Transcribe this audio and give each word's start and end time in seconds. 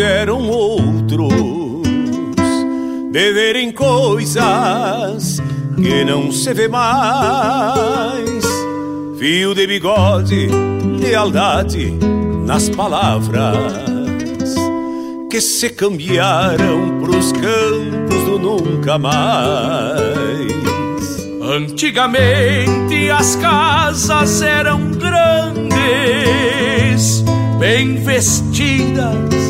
Antigamente 0.00 0.06
meus 0.06 0.06
olhos 0.06 0.08
eram 0.08 0.48
outros, 0.48 1.32
de 3.12 3.32
verem 3.32 3.70
coisas 3.72 5.40
que 5.76 6.04
não 6.04 6.32
se 6.32 6.54
vê 6.54 6.68
mais. 6.68 8.44
Fio 9.18 9.54
de 9.54 9.66
bigode, 9.66 10.48
lealdade 10.98 11.94
nas 12.46 12.68
palavras 12.70 13.84
que 15.30 15.40
se 15.40 15.68
cambiaram 15.70 17.00
pros 17.00 17.32
campos 17.32 18.24
do 18.24 18.38
nunca 18.38 18.98
mais. 18.98 20.00
Antigamente 21.42 23.10
as 23.10 23.36
casas 23.36 24.40
eram 24.42 24.92
grandes, 24.92 25.70
bem 27.58 27.96
vestidas 27.96 29.49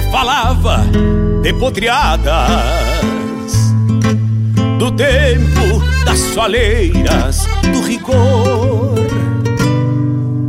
Se 0.00 0.10
falava 0.10 0.84
de 1.42 1.52
podreadas 1.54 2.30
do 4.78 4.90
tempo 4.92 5.82
das 6.04 6.18
soleiras, 6.18 7.46
do 7.72 7.82
rigor, 7.82 8.94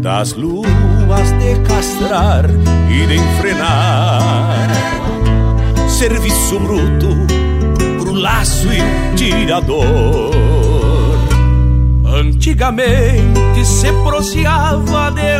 das 0.02 0.34
luas 0.34 1.32
de 1.40 1.60
castrar 1.68 2.46
e 2.90 3.06
de 3.06 3.16
enfrenar, 3.16 4.70
serviço 5.90 6.60
bruto 6.60 7.18
pro 8.00 8.14
laço 8.14 8.68
e 8.72 9.16
tirador. 9.16 10.32
Antigamente 12.06 13.66
se 13.66 13.92
proseava 14.04 15.12
de 15.12 15.40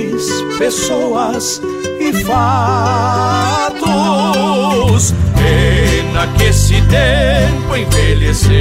pessoas 0.57 1.61
e 1.99 2.13
fatos. 2.23 3.81
Pena 5.35 6.27
que 6.37 6.43
esse 6.43 6.81
tempo 6.83 7.75
envelheceu, 7.75 8.51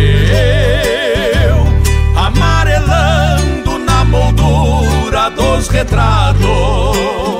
amarelando 2.16 3.78
na 3.78 4.04
moldura 4.04 5.30
dos 5.30 5.68
retratos 5.68 7.30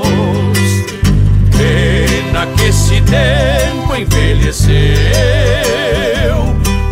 que 2.57 2.65
esse 2.65 3.01
tempo 3.03 3.95
envelheceu, 3.97 4.97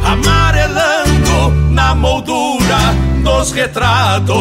amarelando 0.04 1.50
na 1.70 1.94
moldura 1.94 2.94
dos 3.22 3.52
retratos. 3.52 4.36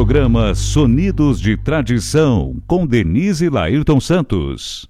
Programa 0.00 0.54
Sonidos 0.54 1.38
de 1.38 1.58
Tradição, 1.58 2.56
com 2.66 2.86
Denise 2.86 3.50
Lairton 3.50 4.00
Santos. 4.00 4.89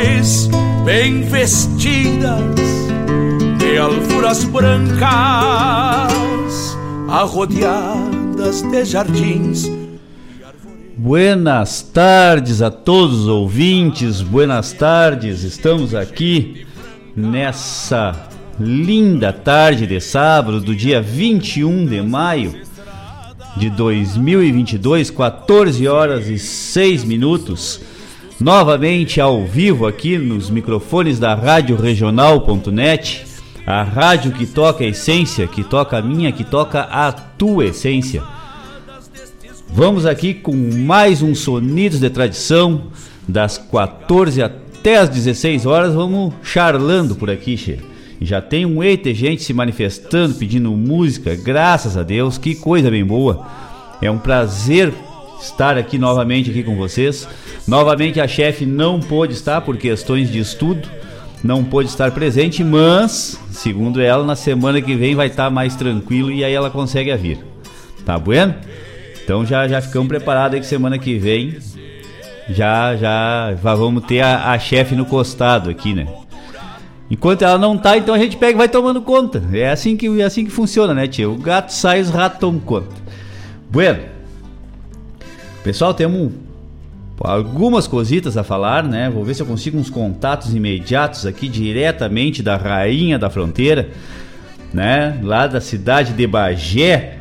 bem 0.91 1.21
vestidas 1.21 2.41
de 3.57 3.77
alfuras 3.77 4.43
brancas, 4.43 5.07
arrodeadas 7.07 8.61
de 8.61 8.83
jardins. 8.83 9.71
Buenas 10.97 11.81
tardes 11.81 12.61
a 12.61 12.69
todos 12.69 13.21
os 13.21 13.27
ouvintes, 13.29 14.19
buenas 14.21 14.73
tardes, 14.73 15.43
estamos 15.43 15.95
aqui 15.95 16.67
nessa 17.15 18.27
linda 18.59 19.31
tarde 19.31 19.87
de 19.87 20.01
sábado 20.01 20.59
do 20.59 20.75
dia 20.75 21.01
21 21.01 21.85
de 21.85 22.01
maio 22.01 22.53
de 23.55 23.69
2022, 23.69 25.09
14 25.09 25.87
horas 25.87 26.27
e 26.27 26.37
6 26.37 27.05
minutos. 27.05 27.79
Novamente 28.41 29.21
ao 29.21 29.45
vivo 29.45 29.85
aqui 29.85 30.17
nos 30.17 30.49
microfones 30.49 31.19
da 31.19 31.35
Rádio 31.35 31.75
Regional.net, 31.75 33.23
a 33.67 33.83
rádio 33.83 34.31
que 34.31 34.47
toca 34.47 34.83
a 34.83 34.87
essência, 34.87 35.45
que 35.45 35.63
toca 35.63 35.99
a 35.99 36.01
minha, 36.01 36.31
que 36.31 36.43
toca 36.43 36.81
a 36.81 37.11
tua 37.11 37.65
essência. 37.65 38.23
Vamos 39.69 40.07
aqui 40.07 40.33
com 40.33 40.55
mais 40.55 41.21
um 41.21 41.35
Sonidos 41.35 41.99
de 41.99 42.09
Tradição, 42.09 42.87
das 43.27 43.59
14 43.59 44.41
até 44.41 44.97
as 44.97 45.09
16 45.09 45.67
horas, 45.67 45.93
vamos 45.93 46.33
charlando 46.41 47.13
por 47.13 47.29
aqui, 47.29 47.55
Che. 47.55 47.77
Já 48.19 48.41
tem 48.41 48.65
um 48.65 48.81
eita 48.81 49.13
gente 49.13 49.43
se 49.43 49.53
manifestando, 49.53 50.33
pedindo 50.33 50.71
música, 50.71 51.35
graças 51.35 51.95
a 51.95 52.01
Deus, 52.01 52.39
que 52.39 52.55
coisa 52.55 52.89
bem 52.89 53.05
boa. 53.05 53.45
É 54.01 54.09
um 54.09 54.17
prazer 54.17 54.91
estar 55.41 55.77
aqui 55.77 55.97
novamente 55.97 56.49
aqui 56.49 56.63
com 56.63 56.75
vocês. 56.75 57.27
Novamente 57.67 58.19
a 58.19 58.27
chefe 58.27 58.65
não 58.65 58.99
pôde 58.99 59.33
estar 59.33 59.61
por 59.61 59.77
questões 59.77 60.31
de 60.31 60.39
estudo, 60.39 60.87
não 61.43 61.63
pôde 61.63 61.89
estar 61.89 62.11
presente, 62.11 62.63
mas, 62.63 63.39
segundo 63.51 64.01
ela, 64.01 64.23
na 64.23 64.35
semana 64.35 64.81
que 64.81 64.95
vem 64.95 65.15
vai 65.15 65.27
estar 65.27 65.49
mais 65.49 65.75
tranquilo 65.75 66.31
e 66.31 66.43
aí 66.43 66.53
ela 66.53 66.69
consegue 66.69 67.15
vir. 67.15 67.39
Tá 68.05 68.17
bueno? 68.17 68.55
Então 69.23 69.45
já 69.45 69.67
já 69.67 69.81
ficamos 69.81 70.07
preparados 70.07 70.55
aí 70.55 70.61
que 70.61 70.67
semana 70.67 70.97
que 70.97 71.17
vem 71.17 71.57
já 72.49 72.95
já 72.95 73.53
vamos 73.61 74.03
ter 74.05 74.21
a, 74.21 74.51
a 74.51 74.59
chefe 74.59 74.95
no 74.95 75.05
costado 75.05 75.69
aqui, 75.69 75.93
né? 75.93 76.07
Enquanto 77.09 77.41
ela 77.41 77.57
não 77.57 77.77
tá, 77.77 77.97
então 77.97 78.15
a 78.15 78.17
gente 78.17 78.37
pega 78.37 78.53
e 78.53 78.57
vai 78.57 78.69
tomando 78.69 79.01
conta. 79.01 79.43
É 79.51 79.69
assim 79.69 79.97
que, 79.97 80.07
é 80.21 80.23
assim 80.23 80.45
que 80.45 80.51
funciona, 80.51 80.93
né, 80.93 81.07
tia? 81.07 81.29
O 81.29 81.35
gato 81.35 81.73
sai, 81.73 81.99
os 81.99 82.09
ratos 82.09 82.39
tomam 82.39 82.61
conta. 82.61 82.95
Bueno. 83.69 84.10
Pessoal, 85.63 85.93
temos 85.93 86.31
algumas 87.19 87.87
cositas 87.87 88.35
a 88.35 88.43
falar, 88.43 88.83
né? 88.83 89.09
Vou 89.09 89.23
ver 89.23 89.35
se 89.35 89.41
eu 89.41 89.45
consigo 89.45 89.77
uns 89.77 89.89
contatos 89.89 90.53
imediatos 90.55 91.25
aqui 91.25 91.47
diretamente 91.47 92.41
da 92.41 92.57
Rainha 92.57 93.19
da 93.19 93.29
Fronteira, 93.29 93.89
né? 94.73 95.19
Lá 95.23 95.45
da 95.45 95.61
cidade 95.61 96.13
de 96.13 96.25
Bagé. 96.25 97.19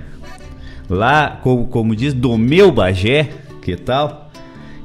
Lá, 0.89 1.39
como, 1.43 1.67
como 1.67 1.95
diz, 1.95 2.15
do 2.15 2.37
meu 2.39 2.73
Bagé, 2.73 3.29
que 3.63 3.77
tal? 3.77 4.31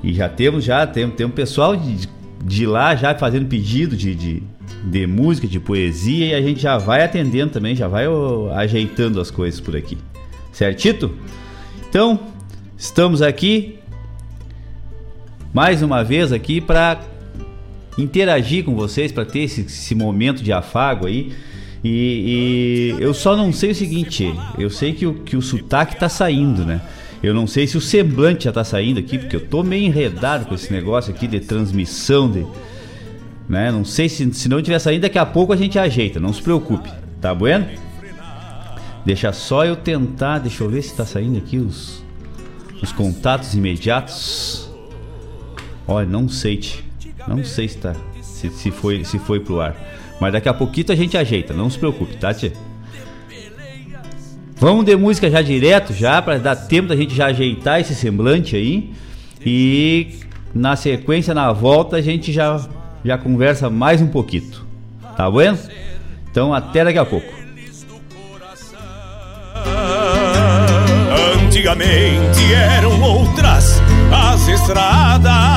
E 0.03 0.13
já 0.13 0.29
temos, 0.29 0.63
já 0.63 0.85
temos, 0.85 1.15
temos 1.15 1.33
pessoal 1.33 1.75
de, 1.75 2.07
de 2.43 2.65
lá 2.65 2.95
já 2.95 3.15
fazendo 3.15 3.47
pedido 3.47 3.95
de, 3.95 4.13
de 4.13 4.43
de 4.85 5.07
música, 5.07 5.47
de 5.47 5.59
poesia 5.59 6.27
e 6.27 6.33
a 6.33 6.41
gente 6.41 6.61
já 6.61 6.77
vai 6.77 7.03
atendendo 7.03 7.51
também, 7.51 7.75
já 7.75 7.87
vai 7.87 8.05
ajeitando 8.53 9.19
as 9.19 9.31
coisas 9.31 9.59
por 9.59 9.75
aqui. 9.75 9.97
Certito? 10.51 11.11
Então, 11.89 12.19
estamos 12.77 13.21
aqui 13.21 13.79
mais 15.53 15.81
uma 15.81 16.03
vez 16.03 16.33
aqui 16.33 16.59
para 16.59 16.99
interagir 17.97 18.65
com 18.65 18.75
vocês, 18.75 19.11
para 19.11 19.23
ter 19.23 19.39
esse, 19.39 19.61
esse, 19.61 19.95
momento 19.95 20.43
de 20.43 20.51
afago 20.51 21.07
aí. 21.07 21.33
E, 21.83 22.93
e, 22.97 23.01
eu 23.01 23.13
só 23.13 23.37
não 23.37 23.53
sei 23.53 23.71
o 23.71 23.75
seguinte, 23.75 24.33
eu 24.57 24.69
sei 24.69 24.93
que 24.93 25.05
o, 25.05 25.13
que 25.13 25.37
o 25.37 25.41
sotaque 25.41 25.97
tá 25.97 26.09
saindo, 26.09 26.65
né? 26.65 26.81
Eu 27.23 27.33
não 27.33 27.47
sei 27.47 27.67
se 27.67 27.77
o 27.77 27.81
semblante 27.81 28.45
já 28.45 28.51
tá 28.51 28.63
saindo 28.63 28.99
aqui, 28.99 29.17
porque 29.17 29.35
eu 29.35 29.47
tô 29.47 29.63
meio 29.63 29.85
enredado 29.85 30.45
com 30.45 30.53
esse 30.53 30.73
negócio 30.73 31.13
aqui 31.13 31.25
de 31.25 31.39
transmissão 31.39 32.29
de, 32.29 32.45
né? 33.47 33.71
Não 33.71 33.85
sei 33.85 34.09
se, 34.09 34.33
se 34.33 34.49
não 34.49 34.61
tiver 34.61 34.79
saindo, 34.79 35.03
daqui 35.03 35.17
a 35.17 35.25
pouco 35.25 35.53
a 35.53 35.55
gente 35.55 35.79
ajeita, 35.79 36.19
não 36.19 36.33
se 36.33 36.41
preocupe, 36.41 36.91
tá 37.21 37.33
bueno? 37.33 37.65
Deixa 39.05 39.31
só 39.31 39.63
eu 39.63 39.75
tentar, 39.75 40.39
deixa 40.39 40.63
eu 40.63 40.69
ver 40.69 40.81
se 40.81 40.93
tá 40.93 41.05
saindo 41.05 41.37
aqui 41.37 41.57
os, 41.57 42.04
os 42.85 42.91
contatos 42.91 43.53
imediatos. 43.53 44.69
Olha, 45.87 46.07
não 46.07 46.29
sei, 46.29 46.61
não 47.27 47.43
sei 47.43 47.67
se, 47.67 47.77
tá, 47.77 47.95
se, 48.21 48.49
se, 48.49 48.71
foi, 48.71 49.03
se 49.03 49.19
foi 49.19 49.39
pro 49.39 49.59
ar. 49.59 49.75
Mas 50.19 50.31
daqui 50.31 50.47
a 50.47 50.53
pouquinho 50.53 50.91
a 50.91 50.95
gente 50.95 51.17
ajeita, 51.17 51.53
não 51.53 51.69
se 51.69 51.77
preocupe, 51.77 52.15
tá, 52.17 52.33
tia? 52.33 52.53
Vamos 54.57 54.85
de 54.85 54.95
música 54.95 55.29
já 55.29 55.41
direto, 55.41 55.93
já, 55.93 56.21
para 56.21 56.37
dar 56.37 56.55
tempo 56.55 56.87
da 56.87 56.95
gente 56.95 57.13
já 57.13 57.25
ajeitar 57.27 57.79
esse 57.81 57.93
semblante 57.93 58.55
aí. 58.55 58.93
E 59.45 60.19
na 60.53 60.75
sequência, 60.75 61.33
na 61.33 61.51
volta, 61.51 61.97
a 61.97 62.01
gente 62.01 62.31
já 62.31 62.65
já 63.03 63.17
conversa 63.17 63.69
mais 63.69 64.01
um 64.01 64.07
pouquinho. 64.07 64.51
Tá 65.17 65.29
bueno? 65.29 65.57
Então 66.31 66.53
até 66.53 66.83
daqui 66.83 66.97
a 66.97 67.05
pouco. 67.05 67.44
Antigamente 71.55 72.53
eram 72.53 73.01
outras 73.01 73.81
as 74.11 74.45
estradas 74.49 75.55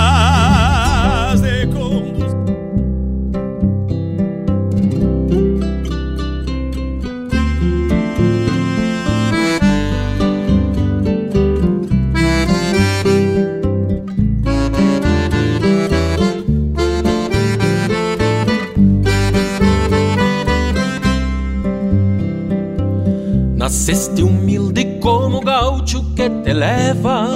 Nasceste 23.57 24.23
humilde 24.23 24.88
como 25.01 25.41
gaúcho 25.41 26.05
que 26.15 26.29
te 26.29 26.53
leva 26.53 27.29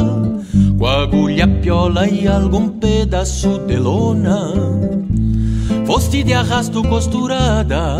Com 0.79 0.87
agulha, 0.87 1.47
piola 1.47 2.09
e 2.09 2.27
algum 2.27 2.69
pedaço 2.69 3.59
de 3.61 3.77
lona. 3.77 4.53
Foste 5.87 6.23
de 6.23 6.33
arrasto 6.33 6.83
costurada 6.83 7.97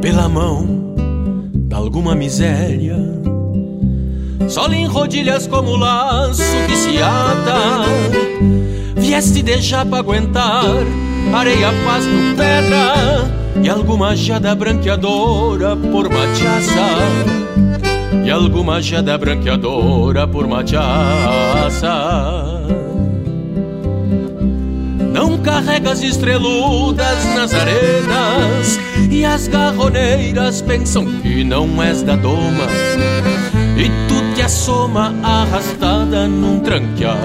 Pela 0.00 0.28
mão 0.28 0.94
de 1.54 1.74
alguma 1.74 2.14
miséria. 2.14 2.96
Só 4.48 4.66
em 4.72 4.86
rodilhas 4.86 5.46
como 5.46 5.76
laço 5.76 6.42
que 6.66 6.76
se 6.76 7.02
ata 7.02 7.84
Vieste 8.96 9.42
deixar 9.42 9.84
pra 9.84 9.98
aguentar 9.98 10.64
areia, 11.32 11.68
pasto, 11.84 12.10
pedra 12.36 13.37
e 13.62 13.68
alguma 13.68 14.14
jada 14.14 14.54
branqueadora 14.54 15.76
por 15.76 16.08
machaça 16.08 16.86
e 18.24 18.30
alguma 18.30 18.80
jada 18.80 19.16
branqueadora 19.16 20.26
por 20.26 20.46
machaça 20.46 21.88
não 25.12 25.38
carrega 25.38 25.90
as 25.92 26.02
estreludas 26.02 27.24
nas 27.34 27.52
arenas 27.52 28.78
E 29.10 29.24
as 29.24 29.48
garroneiras 29.48 30.60
pensam 30.62 31.06
que 31.06 31.42
não 31.42 31.82
és 31.82 32.02
da 32.02 32.14
doma. 32.14 32.66
E 33.76 33.88
tu 34.08 34.34
te 34.34 34.42
assoma 34.42 35.14
arrastada 35.22 36.28
num 36.28 36.60
tranquear 36.60 37.16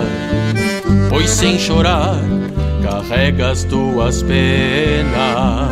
Pois 1.09 1.29
sem 1.29 1.59
chorar 1.59 2.17
carregas 2.83 3.63
tuas 3.63 4.23
penas 4.23 5.69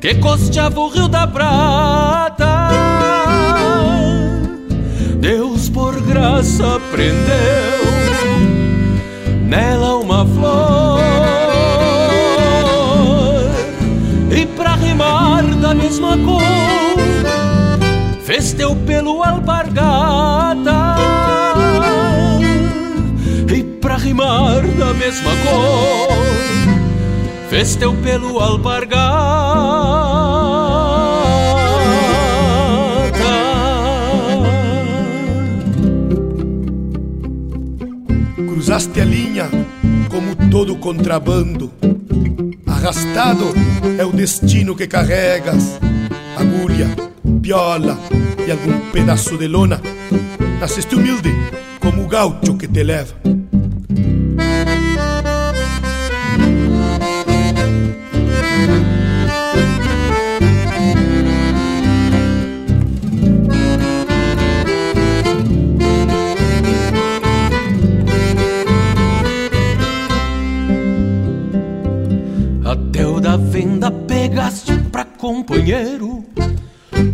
Que 0.00 0.14
costeava 0.14 0.80
o 0.80 0.88
Rio 0.88 1.08
da 1.08 1.26
Prata. 1.26 2.70
Deus 5.20 5.68
por 5.68 6.00
graça 6.00 6.80
prendeu 6.90 7.20
nela 9.46 9.96
uma 9.96 10.24
flor. 10.24 11.00
E 14.30 14.46
pra 14.46 14.74
rimar 14.76 15.44
da 15.56 15.74
mesma 15.74 16.16
cor 16.16 16.40
fez 18.24 18.54
teu 18.54 18.74
pelo 18.74 19.22
alpargata. 19.22 20.96
E 23.54 23.62
pra 23.62 23.96
rimar 23.98 24.62
da 24.78 24.94
mesma 24.94 25.32
cor 25.44 26.08
fez 27.50 27.76
teu 27.76 27.92
pelo 27.96 28.40
alpargata 28.40 29.49
cruzaste 38.90 39.00
a 39.00 39.04
linha 39.04 39.50
como 40.08 40.36
todo 40.50 40.76
contrabando. 40.76 41.72
Arrastado 42.66 43.52
é 43.98 44.04
o 44.04 44.12
destino 44.12 44.74
que 44.74 44.86
carregas, 44.86 45.78
agulha, 46.36 46.88
piola 47.42 47.98
e 48.46 48.50
algum 48.50 48.90
pedaço 48.90 49.36
de 49.36 49.48
lona. 49.48 49.80
Nasceste 50.60 50.94
humilde 50.94 51.32
como 51.80 52.04
o 52.04 52.08
gaucho 52.08 52.56
que 52.56 52.68
te 52.68 52.82
leva. 52.82 53.14
Companheiro 75.70 76.24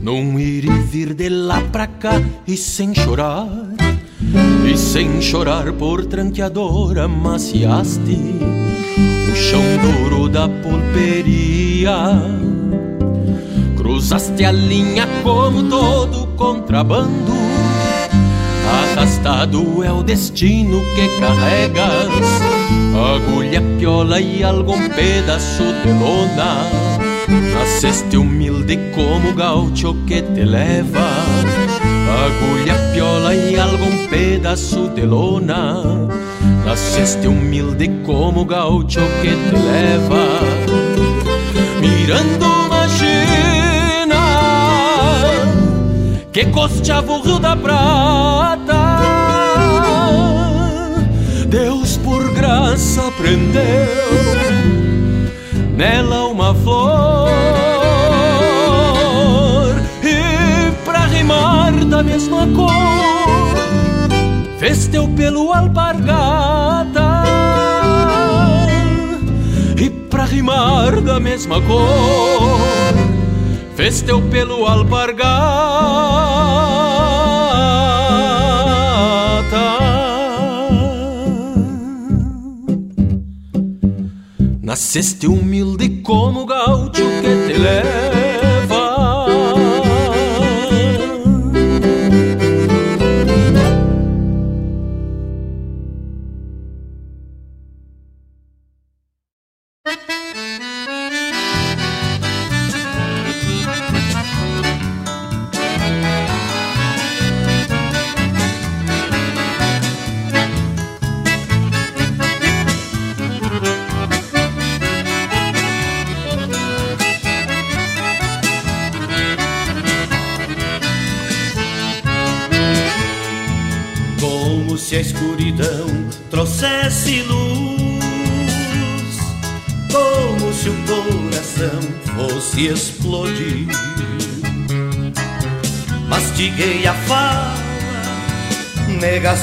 Num 0.03 0.39
ir 0.39 0.65
e 0.65 0.79
vir 0.83 1.15
de 1.15 1.29
lá 1.29 1.61
pra 1.71 1.87
cá 1.87 2.21
e 2.47 2.57
sem 2.57 2.95
chorar. 2.95 3.49
E 4.65 4.77
sem 4.77 5.21
chorar 5.21 5.73
por 5.73 6.07
tranqueadora 6.07 7.07
maciaste 7.07 8.19
O 9.31 9.37
chão 9.37 9.63
duro 9.83 10.29
da 10.29 10.49
pulperia. 10.49 11.97
Cruzaste 13.77 14.45
a 14.45 14.53
linha 14.53 15.07
como 15.23 15.69
todo 15.69 16.27
contrabando. 16.37 17.37
Arrastado 18.93 19.85
é 19.85 19.93
o 19.93 20.03
destino 20.03 20.81
que 20.95 21.21
carregas. 21.21 22.09
Agulha, 23.15 23.63
piola 23.79 24.21
e 24.21 24.43
algum 24.43 24.89
pedaço 24.89 25.63
de 25.63 25.93
lona 25.93 26.96
Nasceste 27.29 28.17
humilde 28.17 28.79
como 28.95 29.35
gaucho 29.35 29.97
que 30.07 30.23
te 30.23 30.45
leva. 30.45 31.09
Agulha, 32.25 32.75
piola 32.93 33.35
e 33.35 33.59
algum 33.59 34.07
pedaço 34.07 34.89
de 34.91 35.03
lona. 35.03 35.83
Nasceste 36.65 37.27
humilde 37.27 37.89
como 38.05 38.45
gaucho 38.45 39.01
que 39.23 39.31
te 39.31 39.57
leva. 39.57 40.25
Mirando 41.81 42.47
uma 42.47 42.89
China 42.89 44.23
Que 46.33 46.47
costeava 46.47 47.13
o 47.13 47.23
Rio 47.23 47.39
da 47.41 47.57
Prata. 47.57 48.67
Deus 51.49 51.97
por 51.99 52.33
graça 52.33 53.03
prendeu 53.17 54.47
nela 55.77 56.25
uma 56.27 56.55
flor. 56.55 56.96
Fez 64.67 64.89
teu 64.89 65.07
pelo 65.07 65.53
alpargata. 65.53 67.23
E 69.79 69.89
pra 70.11 70.25
rimar 70.25 71.01
da 71.03 71.21
mesma 71.21 71.63
cor, 71.63 72.59
fez 73.77 74.03
teu 74.03 74.21
pelo 74.23 74.67
alpargata. 74.67 75.37
Nasceste 84.61 85.29
humilde 85.29 86.03
como 86.03 86.45
gaucho 86.45 87.05
que 87.23 87.47
te 87.47 87.57
leva 87.57 88.16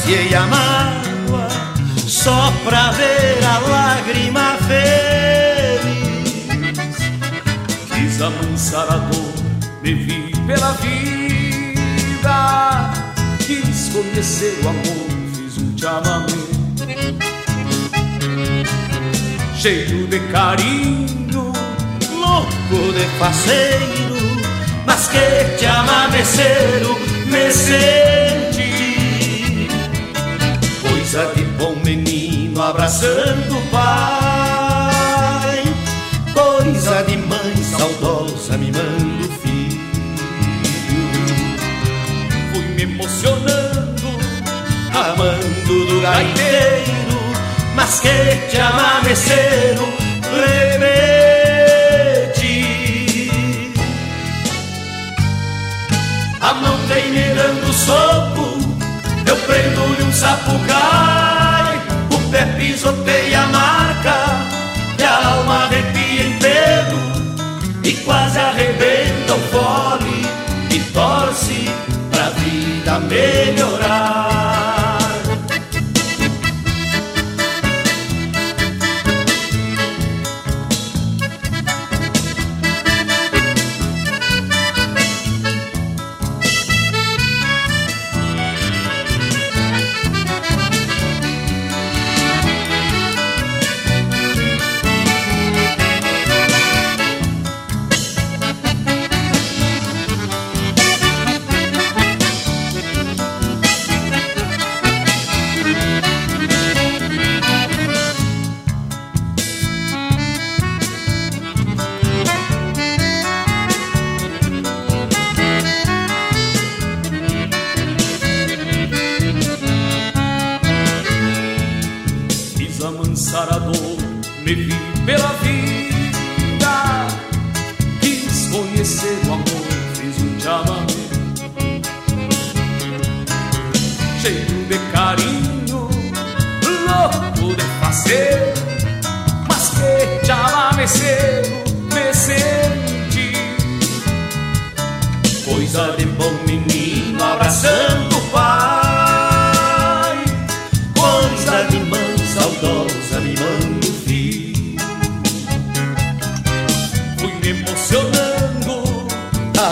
negaciei 0.04 0.36
a 0.36 0.46
mágoa 0.48 1.48
só 2.08 2.52
pra 2.66 2.92
ver 2.92 3.44
a 3.44 3.60
lágrima 3.60 4.58
feliz. 4.68 5.84
Quis 7.94 8.22
amansar 8.22 8.88
a 8.90 8.98
dor, 8.98 9.34
bebi 9.82 10.34
pela 10.46 10.74
vida. 10.74 11.14
Quis 13.40 13.90
conhecer 13.90 14.60
o 14.64 14.70
amor, 14.70 15.08
fiz 15.36 15.58
um 15.58 15.78
chamamé. 15.78 16.28
Cheio 19.56 20.08
de 20.08 20.20
carinho, 20.32 21.54
louco 22.20 22.92
de 22.94 23.06
faceiro, 23.18 24.18
mas 24.86 25.08
que 25.08 25.58
te 25.58 25.66
ama 25.66 26.10
meceiro, 26.10 27.00
bom 31.58 31.76
menino 31.84 32.62
abraçando 32.62 33.58
o 33.58 33.62
pai, 33.70 35.64
coisa 36.34 37.04
de 37.04 37.18
mãe 37.18 37.56
saudosa 37.78 38.58
mimando 38.58 39.28
o 39.28 39.32
filho. 39.40 39.82
Fui 42.54 42.66
me 42.76 42.84
emocionando 42.84 43.84
amando 44.94 45.86
do 45.86 46.02
gaiteiro, 46.02 47.20
mas 47.76 48.00
que 48.00 48.36
te 48.50 48.60
amaneceram 48.60 49.88
remete. 50.32 50.92
A 56.42 56.54
mão 56.54 56.78
vem 56.88 57.12
me 57.12 57.34
dando 57.34 57.74
soco, 57.74 58.58
eu 59.26 59.36
prendo-lhe 59.38 60.04
um 60.04 60.14
sapucai, 60.14 60.54
o 60.54 60.54
pé 60.54 61.03
pisoteia 62.74 63.44
a 63.44 63.48
marca, 63.48 64.16
e 64.98 65.04
a 65.04 65.28
alma 65.28 65.66
arrepia 65.66 66.26
pelo, 66.42 67.84
e 67.84 67.94
quase 68.04 68.40
arrebenta 68.40 69.36
o 69.36 69.40
fole, 69.52 70.26
e 70.72 70.80
torce 70.92 71.70
pra 72.10 72.30
vida 72.32 73.00
melhorar. 73.00 74.13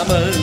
Caros 0.04 0.42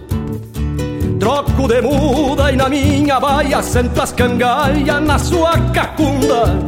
Troco 1.31 1.65
de 1.65 1.81
muda 1.81 2.51
e 2.51 2.57
na 2.57 2.67
minha 2.67 3.17
baia 3.17 3.63
sento 3.63 4.01
as 4.01 4.11
cangalhas 4.11 5.01
na 5.01 5.17
sua 5.17 5.57
cacunda. 5.71 6.59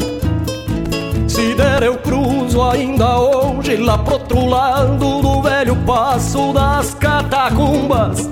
Se 1.28 1.54
der 1.54 1.84
eu 1.84 1.98
cruzo 1.98 2.62
ainda 2.62 3.20
hoje 3.20 3.76
lá 3.76 3.98
pro 3.98 4.14
outro 4.14 4.46
lado 4.46 5.22
do 5.22 5.42
velho 5.42 5.76
passo 5.86 6.54
das 6.54 6.94
catacumbas 6.94 8.30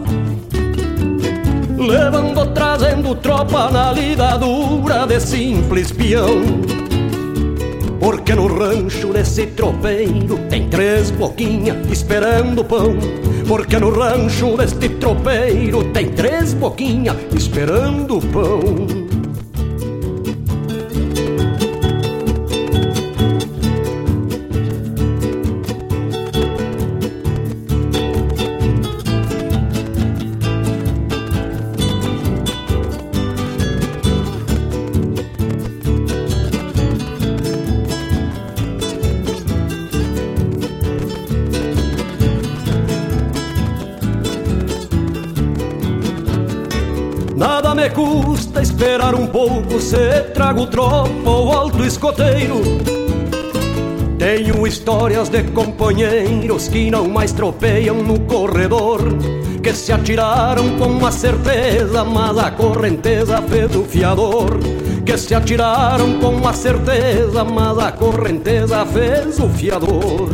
Levando, 1.78 2.46
trazendo 2.54 3.14
tropa 3.16 3.70
na 3.70 3.92
lida 3.92 4.38
dura 4.38 5.06
de 5.06 5.20
simples 5.20 5.92
peão 5.92 6.81
Porque 8.02 8.34
no 8.34 8.48
rancho 8.48 9.14
desse 9.14 9.46
tropeiro 9.46 10.40
tem 10.50 10.68
três 10.70 11.12
boquinhas 11.12 11.78
esperando 11.92 12.66
pão. 12.66 12.98
Porque 13.48 13.78
no 13.78 13.92
rancho 13.92 14.58
deste 14.58 14.90
tropeiro 14.90 15.84
tem 15.94 16.10
três 16.10 16.52
boquinhas 16.56 17.16
esperando 17.36 18.20
pão 18.34 19.11
custa 48.52 48.62
esperar 48.62 49.16
um 49.16 49.26
pouco 49.28 49.80
Se 49.80 50.22
trago 50.34 50.68
tropa 50.68 51.30
ou 51.30 51.52
alto 51.54 51.84
escoteiro. 51.84 52.62
Tenho 54.18 54.68
histórias 54.68 55.30
de 55.30 55.44
companheiros 55.44 56.68
Que 56.68 56.92
não 56.92 57.08
mais 57.08 57.32
tropeiam 57.32 58.04
no 58.04 58.20
corredor 58.20 59.02
Que 59.64 59.74
se 59.74 59.92
atiraram 59.92 60.78
com 60.78 61.06
a 61.06 61.12
certeza 61.12 62.04
Mas 62.04 62.38
a 62.38 62.52
correnteza 62.52 63.42
fez 63.42 63.76
o 63.76 63.84
fiador. 63.84 64.60
Que 65.06 65.18
se 65.18 65.34
atiraram 65.34 66.20
com 66.20 66.48
a 66.48 66.54
certeza 66.54 67.44
Mas 67.44 67.80
a 67.80 67.92
correnteza 67.92 68.86
fez 68.86 69.40
o 69.40 69.50
fiador. 69.50 70.30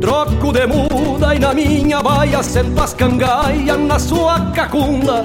Troco 0.00 0.52
de 0.52 0.64
muda 0.64 1.34
e 1.34 1.40
na 1.40 1.52
minha 1.52 2.00
baia 2.00 2.40
sento 2.40 2.80
as 2.80 2.94
na 3.76 3.98
sua 3.98 4.52
cacunda 4.52 5.24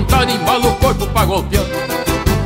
Vontade, 0.00 0.32
embala 0.34 0.66
o 0.66 0.74
corpo 0.76 1.06
pra 1.06 1.24
golpear 1.24 1.64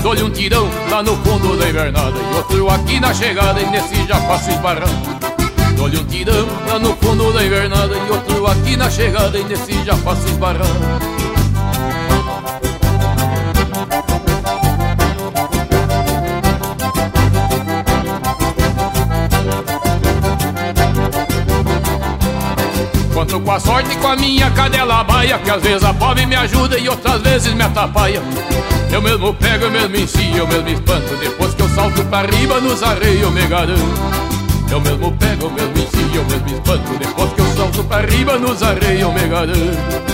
Dou-lhe 0.02 0.22
um 0.22 0.30
tirão 0.30 0.68
lá 0.90 1.02
no 1.02 1.16
fundo 1.16 1.56
da 1.56 1.68
invernada 1.68 2.18
E 2.18 2.36
outro 2.36 2.68
aqui 2.70 3.00
na 3.00 3.14
chegada 3.14 3.60
e 3.60 3.66
nesse 3.66 4.06
já 4.06 4.20
passo 4.22 4.50
esbarrando. 4.50 5.14
Dou-lhe 5.76 5.98
um 5.98 6.04
tirão 6.04 6.46
lá 6.68 6.78
no 6.78 6.94
fundo 6.96 7.32
da 7.32 7.44
invernada 7.44 7.94
E 7.96 8.10
outro 8.10 8.46
aqui 8.46 8.76
na 8.76 8.90
chegada 8.90 9.38
e 9.38 9.44
nesse 9.44 9.84
já 9.84 9.96
passo 9.98 10.26
esbarrando 10.28 11.03
a 23.54 23.60
sorte 23.60 23.96
com 23.98 24.08
a 24.08 24.16
minha 24.16 24.50
cadela 24.50 25.04
baia 25.04 25.38
Que 25.38 25.50
às 25.50 25.62
vezes 25.62 25.84
a 25.84 25.94
pobre 25.94 26.26
me 26.26 26.34
ajuda 26.34 26.76
e 26.76 26.88
outras 26.88 27.22
vezes 27.22 27.54
me 27.54 27.62
atrapalha. 27.62 28.20
Eu 28.90 29.00
mesmo 29.00 29.32
pego, 29.34 29.64
eu 29.64 29.70
mesmo 29.70 29.96
ensino, 29.96 30.38
eu 30.38 30.46
mesmo 30.46 30.68
espanto. 30.68 31.14
Depois 31.16 31.54
que 31.54 31.62
eu 31.62 31.68
salto 31.68 32.04
pra 32.04 32.22
riba 32.22 32.60
nos 32.60 32.82
arreios 32.82 33.22
eu 33.22 33.30
me 33.30 33.46
garanto. 33.46 33.80
Eu 34.70 34.80
mesmo 34.80 35.12
pego, 35.12 35.46
eu 35.46 35.50
mesmo 35.50 35.78
ensino, 35.78 36.14
eu 36.14 36.24
mesmo 36.24 36.48
espanto. 36.48 36.98
Depois 36.98 37.32
que 37.32 37.40
eu 37.40 37.56
salto 37.56 37.84
pra 37.84 38.00
riba 38.00 38.38
nos 38.38 38.62
arreios 38.62 39.02
eu 39.02 39.12
me 39.12 39.28
garanto 39.28 40.13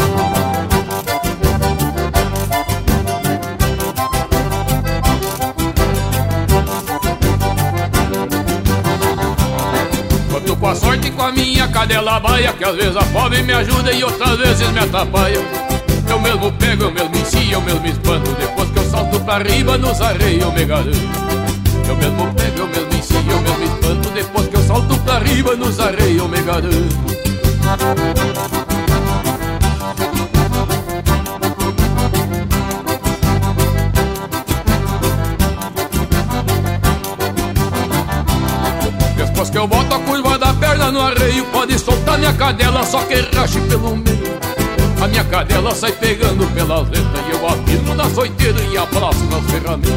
cadela 11.81 12.19
baia 12.19 12.53
Que 12.53 12.63
às 12.63 12.75
vezes 12.75 12.95
a 12.95 13.01
fome 13.01 13.41
me 13.41 13.53
ajuda 13.53 13.91
e 13.91 14.03
outras 14.03 14.37
vezes 14.37 14.69
me 14.69 14.79
atrapalha? 14.79 15.39
Eu 16.07 16.19
mesmo 16.19 16.51
pego, 16.53 16.83
eu 16.83 16.91
mesmo 16.91 17.15
ensino, 17.15 17.53
eu 17.53 17.61
mesmo 17.61 17.87
espanto. 17.87 18.31
Depois 18.33 18.69
que 18.69 18.79
eu 18.79 18.83
salto 18.89 19.19
pra 19.21 19.37
riba 19.37 19.77
nos 19.77 20.01
arreios 20.01 20.43
eu 20.43 20.51
me 20.51 20.65
garanto 20.65 20.97
Eu 21.87 21.95
mesmo 21.95 22.33
pego, 22.33 22.59
eu 22.59 22.67
mesmo 22.67 22.93
ensino, 22.93 23.31
eu 23.31 23.41
mesmo 23.41 23.63
espanto. 23.63 24.09
Depois 24.09 24.47
que 24.47 24.55
eu 24.55 24.63
salto 24.63 24.99
pra 24.99 25.19
riba 25.19 25.55
nos 25.55 25.79
arreios 25.79 26.17
eu 26.17 26.27
me 26.27 26.41
garanto 26.41 27.11
no 40.91 41.01
arreio 41.01 41.45
Pode 41.45 41.79
soltar 41.79 42.17
minha 42.17 42.33
cadela, 42.33 42.83
só 42.85 42.99
que 43.03 43.15
rache 43.35 43.59
pelo 43.61 43.95
meio. 43.95 44.39
A 45.01 45.07
minha 45.07 45.23
cadela 45.23 45.73
sai 45.73 45.91
pegando 45.93 46.45
pelas 46.53 46.87
letras 46.89 47.25
E 47.27 47.31
eu 47.31 47.47
afirmo 47.47 47.95
na 47.95 48.09
soiteira 48.09 48.61
e 48.61 48.77
abraço 48.77 49.23
nas 49.25 49.49
ferramentas. 49.49 49.91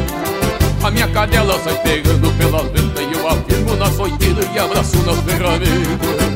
A 0.83 0.91
minha 0.91 1.07
cadela 1.07 1.59
sai 1.63 1.75
pegando 1.81 2.31
pelas 2.37 2.63
letras 2.63 3.07
E 3.07 3.13
eu 3.13 3.27
afirmo 3.27 3.75
na 3.75 3.91
soiteira 3.91 4.41
e 4.53 4.59
abraço 4.59 4.97
nas 4.97 5.19
ferramentas 5.19 6.35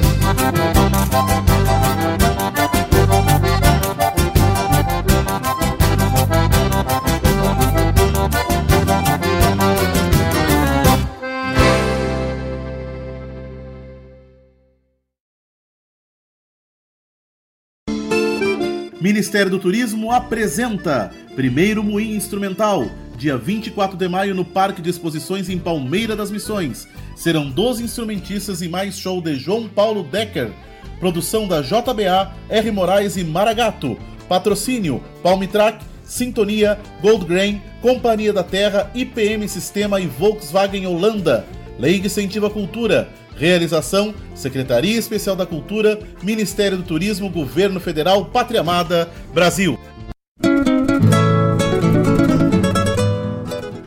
Ministério 19.09 19.49
do 19.49 19.57
Turismo 19.57 20.11
apresenta 20.11 21.11
Primeiro 21.35 21.83
Moinho 21.83 22.15
Instrumental, 22.15 22.85
dia 23.17 23.35
24 23.35 23.97
de 23.97 24.07
maio 24.07 24.35
no 24.35 24.45
Parque 24.45 24.83
de 24.83 24.89
Exposições 24.91 25.49
em 25.49 25.57
Palmeira 25.57 26.15
das 26.15 26.29
Missões. 26.29 26.87
Serão 27.15 27.49
12 27.49 27.81
instrumentistas 27.83 28.61
e 28.61 28.69
mais 28.69 28.99
show 28.99 29.19
de 29.19 29.33
João 29.35 29.67
Paulo 29.67 30.03
Decker. 30.03 30.51
Produção 30.99 31.47
da 31.47 31.59
JBA, 31.59 32.35
R. 32.49 32.71
Moraes 32.71 33.17
e 33.17 33.23
Maragato. 33.23 33.97
Patrocínio: 34.27 35.03
Palmitrack, 35.23 35.83
Sintonia, 36.03 36.79
Gold 37.01 37.25
Grain, 37.25 37.63
Companhia 37.81 38.31
da 38.31 38.43
Terra, 38.43 38.91
IPM 38.93 39.49
Sistema 39.49 39.99
e 39.99 40.05
Volkswagen 40.05 40.85
Holanda. 40.85 41.47
Lei 41.79 41.99
que 41.99 42.05
incentiva 42.05 42.47
cultura. 42.47 43.09
Realização: 43.39 44.13
Secretaria 44.35 44.99
Especial 44.99 45.33
da 45.33 45.45
Cultura, 45.45 45.97
Ministério 46.21 46.77
do 46.77 46.83
Turismo, 46.83 47.29
Governo 47.29 47.79
Federal, 47.79 48.25
Pátria 48.25 48.59
Amada, 48.59 49.09
Brasil. 49.33 49.79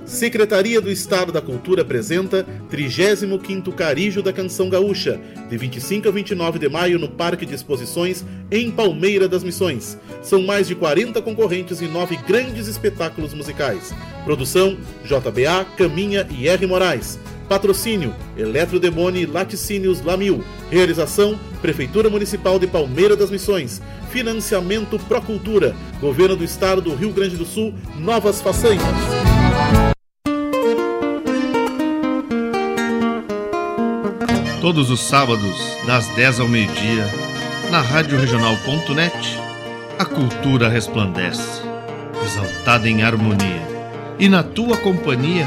Secretaria 0.06 0.80
do 0.80 0.90
Estado 0.90 1.32
da 1.32 1.42
Cultura 1.42 1.82
apresenta 1.82 2.46
35º 2.70 3.74
Carijo 3.74 4.22
da 4.22 4.32
Canção 4.32 4.70
Gaúcha, 4.70 5.20
de 5.50 5.58
25 5.58 6.08
a 6.08 6.12
29 6.12 6.58
de 6.58 6.68
maio 6.68 6.98
no 6.98 7.08
Parque 7.08 7.44
de 7.44 7.54
Exposições 7.54 8.24
em 8.50 8.70
Palmeira 8.70 9.28
das 9.28 9.42
Missões. 9.42 9.98
São 10.22 10.42
mais 10.42 10.68
de 10.68 10.74
40 10.74 11.20
concorrentes 11.20 11.82
e 11.82 11.86
nove 11.86 12.16
grandes 12.16 12.68
espetáculos 12.68 13.34
musicais. 13.34 13.92
Produção: 14.24 14.78
JBA, 15.04 15.66
Caminha 15.76 16.26
e 16.30 16.48
R. 16.48 16.66
Moraes. 16.66 17.18
Patrocínio: 17.48 18.14
Eletrodemone 18.37 19.26
Laticínios 19.26 20.00
Lamil. 20.02 20.44
Realização: 20.70 21.38
Prefeitura 21.61 22.09
Municipal 22.09 22.59
de 22.59 22.66
Palmeira 22.66 23.16
das 23.16 23.31
Missões. 23.31 23.81
Financiamento 24.11 24.98
Procultura. 24.98 25.74
Governo 26.00 26.37
do 26.37 26.44
Estado 26.44 26.81
do 26.81 26.94
Rio 26.94 27.12
Grande 27.12 27.37
do 27.37 27.44
Sul. 27.44 27.74
Novas 27.98 28.40
façanhas. 28.40 28.83
Todos 34.62 34.90
os 34.90 35.00
sábados, 35.00 35.57
das 35.88 36.07
10 36.14 36.38
ao 36.38 36.46
meio-dia, 36.46 37.05
na 37.72 37.81
Rádio 37.81 38.16
Regional.net, 38.16 39.38
a 39.98 40.05
cultura 40.05 40.68
resplandece, 40.68 41.62
exaltada 42.24 42.88
em 42.88 43.02
harmonia. 43.02 43.66
E 44.20 44.28
na 44.28 44.44
tua 44.44 44.76
companhia, 44.76 45.46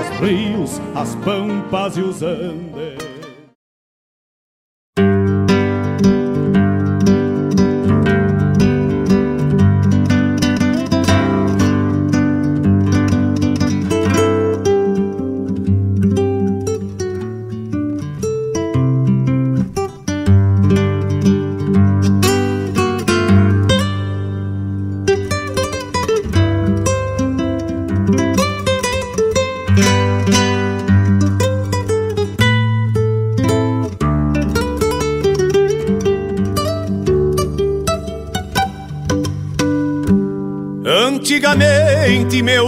os 0.00 0.20
rios, 0.20 0.80
as 0.94 1.14
pampas 1.16 1.96
e 1.96 2.00
os 2.00 2.22
andes. 2.22 3.11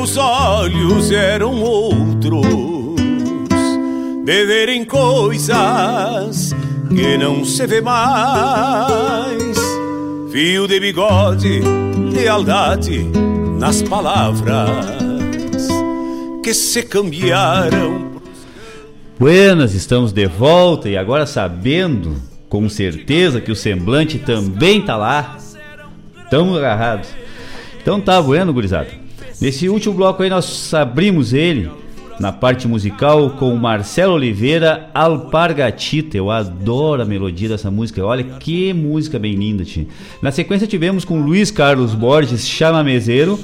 Meus 0.05 0.19
olhos 0.19 1.11
eram 1.11 1.63
outros, 1.63 2.45
de 4.23 4.45
verem 4.45 4.85
coisas 4.85 6.55
que 6.95 7.17
não 7.17 7.43
se 7.43 7.67
vê 7.67 7.81
mais. 7.81 9.57
Fio 10.31 10.69
de 10.69 10.79
bigode, 10.79 11.63
lealdade 12.13 13.03
nas 13.59 13.81
palavras 13.81 15.69
que 16.43 16.53
se 16.53 16.83
cambiaram. 16.83 18.21
Buenas, 19.19 19.73
estamos 19.73 20.13
de 20.13 20.27
volta 20.27 20.87
e 20.87 20.99
agora 20.99 21.25
sabendo 21.25 22.15
Com 22.51 22.69
certeza 22.69 23.41
que 23.41 23.51
o 23.51 23.57
semblante 23.57 24.19
também 24.19 24.83
tá 24.83 24.99
lá. 24.99 25.39
Tamo 26.31 26.57
agarrados. 26.59 27.09
Então 27.81 28.01
tá 28.01 28.21
bueno, 28.21 28.53
gurizada. 28.53 29.04
Nesse 29.41 29.69
último 29.69 29.95
bloco 29.95 30.23
aí 30.23 30.31
nós 30.31 30.73
abrimos 30.73 31.33
ele 31.33 31.71
na 32.21 32.31
parte 32.31 32.69
musical 32.69 33.31
com 33.31 33.55
Marcelo 33.57 34.15
Oliveira 34.15 34.89
Alpargatita. 34.95 36.17
Eu 36.17 36.31
adoro 36.31 37.03
a 37.03 37.05
melodia 37.05 37.49
dessa 37.49 37.71
música. 37.71 38.05
Olha 38.05 38.23
que 38.23 38.73
música 38.73 39.19
bem 39.19 39.35
linda, 39.35 39.65
tia. 39.65 39.87
Na 40.23 40.31
sequência 40.31 40.67
tivemos 40.67 41.05
com 41.05 41.21
Luiz 41.21 41.51
Carlos 41.51 41.95
Borges 41.95 42.47
Chamamezeiro 42.47 43.39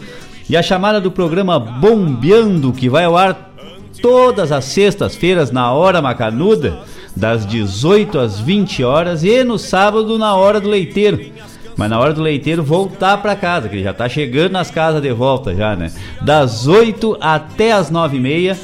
e 0.48 0.56
a 0.56 0.62
chamada 0.62 1.00
do 1.00 1.10
programa 1.10 1.58
Bombeando, 1.58 2.72
que 2.72 2.88
vai 2.88 3.04
ao 3.04 3.16
ar 3.16 3.52
todas 4.00 4.52
as 4.52 4.64
sextas-feiras 4.66 5.50
na 5.50 5.72
hora 5.72 6.00
macanuda, 6.00 6.78
das 7.14 7.44
18 7.44 8.18
às 8.18 8.40
20 8.40 8.84
horas 8.84 9.24
e 9.24 9.42
no 9.42 9.58
sábado 9.58 10.16
na 10.16 10.34
hora 10.34 10.60
do 10.60 10.68
leiteiro. 10.68 11.20
Mas 11.80 11.88
na 11.88 11.98
hora 11.98 12.12
do 12.12 12.20
leiteiro 12.20 12.62
voltar 12.62 13.16
para 13.22 13.34
casa, 13.34 13.66
que 13.66 13.76
ele 13.76 13.82
já 13.82 13.94
tá 13.94 14.06
chegando 14.06 14.52
nas 14.52 14.70
casas 14.70 15.00
de 15.00 15.10
volta 15.14 15.54
já, 15.54 15.74
né? 15.74 15.90
Das 16.20 16.68
8 16.68 17.16
até 17.18 17.72
as 17.72 17.90
9 17.90 18.18
e 18.18 18.20
meia, 18.20 18.58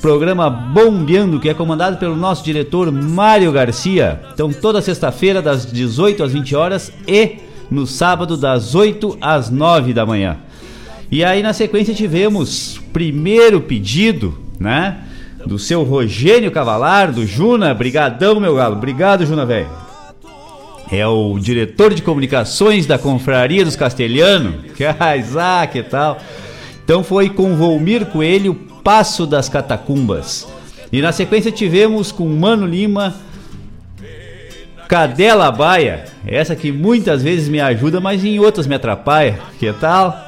programa 0.00 0.48
Bombeando, 0.48 1.38
que 1.38 1.50
é 1.50 1.52
comandado 1.52 1.98
pelo 1.98 2.16
nosso 2.16 2.42
diretor 2.42 2.90
Mário 2.90 3.52
Garcia. 3.52 4.22
Então 4.32 4.50
toda 4.50 4.80
sexta-feira 4.80 5.42
das 5.42 5.70
18 5.70 6.24
às 6.24 6.32
20 6.32 6.56
horas 6.56 6.90
e 7.06 7.40
no 7.70 7.86
sábado 7.86 8.38
das 8.38 8.74
8 8.74 9.18
às 9.20 9.50
9 9.50 9.92
da 9.92 10.06
manhã. 10.06 10.38
E 11.10 11.22
aí 11.22 11.42
na 11.42 11.52
sequência 11.52 11.92
tivemos 11.92 12.80
primeiro 12.90 13.60
pedido, 13.60 14.38
né? 14.58 14.96
Do 15.44 15.58
seu 15.58 15.82
Rogênio 15.82 16.50
Cavalar, 16.50 17.12
do 17.12 17.26
Juna. 17.26 17.74
Brigadão, 17.74 18.40
meu 18.40 18.54
galo. 18.54 18.76
Obrigado, 18.76 19.26
Juna, 19.26 19.44
velho 19.44 19.81
é 20.92 21.06
o 21.06 21.38
diretor 21.38 21.94
de 21.94 22.02
comunicações 22.02 22.84
da 22.84 22.98
Confraria 22.98 23.64
dos 23.64 23.74
Castelhanos. 23.74 24.72
Que, 24.76 24.84
ah, 24.84 25.66
que 25.66 25.82
tal? 25.82 26.18
Então 26.84 27.02
foi 27.02 27.30
com 27.30 27.56
Volmir 27.56 28.06
Coelho, 28.06 28.54
Passo 28.84 29.26
das 29.26 29.48
Catacumbas. 29.48 30.46
E 30.92 31.00
na 31.00 31.12
sequência 31.12 31.50
tivemos 31.50 32.12
com 32.12 32.28
Mano 32.28 32.66
Lima, 32.66 33.14
Cadela 34.88 35.50
Baia. 35.50 36.04
Essa 36.26 36.54
que 36.54 36.70
muitas 36.70 37.22
vezes 37.22 37.48
me 37.48 37.60
ajuda, 37.60 37.98
mas 38.00 38.22
em 38.22 38.38
outras 38.38 38.66
me 38.66 38.74
atrapalha. 38.74 39.38
Que 39.58 39.72
tal? 39.72 40.18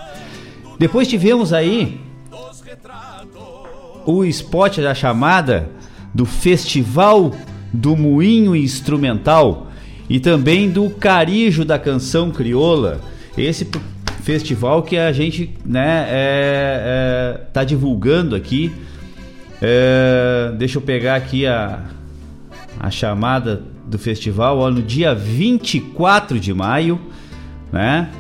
Depois 0.79 1.09
tivemos 1.09 1.53
aí 1.53 2.01
o 4.07 4.25
spot 4.25 4.79
da 4.79 4.95
chamada 4.95 5.69
do 6.15 6.25
Festival 6.25 7.35
do 7.73 7.97
Moinho 7.97 8.55
Instrumental 8.55 9.69
e 10.09 10.21
também 10.21 10.71
do 10.71 10.91
Carijo 10.91 11.65
da 11.65 11.79
Canção 11.79 12.31
Crioula. 12.31 13.01
Esse 13.37 13.69
festival 14.23 14.83
que 14.83 14.97
a 14.97 15.13
gente 15.13 15.55
né, 15.65 16.07
é, 16.09 17.37
é, 17.39 17.41
tá 17.53 17.65
divulgando 17.65 18.35
aqui. 18.35 18.73
É, 19.61 20.53
deixa 20.57 20.79
eu 20.79 20.83
pegar 20.83 21.17
aqui 21.17 21.47
a, 21.47 21.85
a 22.81 22.91
chamada 22.91 23.63
do 23.87 23.99
festival, 23.99 24.59
ó, 24.59 24.71
no 24.71 24.83
dia 24.83 25.15
24 25.15 26.41
de 26.41 26.53
maio, 26.55 27.01
né? 27.73 28.11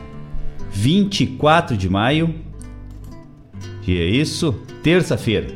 24 0.71 1.77
de 1.77 1.89
maio. 1.89 2.35
Que 3.83 3.99
é 3.99 4.07
isso? 4.07 4.55
Terça-feira. 4.83 5.49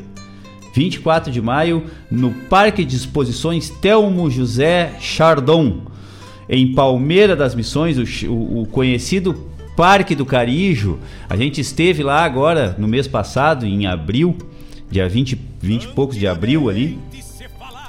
24 0.74 1.32
de 1.32 1.42
maio, 1.42 1.84
no 2.10 2.30
Parque 2.30 2.84
de 2.84 2.96
Exposições 2.96 3.68
Telmo 3.68 4.30
José 4.30 4.94
Chardon, 5.00 5.87
em 6.48 6.72
Palmeira 6.72 7.36
das 7.36 7.54
Missões, 7.54 7.98
o, 8.24 8.32
o, 8.32 8.66
conhecido 8.66 9.48
Parque 9.76 10.14
do 10.14 10.24
Carijo. 10.24 10.98
A 11.28 11.36
gente 11.36 11.60
esteve 11.60 12.02
lá 12.02 12.24
agora, 12.24 12.74
no 12.78 12.88
mês 12.88 13.06
passado, 13.06 13.66
em 13.66 13.86
abril, 13.86 14.36
dia 14.90 15.08
20, 15.08 15.38
20 15.60 15.84
e 15.84 15.88
poucos 15.88 16.16
de 16.16 16.26
abril 16.26 16.68
ali, 16.70 16.98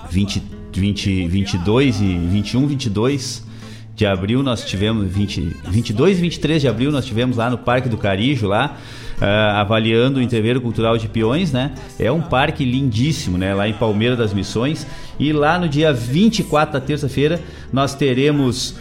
20, 0.10 0.44
20, 0.74 1.28
22 1.28 2.02
e 2.02 2.18
21, 2.18 2.68
22 2.68 3.50
de 3.96 4.06
abril 4.06 4.42
nós 4.42 4.64
tivemos 4.64 5.12
20, 5.12 5.58
22 5.68 6.18
e 6.18 6.22
23 6.22 6.62
de 6.62 6.68
abril 6.70 6.90
nós 6.90 7.06
tivemos 7.06 7.36
lá 7.36 7.50
no 7.50 7.58
Parque 7.58 7.90
do 7.90 7.98
Carijo 7.98 8.48
lá 8.48 8.78
uh, 9.22 9.56
avaliando 9.56 10.20
o 10.20 10.22
entreveiro 10.22 10.62
cultural 10.62 10.98
de 10.98 11.08
Peões, 11.08 11.52
né? 11.52 11.74
É 12.00 12.12
um 12.12 12.22
parque 12.22 12.64
lindíssimo, 12.64 13.38
né? 13.38 13.54
Lá 13.54 13.68
em 13.68 13.74
Palmeira 13.74 14.16
das 14.16 14.34
Missões 14.34 14.88
e 15.20 15.32
lá 15.32 15.60
no 15.60 15.68
dia 15.68 15.94
24 15.94 16.74
da 16.74 16.82
terça-feira 16.82 17.40
nós 17.72 17.94
teremos 17.94 18.76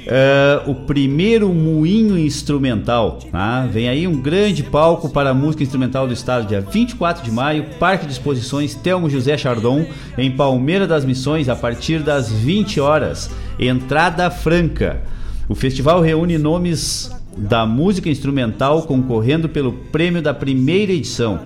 Uh, 0.00 0.70
o 0.70 0.74
primeiro 0.74 1.52
moinho 1.52 2.18
instrumental. 2.18 3.18
Tá? 3.30 3.66
Vem 3.66 3.86
aí 3.86 4.08
um 4.08 4.18
grande 4.18 4.62
palco 4.62 5.10
para 5.10 5.28
a 5.28 5.34
música 5.34 5.62
instrumental 5.62 6.06
do 6.06 6.14
estado, 6.14 6.48
dia 6.48 6.62
24 6.62 7.22
de 7.22 7.30
maio, 7.30 7.66
Parque 7.78 8.06
de 8.06 8.12
Exposições 8.12 8.74
Telmo 8.74 9.10
José 9.10 9.36
Chardon, 9.36 9.84
em 10.16 10.30
Palmeira 10.30 10.86
das 10.86 11.04
Missões, 11.04 11.50
a 11.50 11.54
partir 11.54 12.02
das 12.02 12.32
20 12.32 12.80
horas. 12.80 13.30
Entrada 13.58 14.30
franca. 14.30 15.02
O 15.46 15.54
festival 15.54 16.00
reúne 16.00 16.38
nomes 16.38 17.10
da 17.40 17.64
música 17.64 18.08
instrumental 18.08 18.82
concorrendo 18.82 19.48
pelo 19.48 19.72
prêmio 19.72 20.20
da 20.20 20.34
primeira 20.34 20.92
edição. 20.92 21.40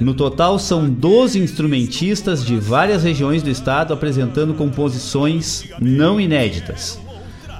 No 0.00 0.14
total, 0.14 0.58
são 0.58 0.88
12 0.88 1.38
instrumentistas 1.38 2.44
de 2.44 2.56
várias 2.56 3.02
regiões 3.02 3.42
do 3.42 3.50
estado 3.50 3.92
apresentando 3.92 4.54
composições 4.54 5.64
não 5.80 6.20
inéditas. 6.20 7.00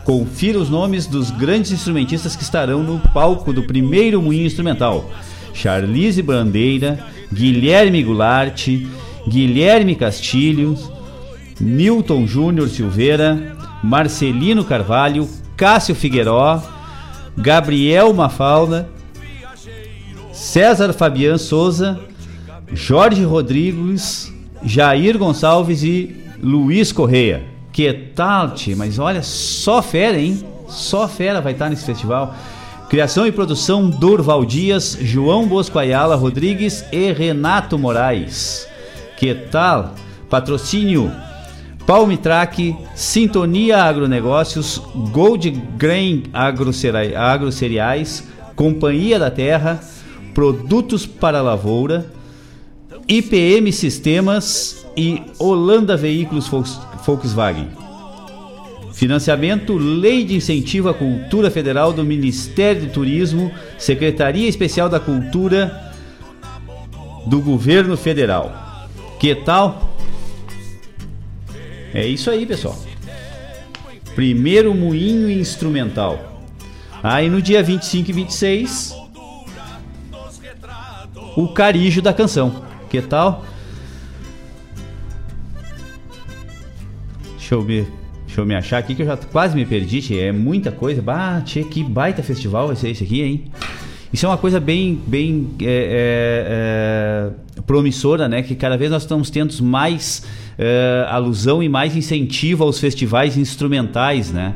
Confira 0.04 0.58
os 0.58 0.70
nomes 0.70 1.06
dos 1.06 1.30
grandes 1.30 1.72
instrumentistas 1.72 2.36
que 2.36 2.42
estarão 2.42 2.82
no 2.82 3.00
palco 3.12 3.52
do 3.52 3.64
primeiro 3.64 4.22
Moinho 4.22 4.46
Instrumental: 4.46 5.10
Charlize 5.52 6.22
Brandeira, 6.22 6.98
Guilherme 7.32 8.02
Goulart, 8.04 8.68
Guilherme 9.26 9.96
Castilho, 9.96 10.78
Newton 11.58 12.26
Júnior 12.26 12.68
Silveira, 12.68 13.56
Marcelino 13.82 14.62
Carvalho, 14.62 15.28
Cássio 15.56 15.94
Figueiró, 15.94 16.62
Gabriel 17.36 18.12
Mafalda, 18.12 18.88
César 20.32 20.92
Fabian 20.92 21.38
Souza, 21.38 22.00
Jorge 22.72 23.22
Rodrigues, 23.24 24.32
Jair 24.62 25.18
Gonçalves 25.18 25.82
e 25.82 26.16
Luiz 26.42 26.92
Correia. 26.92 27.44
Que 27.72 27.92
tal, 27.92 28.52
tio? 28.52 28.76
Mas 28.76 28.98
olha, 28.98 29.22
só 29.22 29.82
fera, 29.82 30.18
hein? 30.18 30.42
Só 30.66 31.06
fera 31.06 31.40
vai 31.40 31.52
estar 31.52 31.68
nesse 31.68 31.84
festival. 31.84 32.34
Criação 32.88 33.26
e 33.26 33.32
produção 33.32 33.90
Durval 33.90 34.44
Dias, 34.44 34.96
João 35.00 35.46
Bosco 35.46 35.78
Ayala 35.78 36.14
Rodrigues 36.16 36.84
e 36.92 37.12
Renato 37.12 37.78
Moraes. 37.78 38.66
Que 39.16 39.34
tal? 39.34 39.94
Patrocínio 40.30 41.12
Palmitrack, 41.86 42.76
Sintonia 42.96 43.84
Agronegócios, 43.84 44.82
Gold 45.12 45.50
Grain 45.78 46.24
Agrocereais, 46.32 48.24
Companhia 48.56 49.18
da 49.20 49.30
Terra, 49.30 49.80
Produtos 50.34 51.06
para 51.06 51.40
Lavoura, 51.40 52.06
IPM 53.08 53.72
Sistemas 53.72 54.84
e 54.96 55.22
Holanda 55.38 55.96
Veículos 55.96 56.48
Volkswagen. 57.06 57.68
Financiamento 58.92 59.76
Lei 59.76 60.24
de 60.24 60.34
Incentivo 60.34 60.88
à 60.88 60.94
Cultura 60.94 61.50
Federal 61.50 61.92
do 61.92 62.02
Ministério 62.02 62.86
do 62.86 62.92
Turismo, 62.92 63.52
Secretaria 63.78 64.48
Especial 64.48 64.88
da 64.88 64.98
Cultura 64.98 65.92
do 67.26 67.40
Governo 67.40 67.96
Federal. 67.96 68.88
Que 69.20 69.34
tal? 69.34 69.95
É 71.96 72.06
isso 72.06 72.30
aí, 72.30 72.44
pessoal. 72.44 72.78
Primeiro 74.14 74.74
moinho 74.74 75.30
instrumental. 75.30 76.42
Aí 77.02 77.30
no 77.30 77.40
dia 77.40 77.62
25 77.62 78.10
e 78.10 78.12
26, 78.12 78.94
o 81.34 81.48
carijo 81.48 82.02
da 82.02 82.12
canção. 82.12 82.62
Que 82.90 83.00
tal? 83.00 83.46
Deixa 87.38 87.54
eu 87.54 87.62
ver. 87.62 87.90
Deixa 88.26 88.42
eu 88.42 88.44
me 88.44 88.54
achar 88.54 88.76
aqui 88.76 88.94
que 88.94 89.00
eu 89.00 89.06
já 89.06 89.16
quase 89.16 89.56
me 89.56 89.64
perdi, 89.64 90.02
tchê. 90.02 90.18
É 90.18 90.32
muita 90.32 90.70
coisa. 90.70 91.00
Bah, 91.00 91.42
que 91.46 91.82
baita 91.82 92.22
festival 92.22 92.66
vai 92.66 92.76
ser 92.76 92.90
esse 92.90 93.04
aqui, 93.04 93.22
hein? 93.22 93.50
Isso 94.12 94.26
é 94.26 94.28
uma 94.28 94.38
coisa 94.38 94.60
bem, 94.60 95.00
bem 95.06 95.48
é, 95.62 95.64
é, 95.64 97.56
é, 97.56 97.60
promissora, 97.62 98.28
né? 98.28 98.42
Que 98.42 98.54
cada 98.54 98.76
vez 98.76 98.90
nós 98.90 99.02
estamos 99.02 99.30
tendo 99.30 99.54
mais 99.64 100.22
é, 100.58 101.06
alusão 101.08 101.62
e 101.62 101.68
mais 101.68 101.96
incentivo 101.96 102.64
aos 102.64 102.78
festivais 102.78 103.36
instrumentais, 103.36 104.32
né? 104.32 104.54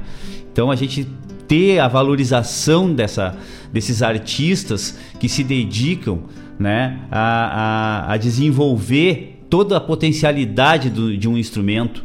Então 0.52 0.70
a 0.70 0.76
gente 0.76 1.06
ter 1.46 1.78
a 1.80 1.88
valorização 1.88 2.92
dessa, 2.92 3.36
desses 3.72 4.02
artistas 4.02 4.98
que 5.18 5.28
se 5.28 5.42
dedicam 5.42 6.20
né, 6.58 7.00
a, 7.10 8.06
a, 8.06 8.12
a 8.12 8.16
desenvolver 8.16 9.40
toda 9.50 9.76
a 9.76 9.80
potencialidade 9.80 10.90
do, 10.90 11.16
de 11.16 11.28
um 11.28 11.36
instrumento 11.36 12.04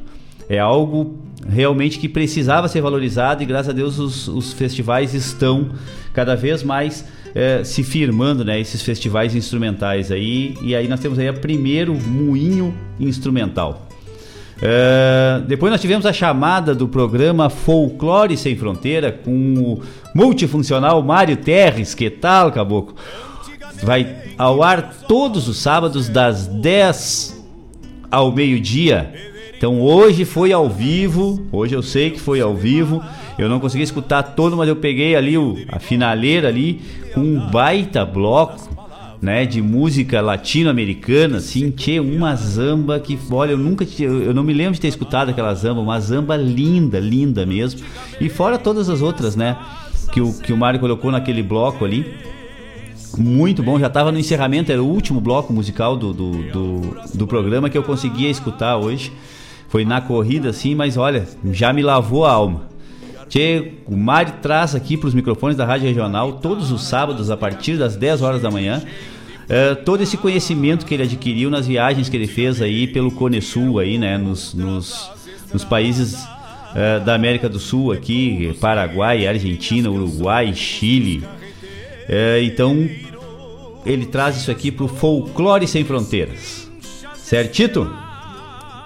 é 0.50 0.58
algo 0.58 1.20
realmente 1.48 2.00
que 2.00 2.10
precisava 2.10 2.68
ser 2.68 2.82
valorizado 2.82 3.44
e 3.44 3.46
graças 3.46 3.70
a 3.70 3.74
Deus 3.74 4.00
os, 4.00 4.28
os 4.28 4.54
festivais 4.54 5.14
estão 5.14 5.72
cada 6.14 6.36
vez 6.36 6.64
mais 6.64 7.06
é, 7.36 7.66
se 7.66 7.84
firmando, 7.84 8.46
né? 8.46 8.58
Esses 8.58 8.82
festivais 8.82 9.36
instrumentais 9.36 10.10
aí 10.10 10.58
e 10.62 10.74
aí 10.74 10.88
nós 10.88 11.02
temos 11.02 11.20
aí 11.20 11.30
o 11.30 11.34
primeiro 11.34 11.94
moinho 11.94 12.74
instrumental. 12.98 13.90
É, 14.62 15.42
depois 15.46 15.70
nós 15.70 15.82
tivemos 15.82 16.06
a 16.06 16.14
chamada 16.14 16.74
do 16.74 16.88
programa 16.88 17.50
Folclore 17.50 18.38
Sem 18.38 18.56
Fronteira 18.56 19.12
com 19.12 19.54
o 19.56 19.82
multifuncional 20.16 21.04
Mário 21.04 21.36
Terres. 21.36 21.94
Que 21.94 22.10
tal, 22.10 22.54
Caboclo? 22.54 22.96
Vai 23.84 24.16
ao 24.38 24.64
ar 24.64 24.94
todos 25.06 25.50
os 25.50 25.58
sábados 25.58 26.08
das 26.08 26.48
10 26.48 27.46
ao 28.10 28.32
meio-dia. 28.32 29.14
Então 29.58 29.82
hoje 29.82 30.24
foi 30.24 30.54
ao 30.54 30.70
vivo, 30.70 31.46
hoje 31.52 31.76
eu 31.76 31.82
sei 31.82 32.12
que 32.12 32.20
foi 32.20 32.40
ao 32.40 32.56
vivo. 32.56 33.04
Eu 33.38 33.50
não 33.50 33.60
consegui 33.60 33.84
escutar 33.84 34.24
todo, 34.24 34.56
mas 34.56 34.70
eu 34.70 34.76
peguei 34.76 35.16
ali 35.16 35.38
o, 35.38 35.58
a 35.68 35.80
finaleira 35.80 36.48
ali 36.48 36.82
com 37.14 37.22
um 37.22 37.50
baita 37.50 38.06
bloco 38.06 38.76
né, 39.22 39.46
de 39.46 39.62
música 39.62 40.22
latino-americana, 40.22 41.38
assim, 41.38 41.74
uma 42.00 42.36
zamba 42.36 43.00
que, 43.00 43.18
olha, 43.32 43.52
eu 43.52 43.58
nunca 43.58 43.86
eu 44.00 44.34
não 44.34 44.44
me 44.44 44.54
lembro 44.54 44.74
de 44.74 44.82
ter 44.82 44.88
escutado 44.88 45.30
aquela 45.30 45.54
zamba, 45.56 45.82
uma 45.82 46.00
zamba 46.00 46.36
linda, 46.36 47.00
linda 47.00 47.46
mesmo. 47.46 47.82
E 48.22 48.30
fora 48.30 48.58
todas 48.58 48.90
as 48.90 49.02
outras, 49.02 49.36
né, 49.36 49.58
que 50.12 50.22
o 50.22 50.34
que 50.34 50.54
o 50.54 50.58
Mário 50.58 50.80
colocou 50.80 51.12
naquele 51.12 51.42
bloco 51.42 51.84
ali. 51.84 52.06
Muito 53.18 53.64
bom, 53.64 53.80
já 53.80 53.88
estava 53.88 54.12
no 54.12 54.20
encerramento, 54.20 54.72
era 54.72 54.84
o 54.84 54.88
último 54.88 55.22
bloco 55.22 55.54
musical 55.54 55.96
do, 55.96 56.14
do, 56.14 56.32
do, 56.52 56.98
do 57.14 57.28
programa 57.28 57.70
que 57.70 57.78
eu 57.78 57.84
conseguia 57.84 58.30
escutar 58.30 58.78
hoje. 58.78 59.12
Foi 59.70 59.86
na 59.86 60.02
corrida, 60.02 60.50
assim, 60.50 60.76
mas 60.76 60.98
olha, 60.98 61.28
já 61.52 61.74
me 61.74 61.82
lavou 61.82 62.26
a 62.26 62.32
alma. 62.32 62.75
Tchê, 63.28 63.74
o 63.86 63.96
Mário 63.96 64.34
traz 64.42 64.76
aqui 64.76 64.98
para 64.98 65.08
os 65.08 65.14
microfones 65.14 65.58
da 65.58 65.66
Rádio 65.66 65.88
Regional 65.88 66.34
todos 66.34 66.72
os 66.72 66.84
sábados 66.84 67.32
a 67.32 67.38
partir 67.38 67.78
das 67.78 67.96
10 67.96 68.22
horas 68.22 68.42
da 68.42 68.52
manhã. 68.52 68.82
Uh, 69.46 69.76
todo 69.84 70.02
esse 70.02 70.18
conhecimento 70.18 70.86
que 70.86 70.94
ele 70.94 71.04
adquiriu 71.04 71.50
nas 71.50 71.68
viagens 71.68 72.10
que 72.10 72.18
ele 72.18 72.28
fez 72.28 72.62
aí 72.62 72.88
pelo 72.88 73.12
Cone 73.12 73.42
Sul 73.42 73.78
aí, 73.78 73.98
né, 73.98 74.18
nos, 74.18 74.56
nos, 74.56 75.12
nos 75.54 75.64
países 75.64 76.16
uh, 76.16 77.04
da 77.06 77.14
América 77.14 77.48
do 77.48 77.60
Sul 77.60 77.92
aqui, 77.92 78.58
Paraguai, 78.60 79.28
Argentina, 79.28 79.90
Uruguai, 79.90 80.54
Chile. 80.54 81.24
Uh, 82.10 82.42
então 82.44 82.90
ele 83.86 84.08
traz 84.08 84.38
isso 84.38 84.50
aqui 84.50 84.72
pro 84.72 84.88
Folclore 84.88 85.68
Sem 85.68 85.84
Fronteiras. 85.84 86.70
Certito? 87.14 87.92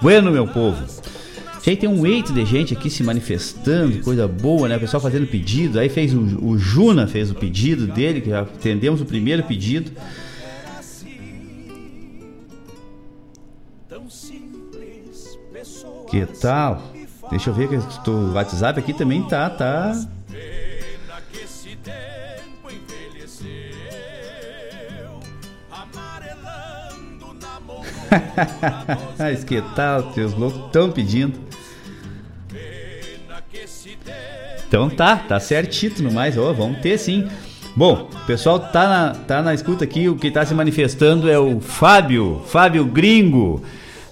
Bueno, 0.01 0.31
meu 0.31 0.47
povo. 0.47 0.83
Aí 1.66 1.76
tem 1.76 1.89
um 1.89 2.05
eito 2.05 2.34
de 2.34 2.45
gente 2.45 2.74
aqui 2.74 2.89
se 2.89 3.03
manifestando, 3.03 3.99
coisa 3.99 4.28
boa, 4.28 4.68
né? 4.68 4.78
O 4.78 4.80
pessoal 4.80 5.01
fazendo 5.01 5.28
pedido. 5.28 5.80
Aí 5.80 5.89
fez 5.89 6.14
o, 6.14 6.20
o 6.43 6.57
Juna 6.57 7.05
fez 7.07 7.30
o 7.30 7.36
pedido 7.36 7.86
dele, 7.88 8.22
que 8.22 8.30
já 8.30 8.41
atendemos 8.41 9.01
o 9.01 9.05
primeiro 9.05 9.43
pedido. 9.43 9.91
Que 16.10 16.26
tal? 16.26 16.91
Deixa 17.30 17.49
eu 17.49 17.53
ver 17.53 17.68
que 17.68 17.76
o 18.10 18.34
WhatsApp 18.34 18.80
aqui 18.80 18.93
também 18.93 19.22
tá, 19.24 19.49
tá. 19.49 19.93
Mas 29.20 29.43
que 29.43 29.62
tal? 29.76 30.12
Teus 30.14 30.34
loucos 30.34 30.66
estão 30.66 30.91
pedindo. 30.91 31.48
Então 34.70 34.88
tá, 34.88 35.15
tá 35.15 35.39
certito 35.39 36.03
no 36.03 36.11
mais. 36.11 36.38
Oh, 36.38 36.53
vamos 36.53 36.78
ter 36.78 36.97
sim. 36.99 37.28
Bom, 37.76 38.07
o 38.13 38.26
pessoal 38.28 38.59
tá 38.59 38.88
na, 38.88 39.15
tá 39.15 39.41
na 39.41 39.51
escuta 39.51 39.84
aqui. 39.84 40.07
O 40.07 40.15
que 40.15 40.30
tá 40.30 40.45
se 40.45 40.53
manifestando 40.53 41.28
é 41.28 41.39
o 41.39 41.59
Fábio, 41.59 42.43
Fábio 42.45 42.86
Gringo, 42.86 43.63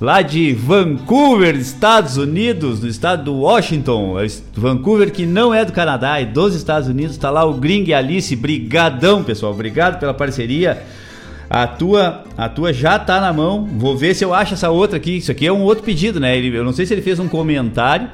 lá 0.02 0.24
de 0.24 0.54
Vancouver, 0.54 1.56
Estados 1.56 2.18
Unidos, 2.18 2.82
no 2.82 2.88
estado 2.88 3.26
do 3.26 3.36
Washington. 3.36 4.20
É 4.20 4.26
Vancouver 4.56 5.12
que 5.12 5.28
não 5.28 5.54
é 5.54 5.64
do 5.64 5.72
Canadá, 5.72 6.20
é 6.20 6.26
dos 6.26 6.56
Estados 6.56 6.90
Unidos. 6.90 7.18
Tá 7.18 7.30
lá 7.30 7.46
o 7.46 7.54
Gringo 7.54 7.90
e 7.90 7.94
Alice. 7.94 8.36
Brigadão, 8.36 9.24
pessoal. 9.24 9.52
Obrigado 9.52 10.00
pela 10.00 10.14
parceria. 10.14 10.82
A 11.48 11.68
tua, 11.68 12.24
a 12.36 12.50
tua 12.50 12.74
já 12.74 12.98
tá 12.98 13.22
na 13.22 13.32
mão. 13.32 13.64
Vou 13.64 13.96
ver 13.96 14.16
se 14.16 14.26
eu 14.26 14.34
acho 14.34 14.56
essa 14.56 14.72
outra 14.72 14.98
aqui. 14.98 15.18
Isso 15.18 15.32
aqui 15.32 15.46
é 15.46 15.54
um 15.54 15.62
outro 15.62 15.84
pedido, 15.84 16.20
né? 16.20 16.36
Ele, 16.36 16.58
eu 16.58 16.64
não 16.64 16.74
sei 16.74 16.88
se 16.88 16.96
ele 16.96 17.04
fez 17.04 17.20
um 17.20 17.28
comentário 17.28 18.10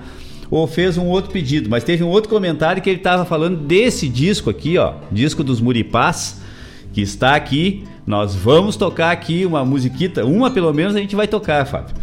ou 0.53 0.67
fez 0.67 0.99
um 0.99 1.07
outro 1.07 1.31
pedido, 1.31 1.67
mas 1.67 1.83
teve 1.83 2.03
um 2.03 2.09
outro 2.09 2.29
comentário 2.29 2.79
que 2.79 2.87
ele 2.87 2.99
estava 2.99 3.25
falando 3.25 3.57
desse 3.57 4.07
disco 4.07 4.51
aqui, 4.51 4.77
ó, 4.77 4.93
disco 5.11 5.43
dos 5.43 5.59
Muripás, 5.59 6.39
que 6.93 7.01
está 7.01 7.33
aqui. 7.33 7.85
Nós 8.05 8.35
vamos 8.35 8.75
tocar 8.75 9.09
aqui 9.09 9.47
uma 9.47 9.65
musiquita, 9.65 10.23
uma 10.23 10.51
pelo 10.51 10.71
menos 10.71 10.95
a 10.95 10.99
gente 10.99 11.15
vai 11.15 11.27
tocar, 11.27 11.65
Fábio. 11.65 11.95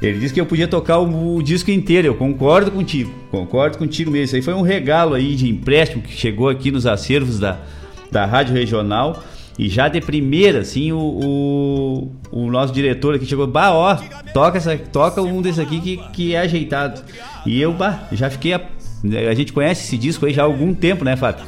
Ele 0.00 0.18
disse 0.20 0.32
que 0.32 0.40
eu 0.40 0.46
podia 0.46 0.66
tocar 0.66 0.96
o, 1.00 1.36
o, 1.36 1.42
disco 1.42 1.70
inteiro, 1.70 2.06
eu 2.06 2.14
concordo 2.14 2.70
contigo, 2.70 3.12
concordo 3.30 3.76
contigo 3.76 4.10
mesmo. 4.10 4.24
Isso 4.24 4.36
aí 4.36 4.42
foi 4.42 4.54
um 4.54 4.62
regalo 4.62 5.12
aí 5.12 5.34
de 5.34 5.46
empréstimo 5.46 6.00
que 6.00 6.12
chegou 6.12 6.48
aqui 6.48 6.70
nos 6.70 6.86
acervos 6.86 7.38
da, 7.38 7.58
da 8.10 8.24
Rádio 8.24 8.54
Regional. 8.54 9.22
E 9.58 9.68
já 9.68 9.88
de 9.88 10.00
primeira, 10.00 10.60
assim, 10.60 10.92
o, 10.92 10.98
o, 10.98 12.12
o, 12.30 12.50
nosso 12.50 12.72
diretor 12.72 13.16
aqui 13.16 13.26
chegou, 13.26 13.46
bah, 13.46 13.72
ó, 13.72 13.96
toca, 14.32 14.56
essa, 14.56 14.78
toca 14.78 15.20
um 15.20 15.42
desses 15.42 15.58
aqui 15.58 15.80
que, 15.80 15.96
que 16.12 16.34
é 16.34 16.38
ajeitado. 16.38 17.02
E 17.44 17.60
eu, 17.60 17.72
bah, 17.72 18.06
já 18.12 18.30
fiquei. 18.30 18.52
A, 18.52 18.60
a 19.28 19.34
gente 19.34 19.52
conhece 19.52 19.84
esse 19.84 19.98
disco 19.98 20.26
aí 20.26 20.32
já 20.32 20.42
há 20.42 20.44
algum 20.44 20.72
tempo, 20.72 21.04
né, 21.04 21.16
Fábio? 21.16 21.44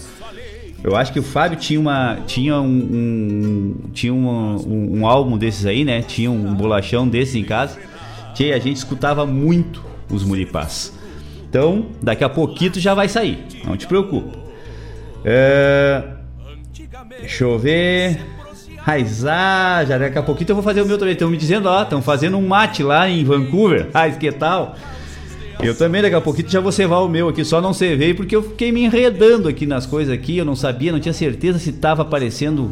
Eu 0.82 0.96
acho 0.96 1.12
que 1.12 1.20
o 1.20 1.22
Fábio 1.22 1.58
tinha 1.58 1.78
uma 1.78 2.18
tinha 2.26 2.58
um, 2.58 2.66
um 2.66 3.74
tinha 3.92 4.14
um, 4.14 4.56
um, 4.56 4.98
um, 4.98 5.06
álbum 5.06 5.36
desses 5.36 5.66
aí, 5.66 5.84
né? 5.84 6.02
Tinha 6.02 6.30
um 6.30 6.54
bolachão 6.54 7.06
desses 7.06 7.36
em 7.36 7.44
casa. 7.44 7.78
Que 8.34 8.52
a 8.52 8.58
gente 8.58 8.76
escutava 8.76 9.26
muito 9.26 9.84
os 10.10 10.24
Muripás. 10.24 10.92
Então, 11.48 11.86
daqui 12.02 12.24
a 12.24 12.28
pouquinho 12.28 12.72
já 12.76 12.94
vai 12.94 13.08
sair. 13.08 13.44
Não 13.64 13.76
te 13.76 13.86
preocupe. 13.86 14.38
É... 15.24 16.19
Deixa 17.20 17.44
eu 17.44 17.58
ver. 17.58 18.20
Raizar, 18.78 19.86
já 19.86 19.98
daqui 19.98 20.18
a 20.18 20.22
pouquinho 20.22 20.50
eu 20.50 20.54
vou 20.54 20.64
fazer 20.64 20.80
o 20.80 20.86
meu 20.86 20.96
também. 20.96 21.12
Estão 21.12 21.30
me 21.30 21.36
dizendo, 21.36 21.68
ó, 21.68 21.82
estão 21.82 22.00
fazendo 22.00 22.36
um 22.38 22.46
mate 22.46 22.82
lá 22.82 23.08
em 23.08 23.22
Vancouver. 23.24 23.88
Raiz, 23.94 24.16
que 24.16 24.32
tal? 24.32 24.74
Eu 25.62 25.76
também 25.76 26.00
daqui 26.00 26.14
a 26.14 26.20
pouquinho 26.20 26.48
já 26.48 26.60
vou 26.60 26.72
cevar 26.72 27.02
o 27.02 27.08
meu 27.08 27.28
aqui, 27.28 27.44
só 27.44 27.60
não 27.60 27.74
cevei 27.74 28.14
porque 28.14 28.34
eu 28.34 28.42
fiquei 28.42 28.72
me 28.72 28.82
enredando 28.82 29.46
aqui 29.46 29.66
nas 29.66 29.84
coisas 29.84 30.12
aqui, 30.12 30.38
eu 30.38 30.44
não 30.44 30.56
sabia, 30.56 30.90
não 30.90 30.98
tinha 30.98 31.12
certeza 31.12 31.58
se 31.58 31.68
estava 31.68 32.00
aparecendo 32.00 32.70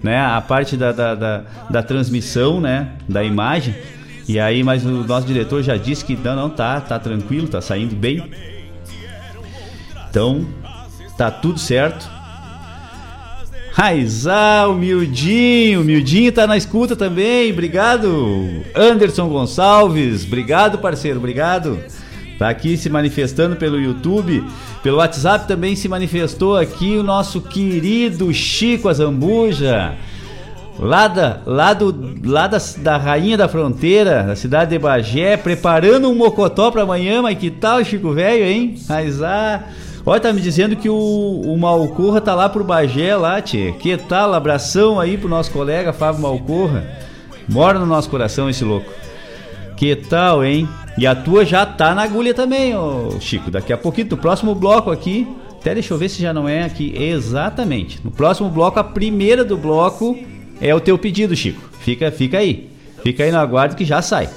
né, 0.00 0.20
a 0.20 0.40
parte 0.40 0.76
da, 0.76 0.92
da, 0.92 1.14
da, 1.16 1.44
da, 1.68 1.82
transmissão, 1.82 2.60
né, 2.60 2.92
da 3.08 3.24
imagem. 3.24 3.74
E 4.28 4.38
aí, 4.38 4.62
mas 4.62 4.84
o 4.84 5.04
nosso 5.04 5.26
diretor 5.26 5.62
já 5.62 5.76
disse 5.76 6.04
que 6.04 6.14
não, 6.16 6.36
não, 6.36 6.50
tá, 6.50 6.80
tá 6.80 6.98
tranquilo, 6.98 7.48
tá 7.48 7.60
saindo 7.60 7.96
bem. 7.96 8.30
Então, 10.08 10.46
tá 11.16 11.30
tudo 11.30 11.58
certo. 11.58 12.08
Raizar, 13.78 14.68
o 14.68 14.74
Mildinho, 14.74 15.84
Mildinho 15.84 16.32
tá 16.32 16.48
na 16.48 16.56
escuta 16.56 16.96
também, 16.96 17.52
obrigado. 17.52 18.64
Anderson 18.74 19.28
Gonçalves, 19.28 20.24
obrigado 20.24 20.78
parceiro, 20.78 21.18
obrigado. 21.20 21.78
Tá 22.40 22.48
aqui 22.48 22.76
se 22.76 22.90
manifestando 22.90 23.54
pelo 23.54 23.80
YouTube, 23.80 24.42
pelo 24.82 24.96
WhatsApp 24.96 25.46
também 25.46 25.76
se 25.76 25.88
manifestou 25.88 26.56
aqui 26.56 26.96
o 26.96 27.04
nosso 27.04 27.40
querido 27.40 28.34
Chico 28.34 28.88
Azambuja. 28.88 29.94
Lá, 30.76 31.06
da, 31.06 31.40
lá, 31.46 31.72
do, 31.72 32.18
lá 32.24 32.48
da, 32.48 32.58
da 32.78 32.96
Rainha 32.96 33.36
da 33.36 33.46
Fronteira, 33.46 34.24
da 34.24 34.34
cidade 34.34 34.72
de 34.72 34.78
Bagé, 34.80 35.36
preparando 35.36 36.10
um 36.10 36.16
mocotó 36.16 36.72
para 36.72 36.82
amanhã, 36.82 37.22
mas 37.22 37.38
que 37.38 37.48
tal, 37.48 37.84
Chico 37.84 38.12
Velho, 38.12 38.42
hein? 38.42 38.74
Raizar. 38.88 39.68
Olha, 40.08 40.20
tá 40.20 40.32
me 40.32 40.40
dizendo 40.40 40.74
que 40.74 40.88
o, 40.88 40.96
o 40.96 41.58
Malcorra 41.58 42.18
tá 42.18 42.34
lá 42.34 42.48
pro 42.48 42.64
Bagé, 42.64 43.14
lá, 43.14 43.42
tchê. 43.42 43.74
Que 43.78 43.94
tal? 43.94 44.32
Abração 44.32 44.98
aí 44.98 45.18
pro 45.18 45.28
nosso 45.28 45.50
colega 45.50 45.92
Fábio 45.92 46.22
Malcorra. 46.22 46.82
Mora 47.46 47.78
no 47.78 47.84
nosso 47.84 48.08
coração 48.08 48.48
esse 48.48 48.64
louco. 48.64 48.90
Que 49.76 49.94
tal, 49.94 50.42
hein? 50.42 50.66
E 50.96 51.06
a 51.06 51.14
tua 51.14 51.44
já 51.44 51.66
tá 51.66 51.94
na 51.94 52.04
agulha 52.04 52.32
também, 52.32 52.74
ô 52.74 53.20
Chico. 53.20 53.50
Daqui 53.50 53.70
a 53.70 53.76
pouquinho, 53.76 54.08
no 54.10 54.16
próximo 54.16 54.54
bloco 54.54 54.90
aqui. 54.90 55.28
Até 55.60 55.74
deixa 55.74 55.92
eu 55.92 55.98
ver 55.98 56.08
se 56.08 56.22
já 56.22 56.32
não 56.32 56.48
é 56.48 56.62
aqui. 56.62 56.90
Exatamente. 56.96 58.00
No 58.02 58.10
próximo 58.10 58.48
bloco, 58.48 58.80
a 58.80 58.84
primeira 58.84 59.44
do 59.44 59.58
bloco 59.58 60.18
é 60.58 60.74
o 60.74 60.80
teu 60.80 60.96
pedido, 60.96 61.36
Chico. 61.36 61.60
Fica, 61.80 62.10
fica 62.10 62.38
aí. 62.38 62.70
Fica 63.02 63.24
aí 63.24 63.30
no 63.30 63.36
aguardo 63.36 63.76
que 63.76 63.84
já 63.84 64.00
sai. 64.00 64.30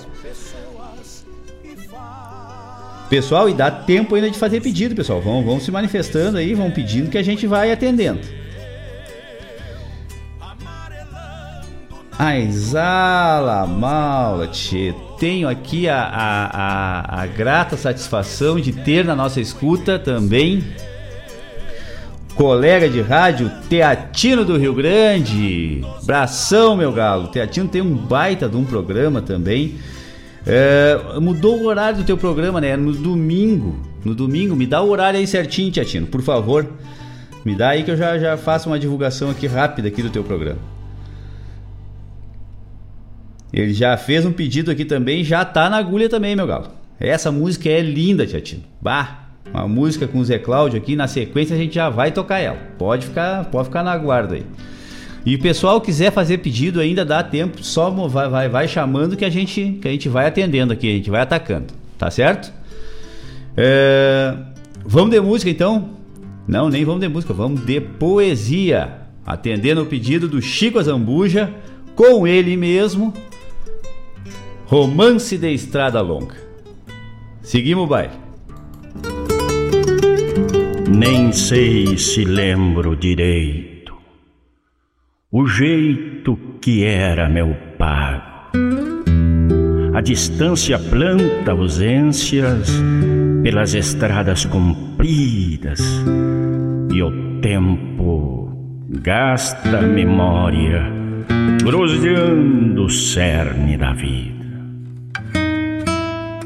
Pessoal, 3.11 3.49
e 3.49 3.53
dá 3.53 3.69
tempo 3.69 4.15
ainda 4.15 4.31
de 4.31 4.39
fazer 4.39 4.61
pedido, 4.61 4.95
pessoal. 4.95 5.19
Vão, 5.19 5.43
vão 5.43 5.59
se 5.59 5.69
manifestando 5.69 6.37
aí, 6.37 6.53
vão 6.53 6.71
pedindo 6.71 7.09
que 7.09 7.17
a 7.17 7.21
gente 7.21 7.45
vai 7.45 7.69
atendendo. 7.69 8.21
Aizala 12.17 13.67
Maula, 13.67 14.47
tchê. 14.47 14.95
Tenho 15.19 15.49
aqui 15.49 15.89
a, 15.89 16.01
a, 16.01 17.17
a, 17.17 17.23
a 17.23 17.25
grata 17.27 17.75
satisfação 17.75 18.57
de 18.61 18.71
ter 18.71 19.03
na 19.03 19.13
nossa 19.13 19.41
escuta 19.41 19.99
também 19.99 20.63
colega 22.33 22.89
de 22.89 23.01
rádio 23.01 23.51
Teatino 23.69 24.45
do 24.45 24.57
Rio 24.57 24.73
Grande. 24.73 25.81
Bração, 26.03 26.77
meu 26.77 26.93
galo. 26.93 27.27
Teatino 27.27 27.67
tem 27.67 27.81
um 27.81 27.93
baita 27.93 28.47
de 28.47 28.55
um 28.55 28.63
programa 28.63 29.21
também. 29.21 29.75
É, 30.45 30.97
mudou 31.19 31.59
o 31.59 31.65
horário 31.65 31.99
do 31.99 32.03
teu 32.03 32.17
programa, 32.17 32.59
né? 32.59 32.75
No 32.75 32.93
domingo. 32.93 33.79
No 34.03 34.15
domingo, 34.15 34.55
me 34.55 34.65
dá 34.65 34.81
o 34.81 34.89
horário 34.89 35.19
aí 35.19 35.27
certinho, 35.27 35.71
Teatino, 35.71 36.07
por 36.07 36.21
favor. 36.21 36.67
Me 37.45 37.55
dá 37.55 37.69
aí 37.69 37.83
que 37.83 37.91
eu 37.91 37.97
já, 37.97 38.17
já 38.17 38.37
faço 38.37 38.69
uma 38.69 38.79
divulgação 38.79 39.29
aqui 39.29 39.47
rápida 39.47 39.87
aqui 39.87 40.01
do 40.01 40.09
teu 40.09 40.23
programa. 40.23 40.59
Ele 43.53 43.73
já 43.73 43.97
fez 43.97 44.25
um 44.25 44.31
pedido 44.31 44.71
aqui 44.71 44.85
também, 44.85 45.23
já 45.23 45.43
tá 45.43 45.69
na 45.69 45.77
agulha 45.77 46.07
também, 46.07 46.35
meu 46.35 46.47
galo. 46.47 46.69
Essa 46.99 47.31
música 47.31 47.67
é 47.67 47.81
linda, 47.81 48.25
Tiatino. 48.25 48.63
Bah, 48.79 49.27
uma 49.53 49.67
música 49.67 50.07
com 50.07 50.19
o 50.19 50.25
Zé 50.25 50.39
Cláudio 50.39 50.77
aqui, 50.77 50.95
na 50.95 51.07
sequência 51.07 51.55
a 51.55 51.59
gente 51.59 51.75
já 51.75 51.89
vai 51.89 52.11
tocar 52.11 52.39
ela. 52.39 52.57
Pode 52.77 53.07
ficar, 53.07 53.45
pode 53.45 53.67
ficar 53.67 53.83
na 53.83 53.97
guarda 53.97 54.35
aí. 54.35 54.45
E 55.25 55.35
o 55.35 55.39
pessoal 55.39 55.79
quiser 55.79 56.11
fazer 56.11 56.39
pedido 56.39 56.79
ainda 56.79 57.05
dá 57.05 57.21
tempo, 57.21 57.63
só 57.63 57.89
vai, 57.89 58.27
vai, 58.27 58.49
vai 58.49 58.67
chamando 58.67 59.15
que 59.15 59.23
a 59.23 59.29
gente 59.29 59.77
que 59.81 59.87
a 59.87 59.91
gente 59.91 60.09
vai 60.09 60.25
atendendo 60.25 60.73
aqui, 60.73 60.89
a 60.89 60.95
gente 60.95 61.11
vai 61.11 61.21
atacando, 61.21 61.73
tá 61.97 62.09
certo? 62.09 62.51
É... 63.55 64.35
Vamos 64.83 65.11
de 65.11 65.21
música 65.21 65.49
então? 65.49 65.91
Não, 66.47 66.69
nem 66.69 66.83
vamos 66.83 67.01
de 67.01 67.07
música, 67.07 67.33
vamos 67.33 67.63
de 67.63 67.79
poesia, 67.79 68.93
atendendo 69.23 69.83
o 69.83 69.85
pedido 69.85 70.27
do 70.27 70.41
Chico 70.41 70.79
Azambuja 70.79 71.53
com 71.95 72.25
ele 72.25 72.57
mesmo, 72.57 73.13
Romance 74.65 75.37
de 75.37 75.53
Estrada 75.53 76.01
Longa. 76.01 76.35
Seguimos 77.43 77.83
o 77.83 77.87
baile. 77.87 78.13
Nem 80.89 81.31
sei 81.31 81.95
se 81.97 82.25
lembro 82.25 82.95
direito 82.95 83.70
o 85.33 85.47
jeito 85.47 86.37
que 86.59 86.83
era 86.83 87.29
meu 87.29 87.55
pago. 87.77 88.51
A 89.93 90.01
distância 90.01 90.77
planta 90.77 91.51
ausências 91.51 92.69
pelas 93.41 93.73
estradas 93.73 94.43
compridas 94.43 95.79
e 96.93 97.01
o 97.01 97.39
tempo 97.39 98.51
gasta 98.89 99.81
memória 99.81 100.91
groselhando 101.63 102.83
o 102.83 102.89
cerne 102.89 103.77
da 103.77 103.93
vida. 103.93 104.41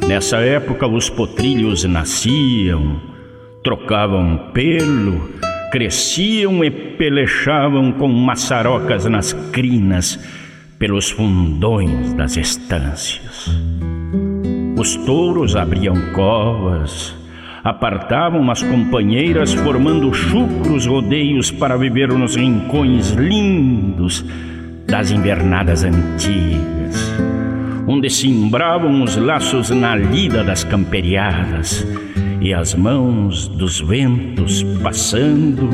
Nessa 0.08 0.38
época 0.38 0.86
os 0.86 1.10
potrilhos 1.10 1.84
nasciam, 1.86 3.02
trocavam 3.64 4.52
pelo, 4.54 5.28
cresciam 5.76 6.64
e 6.64 6.72
pelechavam 6.72 7.92
com 7.92 8.08
maçarocas 8.08 9.04
nas 9.08 9.34
crinas 9.52 10.18
pelos 10.80 11.12
fundões 11.12 12.14
das 12.14 12.38
estâncias. 12.38 13.54
Os 14.80 14.96
touros 14.96 15.54
abriam 15.54 16.14
covas, 16.14 17.14
apartavam 17.62 18.50
as 18.50 18.64
companheiras, 18.64 19.54
formando 19.54 20.14
chucros 20.14 20.86
rodeios 20.86 21.52
para 21.52 21.76
viver 21.76 22.08
nos 22.08 22.38
rincões 22.38 23.10
lindos 23.10 24.24
das 24.88 25.12
invernadas 25.12 25.84
antigas 25.84 27.14
onde 27.88 28.10
se 28.10 28.28
embravam 28.28 29.04
os 29.04 29.16
laços 29.16 29.70
na 29.70 29.96
lida 29.96 30.44
das 30.44 30.64
camperiadas 30.64 31.86
e 32.42 32.54
as 32.54 32.76
mãos 32.76 33.48
dos 33.48 33.80
ventos 33.80 34.64
passando 34.82 35.70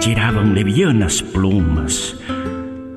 tiravam 0.00 0.52
levianas 0.52 1.20
plumas, 1.20 2.18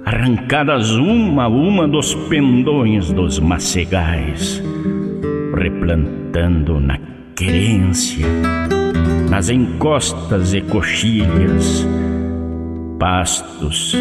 arrancadas 0.06 0.92
uma 0.92 1.44
a 1.44 1.48
uma 1.48 1.88
dos 1.88 2.16
pendões 2.16 3.12
dos 3.12 3.40
macegais, 3.40 4.62
replantando 5.56 6.80
na 6.80 6.98
querência, 7.36 8.28
nas 9.30 9.50
encostas 9.50 10.54
e 10.54 10.62
coxilhas, 10.62 11.88
pastos, 13.00 13.96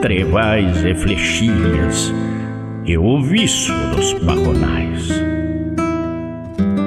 trevais 0.00 0.84
e 0.84 0.94
flechilhas 0.94 2.12
e 2.84 2.96
o 2.96 3.22
viço 3.22 3.72
dos 3.94 4.12
barronais. 4.24 5.31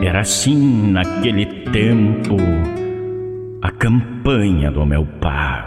Era 0.05 0.19
assim 0.19 0.91
naquele 0.91 1.47
tempo 1.71 2.37
a 3.59 3.71
campanha 3.71 4.69
do 4.69 4.85
meu 4.85 5.03
pai. 5.19 5.65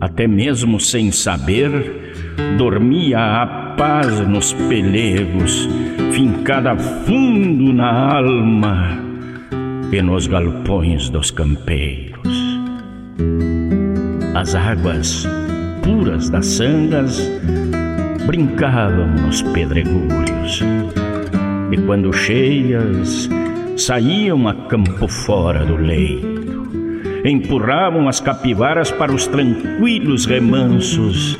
Até 0.00 0.26
mesmo 0.26 0.80
sem 0.80 1.12
saber, 1.12 1.70
dormia 2.58 3.42
a 3.42 3.46
paz 3.76 4.26
nos 4.26 4.52
pelegos, 4.54 5.68
fincada 6.10 6.76
fundo 6.76 7.72
na 7.72 8.16
alma 8.16 8.98
e 9.92 10.02
nos 10.02 10.26
galpões 10.26 11.08
dos 11.10 11.30
campeiros. 11.30 12.58
As 14.34 14.56
águas 14.56 15.28
puras 15.84 16.28
das 16.28 16.46
sangas 16.46 17.22
brincavam 18.26 19.06
nos 19.06 19.42
pedregulhos. 19.42 20.60
E 21.72 21.76
quando 21.86 22.12
cheias, 22.12 23.30
saíam 23.78 24.46
a 24.46 24.52
campo 24.52 25.08
fora 25.08 25.64
do 25.64 25.74
leito, 25.74 26.68
empurravam 27.24 28.08
as 28.08 28.20
capivaras 28.20 28.90
para 28.90 29.10
os 29.10 29.26
tranquilos 29.26 30.26
remansos 30.26 31.38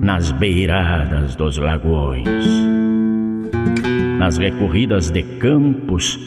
nas 0.00 0.32
beiradas 0.32 1.36
dos 1.36 1.58
lagões. 1.58 2.46
Nas 4.18 4.38
recorridas 4.38 5.10
de 5.10 5.22
campos, 5.22 6.18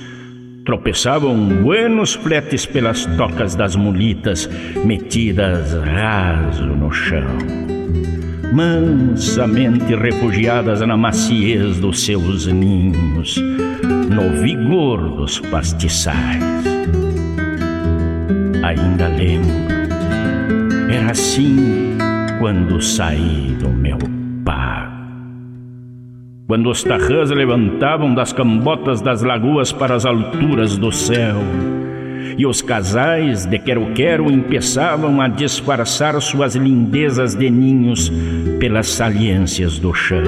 tropeçavam 0.64 1.36
buenos 1.64 2.14
fletes 2.14 2.68
pelas 2.68 3.08
tocas 3.18 3.56
das 3.56 3.76
mulitas 3.76 4.48
metidas 4.86 5.74
raso 5.74 6.68
no 6.68 6.92
chão 6.92 7.77
mansamente 8.52 9.96
refugiadas 9.96 10.82
na 10.82 10.98
maciez 10.98 11.80
dos 11.80 12.06
seus 12.06 12.48
ninhos, 12.48 13.36
no 14.10 14.42
vigor 14.42 15.18
dos 15.18 15.40
pastiçais. 15.40 16.44
Ainda 18.64 19.08
lembro, 19.08 19.56
era 20.90 21.12
assim 21.12 21.98
quando 22.40 22.82
saí 22.82 23.56
do 23.60 23.70
meu 23.70 23.98
pago. 24.44 24.98
Quando 26.48 26.70
os 26.70 26.84
tarrãs 26.84 27.30
levantavam 27.30 28.14
das 28.16 28.32
cambotas 28.32 29.02
das 29.02 29.22
lagoas 29.22 29.72
para 29.72 29.96
as 29.96 30.06
alturas 30.06 30.78
do 30.78 30.92
céu, 30.92 31.42
e 32.38 32.46
os 32.46 32.62
casais 32.62 33.46
de 33.46 33.60
quero-quero 33.60 34.32
empeçavam 34.32 35.22
a 35.22 35.28
disfarçar 35.28 36.20
suas 36.22 36.56
lindezas 36.56 37.36
de 37.36 37.50
ninhos 37.50 38.12
pelas 38.60 38.88
saliências 38.88 39.78
do 39.78 39.94
chão. 39.94 40.24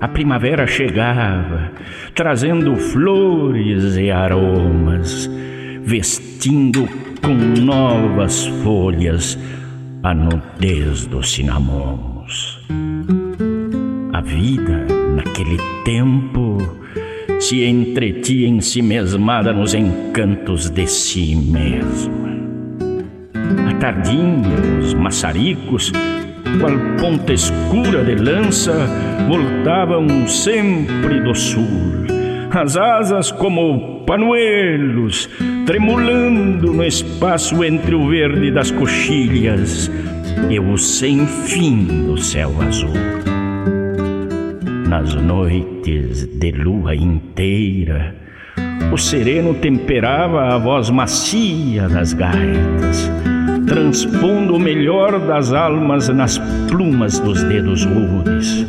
A 0.00 0.06
primavera 0.06 0.66
chegava, 0.66 1.72
trazendo 2.14 2.76
flores 2.76 3.96
e 3.96 4.10
aromas, 4.10 5.28
vestindo 5.82 6.88
com 7.20 7.34
novas 7.60 8.46
folhas 8.62 9.38
a 10.02 10.14
nudez 10.14 11.06
dos 11.06 11.32
cinamons. 11.32 12.60
A 14.12 14.20
vida 14.20 14.86
naquele 15.16 15.58
tempo 15.84 16.58
se 17.38 17.64
entretia 17.64 18.48
em 18.48 18.60
si 18.60 18.82
mesmada 18.82 19.52
nos 19.52 19.72
encantos 19.72 20.70
de 20.70 20.86
si 20.86 21.36
mesma. 21.36 22.28
A 23.70 23.74
tardinha, 23.74 24.80
os 24.80 24.92
maçaricos, 24.94 25.92
qual 26.60 26.72
ponta 26.98 27.32
escura 27.32 28.04
de 28.04 28.16
lança, 28.16 28.88
voltavam 29.28 30.26
sempre 30.26 31.20
do 31.20 31.34
sul. 31.34 32.06
As 32.50 32.76
asas 32.76 33.30
como 33.30 34.04
panuelos, 34.04 35.28
tremulando 35.64 36.72
no 36.72 36.84
espaço 36.84 37.62
entre 37.62 37.94
o 37.94 38.08
verde 38.08 38.50
das 38.50 38.70
coxilhas 38.70 39.90
e 40.50 40.58
o 40.58 40.76
sem 40.76 41.26
fim 41.26 42.06
do 42.06 42.16
céu 42.16 42.52
azul 42.60 43.37
nas 44.88 45.14
noites 45.14 46.24
de 46.24 46.50
lua 46.50 46.94
inteira, 46.94 48.14
o 48.90 48.96
sereno 48.96 49.52
temperava 49.52 50.54
a 50.54 50.58
voz 50.58 50.88
macia 50.88 51.86
das 51.88 52.14
gaitas, 52.14 53.10
transpondo 53.66 54.56
o 54.56 54.58
melhor 54.58 55.20
das 55.20 55.52
almas 55.52 56.08
nas 56.08 56.38
plumas 56.68 57.18
dos 57.18 57.42
dedos 57.44 57.84
rudes, 57.84 58.66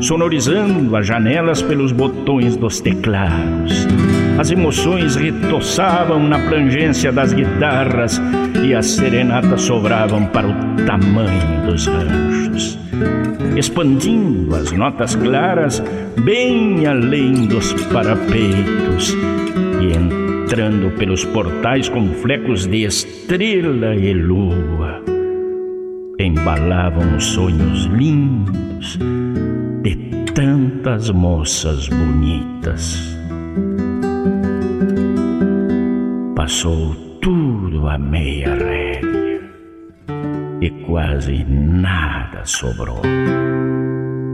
sonorizando 0.00 0.94
as 0.94 1.06
janelas 1.06 1.62
pelos 1.62 1.90
botões 1.90 2.54
dos 2.54 2.80
teclados. 2.80 3.86
As 4.38 4.50
emoções 4.50 5.16
retossavam 5.16 6.22
na 6.28 6.38
plangência 6.38 7.10
das 7.10 7.32
guitarras 7.32 8.20
e 8.62 8.74
as 8.74 8.86
serenatas 8.86 9.62
sobravam 9.62 10.26
para 10.26 10.46
o 10.46 10.54
tamanho 10.84 11.66
dos 11.66 11.86
ranchos, 11.86 12.78
expandindo 13.56 14.54
as 14.54 14.72
notas 14.72 15.14
claras 15.14 15.82
bem 16.22 16.86
além 16.86 17.46
dos 17.46 17.72
parapeitos 17.84 19.16
e 19.80 19.96
entrando 19.96 20.90
pelos 20.96 21.24
portais 21.24 21.88
com 21.88 22.06
flecos 22.14 22.66
de 22.66 22.84
estrela 22.84 23.94
e 23.94 24.12
lua. 24.12 25.02
Embalavam 26.18 27.18
sonhos 27.20 27.86
lindos 27.86 28.98
de 29.82 29.96
tantas 30.34 31.10
moças 31.10 31.88
bonitas. 31.88 33.16
Passou 36.46 36.94
tudo 37.20 37.88
a 37.88 37.98
meia 37.98 38.54
rédea 38.54 39.40
e 40.60 40.70
quase 40.86 41.44
nada 41.44 42.44
sobrou. 42.44 43.02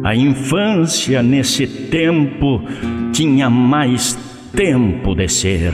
A 0.04 0.14
infância 0.14 1.22
nesse 1.22 1.66
tempo 1.66 2.62
tinha 3.14 3.48
mais 3.48 4.12
tempo 4.54 5.14
de 5.14 5.26
ser. 5.26 5.72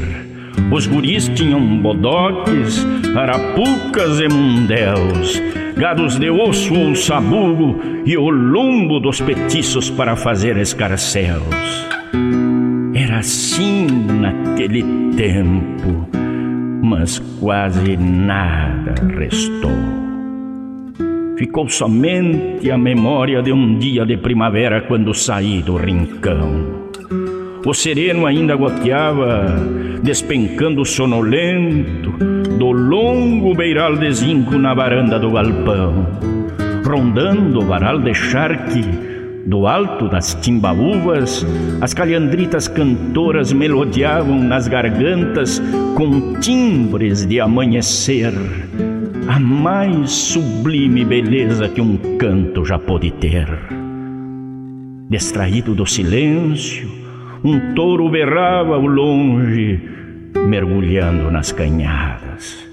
Os 0.70 0.86
guris 0.86 1.28
tinham 1.30 1.82
bodoques, 1.82 2.86
arapucas 3.16 4.20
e 4.20 4.28
mundéus, 4.28 5.42
gados 5.76 6.20
de 6.20 6.30
osso 6.30 6.72
ou 6.72 6.94
sabugo 6.94 7.80
e 8.06 8.16
o 8.16 8.30
lombo 8.30 9.00
dos 9.00 9.20
petiços 9.20 9.90
para 9.90 10.14
fazer 10.14 10.56
escarcéus. 10.56 11.88
Era 12.94 13.18
assim 13.18 13.88
naquele 14.20 14.84
tempo, 15.16 16.17
mas 16.82 17.18
quase 17.40 17.96
nada 17.96 18.94
restou. 19.16 19.70
Ficou 21.36 21.68
somente 21.68 22.70
a 22.70 22.76
memória 22.76 23.42
de 23.42 23.52
um 23.52 23.78
dia 23.78 24.04
de 24.04 24.16
primavera 24.16 24.80
quando 24.82 25.14
saí 25.14 25.62
do 25.62 25.76
rincão. 25.76 26.78
O 27.64 27.74
sereno 27.74 28.26
ainda 28.26 28.56
goteava, 28.56 29.46
despencando 30.02 30.84
sonolento 30.84 32.10
do 32.58 32.72
longo 32.72 33.54
beiral 33.54 33.96
de 33.96 34.10
zinco 34.12 34.58
na 34.58 34.74
varanda 34.74 35.18
do 35.18 35.30
galpão, 35.30 36.06
rondando 36.84 37.60
o 37.60 37.66
varal 37.66 38.00
de 38.00 38.14
charque 38.14 39.07
do 39.48 39.66
alto 39.66 40.08
das 40.10 40.34
timbaúvas, 40.34 41.44
as 41.80 41.94
calhandritas 41.94 42.68
cantoras 42.68 43.50
melodiavam 43.50 44.38
nas 44.38 44.68
gargantas 44.68 45.58
com 45.96 46.34
timbres 46.34 47.24
de 47.24 47.40
amanhecer, 47.40 48.34
a 49.26 49.40
mais 49.40 50.10
sublime 50.10 51.02
beleza 51.02 51.66
que 51.66 51.80
um 51.80 51.96
canto 52.18 52.62
já 52.62 52.78
pôde 52.78 53.10
ter. 53.10 53.48
Distraído 55.08 55.74
do 55.74 55.86
silêncio, 55.86 56.86
um 57.42 57.72
touro 57.74 58.10
berrava 58.10 58.74
ao 58.74 58.86
longe, 58.86 59.80
mergulhando 60.46 61.30
nas 61.30 61.52
canhadas. 61.52 62.68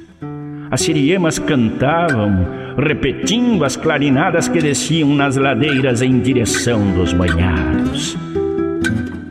As 0.70 0.82
siriemas 0.82 1.40
cantavam, 1.40 2.65
repetindo 2.78 3.64
as 3.64 3.76
clarinadas 3.76 4.48
que 4.48 4.60
desciam 4.60 5.14
nas 5.16 5.38
ladeiras 5.38 6.02
em 6.02 6.20
direção 6.20 6.92
dos 6.92 7.14
banhados. 7.14 8.18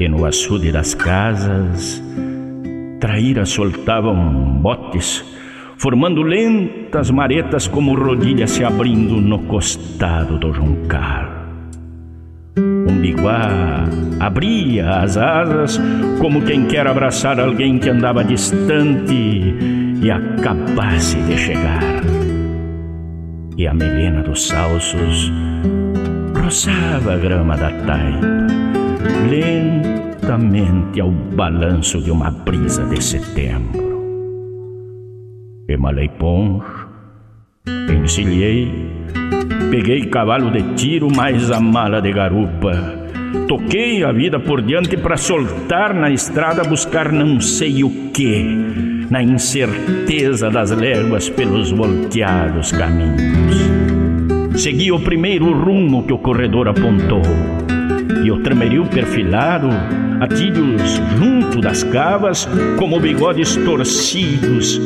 E 0.00 0.08
no 0.08 0.24
açude 0.24 0.72
das 0.72 0.94
casas, 0.94 2.02
traíras 3.00 3.50
soltavam 3.50 4.60
botes, 4.60 5.24
formando 5.76 6.22
lentas 6.22 7.10
maretas 7.10 7.68
como 7.68 7.94
rodilhas 7.94 8.50
se 8.50 8.64
abrindo 8.64 9.20
no 9.20 9.40
costado 9.40 10.38
do 10.38 10.52
juncal. 10.52 11.44
Um 12.56 12.98
biguá 13.00 13.84
abria 14.20 14.88
as 15.00 15.16
asas 15.16 15.80
como 16.20 16.42
quem 16.42 16.66
quer 16.66 16.86
abraçar 16.86 17.38
alguém 17.40 17.78
que 17.78 17.90
andava 17.90 18.24
distante 18.24 19.54
e 20.02 20.10
acabasse 20.10 21.16
de 21.22 21.36
chegar. 21.36 22.23
E 23.56 23.66
a 23.66 23.74
melena 23.74 24.22
dos 24.22 24.48
salsos 24.48 25.32
roçava 26.36 27.14
a 27.14 27.16
grama 27.16 27.56
da 27.56 27.70
taipa, 27.70 28.26
lentamente 29.30 31.00
ao 31.00 31.10
balanço 31.10 32.00
de 32.00 32.10
uma 32.10 32.30
brisa 32.30 32.84
de 32.86 33.02
setembro. 33.02 33.84
Emalei 35.68 36.08
poncho, 36.08 36.88
encilhei 37.90 38.94
Peguei 39.74 40.06
cavalo 40.06 40.52
de 40.52 40.62
tiro 40.74 41.08
mais 41.14 41.50
a 41.50 41.58
mala 41.58 42.00
de 42.00 42.12
garupa. 42.12 42.70
Toquei 43.48 44.04
a 44.04 44.12
vida 44.12 44.38
por 44.38 44.62
diante 44.62 44.96
para 44.96 45.16
soltar 45.16 45.92
na 45.92 46.10
estrada 46.10 46.62
buscar 46.62 47.10
não 47.10 47.40
sei 47.40 47.82
o 47.82 47.90
que, 48.12 48.46
na 49.10 49.22
incerteza 49.22 50.50
das 50.50 50.70
léguas 50.70 51.28
pelos 51.30 51.70
volteados 51.70 52.72
caminhos. 52.72 53.56
Segui 54.56 54.92
o 54.92 55.00
primeiro 55.00 55.52
rumo 55.52 56.04
que 56.04 56.12
o 56.12 56.18
corredor 56.18 56.68
apontou, 56.68 57.22
e 58.24 58.30
o 58.30 58.40
tremerio 58.42 58.86
perfilado, 58.86 59.68
atilhos 60.20 61.00
junto 61.18 61.60
das 61.60 61.82
cavas, 61.82 62.48
como 62.78 63.00
bigodes 63.00 63.56
torcidos, 63.56 64.80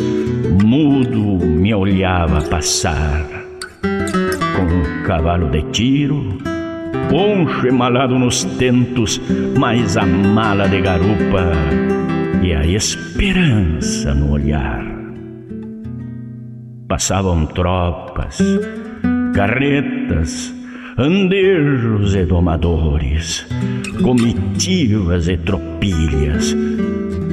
mudo 0.64 1.44
me 1.44 1.74
olhava 1.74 2.40
passar 2.42 3.38
cavalo 5.08 5.48
de 5.48 5.62
tiro, 5.72 6.36
poncho 7.08 7.66
emalado 7.66 8.18
nos 8.18 8.44
tentos, 8.44 9.18
mais 9.58 9.96
a 9.96 10.04
mala 10.04 10.68
de 10.68 10.82
garupa 10.82 11.50
e 12.42 12.54
a 12.54 12.64
esperança 12.66 14.14
no 14.14 14.32
olhar. 14.32 14.84
Passavam 16.86 17.46
tropas, 17.46 18.38
carretas, 19.34 20.54
andejos 20.96 22.14
e 22.14 22.24
domadores, 22.24 23.46
comitivas 24.02 25.28
e 25.28 25.36
tropilhas, 25.36 26.56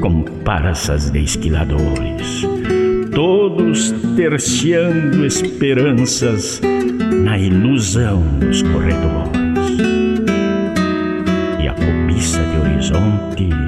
comparsas 0.02 1.10
de 1.10 1.24
esquiladores, 1.24 2.46
todos 3.14 3.92
terciando 4.16 5.26
esperanças 5.26 6.62
na 7.24 7.38
ilusão 7.38 8.22
dos 8.40 8.62
corredores. 8.62 9.80
E 11.60 11.68
a 11.68 11.74
cobiça 11.74 12.42
de 12.44 12.58
horizonte 12.58 13.65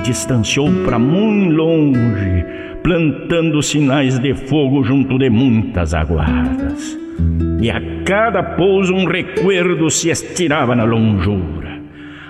distanciou 0.00 0.70
para 0.84 0.98
muito 0.98 1.54
longe, 1.54 2.44
plantando 2.82 3.62
sinais 3.62 4.18
de 4.18 4.34
fogo 4.34 4.82
junto 4.82 5.18
de 5.18 5.30
muitas 5.30 5.94
aguadas. 5.94 6.98
E 7.60 7.70
a 7.70 7.80
cada 8.04 8.42
pouso 8.42 8.94
um 8.94 9.04
recuerdo 9.04 9.90
se 9.90 10.10
estirava 10.10 10.74
na 10.74 10.84
longura. 10.84 11.80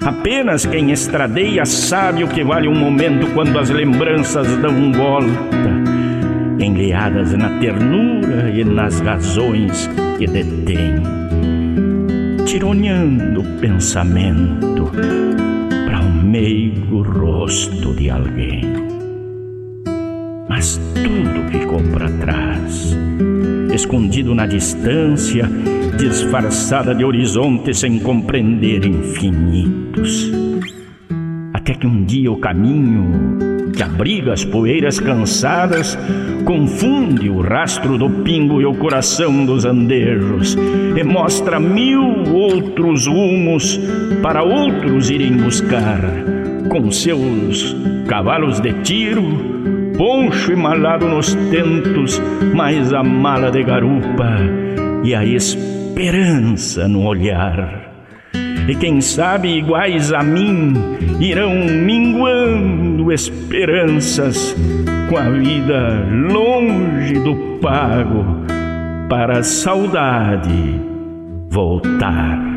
Apenas 0.03 0.65
quem 0.65 0.91
estradeia 0.91 1.65
sabe 1.65 2.25
o 2.25 2.29
que 2.29 2.43
vale 2.43 2.67
um 2.67 2.75
momento 2.75 3.27
quando 3.35 3.59
as 3.59 3.71
lembranças 3.71 4.57
dão 4.57 4.93
volta 4.93 5.91
enleadas 6.59 7.33
na 7.35 7.59
ternura 7.59 8.51
e 8.51 8.65
nas 8.65 9.01
razões 9.01 9.89
que 10.19 10.27
detém, 10.27 11.03
tironeando 12.45 13.41
o 13.41 13.45
pensamento 13.59 14.91
meigo 16.31 17.03
rosto 17.03 17.93
de 17.93 18.09
alguém. 18.09 18.63
Mas 20.49 20.81
tudo 20.95 21.51
ficou 21.51 21.83
para 21.93 22.09
trás, 22.09 22.97
escondido 23.75 24.33
na 24.33 24.47
distância, 24.47 25.51
disfarçada 25.99 26.95
de 26.95 27.05
horizontes 27.05 27.81
sem 27.81 27.99
compreender 27.99 28.87
infinitos. 28.87 30.31
Até 31.53 31.75
que 31.75 31.89
um 31.89 32.05
dia 32.05 32.31
o 32.31 32.39
caminho 32.39 33.60
que 33.75 33.83
abriga 33.83 34.33
as 34.33 34.45
poeiras 34.45 34.99
cansadas, 34.99 35.99
confunde 36.45 37.29
o 37.29 37.41
rastro 37.41 37.99
do 37.99 38.11
pingo 38.23 38.61
e 38.61 38.67
o 38.67 38.75
coração 38.75 39.45
dos 39.45 39.65
andejos, 39.65 40.57
e 40.97 41.03
mostra 41.03 41.59
mil 41.61 42.25
outros 42.33 43.07
rumos 43.07 43.81
para 44.23 44.43
outros 44.43 45.11
irem 45.11 45.37
buscar, 45.37 46.01
com 46.69 46.91
seus 46.91 47.77
cavalos 48.07 48.61
de 48.61 48.73
tiro 48.83 49.51
poncho 50.01 50.53
emalado 50.53 51.07
nos 51.07 51.35
tentos, 51.51 52.19
mais 52.55 52.91
a 52.91 53.03
mala 53.03 53.51
de 53.51 53.63
garupa 53.63 54.39
e 55.05 55.15
a 55.15 55.23
esperança 55.23 56.89
no 56.89 57.05
olhar. 57.05 57.90
E 58.71 58.75
quem 58.77 59.01
sabe, 59.01 59.49
iguais 59.49 60.13
a 60.13 60.23
mim, 60.23 60.75
irão 61.19 61.53
minguando 61.67 63.11
esperanças 63.11 64.55
com 65.09 65.17
a 65.17 65.29
vida 65.29 66.07
longe 66.33 67.15
do 67.15 67.35
pago 67.61 68.25
para 69.09 69.41
a 69.41 69.43
saudade 69.43 70.81
voltar. 71.49 72.50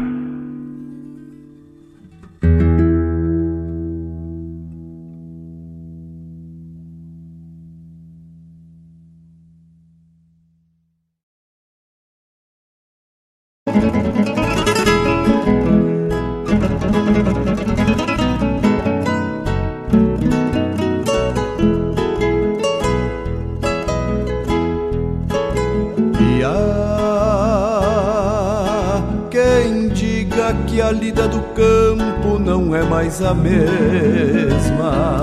Mais 33.24 33.26
a 33.26 33.34
mesma. 33.34 35.22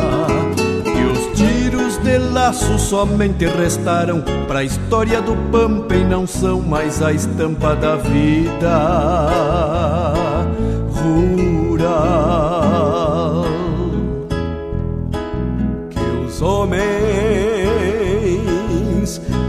E 0.87 1.05
os 1.05 1.27
tiros 1.39 1.99
de 1.99 2.17
laço 2.19 2.79
somente 2.79 3.45
restaram 3.47 4.23
pra 4.47 4.65
história 4.65 5.21
do 5.21 5.37
Pampa 5.51 5.95
e 5.95 6.03
não 6.05 6.27
são 6.27 6.63
mais 6.63 7.03
a 7.03 7.13
estampa 7.13 7.77
da 7.77 7.97
vida 7.97 10.15
rural. 10.95 11.85
Que 15.91 16.01
os 16.27 16.41
homens 16.41 16.81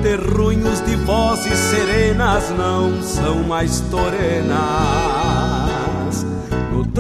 terrunhos 0.04 0.82
de 0.82 0.98
vozes 0.98 1.58
serenas 1.58 2.54
não 2.58 3.02
são 3.02 3.36
mais 3.44 3.80
torenas 3.92 5.21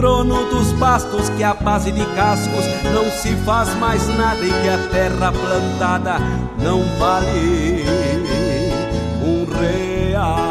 trono 0.01 0.49
dos 0.49 0.71
bastos 0.73 1.29
que 1.29 1.43
a 1.43 1.53
base 1.53 1.91
de 1.91 2.03
cascos 2.15 2.65
não 2.91 3.05
se 3.11 3.35
faz 3.45 3.71
mais 3.75 4.07
nada 4.17 4.43
e 4.43 4.49
que 4.49 4.67
a 4.67 4.79
terra 4.89 5.31
plantada 5.31 6.17
não 6.57 6.83
vale 6.97 7.85
um 9.23 9.45
real. 9.45 10.41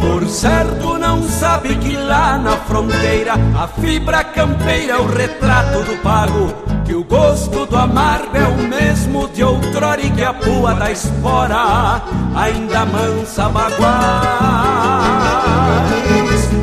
Por 0.00 0.26
certo 0.26 0.98
não 0.98 1.22
sabe 1.22 1.76
que 1.76 1.96
lá 1.96 2.36
na 2.36 2.56
fronteira 2.56 3.34
a 3.56 3.68
fibra 3.68 4.24
campeira 4.24 4.94
é 4.94 4.98
o 4.98 5.06
retrato 5.06 5.84
do 5.84 5.96
pago 6.02 6.67
que 6.88 6.94
o 6.94 7.04
gosto 7.04 7.66
do 7.66 7.76
amargo 7.76 8.34
é 8.34 8.44
o 8.48 8.56
mesmo 8.66 9.28
de 9.28 9.44
outrora 9.44 10.00
e 10.00 10.10
que 10.10 10.24
a 10.24 10.32
pua 10.32 10.72
da 10.72 10.90
espora 10.90 12.02
ainda 12.34 12.86
mansa 12.86 13.46
baguais. 13.50 13.78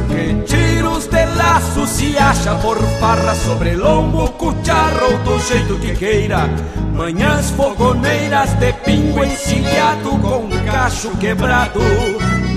Que 0.09 0.33
tiros 0.47 1.05
de 1.05 1.25
laço 1.37 1.85
se 1.85 2.17
acha 2.17 2.55
por 2.55 2.75
farra 2.99 3.35
sobre 3.35 3.75
lombo, 3.75 4.27
cucharro 4.31 5.15
do 5.23 5.39
jeito 5.41 5.75
que 5.75 5.93
queira. 5.93 6.49
Manhãs 6.95 7.51
fogoneiras 7.51 8.51
de 8.55 8.73
pingo 8.73 9.23
encilhado 9.23 10.09
com 10.23 10.49
cacho 10.65 11.11
quebrado 11.17 11.79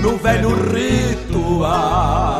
no 0.01 0.17
velho 0.17 0.55
ritual. 0.73 2.38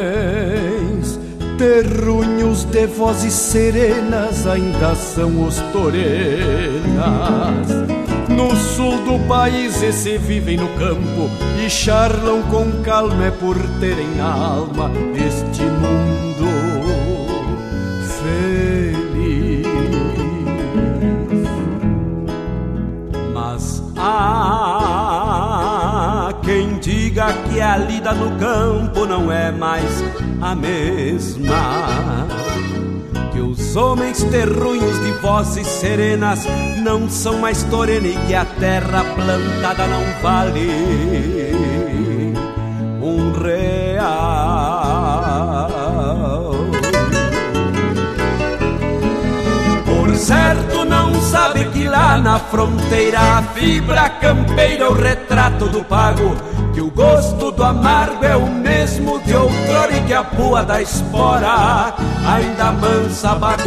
terrunhos 1.59 2.64
de 2.64 2.87
vozes 2.87 3.32
serenas 3.32 4.47
ainda 4.47 4.95
são 4.95 5.47
os 5.47 5.57
torenas. 5.72 6.85
No 8.28 8.55
sul 8.57 8.99
do 9.05 9.18
país 9.28 9.82
esse 9.82 10.18
vivem 10.18 10.57
no 10.57 10.68
campo 10.78 11.30
e 11.64 11.70
charlam 11.70 12.43
com 12.51 12.82
calma 12.82 13.26
é 13.26 13.30
por 13.30 13.57
terem 13.78 14.20
alma 14.20 14.91
este 15.14 15.62
mundo 15.62 16.49
feliz. 18.22 19.66
Mas 23.32 23.82
há 23.97 25.24
quem 25.24 25.34
diga 26.85 27.32
que 27.49 27.62
a 27.62 27.78
lida 27.78 28.12
no 28.12 28.39
campo 28.39 29.07
não 29.07 29.32
é 29.32 29.51
mais 29.51 30.05
a 30.43 30.55
mesma. 30.55 32.26
Que 33.32 33.41
os 33.41 33.74
homens 33.74 34.22
terrunhos 34.24 35.03
de 35.03 35.12
vozes 35.12 35.66
serenas 35.66 36.45
não 36.82 37.09
são 37.09 37.39
mais 37.39 37.62
torena 37.64 38.07
e 38.07 38.16
que 38.26 38.35
a 38.35 38.45
terra 38.45 39.03
plantada 39.03 39.87
não 39.87 40.05
vale 40.22 41.55
um 43.01 43.32
real. 43.32 44.05
Por 49.87 50.14
certo 50.16 50.85
não 50.85 51.14
sabe 51.22 51.64
que 51.70 51.89
lá 51.89 52.18
na 52.18 52.39
fronteira 52.39 53.39
a 53.39 53.43
fibra 53.43 54.11
campeira, 54.11 54.91
o 54.91 54.93
retrato 54.93 55.66
do 55.66 55.82
pago 55.82 56.54
que 56.75 56.81
o 56.81 56.91
gosto 56.91 57.53
do 57.53 57.62
amargo 57.62 58.25
é 58.25 58.35
o 58.35 58.51
mesmo 58.51 59.20
de 59.20 59.33
outrora 59.35 59.97
e 59.97 60.01
que 60.03 60.12
a 60.12 60.25
pua 60.25 60.64
da 60.64 60.83
espora 60.83 61.95
ainda 62.27 62.72
mansa 62.72 63.37
baguais. 63.37 63.64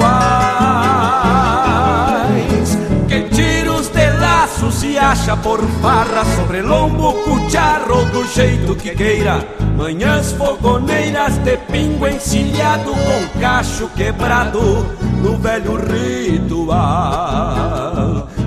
Que 3.07 3.21
tiros 3.29 3.87
de 3.87 4.09
laço 4.19 4.69
se 4.73 4.97
acha 4.97 5.37
por 5.37 5.61
farra 5.81 6.25
sobre 6.35 6.61
lombo, 6.61 7.13
cucharro 7.23 8.03
do 8.11 8.25
jeito 8.27 8.75
que 8.75 8.89
queira. 8.93 9.39
Manhãs 9.77 10.33
fogoneiras 10.33 11.37
de 11.37 11.55
pingo 11.71 12.05
encilhado 12.07 12.91
com 12.91 13.39
cacho 13.39 13.87
quebrado 13.95 14.85
no 15.21 15.37
velho 15.37 15.77
ritual, 15.77 16.77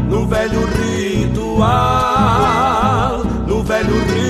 no 0.09 0.27
velho 0.27 0.67
ritual, 0.67 1.65
no 3.47 3.63
velho 3.63 3.99
ritual. 4.05 4.30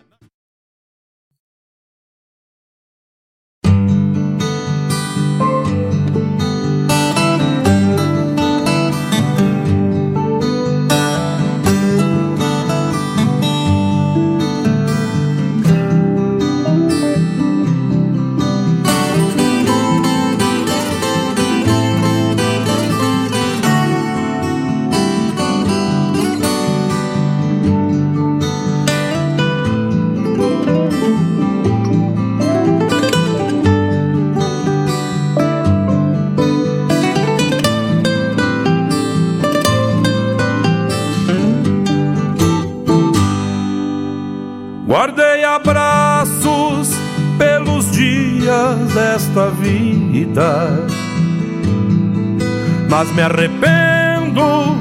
Mas 53.01 53.11
me 53.13 53.23
arrependo, 53.23 54.77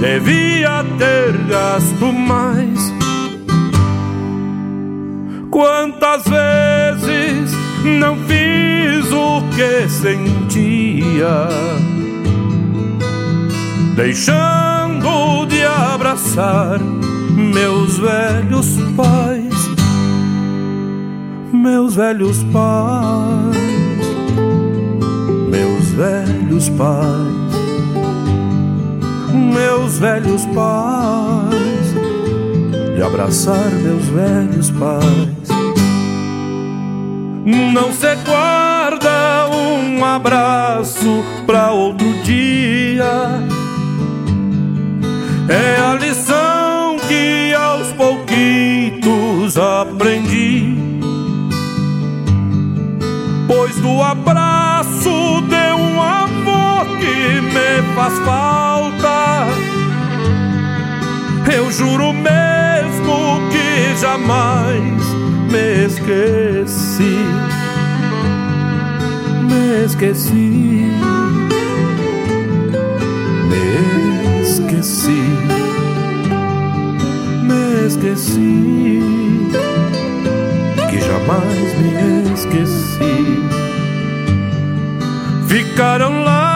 devia 0.00 0.84
ter 0.98 1.32
gasto 1.46 2.12
mais. 2.12 2.92
Quantas 5.48 6.24
vezes 6.24 7.52
não 7.84 8.16
fiz 8.26 9.12
o 9.12 9.42
que 9.54 9.88
sentia, 9.88 11.46
deixando 13.94 15.46
de 15.46 15.62
abraçar 15.62 16.80
meus 16.80 17.96
velhos 17.96 18.76
pais, 18.96 19.70
meus 21.52 21.94
velhos 21.94 22.42
pais, 22.52 23.56
meus 25.48 25.90
velhos 25.90 26.68
pais, 26.70 27.41
meus 29.32 29.98
velhos 29.98 30.46
pais, 30.46 31.94
de 32.94 33.02
abraçar 33.02 33.70
meus 33.70 34.04
velhos 34.06 34.70
pais. 34.70 35.48
Não 37.44 37.92
se 37.92 38.14
guarda 38.24 39.48
um 39.50 40.04
abraço 40.04 41.24
pra 41.46 41.72
outro 41.72 42.12
dia. 42.22 43.40
É 45.48 45.80
a 45.80 45.94
lição 45.94 46.96
que 47.08 47.52
aos 47.52 47.88
pouquitos 47.92 49.58
aprendi. 49.58 50.76
Pois 53.48 53.76
do 53.76 54.02
abraço 54.02 55.42
de 55.48 55.61
me 57.40 57.94
faz 57.94 58.18
falta, 58.20 59.46
eu 61.54 61.70
juro 61.70 62.12
mesmo 62.12 63.40
que 63.50 63.96
jamais 64.00 65.04
me 65.50 65.84
esqueci, 65.84 67.18
me 69.48 69.84
esqueci, 69.84 70.86
me 73.48 74.40
esqueci, 74.40 75.22
me 77.42 77.86
esqueci, 77.86 79.00
que 80.90 81.00
jamais 81.00 81.70
me 81.78 82.32
esqueci. 82.32 82.92
Ficaram 85.46 86.22
lágrimas, 86.24 86.51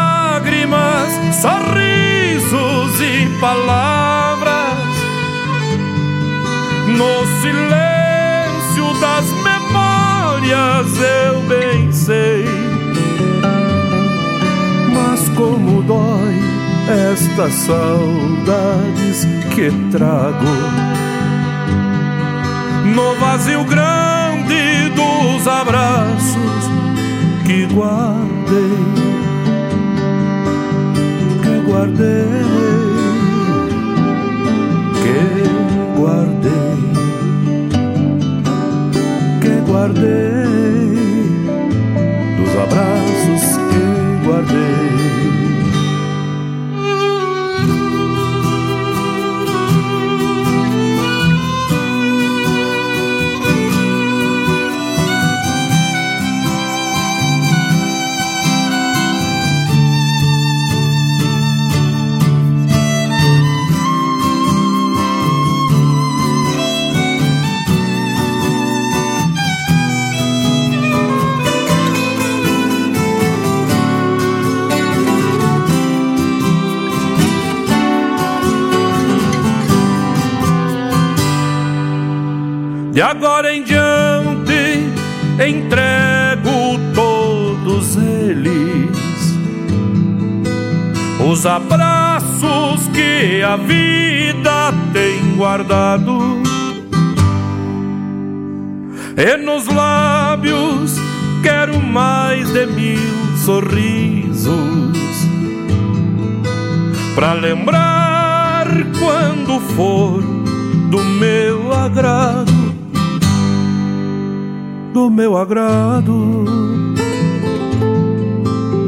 sorrisos 1.47 3.01
e 3.01 3.29
palavras. 3.41 4.97
No 6.89 7.27
silêncio 7.41 9.01
das 9.01 9.27
memórias 9.45 10.89
eu 10.99 11.41
bem 11.43 11.93
sei. 11.93 12.45
Mas 14.93 15.29
como 15.37 15.83
dói 15.83 16.35
estas 17.13 17.53
saudades 17.53 19.27
que 19.55 19.71
trago. 19.91 20.47
No 22.95 23.15
vazio 23.21 23.65
grande 23.65 24.89
dos 24.95 25.47
abraços 25.47 26.71
que 27.45 27.67
guardei, 27.67 29.26
que 35.03 35.25
guardei, 35.97 36.77
que 39.41 39.71
guardei 39.71 40.56
De 82.97 83.03
agora 83.03 83.55
em 83.55 83.63
diante 83.63 84.91
entrego 85.47 86.81
todos 86.95 87.95
eles. 87.95 89.37
Os 91.31 91.45
abraços 91.45 92.89
que 92.95 93.43
a 93.43 93.57
vida 93.57 94.73
tem 94.95 95.37
guardado. 95.37 96.41
E 99.19 99.37
nos 99.45 99.67
lábios 99.67 100.97
quero 101.43 101.79
mais 101.79 102.51
de 102.51 102.65
mil 102.65 103.37
sorrisos. 103.45 104.57
Para 107.15 107.35
lembrar 107.35 108.69
quando 108.99 109.61
for 109.75 110.23
do 110.89 111.05
meu 111.05 111.75
agrado 111.75 112.46
do 114.97 115.11
meu 115.11 115.37
agrado, 115.37 116.47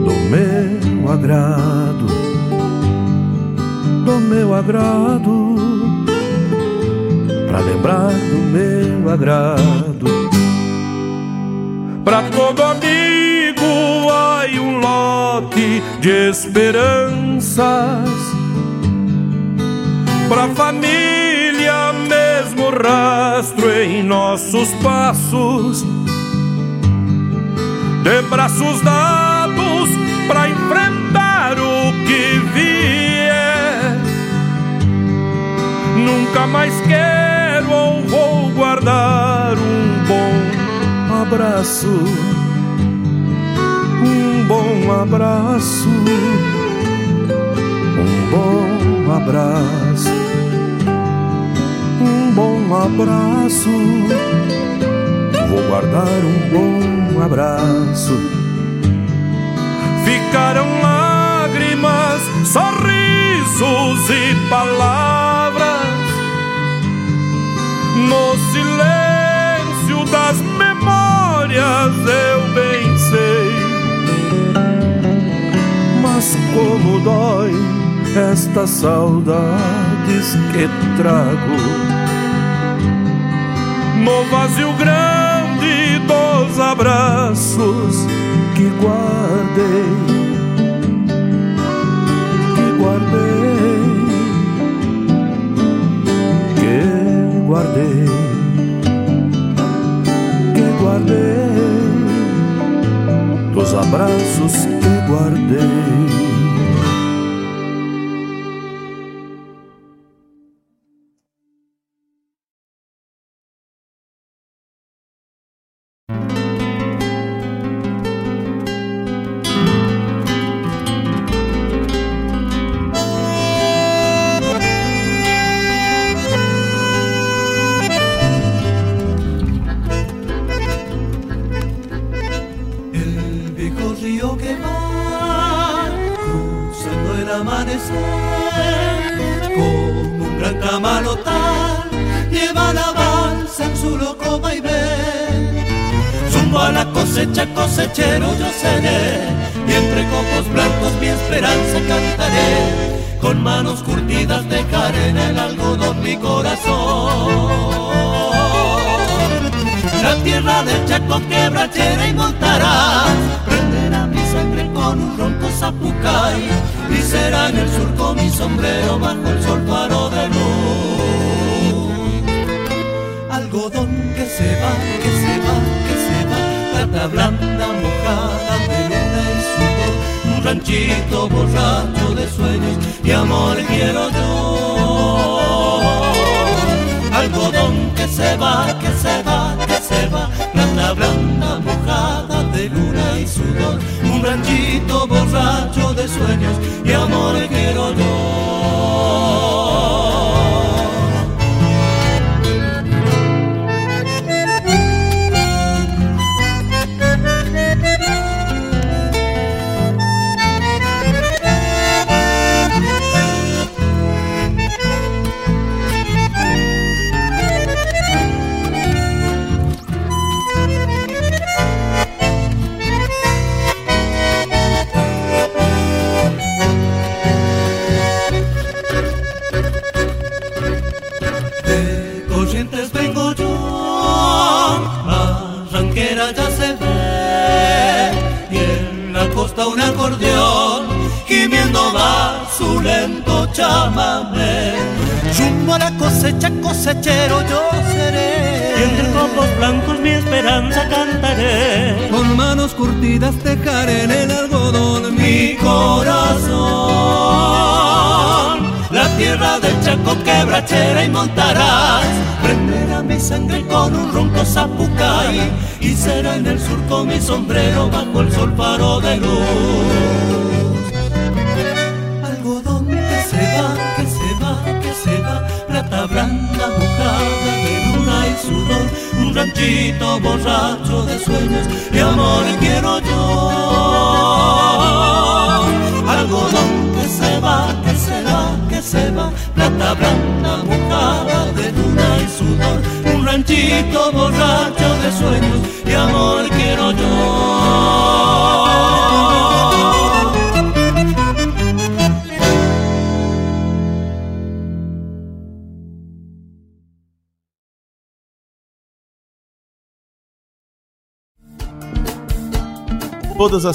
do 0.07 0.15
meu 0.31 1.13
agrado, 1.13 2.07
do 4.07 4.19
meu 4.19 4.55
agrado, 4.55 5.55
para 7.47 7.61
lembrar 7.61 8.09
do 8.09 8.39
meu 8.51 9.11
agrado. 9.11 10.07
Para 12.07 12.23
todo 12.31 12.63
amigo 12.63 14.11
há 14.11 14.47
um 14.59 14.79
lote 14.81 15.83
de 16.01 16.31
esperanças, 16.31 18.09
para 20.27 20.49
família 20.55 21.93
mesmo 22.09 22.71
rastro 22.71 23.71
em 23.71 24.03
nossos 24.03 24.71
passos 24.83 25.85
de 28.09 28.23
braços 28.23 28.81
dados 28.81 29.91
para 30.27 30.49
enfrentar 30.49 31.59
o 31.59 31.93
que 32.07 32.39
vier. 32.55 33.99
Nunca 35.95 36.47
mais 36.47 36.73
quero 36.87 37.71
ou 37.71 38.03
vou 38.05 38.51
guardar 38.53 39.59
um 39.59 40.07
bom 40.07 41.21
abraço, 41.21 42.03
um 44.03 44.45
bom 44.47 45.03
abraço, 45.03 45.89
um 47.99 48.31
bom 48.31 49.13
abraço, 49.13 50.09
um 52.01 52.33
bom 52.33 52.75
abraço. 52.75 53.69
vou 53.69 54.78
guardar 55.69 56.25
um 56.25 56.49
bom 56.49 57.23
abraço. 57.23 58.19
Ficaram 60.05 60.67
lágrimas, 60.81 62.23
sorrisos 62.47 64.11
e 64.11 64.49
palavras 64.49 65.67
no 68.09 68.35
silêncio 68.51 70.11
das 70.11 70.41
memórias. 70.41 71.95
Eu 72.07 72.55
bem 72.55 72.99
sei, 72.99 73.53
mas 76.01 76.35
como 76.55 76.99
dói 77.01 77.53
estas 78.33 78.71
saudades 78.71 80.35
que 80.53 80.67
trago 80.97 81.59
no 84.03 84.25
vazio 84.31 84.73
grande 84.75 85.28
abraços 86.71 87.97
que 88.55 88.69
guardei, 88.81 89.89
que 92.55 92.67
guardei, 92.79 93.81
que 96.59 96.77
guardei, 97.47 98.09
que 100.55 100.67
guardei, 100.83 101.51
dos 103.55 103.75
abraços 103.75 104.55
que 104.67 104.93
guardei. 105.11 106.28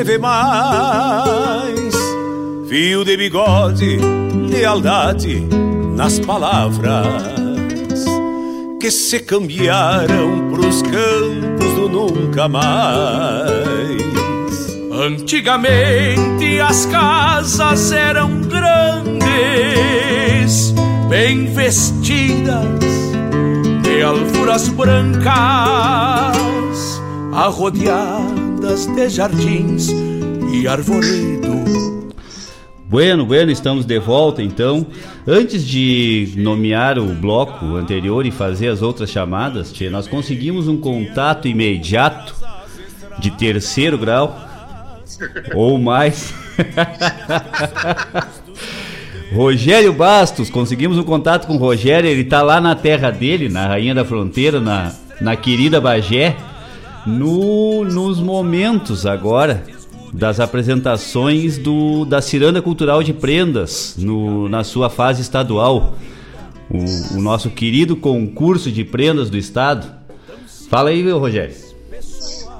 Se 0.00 0.04
vê 0.04 0.16
mais. 0.16 1.94
Fio 2.68 3.04
de 3.04 3.16
bigode, 3.18 3.98
lealdade 4.48 5.46
nas 5.94 6.18
palavras 6.18 7.04
que 8.80 8.90
se 8.90 9.20
cambiaram 9.20 10.48
pros 10.50 10.80
campos 10.80 11.74
do 11.74 11.86
nunca 11.88 12.48
mais. 12.48 14.00
Antigamente 14.90 16.58
as 16.60 16.86
casas 16.86 17.92
eram 17.92 18.40
grandes, 18.40 19.20
bem 21.10 21.44
vestidas 21.52 22.64
de 23.82 24.02
alfuras 24.02 24.66
brancas, 24.68 25.34
arrodeadas 28.70 28.86
de 28.86 29.08
jardins 29.08 29.88
e 30.52 30.68
arvoredo. 30.68 32.10
Bueno, 32.88 33.26
bueno, 33.26 33.50
estamos 33.50 33.84
de 33.84 33.98
volta 33.98 34.40
então. 34.42 34.86
Antes 35.26 35.66
de 35.66 36.34
nomear 36.36 36.98
o 36.98 37.06
bloco 37.06 37.76
anterior 37.76 38.24
e 38.26 38.30
fazer 38.30 38.68
as 38.68 38.82
outras 38.82 39.10
chamadas, 39.10 39.72
nós 39.90 40.06
conseguimos 40.06 40.68
um 40.68 40.76
contato 40.76 41.48
imediato 41.48 42.34
de 43.18 43.32
terceiro 43.32 43.98
grau 43.98 44.38
ou 45.54 45.78
mais. 45.78 46.32
Rogério 49.32 49.92
Bastos, 49.92 50.50
conseguimos 50.50 50.98
um 50.98 51.04
contato 51.04 51.46
com 51.46 51.54
o 51.54 51.58
Rogério, 51.58 52.10
ele 52.10 52.24
tá 52.24 52.42
lá 52.42 52.60
na 52.60 52.74
terra 52.74 53.12
dele, 53.12 53.48
na 53.48 53.68
Rainha 53.68 53.94
da 53.94 54.04
Fronteira, 54.04 54.60
na, 54.60 54.92
na 55.20 55.36
querida 55.36 55.80
Bagé, 55.80 56.36
no, 57.06 57.84
nos 57.84 58.20
momentos 58.20 59.06
agora 59.06 59.64
das 60.12 60.40
apresentações 60.40 61.56
do, 61.56 62.04
da 62.04 62.20
Ciranda 62.20 62.60
Cultural 62.60 63.02
de 63.02 63.12
Prendas, 63.12 63.94
no, 63.96 64.48
na 64.48 64.64
sua 64.64 64.90
fase 64.90 65.22
estadual, 65.22 65.96
o, 66.68 67.16
o 67.16 67.20
nosso 67.20 67.50
querido 67.50 67.96
concurso 67.96 68.70
de 68.70 68.84
prendas 68.84 69.30
do 69.30 69.36
estado. 69.36 69.90
Fala 70.68 70.90
aí, 70.90 71.08
Rogério. 71.10 71.54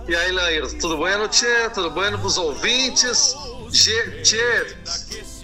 E 0.09 0.15
aí, 0.15 0.33
Lair, 0.33 0.67
tudo 0.81 0.97
bueno, 0.97 1.29
tchê? 1.29 1.71
Tudo 1.73 1.91
bueno 1.91 2.19
pros 2.19 2.37
ouvintes? 2.37 3.37
Tchê, 3.71 4.23
tchê, 4.23 4.67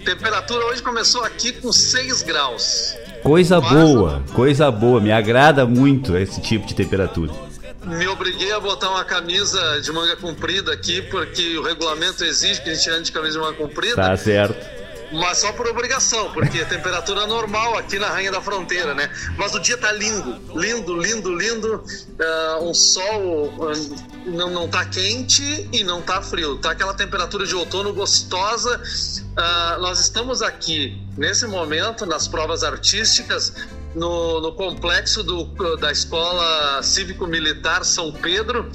temperatura 0.03 0.65
hoje 0.65 0.83
começou 0.83 1.23
aqui 1.23 1.53
com 1.53 1.71
6 1.71 2.23
graus. 2.23 2.93
Coisa 3.23 3.61
Mas, 3.61 3.71
boa, 3.71 4.23
coisa 4.33 4.69
boa. 4.69 4.99
Me 4.99 5.11
agrada 5.11 5.65
muito 5.65 6.17
esse 6.17 6.41
tipo 6.41 6.65
de 6.67 6.75
temperatura. 6.75 7.46
Me 7.87 8.07
obriguei 8.07 8.51
a 8.51 8.59
botar 8.59 8.89
uma 8.89 9.05
camisa 9.05 9.81
de 9.81 9.91
manga 9.91 10.15
comprida 10.17 10.73
aqui, 10.73 11.01
porque 11.03 11.57
o 11.57 11.63
regulamento 11.63 12.23
exige 12.23 12.61
que 12.61 12.69
a 12.69 12.73
gente 12.73 12.89
ande 12.89 13.03
de 13.03 13.11
camisa 13.11 13.33
de 13.33 13.39
manga 13.39 13.57
comprida. 13.57 13.95
Tá 13.95 14.17
certo 14.17 14.77
mas 15.11 15.39
só 15.39 15.51
por 15.53 15.67
obrigação, 15.67 16.31
porque 16.31 16.63
temperatura 16.65 17.25
normal 17.25 17.77
aqui 17.77 17.97
na 17.97 18.07
Rainha 18.07 18.31
da 18.31 18.41
Fronteira, 18.41 18.93
né? 18.93 19.09
Mas 19.37 19.53
o 19.55 19.59
dia 19.59 19.77
tá 19.77 19.91
lindo, 19.91 20.39
lindo, 20.53 20.99
lindo, 20.99 21.33
lindo. 21.33 21.75
Uh, 21.77 22.69
um 22.69 22.73
sol 22.73 23.47
uh, 23.47 23.95
não, 24.25 24.49
não 24.49 24.67
tá 24.67 24.83
quente 24.85 25.69
e 25.71 25.83
não 25.83 26.01
tá 26.01 26.21
frio. 26.21 26.57
Tá 26.57 26.71
aquela 26.71 26.93
temperatura 26.93 27.45
de 27.45 27.55
outono 27.55 27.93
gostosa. 27.93 28.77
Uh, 28.77 29.81
nós 29.81 29.99
estamos 29.99 30.41
aqui, 30.41 31.01
nesse 31.17 31.47
momento, 31.47 32.05
nas 32.05 32.27
provas 32.27 32.63
artísticas, 32.63 33.53
no, 33.97 34.39
no 34.39 34.51
complexo 34.53 35.23
do, 35.23 35.45
da 35.77 35.91
Escola 35.91 36.81
Cívico-Militar 36.83 37.83
São 37.83 38.11
Pedro, 38.11 38.69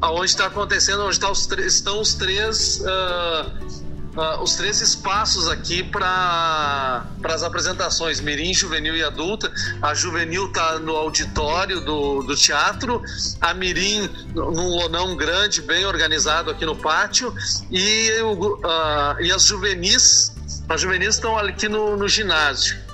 aonde 0.00 0.26
está 0.26 0.46
acontecendo, 0.46 1.04
onde 1.04 1.18
tá 1.18 1.30
os 1.30 1.48
estão 1.58 2.00
os 2.00 2.14
três 2.14 2.80
uh, 2.80 3.86
uh, 4.16 4.42
os 4.42 4.54
três 4.56 4.80
espaços 4.80 5.48
aqui 5.48 5.82
para 5.84 7.06
as 7.24 7.42
apresentações, 7.42 8.20
Mirim, 8.20 8.52
Juvenil 8.52 8.96
e 8.96 9.04
Adulta. 9.04 9.52
A 9.80 9.94
Juvenil 9.94 10.46
está 10.46 10.78
no 10.78 10.96
auditório 10.96 11.80
do, 11.80 12.22
do 12.22 12.34
teatro, 12.34 13.02
a 13.40 13.54
Mirim 13.54 14.08
num 14.34 14.68
lonão 14.68 15.16
grande, 15.16 15.62
bem 15.62 15.84
organizado 15.84 16.50
aqui 16.50 16.66
no 16.66 16.74
pátio, 16.74 17.32
e, 17.70 18.10
uh, 18.22 19.20
e 19.20 19.30
as 19.30 19.44
juvenis, 19.44 20.34
as 20.68 20.80
juvenis 20.80 21.14
estão 21.14 21.38
aqui 21.38 21.68
no, 21.68 21.96
no 21.96 22.08
ginásio. 22.08 22.85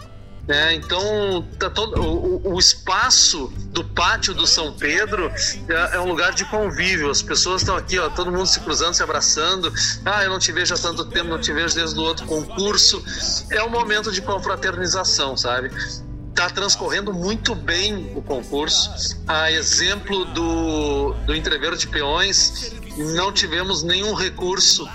É, 0.49 0.75
então, 0.75 1.47
tá 1.59 1.71
todo, 1.71 2.01
o, 2.01 2.55
o, 2.55 2.59
espaço 2.59 3.53
do 3.69 3.85
pátio 3.85 4.35
do 4.35 4.45
São 4.45 4.73
Pedro 4.73 5.31
é, 5.69 5.97
é, 5.97 6.01
um 6.01 6.09
lugar 6.09 6.35
de 6.35 6.45
convívio. 6.47 7.11
As 7.11 7.23
pessoas 7.23 7.63
estão 7.63 7.77
aqui, 7.77 7.99
ó, 7.99 8.11
todo 8.11 8.33
mundo 8.33 8.47
se 8.47 8.59
cruzando, 8.61 8.95
se 8.95 9.03
abraçando. 9.03 9.73
Ah, 10.05 10.25
eu 10.25 10.31
não 10.31 10.41
te 10.41 10.51
vejo 10.51 10.75
há 10.75 10.79
tanto 10.79 11.05
tempo, 11.05 11.29
não 11.29 11.41
te 11.41 11.53
vejo 11.53 11.75
desde 11.77 11.99
o 11.99 12.03
outro 12.03 12.27
concurso. 12.27 13.05
É 13.51 13.63
um 13.63 13.71
momento 13.71 14.11
de 14.11 14.21
confraternização, 14.21 15.37
sabe? 15.37 15.71
Está 16.31 16.51
transcorrendo 16.51 17.13
muito 17.13 17.55
bem 17.55 18.13
o 18.17 18.23
concurso. 18.23 19.17
A 19.29 19.53
exemplo 19.53 20.25
do, 20.25 21.13
do 21.25 21.37
entreveiro 21.37 21.77
de 21.77 21.87
peões, 21.87 22.73
não 23.15 23.31
tivemos 23.31 23.85
nenhum 23.85 24.13
recurso 24.13 24.89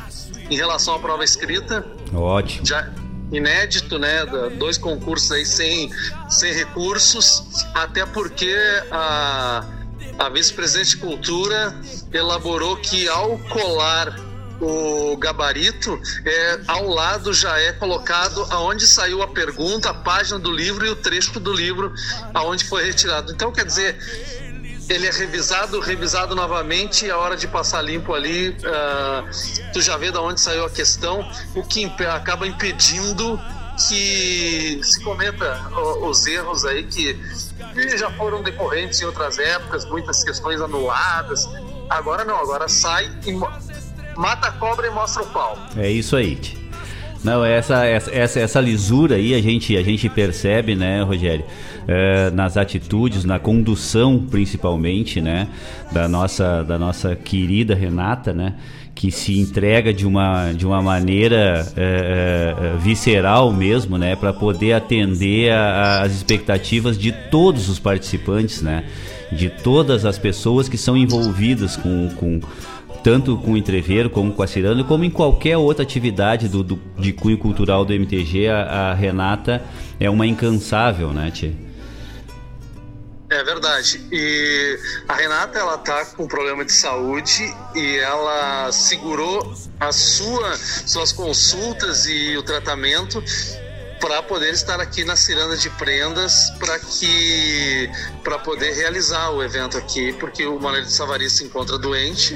em 0.49 0.57
relação 0.57 0.95
à 0.95 0.99
prova 0.99 1.23
escrita. 1.23 1.85
Ótimo. 2.13 2.65
Já, 2.65 2.91
inédito, 3.31 3.99
né? 3.99 4.25
Dois 4.57 4.77
concursos 4.77 5.31
aí 5.31 5.45
sem, 5.45 5.89
sem 6.29 6.53
recursos, 6.53 7.43
até 7.73 8.05
porque 8.05 8.55
a, 8.91 9.65
a 10.19 10.29
vice-presidente 10.29 10.91
de 10.91 10.97
cultura 10.97 11.75
elaborou 12.13 12.77
que 12.77 13.07
ao 13.07 13.37
colar 13.39 14.27
o 14.59 15.15
gabarito, 15.17 15.99
é, 16.25 16.59
ao 16.67 16.87
lado 16.87 17.31
já 17.31 17.59
é 17.59 17.71
colocado 17.73 18.45
aonde 18.49 18.87
saiu 18.87 19.21
a 19.21 19.27
pergunta, 19.27 19.89
a 19.89 19.93
página 19.93 20.39
do 20.39 20.51
livro 20.51 20.85
e 20.85 20.89
o 20.89 20.95
trecho 20.95 21.39
do 21.39 21.53
livro 21.53 21.93
aonde 22.33 22.65
foi 22.65 22.83
retirado. 22.83 23.31
Então, 23.31 23.51
quer 23.51 23.65
dizer, 23.65 23.95
ele 24.89 25.07
é 25.07 25.11
revisado, 25.11 25.79
revisado 25.79 26.35
novamente 26.35 27.05
e 27.05 27.11
a 27.11 27.17
hora 27.17 27.35
de 27.35 27.47
passar 27.47 27.81
limpo 27.81 28.13
ali, 28.13 28.49
uh, 28.49 29.71
tu 29.73 29.81
já 29.81 29.97
vê 29.97 30.11
de 30.11 30.17
onde 30.17 30.39
saiu 30.39 30.65
a 30.65 30.69
questão, 30.69 31.29
o 31.55 31.63
que 31.63 31.81
imp 31.81 31.99
acaba 32.01 32.47
impedindo 32.47 33.39
que 33.87 34.79
se 34.81 35.03
cometa 35.03 35.69
os 36.01 36.25
erros 36.25 36.65
aí 36.65 36.83
que, 36.83 37.13
que 37.73 37.97
já 37.97 38.09
foram 38.11 38.41
decorrentes 38.41 38.99
em 39.01 39.05
outras 39.05 39.37
épocas, 39.37 39.85
muitas 39.85 40.23
questões 40.23 40.59
anuladas. 40.59 41.47
Agora 41.89 42.25
não, 42.25 42.37
agora 42.37 42.67
sai 42.67 43.11
e 43.25 43.33
mata 44.17 44.47
a 44.47 44.51
cobra 44.53 44.87
e 44.87 44.89
mostra 44.89 45.21
o 45.21 45.27
pau. 45.27 45.57
É 45.77 45.89
isso 45.89 46.15
aí. 46.15 46.66
Não, 47.23 47.43
essa, 47.43 47.85
essa, 47.85 48.39
essa 48.39 48.61
lisura 48.61 49.15
aí 49.15 49.33
a 49.33 49.41
gente, 49.41 49.75
a 49.75 49.81
gente 49.81 50.07
percebe, 50.09 50.75
né, 50.75 51.01
Rogério? 51.01 51.45
É, 51.87 52.29
nas 52.31 52.57
atitudes, 52.57 53.25
na 53.25 53.39
condução 53.39 54.19
principalmente, 54.29 55.21
né, 55.21 55.47
da 55.91 56.07
nossa, 56.07 56.63
da 56.63 56.77
nossa 56.77 57.15
querida 57.15 57.73
Renata, 57.73 58.33
né, 58.33 58.55
que 58.93 59.11
se 59.11 59.39
entrega 59.39 59.93
de 59.93 60.05
uma, 60.05 60.51
de 60.51 60.65
uma 60.65 60.81
maneira 60.81 61.65
é, 61.77 62.55
é, 62.57 62.77
visceral 62.77 63.53
mesmo, 63.53 63.97
né, 63.97 64.15
para 64.15 64.33
poder 64.33 64.73
atender 64.73 65.51
às 65.53 66.13
expectativas 66.13 66.97
de 66.97 67.11
todos 67.11 67.69
os 67.69 67.79
participantes, 67.79 68.61
né, 68.61 68.83
de 69.31 69.49
todas 69.49 70.05
as 70.05 70.17
pessoas 70.17 70.67
que 70.67 70.77
são 70.77 70.95
envolvidas 70.95 71.75
com, 71.75 72.09
com 72.15 72.39
tanto 73.07 73.37
com 73.37 73.53
o 73.53 73.57
entreveiro 73.57 74.09
como 74.09 74.33
com 74.33 74.43
a 74.43 74.47
ciranda, 74.47 74.83
como 74.83 75.05
em 75.05 75.09
qualquer 75.09 75.55
outra 75.55 75.81
atividade 75.81 76.49
do, 76.49 76.61
do 76.61 76.75
de 76.97 77.13
cunho 77.13 77.37
cultural 77.37 77.85
do 77.85 77.93
MTG, 77.93 78.49
a, 78.49 78.89
a, 78.89 78.93
Renata 78.93 79.63
é 79.97 80.09
uma 80.09 80.27
incansável, 80.27 81.13
né, 81.13 81.31
Tia? 81.31 81.55
É 83.29 83.41
verdade. 83.45 84.05
E 84.11 84.77
a 85.07 85.13
Renata, 85.13 85.57
ela 85.57 85.77
tá 85.77 86.03
com 86.17 86.27
problema 86.27 86.65
de 86.65 86.73
saúde 86.73 87.49
e 87.73 87.95
ela 87.95 88.69
segurou 88.73 89.53
a 89.79 89.93
sua 89.93 90.57
suas 90.57 91.13
consultas 91.13 92.07
e 92.07 92.35
o 92.35 92.43
tratamento 92.43 93.23
para 94.01 94.21
poder 94.21 94.51
estar 94.51 94.81
aqui 94.81 95.05
na 95.05 95.15
Ciranda 95.15 95.55
de 95.55 95.69
Prendas 95.71 96.51
para 96.59 96.77
que 96.77 97.89
para 98.21 98.37
poder 98.37 98.73
realizar 98.73 99.29
o 99.29 99.41
evento 99.41 99.77
aqui, 99.77 100.11
porque 100.11 100.45
o 100.45 100.59
Manuel 100.59 100.83
de 100.83 100.91
Savari 100.91 101.29
se 101.29 101.45
encontra 101.45 101.77
doente 101.77 102.35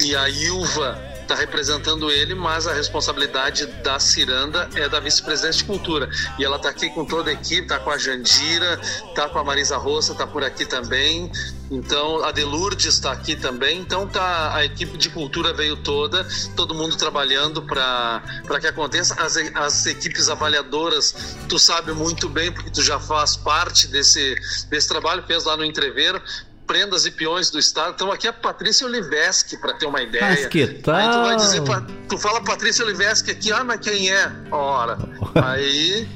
e 0.00 0.14
a 0.14 0.28
Ilva 0.28 1.16
está 1.26 1.34
representando 1.34 2.10
ele, 2.10 2.34
mas 2.34 2.66
a 2.66 2.72
responsabilidade 2.72 3.66
da 3.82 3.98
Ciranda 3.98 4.68
é 4.74 4.88
da 4.88 5.00
vice-presidente 5.00 5.58
de 5.58 5.64
cultura. 5.64 6.08
E 6.38 6.44
ela 6.44 6.56
está 6.56 6.68
aqui 6.68 6.88
com 6.90 7.04
toda 7.04 7.30
a 7.30 7.32
equipe, 7.32 7.62
está 7.62 7.78
com 7.78 7.90
a 7.90 7.98
Jandira, 7.98 8.80
está 9.08 9.28
com 9.28 9.38
a 9.38 9.44
Marisa 9.44 9.76
Roça, 9.76 10.12
está 10.12 10.26
por 10.26 10.44
aqui 10.44 10.64
também. 10.64 11.30
Então, 11.68 12.24
a 12.24 12.30
Delurdes 12.30 12.94
está 12.94 13.10
aqui 13.10 13.34
também. 13.34 13.80
Então, 13.80 14.06
tá, 14.06 14.54
a 14.54 14.64
equipe 14.64 14.96
de 14.96 15.10
cultura 15.10 15.52
veio 15.52 15.76
toda, 15.76 16.24
todo 16.54 16.74
mundo 16.74 16.96
trabalhando 16.96 17.60
para 17.60 18.22
que 18.60 18.68
aconteça. 18.68 19.14
As, 19.20 19.36
as 19.36 19.86
equipes 19.86 20.28
avaliadoras, 20.28 21.36
tu 21.48 21.58
sabe 21.58 21.92
muito 21.92 22.28
bem, 22.28 22.52
porque 22.52 22.70
tu 22.70 22.82
já 22.82 23.00
faz 23.00 23.36
parte 23.36 23.88
desse, 23.88 24.36
desse 24.70 24.86
trabalho, 24.86 25.24
fez 25.26 25.44
lá 25.44 25.56
no 25.56 25.64
Entreveiro 25.64 26.22
prendas 26.66 27.06
e 27.06 27.10
peões 27.10 27.50
do 27.50 27.58
estado. 27.58 27.92
Então 27.94 28.10
aqui 28.10 28.26
é 28.26 28.30
a 28.30 28.32
Patrícia 28.32 28.86
Oliveski, 28.86 29.56
para 29.56 29.74
ter 29.74 29.86
uma 29.86 30.02
ideia. 30.02 30.24
Mas 30.24 30.46
que 30.46 30.66
tal? 30.66 30.94
Aí 30.94 31.10
tu 31.10 31.22
vai 31.22 31.36
dizer, 31.36 31.62
tu 32.08 32.18
fala 32.18 32.42
Patrícia 32.42 32.84
Oliveski 32.84 33.30
aqui, 33.30 33.52
ah, 33.52 33.64
mas 33.64 33.80
quem 33.80 34.10
é? 34.10 34.30
Ora, 34.50 34.98
aí... 35.34 36.08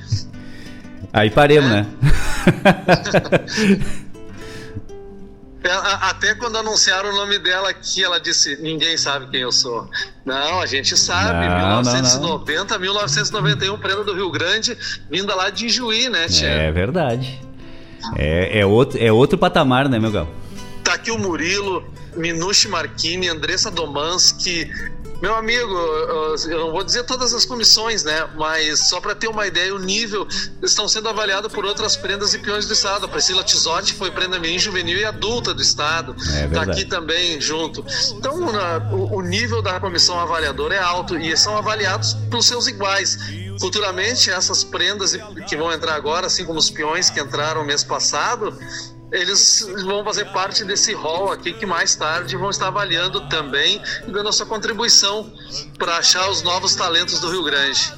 Aí 1.13 1.31
paremos, 1.31 1.71
é. 1.71 1.75
né? 1.75 1.87
É, 5.63 5.71
até 6.09 6.35
quando 6.35 6.57
anunciaram 6.57 7.11
o 7.11 7.15
nome 7.15 7.39
dela 7.39 7.69
aqui, 7.69 8.03
ela 8.03 8.19
disse: 8.19 8.57
Ninguém 8.63 8.97
sabe 8.97 9.27
quem 9.27 9.41
eu 9.41 9.53
sou. 9.53 9.91
Não, 10.25 10.61
a 10.61 10.65
gente 10.65 10.97
sabe. 10.97 11.47
Não, 11.47 11.83
1990, 11.83 12.63
não, 12.63 12.71
não. 12.71 12.81
1991, 12.81 13.79
prenda 13.79 14.05
do 14.05 14.15
Rio 14.15 14.31
Grande, 14.31 14.77
vinda 15.11 15.35
lá 15.35 15.51
de 15.51 15.69
Juí, 15.69 16.09
né, 16.09 16.29
tia? 16.29 16.49
É 16.49 16.73
verdade. 16.73 17.41
É, 18.17 18.61
é, 18.61 18.67
outro, 18.67 19.03
é 19.03 19.13
outro 19.13 19.39
patamar, 19.39 19.89
né, 19.89 19.99
meu 19.99 20.11
gal? 20.11 20.29
Tá 20.83 20.95
aqui 20.95 21.11
o 21.11 21.19
Murilo, 21.19 21.85
Minushi 22.17 22.69
Marchini, 22.69 23.29
Andressa 23.29 23.71
Domanski, 23.71 24.71
meu 25.21 25.35
amigo, 25.35 25.75
eu 26.49 26.59
não 26.59 26.71
vou 26.73 26.83
dizer 26.83 27.05
todas 27.05 27.35
as 27.35 27.45
comissões, 27.45 28.03
né? 28.05 28.29
Mas 28.37 28.89
só 28.89 29.01
para 29.01 29.15
ter 29.15 29.29
uma 29.29 29.47
ideia, 29.47 29.75
o 29.75 29.79
nível 29.79 30.27
estão 30.63 30.89
sendo 30.89 31.09
avaliados 31.09 31.53
por 31.53 31.65
outras 31.65 31.97
prendas 31.97 32.33
e 32.33 32.39
peões 32.39 32.67
do 32.67 32.73
Estado. 32.73 33.05
A 33.05 33.09
Priscila 33.09 33.45
Tisotti 33.45 33.95
foi 33.95 34.11
prenda 34.11 34.39
mirim 34.39 34.59
juvenil 34.59 34.99
e 34.99 35.05
adulta 35.05 35.53
do 35.53 35.61
Estado. 35.61 36.17
É 36.35 36.49
tá 36.49 36.63
aqui 36.63 36.85
também 36.85 37.41
junto. 37.41 37.85
Então, 38.13 38.35
o 38.91 39.21
nível 39.21 39.61
da 39.61 39.79
comissão 39.79 40.19
avaliadora 40.19 40.75
é 40.75 40.81
alto 40.81 41.19
e 41.19 41.37
são 41.37 41.57
avaliados 41.57 42.15
pelos 42.31 42.47
seus 42.47 42.67
iguais. 42.67 43.19
Futuramente, 43.61 44.31
essas 44.31 44.65
prendas 44.65 45.17
que 45.47 45.57
vão 45.57 45.71
entrar 45.71 45.95
agora, 45.95 46.29
assim 46.29 46.47
como 46.47 46.59
os 46.59 46.71
peões 46.71 47.11
que 47.11 47.21
entraram 47.21 47.63
mês 47.63 47.85
passado, 47.85 48.57
eles 49.13 49.69
vão 49.85 50.05
fazer 50.05 50.27
parte 50.27 50.65
desse 50.65 50.93
hall 50.95 51.33
aqui 51.33 51.53
que 51.53 51.67
mais 51.67 51.95
tarde 51.97 52.37
vão 52.37 52.51
estar 52.51 52.69
avaliando 52.69 53.21
também 53.29 53.81
e 54.07 54.11
dando 54.11 54.29
a 54.29 54.33
sua 54.33 54.47
contribuição 54.47 55.31
para 55.79 55.97
achar 55.97 56.31
os 56.31 56.43
novos 56.43 56.75
talentos 56.75 57.21
do 57.21 57.31
Rio 57.31 57.43
Grande. 57.43 57.93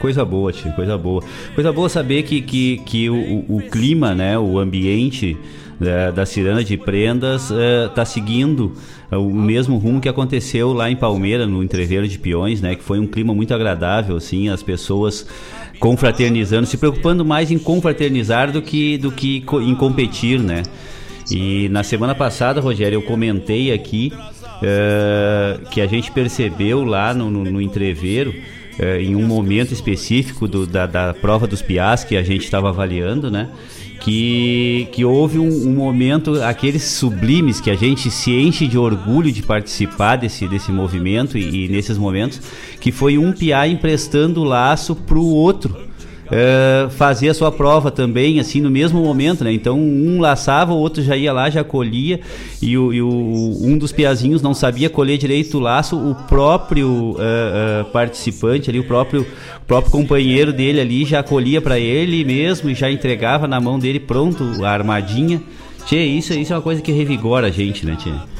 Coisa 0.00 0.24
boa, 0.24 0.52
tio, 0.52 0.72
coisa 0.72 0.96
boa. 0.96 1.22
Coisa 1.54 1.72
boa 1.72 1.88
saber 1.88 2.22
que, 2.22 2.40
que, 2.40 2.78
que 2.78 3.10
o, 3.10 3.44
o 3.48 3.62
clima, 3.70 4.14
né, 4.14 4.38
o 4.38 4.58
ambiente 4.58 5.36
da, 5.78 6.10
da 6.10 6.26
Cirana 6.26 6.64
de 6.64 6.76
Prendas 6.76 7.50
está 7.50 8.02
uh, 8.02 8.06
seguindo 8.06 8.72
uh, 9.12 9.16
o 9.16 9.34
mesmo 9.34 9.76
rumo 9.76 10.00
que 10.00 10.08
aconteceu 10.08 10.72
lá 10.72 10.90
em 10.90 10.96
Palmeira, 10.96 11.46
no 11.46 11.62
Entreveiro 11.62 12.08
de 12.08 12.18
Peões, 12.18 12.60
né, 12.60 12.74
que 12.74 12.82
foi 12.82 12.98
um 12.98 13.06
clima 13.06 13.34
muito 13.34 13.54
agradável, 13.54 14.16
assim, 14.16 14.48
as 14.48 14.62
pessoas 14.62 15.26
confraternizando, 15.78 16.66
se 16.66 16.76
preocupando 16.76 17.24
mais 17.24 17.50
em 17.50 17.58
confraternizar 17.58 18.50
do 18.50 18.62
que, 18.62 18.98
do 18.98 19.10
que 19.10 19.44
em 19.62 19.74
competir, 19.74 20.40
né? 20.40 20.62
E 21.30 21.68
na 21.70 21.82
semana 21.82 22.14
passada, 22.14 22.60
Rogério, 22.60 22.96
eu 22.96 23.02
comentei 23.02 23.72
aqui 23.72 24.12
uh, 24.14 25.68
que 25.70 25.80
a 25.80 25.86
gente 25.86 26.10
percebeu 26.12 26.84
lá 26.84 27.12
no, 27.12 27.30
no, 27.30 27.44
no 27.44 27.60
entreveiro, 27.60 28.30
uh, 28.78 29.00
em 29.00 29.16
um 29.16 29.26
momento 29.26 29.72
específico 29.72 30.46
do, 30.46 30.66
da, 30.66 30.86
da 30.86 31.14
prova 31.14 31.46
dos 31.46 31.62
piás 31.62 32.04
que 32.04 32.16
a 32.16 32.22
gente 32.22 32.44
estava 32.44 32.68
avaliando, 32.68 33.30
né? 33.30 33.48
Que, 34.06 34.86
que 34.92 35.04
houve 35.04 35.36
um, 35.36 35.48
um, 35.48 35.74
momento, 35.74 36.40
aqueles 36.40 36.84
sublimes 36.84 37.60
que 37.60 37.68
a 37.68 37.74
gente 37.74 38.08
se 38.08 38.30
enche 38.30 38.68
de 38.68 38.78
orgulho 38.78 39.32
de 39.32 39.42
participar 39.42 40.14
desse, 40.14 40.46
desse 40.46 40.70
movimento 40.70 41.36
e, 41.36 41.64
e 41.64 41.68
nesses 41.68 41.98
momentos, 41.98 42.40
que 42.80 42.92
foi 42.92 43.18
um 43.18 43.32
piá 43.32 43.66
emprestando 43.66 44.42
o 44.42 44.44
laço 44.44 44.96
o 45.12 45.26
outro 45.26 45.85
uh, 46.26 46.90
fazer 46.90 47.28
a 47.28 47.34
sua 47.34 47.50
prova 47.50 47.90
também, 47.90 48.40
assim, 48.40 48.60
no 48.60 48.70
mesmo 48.70 49.02
momento, 49.02 49.44
né? 49.44 49.52
Então 49.52 49.78
um 49.78 50.20
laçava, 50.20 50.72
o 50.72 50.78
outro 50.78 51.02
já 51.02 51.16
ia 51.16 51.32
lá, 51.32 51.50
já 51.50 51.64
colhia, 51.64 52.20
e, 52.60 52.76
o, 52.76 52.92
e 52.92 53.02
o 53.02 53.58
um 53.60 53.78
dos 53.78 53.92
piazinhos 53.92 54.42
não 54.42 54.54
sabia 54.54 54.90
colher 54.90 55.18
direito 55.18 55.58
o 55.58 55.60
laço, 55.60 55.96
o 55.96 56.14
próprio 56.14 56.88
uh, 56.88 57.14
uh, 57.14 57.84
participante 57.92 58.70
ali, 58.70 58.78
o 58.78 58.84
próprio, 58.84 59.22
o 59.22 59.66
próprio 59.66 59.92
companheiro 59.92 60.52
dele 60.52 60.80
ali 60.80 61.04
já 61.04 61.22
colhia 61.22 61.60
para 61.60 61.78
ele 61.78 62.24
mesmo 62.24 62.70
e 62.70 62.74
já 62.74 62.90
entregava 62.90 63.46
na 63.46 63.60
mão 63.60 63.78
dele 63.78 64.00
pronto 64.00 64.64
a 64.64 64.70
armadinha. 64.70 65.42
Tchê, 65.84 66.02
isso, 66.02 66.32
isso 66.32 66.52
é 66.52 66.56
uma 66.56 66.62
coisa 66.62 66.82
que 66.82 66.90
revigora 66.90 67.46
a 67.46 67.50
gente, 67.50 67.86
né, 67.86 67.96
Tchê? 67.96 68.35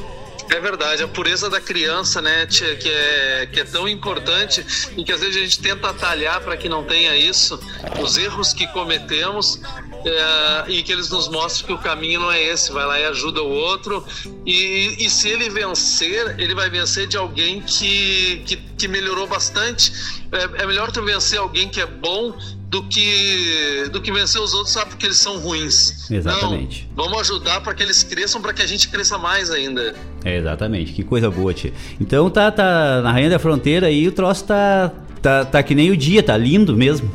É 0.49 0.59
verdade, 0.59 1.03
a 1.03 1.07
pureza 1.07 1.49
da 1.49 1.59
criança, 1.59 2.21
né, 2.21 2.45
tia, 2.45 2.75
que 2.75 2.89
é, 2.89 3.49
que 3.51 3.59
é 3.59 3.63
tão 3.65 3.87
importante 3.87 4.65
e 4.95 5.03
que 5.03 5.11
às 5.11 5.19
vezes 5.19 5.35
a 5.35 5.39
gente 5.41 5.59
tenta 5.59 5.89
atalhar 5.89 6.41
para 6.41 6.55
que 6.55 6.69
não 6.69 6.83
tenha 6.85 7.15
isso, 7.17 7.59
os 8.01 8.17
erros 8.17 8.53
que 8.53 8.65
cometemos 8.67 9.59
é, 10.05 10.71
e 10.71 10.83
que 10.83 10.91
eles 10.91 11.09
nos 11.09 11.27
mostram 11.27 11.67
que 11.67 11.73
o 11.73 11.77
caminho 11.77 12.21
não 12.21 12.31
é 12.31 12.41
esse, 12.41 12.71
vai 12.71 12.85
lá 12.85 12.99
e 12.99 13.05
ajuda 13.05 13.41
o 13.43 13.49
outro 13.49 14.05
e, 14.45 14.95
e 15.05 15.09
se 15.09 15.27
ele 15.27 15.49
vencer, 15.49 16.39
ele 16.39 16.55
vai 16.55 16.69
vencer 16.69 17.07
de 17.07 17.17
alguém 17.17 17.61
que, 17.61 18.41
que, 18.45 18.55
que 18.55 18.87
melhorou 18.87 19.27
bastante. 19.27 19.91
É, 20.31 20.63
é 20.63 20.65
melhor 20.65 20.91
tu 20.91 21.03
vencer 21.03 21.39
alguém 21.39 21.67
que 21.67 21.81
é 21.81 21.85
bom 21.85 22.33
do 22.69 22.83
que 22.83 23.89
do 23.91 24.01
que 24.01 24.11
vencer 24.11 24.41
os 24.41 24.53
outros 24.53 24.73
sabe 24.73 24.91
porque 24.91 25.05
eles 25.05 25.17
são 25.17 25.37
ruins. 25.39 26.09
Exatamente. 26.11 26.89
Não, 26.95 27.05
vamos 27.05 27.21
ajudar 27.21 27.61
para 27.61 27.73
que 27.73 27.81
eles 27.81 28.03
cresçam, 28.03 28.41
para 28.41 28.53
que 28.53 28.61
a 28.61 28.67
gente 28.67 28.89
cresça 28.89 29.17
mais 29.17 29.49
ainda. 29.49 29.95
É, 30.23 30.37
exatamente. 30.37 30.91
Que 30.91 31.03
coisa 31.03 31.29
boa, 31.29 31.53
tia. 31.53 31.73
Então 31.99 32.29
tá, 32.29 32.51
tá 32.51 33.01
na 33.01 33.11
Rainha 33.11 33.29
da 33.29 33.39
Fronteira 33.39 33.87
aí 33.87 34.07
o 34.07 34.11
troço 34.11 34.43
tá, 34.45 34.91
tá, 35.21 35.45
tá 35.45 35.63
que 35.63 35.73
nem 35.73 35.91
o 35.91 35.97
dia, 35.97 36.21
tá 36.21 36.35
lindo 36.35 36.75
mesmo. 36.75 37.09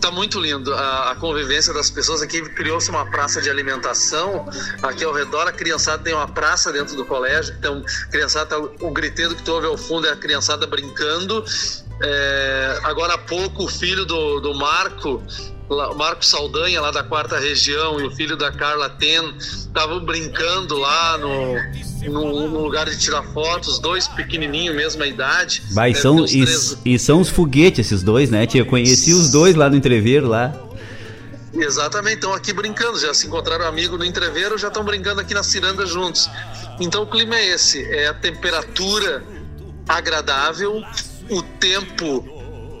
Tá 0.00 0.10
muito 0.10 0.40
lindo 0.40 0.74
a, 0.74 1.12
a 1.12 1.14
convivência 1.16 1.72
das 1.72 1.90
pessoas. 1.90 2.20
Aqui 2.20 2.42
criou-se 2.50 2.90
uma 2.90 3.06
praça 3.06 3.40
de 3.40 3.48
alimentação. 3.48 4.46
Aqui 4.82 5.04
ao 5.04 5.14
redor, 5.14 5.46
a 5.46 5.52
criançada 5.52 6.02
tem 6.02 6.12
uma 6.12 6.28
praça 6.28 6.72
dentro 6.72 6.96
do 6.96 7.04
colégio. 7.04 7.54
Então, 7.58 7.82
a 8.02 8.10
criançada, 8.10 8.46
tá, 8.46 8.58
o 8.58 8.90
griteiro 8.90 9.34
que 9.34 9.42
tu 9.42 9.52
ouve 9.52 9.66
ao 9.66 9.78
fundo 9.78 10.06
é 10.06 10.10
a 10.10 10.16
criançada 10.16 10.66
brincando. 10.66 11.44
É, 12.02 12.80
agora 12.82 13.14
há 13.14 13.18
pouco, 13.18 13.64
o 13.64 13.68
filho 13.68 14.04
do, 14.04 14.40
do 14.40 14.54
Marco, 14.54 15.22
Marco 15.96 16.24
Saldanha, 16.24 16.80
lá 16.80 16.90
da 16.90 17.02
quarta 17.02 17.38
região, 17.38 18.00
e 18.00 18.06
o 18.06 18.10
filho 18.10 18.36
da 18.36 18.52
Carla 18.52 18.90
Ten, 18.90 19.34
estavam 19.38 20.04
brincando 20.04 20.76
lá 20.76 21.16
no, 21.16 21.54
no, 22.10 22.48
no, 22.48 22.62
lugar 22.62 22.88
de 22.88 22.98
tirar 22.98 23.22
fotos, 23.22 23.78
dois 23.78 24.06
pequenininhos, 24.08 24.74
mesma 24.74 25.06
idade. 25.06 25.62
É, 25.76 25.94
são, 25.94 26.26
e, 26.26 26.44
e, 26.84 26.98
são 26.98 27.20
os 27.20 27.28
foguetes 27.28 27.86
esses 27.86 28.02
dois, 28.02 28.28
né? 28.28 28.46
Eu 28.54 28.66
conheci 28.66 29.12
os 29.12 29.30
dois 29.30 29.54
lá 29.54 29.70
no 29.70 29.76
entreveiro 29.76 30.28
lá. 30.28 30.52
Exatamente, 31.54 32.16
estão 32.16 32.34
aqui 32.34 32.52
brincando, 32.52 32.98
já 32.98 33.14
se 33.14 33.28
encontraram 33.28 33.66
amigo 33.66 33.96
no 33.96 34.04
entreveiro, 34.04 34.58
já 34.58 34.68
estão 34.68 34.84
brincando 34.84 35.20
aqui 35.20 35.32
na 35.32 35.42
ciranda 35.42 35.86
juntos. 35.86 36.28
Então 36.80 37.04
o 37.04 37.06
clima 37.06 37.36
é 37.36 37.54
esse, 37.54 37.82
é 37.84 38.08
a 38.08 38.14
temperatura 38.14 39.22
agradável, 39.88 40.82
o 41.30 41.42
tempo, 41.58 42.24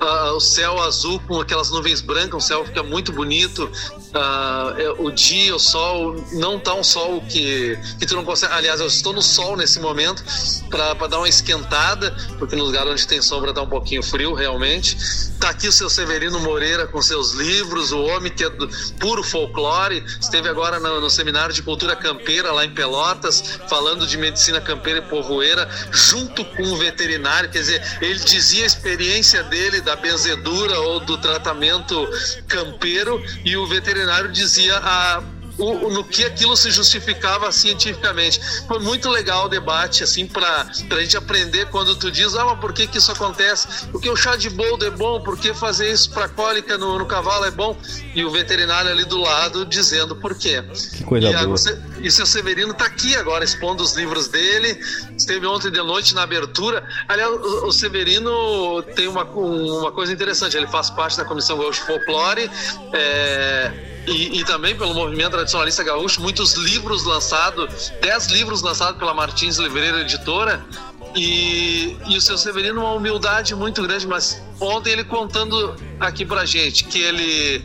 uh, 0.04 0.36
o 0.36 0.40
céu 0.40 0.80
azul 0.82 1.20
com 1.26 1.40
aquelas 1.40 1.70
nuvens 1.70 2.00
brancas, 2.00 2.44
o 2.44 2.46
céu 2.46 2.64
fica 2.64 2.82
muito 2.82 3.12
bonito. 3.12 3.70
Uh, 4.14 5.04
o 5.04 5.10
dia, 5.10 5.54
o 5.56 5.58
sol, 5.58 6.14
não 6.34 6.58
tá 6.58 6.74
um 6.74 6.84
sol 6.84 7.20
que, 7.22 7.76
que 7.98 8.06
tu 8.06 8.14
não 8.14 8.24
consegue. 8.24 8.52
Aliás, 8.52 8.80
eu 8.80 8.86
estou 8.86 9.12
no 9.12 9.22
sol 9.22 9.56
nesse 9.56 9.80
momento 9.80 10.22
para 10.70 11.08
dar 11.08 11.18
uma 11.18 11.28
esquentada, 11.28 12.14
porque 12.38 12.54
no 12.54 12.64
lugar 12.64 12.86
onde 12.86 13.06
tem 13.06 13.20
sombra 13.20 13.52
tá 13.52 13.62
um 13.62 13.68
pouquinho 13.68 14.02
frio 14.02 14.34
realmente. 14.34 14.96
Tá 15.40 15.50
aqui 15.50 15.68
o 15.68 15.72
seu 15.72 15.90
Severino 15.90 16.38
Moreira 16.40 16.86
com 16.86 17.02
seus 17.02 17.32
livros, 17.32 17.92
o 17.92 18.02
homem 18.02 18.32
que 18.32 18.44
é 18.44 18.50
do 18.50 18.68
puro 18.98 19.22
folclore, 19.22 20.04
esteve 20.20 20.48
agora 20.48 20.78
no, 20.78 21.00
no 21.00 21.10
seminário 21.10 21.54
de 21.54 21.62
cultura 21.62 21.96
campeira 21.96 22.52
lá 22.52 22.64
em 22.64 22.70
Pelotas, 22.70 23.58
falando 23.68 24.06
de 24.06 24.16
medicina 24.16 24.60
campeira 24.60 25.00
e 25.00 25.02
povoeira, 25.02 25.68
junto 25.90 26.44
com 26.44 26.62
o 26.62 26.76
veterinário, 26.76 27.50
quer 27.50 27.58
dizer, 27.58 27.98
ele 28.00 28.18
dizia 28.20 28.64
a 28.64 28.66
experiência 28.66 29.42
dele 29.44 29.80
da 29.80 29.93
benzedura 29.96 30.78
ou 30.80 31.00
do 31.00 31.16
tratamento 31.18 32.08
campeiro 32.48 33.22
e 33.44 33.56
o 33.56 33.66
veterinário 33.66 34.30
dizia 34.30 34.76
a 34.78 35.22
o, 35.58 35.90
no 35.90 36.04
que 36.04 36.24
aquilo 36.24 36.56
se 36.56 36.70
justificava 36.70 37.50
cientificamente. 37.52 38.40
Foi 38.66 38.78
muito 38.78 39.08
legal 39.08 39.46
o 39.46 39.48
debate, 39.48 40.02
assim, 40.02 40.26
para 40.26 40.66
a 40.90 41.00
gente 41.00 41.16
aprender 41.16 41.66
quando 41.66 41.94
tu 41.96 42.10
diz, 42.10 42.34
ah, 42.34 42.44
mas 42.44 42.58
por 42.58 42.72
que, 42.72 42.86
que 42.86 42.98
isso 42.98 43.12
acontece? 43.12 43.86
Porque 43.88 44.08
o 44.08 44.16
chá 44.16 44.36
de 44.36 44.50
boldo 44.50 44.84
é 44.84 44.90
bom, 44.90 45.20
por 45.20 45.38
que 45.38 45.54
fazer 45.54 45.92
isso 45.92 46.10
para 46.10 46.28
cólica 46.28 46.76
no, 46.76 46.98
no, 46.98 47.06
cavalo 47.06 47.44
é 47.44 47.50
bom? 47.50 47.76
E 48.14 48.24
o 48.24 48.30
veterinário 48.30 48.90
ali 48.90 49.04
do 49.04 49.18
lado 49.18 49.64
dizendo 49.64 50.16
por 50.16 50.34
quê. 50.34 50.62
Que 50.96 51.04
coisa 51.04 51.28
e 51.28 51.32
boa. 51.32 51.56
A, 51.56 52.00
e 52.00 52.08
o 52.08 52.12
seu 52.12 52.26
Severino 52.26 52.72
está 52.72 52.86
aqui 52.86 53.14
agora 53.16 53.44
expondo 53.44 53.82
os 53.82 53.94
livros 53.94 54.28
dele. 54.28 54.78
Esteve 55.16 55.46
ontem 55.46 55.70
de 55.70 55.78
noite 55.78 56.14
na 56.14 56.22
abertura. 56.22 56.86
Aliás, 57.08 57.30
o, 57.30 57.66
o 57.66 57.72
Severino 57.72 58.82
tem 58.94 59.06
uma, 59.06 59.24
uma 59.24 59.92
coisa 59.92 60.12
interessante: 60.12 60.56
ele 60.56 60.66
faz 60.66 60.90
parte 60.90 61.16
da 61.16 61.24
Comissão 61.24 61.58
Gaúcho 61.58 61.84
Folclore. 61.84 62.50
É, 62.92 63.93
e, 64.06 64.40
e, 64.40 64.44
também 64.44 64.76
pelo 64.76 64.92
movimento 64.92 65.32
tradicionalista 65.32 65.82
gaúcho, 65.82 66.20
muitos 66.20 66.54
livros 66.54 67.04
lançados, 67.04 67.92
dez 68.00 68.26
livros 68.26 68.62
lançados 68.62 68.98
pela 68.98 69.14
Martins 69.14 69.56
Livreira 69.56 70.00
Editora, 70.00 70.64
e, 71.14 71.96
e 72.08 72.16
o 72.16 72.20
seu 72.20 72.36
Severino, 72.36 72.80
uma 72.80 72.92
humildade 72.92 73.54
muito 73.54 73.82
grande, 73.82 74.06
mas 74.06 74.42
ontem 74.60 74.90
ele 74.90 75.04
contando 75.04 75.76
aqui 76.00 76.26
pra 76.26 76.44
gente 76.44 76.84
que 76.84 76.98
ele 76.98 77.64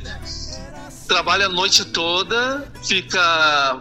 trabalha 1.10 1.48
a 1.48 1.50
noite 1.50 1.84
toda, 1.84 2.64
fica 2.84 3.20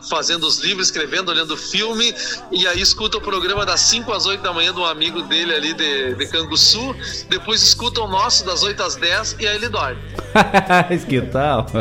fazendo 0.09 0.45
os 0.45 0.59
livros, 0.61 0.87
escrevendo, 0.87 1.31
olhando 1.31 1.57
filme, 1.57 2.13
e 2.51 2.67
aí 2.67 2.81
escuta 2.81 3.19
o 3.19 3.21
programa 3.21 3.67
das 3.67 3.83
5 3.83 4.11
às 4.11 4.25
8 4.25 4.43
da 4.43 4.53
manhã 4.53 4.73
de 4.73 4.81
um 4.81 4.85
amigo 4.87 5.21
dele 5.23 5.55
ali 5.55 5.75
de, 5.75 6.15
de 6.15 6.27
Canguçu, 6.27 6.97
depois 7.29 7.63
escuta 7.63 8.01
o 8.01 8.09
nosso 8.09 8.47
das 8.47 8.63
8 8.63 8.83
às 8.83 8.97
10 8.97 9.37
e 9.39 9.47
aí 9.47 9.57
ele 9.57 9.69
dorme. 9.69 10.01
que 11.07 11.21
tal? 11.21 11.67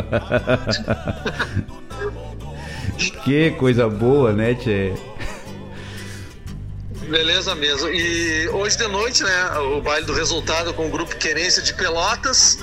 que 3.24 3.50
coisa 3.52 3.88
boa, 3.88 4.32
né, 4.32 4.54
Tchê? 4.54 4.92
Beleza 7.08 7.54
mesmo. 7.54 7.88
E 7.88 8.48
hoje 8.50 8.76
de 8.76 8.86
noite, 8.86 9.22
né, 9.24 9.58
o 9.60 9.80
baile 9.80 10.04
do 10.04 10.12
resultado 10.12 10.74
com 10.74 10.86
o 10.86 10.90
grupo 10.90 11.16
Querência 11.16 11.62
de 11.62 11.72
Pelotas 11.72 12.58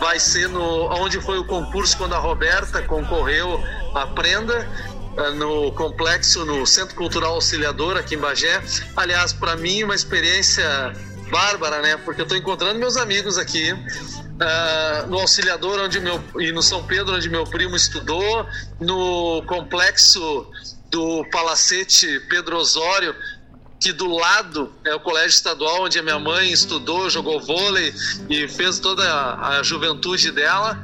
vai 0.00 0.18
ser 0.18 0.48
no 0.48 0.92
onde 1.00 1.20
foi 1.20 1.38
o 1.38 1.44
concurso 1.44 1.96
quando 1.96 2.12
a 2.14 2.18
Roberta 2.18 2.82
concorreu 2.82 3.62
à 3.94 4.04
prenda 4.08 4.68
eh, 5.16 5.30
no 5.30 5.70
complexo 5.72 6.44
no 6.44 6.66
Centro 6.66 6.96
Cultural 6.96 7.34
Auxiliador 7.34 7.96
aqui 7.96 8.16
em 8.16 8.18
Bagé. 8.18 8.60
Aliás, 8.96 9.32
para 9.32 9.54
mim 9.54 9.84
uma 9.84 9.94
experiência 9.94 10.92
bárbara, 11.30 11.80
né? 11.80 11.96
Porque 11.98 12.20
eu 12.20 12.24
estou 12.24 12.36
encontrando 12.36 12.78
meus 12.80 12.96
amigos 12.96 13.38
aqui 13.38 13.72
uh, 13.72 15.06
no 15.08 15.20
Auxiliador 15.20 15.78
onde 15.78 16.00
meu 16.00 16.20
e 16.40 16.50
no 16.50 16.62
São 16.62 16.82
Pedro 16.82 17.14
onde 17.14 17.28
meu 17.28 17.44
primo 17.44 17.76
estudou, 17.76 18.44
no 18.80 19.42
complexo 19.46 20.50
do 20.90 21.24
Palacete 21.30 22.20
Pedro 22.28 22.56
Osório 22.56 23.14
que 23.84 23.92
do 23.92 24.06
lado 24.08 24.72
é 24.82 24.94
o 24.94 25.00
colégio 25.00 25.36
estadual 25.36 25.82
onde 25.82 25.98
a 25.98 26.02
minha 26.02 26.18
mãe 26.18 26.50
estudou, 26.50 27.10
jogou 27.10 27.38
vôlei 27.38 27.92
e 28.30 28.48
fez 28.48 28.78
toda 28.78 29.04
a, 29.04 29.58
a 29.58 29.62
juventude 29.62 30.30
dela 30.30 30.82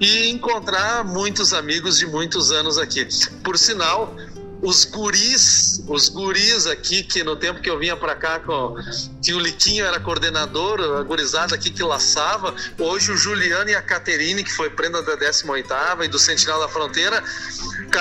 e 0.00 0.28
encontrar 0.28 1.04
muitos 1.04 1.52
amigos 1.52 1.96
de 1.98 2.06
muitos 2.08 2.50
anos 2.50 2.78
aqui. 2.78 3.06
Por 3.44 3.56
sinal, 3.56 4.16
os 4.62 4.84
guris, 4.84 5.82
os 5.88 6.08
guris 6.08 6.68
aqui, 6.68 7.02
que 7.02 7.24
no 7.24 7.34
tempo 7.34 7.60
que 7.60 7.68
eu 7.68 7.78
vinha 7.78 7.96
para 7.96 8.14
cá, 8.14 8.38
com, 8.38 8.76
que 9.20 9.34
o 9.34 9.40
Liquinho 9.40 9.84
era 9.84 9.98
coordenador, 9.98 10.80
a 10.98 11.02
gurizada 11.02 11.56
aqui 11.56 11.68
que 11.68 11.82
laçava, 11.82 12.54
hoje 12.78 13.10
o 13.10 13.16
Juliano 13.16 13.68
e 13.68 13.74
a 13.74 13.82
Caterine, 13.82 14.44
que 14.44 14.52
foi 14.52 14.70
prenda 14.70 15.02
da 15.02 15.16
18ª 15.16 16.04
e 16.04 16.08
do 16.08 16.18
Sentinela 16.18 16.60
da 16.60 16.68
Fronteira, 16.68 17.22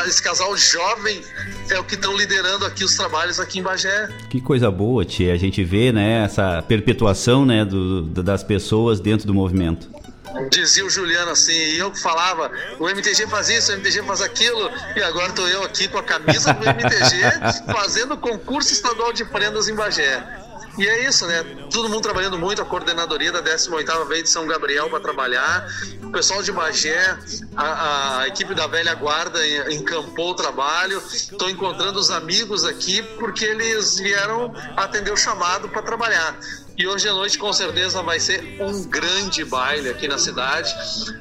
esse 0.06 0.22
casal 0.22 0.56
jovem 0.56 1.22
é 1.70 1.80
o 1.80 1.84
que 1.84 1.96
estão 1.96 2.16
liderando 2.16 2.64
aqui 2.66 2.84
os 2.84 2.96
trabalhos 2.96 3.40
aqui 3.40 3.60
em 3.60 3.64
Bagé. 3.64 4.08
Que 4.30 4.40
coisa 4.40 4.70
boa, 4.70 5.04
tia, 5.04 5.34
a 5.34 5.38
gente 5.38 5.64
vê, 5.64 5.92
né, 5.92 6.24
essa 6.24 6.62
perpetuação, 6.62 7.44
né, 7.44 7.66
do, 7.66 8.04
das 8.04 8.44
pessoas 8.44 9.00
dentro 9.00 9.26
do 9.26 9.34
movimento 9.34 10.01
dizia 10.50 10.86
o 10.86 10.90
Juliano 10.90 11.32
assim, 11.32 11.54
e 11.54 11.78
eu 11.78 11.94
falava, 11.96 12.52
o 12.80 12.90
MTG 12.90 13.28
faz 13.28 13.50
isso, 13.50 13.72
o 13.72 13.76
MTG 13.76 14.04
faz 14.04 14.22
aquilo, 14.22 14.72
e 14.96 15.04
agora 15.04 15.32
tô 15.34 15.48
eu 15.48 15.64
aqui 15.64 15.88
com 15.88 15.98
a 15.98 16.04
camisa 16.04 16.54
do 16.54 16.68
MTG 16.68 17.72
fazendo 17.72 18.18
concurso 18.18 18.74
estadual 18.74 19.14
de 19.14 19.26
prendas 19.26 19.68
em 19.68 19.76
Bagé. 19.76 20.42
E 20.78 20.88
é 20.88 21.06
isso, 21.06 21.28
né? 21.28 21.44
Todo 21.72 21.90
mundo 21.90 22.02
trabalhando 22.02 22.38
muito, 22.40 22.62
a 22.62 22.66
coordenadoria 22.66 23.32
da 23.32 23.44
18ª 23.44 24.08
veio 24.08 24.24
de 24.24 24.30
São 24.30 24.48
Gabriel 24.48 24.90
para 24.90 25.02
trabalhar, 25.02 25.68
o 26.02 26.12
pessoal 26.12 26.42
de 26.42 26.52
Bagé, 26.52 27.18
a, 27.56 28.20
a, 28.22 28.28
equipe 28.28 28.56
da 28.56 28.68
velha 28.68 28.94
guarda 28.96 29.40
encampou 29.72 30.32
o 30.32 30.34
trabalho, 30.34 31.02
estou 31.12 31.50
encontrando 31.50 32.00
os 32.00 32.10
amigos 32.10 32.64
aqui 32.64 33.02
porque 33.20 33.46
eles 33.46 33.98
vieram 33.98 34.54
atender 34.78 35.12
o 35.12 35.18
chamado 35.18 35.68
para 35.68 35.82
trabalhar. 35.82 36.38
E 36.82 36.88
hoje 36.88 37.08
à 37.08 37.14
noite, 37.14 37.38
com 37.38 37.54
certeza, 37.54 38.02
vai 38.02 38.20
ser 38.20 38.58
um 38.60 38.84
grande 38.86 39.46
baile 39.46 39.88
aqui 39.88 40.08
na 40.08 40.18
cidade. 40.18 40.74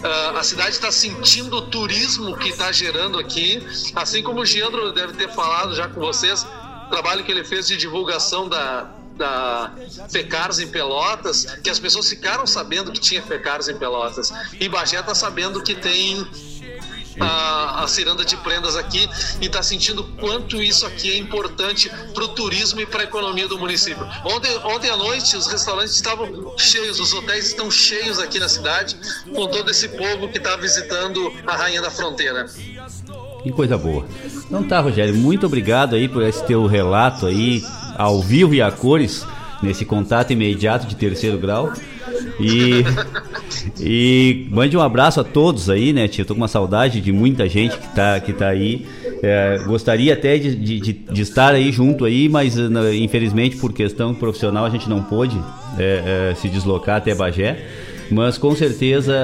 Uh, 0.02 0.38
a 0.38 0.42
cidade 0.42 0.70
está 0.70 0.90
sentindo 0.90 1.54
o 1.54 1.60
turismo 1.60 2.34
que 2.38 2.48
está 2.48 2.72
gerando 2.72 3.18
aqui, 3.18 3.62
assim 3.94 4.22
como 4.22 4.40
o 4.40 4.46
Giandro 4.46 4.90
deve 4.90 5.12
ter 5.12 5.28
falado 5.28 5.74
já 5.74 5.86
com 5.86 6.00
vocês, 6.00 6.44
o 6.86 6.88
trabalho 6.88 7.22
que 7.24 7.30
ele 7.30 7.44
fez 7.44 7.68
de 7.68 7.76
divulgação 7.76 8.48
da, 8.48 8.90
da 9.16 9.74
Fecars 10.10 10.60
em 10.60 10.68
Pelotas, 10.68 11.44
que 11.62 11.68
as 11.68 11.78
pessoas 11.78 12.08
ficaram 12.08 12.46
sabendo 12.46 12.90
que 12.90 12.98
tinha 12.98 13.20
Fecars 13.20 13.68
em 13.68 13.76
Pelotas. 13.76 14.32
E 14.58 14.66
Bagé 14.66 15.00
está 15.00 15.14
sabendo 15.14 15.62
que 15.62 15.74
tem 15.74 16.26
a, 17.18 17.82
a 17.82 17.88
ciranda 17.88 18.24
de 18.24 18.36
prendas 18.36 18.76
aqui 18.76 19.08
e 19.40 19.46
está 19.46 19.62
sentindo 19.62 20.04
quanto 20.20 20.62
isso 20.62 20.86
aqui 20.86 21.12
é 21.12 21.18
importante 21.18 21.90
para 22.14 22.24
o 22.24 22.28
turismo 22.28 22.80
e 22.80 22.86
para 22.86 23.00
a 23.00 23.04
economia 23.04 23.48
do 23.48 23.58
município. 23.58 24.06
Ontem, 24.24 24.56
ontem 24.64 24.90
à 24.90 24.96
noite 24.96 25.36
os 25.36 25.46
restaurantes 25.46 25.94
estavam 25.94 26.54
cheios, 26.56 27.00
os 27.00 27.12
hotéis 27.12 27.48
estão 27.48 27.70
cheios 27.70 28.18
aqui 28.18 28.38
na 28.38 28.48
cidade 28.48 28.96
com 29.34 29.46
todo 29.46 29.70
esse 29.70 29.88
povo 29.88 30.28
que 30.28 30.38
está 30.38 30.56
visitando 30.56 31.32
a 31.46 31.56
Rainha 31.56 31.82
da 31.82 31.90
Fronteira. 31.90 32.46
Que 33.42 33.50
coisa 33.50 33.78
boa. 33.78 34.06
Então 34.46 34.62
tá, 34.62 34.80
Rogério, 34.80 35.14
muito 35.14 35.46
obrigado 35.46 35.94
aí 35.96 36.08
por 36.08 36.22
esse 36.22 36.44
teu 36.44 36.66
relato 36.66 37.26
aí 37.26 37.64
ao 37.96 38.20
vivo 38.20 38.54
e 38.54 38.60
a 38.60 38.70
cores 38.70 39.24
nesse 39.62 39.84
contato 39.84 40.32
imediato 40.32 40.86
de 40.86 40.96
terceiro 40.96 41.38
grau. 41.38 41.72
E, 42.38 42.84
e 43.80 44.46
mande 44.50 44.76
um 44.76 44.80
abraço 44.80 45.20
a 45.20 45.24
todos 45.24 45.68
aí, 45.68 45.92
né, 45.92 46.08
tia? 46.08 46.24
Tô 46.24 46.34
com 46.34 46.40
uma 46.40 46.48
saudade 46.48 47.00
de 47.00 47.12
muita 47.12 47.48
gente 47.48 47.76
que 47.76 47.88
tá, 47.94 48.20
que 48.20 48.32
tá 48.32 48.48
aí. 48.48 48.86
É, 49.22 49.58
gostaria 49.66 50.14
até 50.14 50.38
de, 50.38 50.54
de, 50.56 50.92
de, 50.92 51.20
estar 51.22 51.52
aí 51.52 51.70
junto 51.70 52.06
aí, 52.06 52.26
mas 52.26 52.56
né, 52.56 52.94
infelizmente 52.96 53.56
por 53.56 53.70
questão 53.70 54.14
profissional 54.14 54.64
a 54.64 54.70
gente 54.70 54.88
não 54.88 55.02
pôde 55.02 55.38
é, 55.78 56.30
é, 56.30 56.34
se 56.34 56.48
deslocar 56.48 56.96
até 56.96 57.14
Bagé. 57.14 57.58
Mas 58.10 58.38
com 58.38 58.56
certeza 58.56 59.14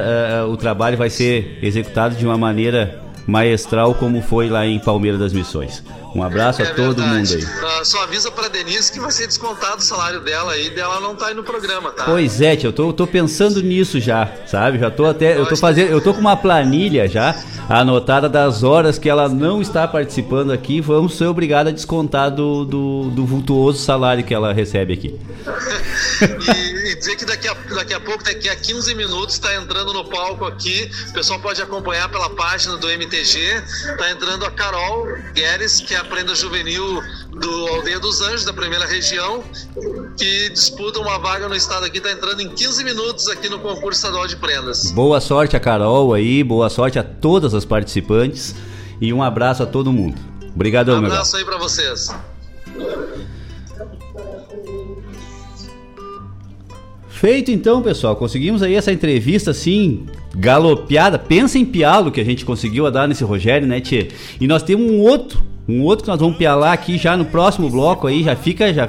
o 0.49 0.57
trabalho 0.57 0.97
vai 0.97 1.11
ser 1.11 1.59
executado 1.61 2.15
de 2.15 2.25
uma 2.25 2.39
maneira 2.39 3.03
maestral 3.27 3.95
como 3.95 4.23
foi 4.23 4.49
lá 4.49 4.65
em 4.65 4.79
Palmeira 4.79 5.19
das 5.19 5.33
Missões. 5.33 5.83
Um 6.17 6.23
abraço 6.23 6.63
é 6.63 6.65
a 6.65 6.75
todo 6.75 7.03
verdade. 7.03 7.37
mundo 7.37 7.47
aí. 7.47 7.81
Uh, 7.81 7.85
só 7.85 8.03
avisa 8.05 8.31
pra 8.31 8.49
Denise 8.49 8.91
que 8.91 8.99
vai 8.99 9.11
ser 9.11 9.27
descontado 9.27 9.79
o 9.79 9.85
salário 9.85 10.21
dela 10.21 10.53
aí, 10.53 10.71
dela 10.71 10.99
não 10.99 11.15
tá 11.15 11.27
aí 11.27 11.35
no 11.35 11.45
programa, 11.45 11.91
tá? 11.93 12.05
Pois 12.05 12.41
é, 12.41 12.57
tia, 12.57 12.69
eu 12.69 12.73
tô, 12.73 12.91
tô 12.91 13.07
pensando 13.07 13.63
nisso 13.63 14.01
já, 14.01 14.33
sabe? 14.47 14.79
Já 14.79 14.91
tô 14.91 15.05
até. 15.05 15.37
Eu 15.37 15.45
tô 15.45 15.57
fazendo. 15.57 15.91
Eu 15.91 16.01
tô 16.01 16.15
com 16.15 16.21
uma 16.21 16.37
planilha 16.37 17.07
já 17.07 17.35
anotada 17.69 18.29
das 18.29 18.63
horas 18.63 18.99
que 18.99 19.09
ela 19.09 19.29
não 19.29 19.61
está 19.61 19.87
participando 19.87 20.53
aqui. 20.53 20.81
Vamos 20.81 21.17
ser 21.17 21.27
obrigados 21.27 21.73
a 21.73 21.75
descontar 21.75 22.31
do, 22.31 22.65
do, 22.65 23.11
do 23.11 23.27
vultuoso 23.27 23.83
salário 23.83 24.25
que 24.25 24.35
ela 24.35 24.53
recebe 24.53 24.95
aqui. 24.95 25.19
e, 26.55 26.93
e, 26.93 26.95
dizer 26.97 27.17
que 27.17 27.25
daqui 27.25 27.49
a, 27.49 27.55
daqui 27.75 27.95
a 27.95 28.01
pouco, 28.01 28.23
daqui 28.25 28.49
a 28.49 28.57
15 28.57 28.95
minutos, 28.95 29.35
está 29.35 29.55
entrando 29.57 29.93
no 29.93 30.05
palco 30.05 30.45
aqui. 30.45 30.91
O 31.11 31.13
pessoal 31.13 31.41
pode 31.41 31.61
acompanhar 31.61 32.09
pela 32.09 32.31
página 32.31 32.77
do 32.77 32.89
MTG. 32.89 33.63
Tá 33.99 34.11
entrando 34.11 34.45
a 34.45 34.51
Carol 34.51 35.07
Guedes, 35.35 35.81
que 35.81 35.95
é 35.95 35.99
a 35.99 36.05
prenda 36.07 36.35
juvenil 36.35 37.03
do 37.31 37.67
Aldeia 37.69 38.01
dos 38.01 38.21
Anjos, 38.21 38.45
da 38.45 38.53
primeira 38.53 38.87
região, 38.87 39.43
que 40.17 40.51
disputa 40.51 40.99
uma 41.01 41.19
vaga 41.19 41.49
no 41.49 41.55
estado 41.55 41.85
aqui, 41.85 41.99
está 41.99 42.11
entrando 42.11 42.41
em 42.41 42.49
15 42.49 42.85
minutos 42.85 43.29
aqui 43.29 43.49
no 43.49 43.59
concurso 43.59 43.99
estadual 43.99 44.27
de 44.27 44.37
prendas. 44.37 44.91
Boa 44.93 45.21
sorte 45.21 45.57
a 45.57 45.61
Carol 45.61 46.15
aí, 46.15 46.43
boa 46.43 46.71
sorte 46.71 46.99
a 46.99 47.03
todas 47.03 47.55
as 47.55 47.65
participantes 47.65 48.55
e 49.01 49.13
um 49.13 49.23
abraço 49.23 49.63
a 49.63 49.67
todo 49.67 49.93
mundo. 49.93 50.19
Obrigadão, 50.55 51.01
meu. 51.01 51.11
Um 51.11 51.13
abraço 51.13 51.37
aí 51.37 51.45
para 51.45 51.59
vocês. 51.59 52.15
Feito 57.09 57.51
então, 57.51 57.83
pessoal, 57.83 58.15
conseguimos 58.15 58.63
aí 58.63 58.75
essa 58.75 58.93
entrevista 58.93 59.51
assim, 59.51 60.07
galopeada. 60.35 61.19
Pensa 61.19 61.59
em 61.59 61.65
pialo 61.65 62.13
que 62.13 62.21
a 62.21 62.25
gente 62.25 62.45
conseguiu 62.45 62.91
dar 62.91 63.09
nesse 63.09 63.25
Rogério, 63.25 63.67
né, 63.67 63.81
Tchê? 63.81 64.09
E 64.39 64.47
nós 64.47 64.63
temos 64.63 64.91
um 64.91 65.01
outro 65.01 65.43
um 65.69 65.83
outro 65.83 66.05
que 66.05 66.11
nós 66.11 66.21
vamos 66.21 66.37
pialar 66.37 66.73
aqui 66.73 66.97
já 66.97 67.17
no 67.17 67.25
próximo 67.25 67.69
bloco 67.69 68.07
aí, 68.07 68.23
já 68.23 68.37
fica, 68.37 68.73
já 68.73 68.89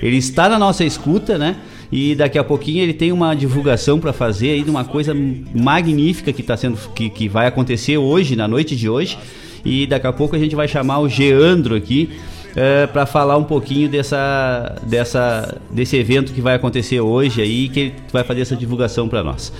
ele 0.00 0.16
está 0.16 0.48
na 0.48 0.58
nossa 0.58 0.84
escuta, 0.84 1.36
né? 1.36 1.56
E 1.90 2.14
daqui 2.14 2.38
a 2.38 2.44
pouquinho 2.44 2.82
ele 2.82 2.94
tem 2.94 3.12
uma 3.12 3.34
divulgação 3.34 3.98
para 4.00 4.12
fazer 4.12 4.50
aí 4.50 4.62
de 4.62 4.70
uma 4.70 4.84
coisa 4.84 5.14
magnífica 5.54 6.32
que 6.32 6.40
está 6.40 6.56
sendo 6.56 6.78
que, 6.94 7.10
que 7.10 7.28
vai 7.28 7.46
acontecer 7.46 7.98
hoje, 7.98 8.34
na 8.34 8.48
noite 8.48 8.74
de 8.74 8.88
hoje. 8.88 9.18
E 9.64 9.86
daqui 9.86 10.06
a 10.06 10.12
pouco 10.12 10.34
a 10.34 10.38
gente 10.38 10.56
vai 10.56 10.66
chamar 10.66 11.00
o 11.00 11.08
Geandro 11.08 11.74
aqui 11.74 12.08
é, 12.56 12.86
para 12.86 13.04
falar 13.04 13.36
um 13.36 13.44
pouquinho 13.44 13.88
dessa, 13.88 14.76
dessa, 14.84 15.60
desse 15.70 15.96
evento 15.96 16.32
que 16.32 16.40
vai 16.40 16.54
acontecer 16.54 17.00
hoje 17.00 17.42
aí, 17.42 17.68
que 17.68 17.80
ele 17.80 17.94
vai 18.12 18.24
fazer 18.24 18.42
essa 18.42 18.56
divulgação 18.56 19.08
para 19.08 19.22
nós. 19.22 19.52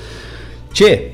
Tchê, 0.73 1.13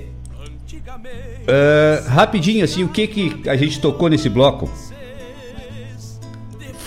uh, 1.48 2.08
rapidinho 2.08 2.64
assim, 2.64 2.84
o 2.84 2.88
que, 2.88 3.06
que 3.06 3.48
a 3.48 3.56
gente 3.56 3.80
tocou 3.80 4.08
nesse 4.08 4.28
bloco? 4.28 4.70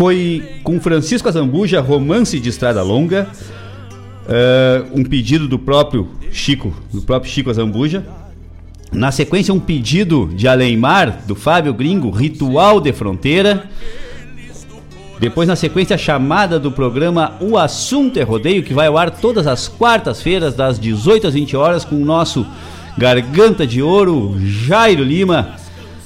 Foi 0.02 0.44
com 0.64 0.80
Francisco 0.80 1.30
Azambuja, 1.30 1.80
Romance 1.80 2.40
de 2.40 2.50
Estrada 2.50 2.82
Longa, 2.82 3.30
uh, 4.26 5.00
um 5.00 5.04
pedido 5.04 5.48
do 5.48 5.60
próprio 5.60 6.08
Chico, 6.32 6.74
do 6.92 7.04
próprio 7.04 7.32
Chico 7.32 7.52
Azambuja. 7.52 8.04
Na 8.92 9.12
sequência, 9.12 9.54
um 9.54 9.60
pedido 9.60 10.28
de 10.34 10.48
Aleimar, 10.48 11.22
do 11.28 11.36
Fábio 11.36 11.72
Gringo, 11.72 12.10
Ritual 12.10 12.82
de 12.82 12.92
Fronteira. 12.92 13.70
Depois, 15.20 15.48
na 15.48 15.56
sequência, 15.56 15.94
a 15.94 16.00
chamada 16.00 16.60
do 16.60 16.72
programa 16.72 17.34
O 17.40 17.56
Assunto 17.56 18.18
é 18.18 18.24
Rodeio, 18.24 18.64
que 18.64 18.74
vai 18.74 18.88
ao 18.88 18.98
ar 18.98 19.12
todas 19.12 19.46
as 19.46 19.68
quartas-feiras, 19.68 20.56
das 20.56 20.80
18 20.80 21.28
às 21.28 21.36
20 21.36 21.56
horas, 21.56 21.86
com 21.86 22.02
o 22.02 22.06
nosso 22.06 22.44
Garganta 22.98 23.68
de 23.68 23.84
Ouro, 23.84 24.36
Jairo 24.40 25.04
Lima, 25.04 25.58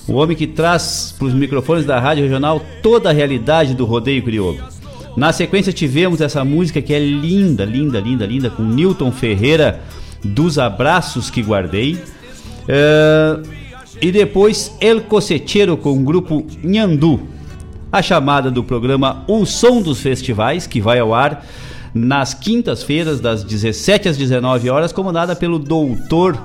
o 0.08 0.14
homem 0.14 0.36
que 0.36 0.48
traz 0.48 1.14
para 1.18 1.28
os 1.28 1.34
microfones 1.34 1.86
da 1.86 2.00
Rádio 2.00 2.24
Regional 2.24 2.62
toda 2.82 3.10
a 3.10 3.14
realidade 3.14 3.74
do 3.74 3.86
rodeio 3.86 4.24
crioulo. 4.24 4.60
Na 5.16 5.32
sequência 5.32 5.72
tivemos 5.72 6.22
essa 6.22 6.44
música 6.44 6.82
que 6.82 6.94
é 6.94 7.00
linda, 7.00 7.64
linda, 7.64 8.00
linda, 8.00 8.26
linda, 8.26 8.50
com 8.50 8.64
Newton 8.64 9.12
Ferreira, 9.12 9.82
dos 10.24 10.60
Abraços 10.60 11.30
que 11.30 11.42
Guardei. 11.42 11.96
Uh, 11.96 13.48
e 14.02 14.12
depois 14.12 14.76
El 14.82 15.02
Coceteiro 15.02 15.78
com 15.78 15.94
o 15.94 16.04
grupo 16.04 16.46
Nhandu. 16.64 17.22
A 17.92 18.02
chamada 18.02 18.52
do 18.52 18.64
programa 18.64 19.24
O 19.28 19.46
Som 19.46 19.82
dos 19.82 20.02
Festivais, 20.02 20.68
que 20.68 20.82
vai 20.82 21.00
ao 21.00 21.14
ar 21.14 21.46
nas 21.94 22.34
quintas-feiras, 22.34 23.22
das 23.22 23.42
17 23.42 24.10
às 24.10 24.18
19 24.18 24.70
horas, 24.70 24.92
comandada 24.92 25.34
pelo 25.34 25.58
doutor, 25.58 26.38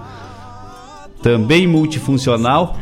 também 1.20 1.66
multifuncional, 1.66 2.78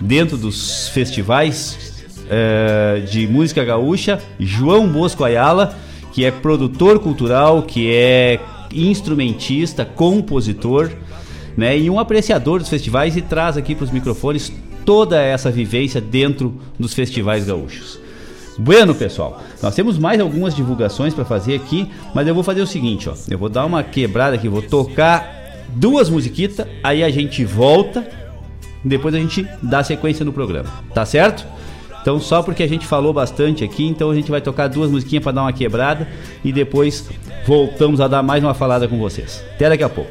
dentro 0.00 0.36
dos 0.36 0.88
festivais 0.88 2.06
é, 2.30 3.02
de 3.10 3.26
música 3.26 3.64
gaúcha, 3.64 4.20
João 4.38 4.88
Bosco 4.88 5.24
Ayala, 5.24 5.76
que 6.12 6.24
é 6.24 6.30
produtor 6.30 6.98
cultural, 6.98 7.62
que 7.62 7.92
é 7.92 8.40
instrumentista, 8.72 9.84
compositor, 9.84 10.90
né, 11.56 11.76
e 11.76 11.90
um 11.90 11.98
apreciador 11.98 12.60
dos 12.60 12.68
festivais 12.68 13.16
e 13.16 13.22
traz 13.22 13.56
aqui 13.56 13.74
para 13.74 13.84
os 13.84 13.90
microfones 13.90 14.52
toda 14.84 15.20
essa 15.20 15.50
vivência 15.50 16.00
dentro 16.00 16.54
dos 16.78 16.94
festivais 16.94 17.44
gaúchos. 17.44 17.98
Bueno, 18.58 18.94
pessoal, 18.94 19.40
nós 19.62 19.74
temos 19.74 19.98
mais 19.98 20.20
algumas 20.20 20.54
divulgações 20.54 21.14
para 21.14 21.24
fazer 21.24 21.54
aqui, 21.54 21.88
mas 22.14 22.26
eu 22.26 22.34
vou 22.34 22.42
fazer 22.42 22.60
o 22.60 22.66
seguinte, 22.66 23.08
ó, 23.08 23.14
eu 23.28 23.38
vou 23.38 23.48
dar 23.48 23.64
uma 23.64 23.82
quebrada 23.84 24.34
aqui, 24.34 24.48
vou 24.48 24.62
tocar 24.62 25.66
duas 25.68 26.10
musiquitas, 26.10 26.66
aí 26.82 27.04
a 27.04 27.10
gente 27.10 27.44
volta 27.44 28.17
depois 28.84 29.14
a 29.14 29.18
gente 29.18 29.46
dá 29.62 29.82
sequência 29.82 30.24
no 30.24 30.32
programa, 30.32 30.68
tá 30.94 31.04
certo? 31.04 31.46
Então, 32.00 32.20
só 32.20 32.42
porque 32.42 32.62
a 32.62 32.68
gente 32.68 32.86
falou 32.86 33.12
bastante 33.12 33.64
aqui, 33.64 33.84
então 33.84 34.10
a 34.10 34.14
gente 34.14 34.30
vai 34.30 34.40
tocar 34.40 34.68
duas 34.68 34.90
musiquinhas 34.90 35.22
para 35.22 35.32
dar 35.32 35.42
uma 35.42 35.52
quebrada 35.52 36.08
e 36.44 36.52
depois 36.52 37.08
voltamos 37.46 38.00
a 38.00 38.08
dar 38.08 38.22
mais 38.22 38.42
uma 38.42 38.54
falada 38.54 38.88
com 38.88 38.98
vocês. 38.98 39.44
Até 39.54 39.68
daqui 39.68 39.84
a 39.84 39.88
pouco. 39.88 40.10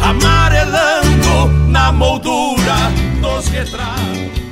Amarelando 0.00 1.68
na 1.68 1.92
moldura 1.92 2.74
dos 3.20 3.48
retratos 3.48 4.45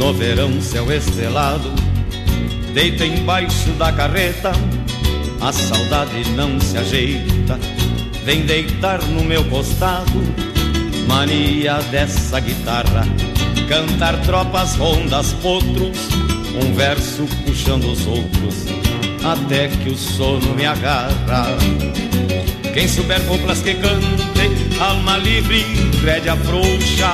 No 0.00 0.14
verão, 0.14 0.62
céu 0.62 0.90
estrelado, 0.90 1.70
deita 2.72 3.04
embaixo 3.04 3.68
da 3.72 3.92
carreta, 3.92 4.50
a 5.38 5.52
saudade 5.52 6.26
não 6.30 6.58
se 6.58 6.78
ajeita, 6.78 7.58
vem 8.24 8.46
deitar 8.46 9.04
no 9.04 9.22
meu 9.22 9.44
costado, 9.44 10.24
mania 11.06 11.74
dessa 11.90 12.40
guitarra, 12.40 13.06
cantar 13.68 14.18
tropas, 14.22 14.74
rondas, 14.76 15.34
potros, 15.34 15.98
um 16.54 16.72
verso 16.72 17.26
puxando 17.44 17.92
os 17.92 18.06
outros, 18.06 18.54
até 19.22 19.68
que 19.68 19.90
o 19.90 19.98
sono 19.98 20.54
me 20.54 20.64
agarra. 20.64 21.58
Quem 22.72 22.88
souber 22.88 23.20
coplas 23.26 23.60
que 23.60 23.74
cante, 23.74 24.80
alma 24.80 25.18
livre, 25.18 25.62
rédea 26.02 26.36
frouxa, 26.36 27.12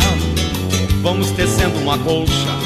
vamos 1.02 1.32
tecendo 1.32 1.80
uma 1.80 1.98
colcha 1.98 2.65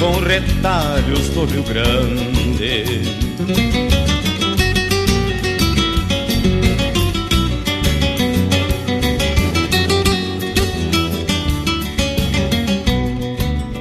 com 0.00 0.18
retalhos 0.18 1.28
do 1.28 1.44
Rio 1.44 1.62
Grande. 1.62 3.02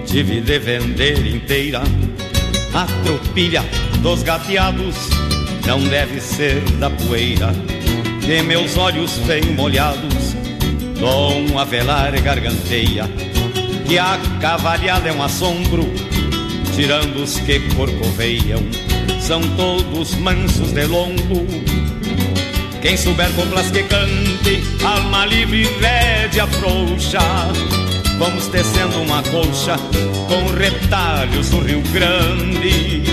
Tive 0.06 0.42
de 0.42 0.60
vender 0.60 1.26
inteira 1.26 1.82
a 2.74 2.86
tropilha 3.06 3.64
dos 4.02 4.22
gateados, 4.22 4.96
não 5.66 5.80
deve 5.80 6.20
ser 6.20 6.60
da 6.80 6.90
poeira 6.90 7.54
de 8.20 8.42
meus 8.42 8.76
olhos 8.76 9.14
bem 9.20 9.44
molhados. 9.56 10.36
Dom 11.00 11.58
Avelar 11.58 12.22
garganteia 12.22 13.10
que 13.88 13.98
a 13.98 14.20
cavalhada 14.42 15.08
é 15.08 15.14
um 15.14 15.24
assombro 15.24 16.09
tirando 16.80 17.24
os 17.24 17.38
que 17.42 17.60
corcoveiam, 17.76 18.62
são 19.20 19.42
todos 19.58 20.16
mansos 20.16 20.72
de 20.72 20.86
lombo. 20.86 21.46
Quem 22.82 22.96
souber 22.96 23.30
coplas 23.34 23.70
que 23.70 23.84
cante, 23.84 24.64
alma 24.82 25.26
livre, 25.26 25.68
rédea 25.82 26.48
frouxa. 26.48 27.20
Vamos 28.18 28.48
tecendo 28.48 29.02
uma 29.02 29.22
colcha 29.24 29.76
com 30.30 30.58
retalhos 30.58 31.50
do 31.50 31.60
Rio 31.60 31.82
Grande. 31.92 33.04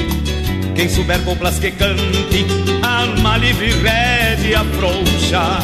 Quem 0.76 0.88
souber 0.88 1.20
coplas 1.24 1.58
que 1.58 1.72
cante, 1.72 2.46
alma 2.84 3.36
livre, 3.36 3.72
rédea 3.82 4.64
frouxa. 4.78 5.58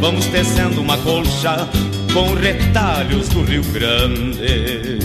Vamos 0.00 0.26
tecendo 0.26 0.80
uma 0.80 0.96
colcha 0.98 1.68
com 2.14 2.34
retalhos 2.34 3.28
do 3.30 3.42
Rio 3.42 3.64
Grande. 3.72 4.97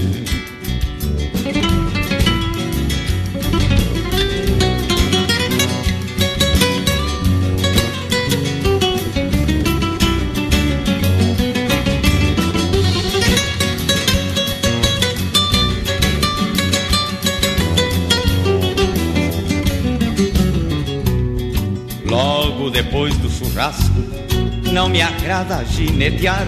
Churrasco, 23.54 24.02
não 24.72 24.90
me 24.90 25.02
agrada 25.02 25.64
ginetear 25.64 26.48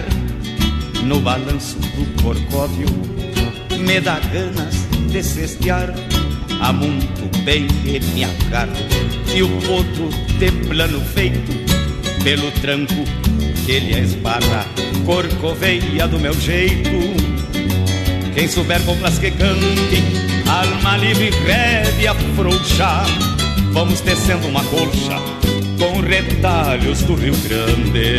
no 1.04 1.20
balanço 1.20 1.78
do 1.78 2.22
corcóvio, 2.22 2.88
me 3.78 4.00
dá 4.00 4.18
ganas 4.18 4.74
de 5.10 5.22
cestear. 5.22 5.94
Há 6.60 6.72
muito 6.72 7.44
bem 7.44 7.66
que 7.66 8.00
me 8.00 8.24
agarro 8.24 8.72
e 9.34 9.42
o 9.42 9.48
potro 9.60 10.08
de 10.38 10.50
plano 10.66 11.00
feito 11.00 11.52
pelo 12.24 12.50
tranco 12.52 13.04
que 13.64 13.72
ele 13.72 14.00
esbarra, 14.00 14.66
corcoveia 15.04 16.08
do 16.08 16.18
meu 16.18 16.32
jeito. 16.32 16.90
Quem 18.34 18.48
souber 18.48 18.82
coplas 18.84 19.18
que 19.18 19.30
cante, 19.30 20.02
alma 20.48 20.96
livre, 20.96 21.30
rédea 21.30 22.14
frouxa, 22.34 23.04
vamos 23.72 24.00
tecendo 24.00 24.48
uma 24.48 24.64
colcha 24.64 25.45
com 25.78 26.00
retalhos 26.00 27.02
do 27.02 27.14
Rio 27.14 27.34
Grande. 27.36 28.18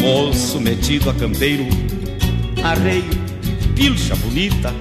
Moço 0.00 0.60
metido 0.60 1.10
a 1.10 1.14
campeiro, 1.14 1.66
arreio, 2.62 3.04
pilcha 3.74 4.14
bonita, 4.16 4.72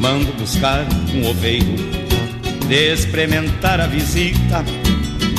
mando 0.00 0.32
buscar 0.32 0.84
um 1.14 1.28
oveiro, 1.28 1.74
de 2.68 2.92
experimentar 2.92 3.80
a 3.80 3.86
visita, 3.86 4.64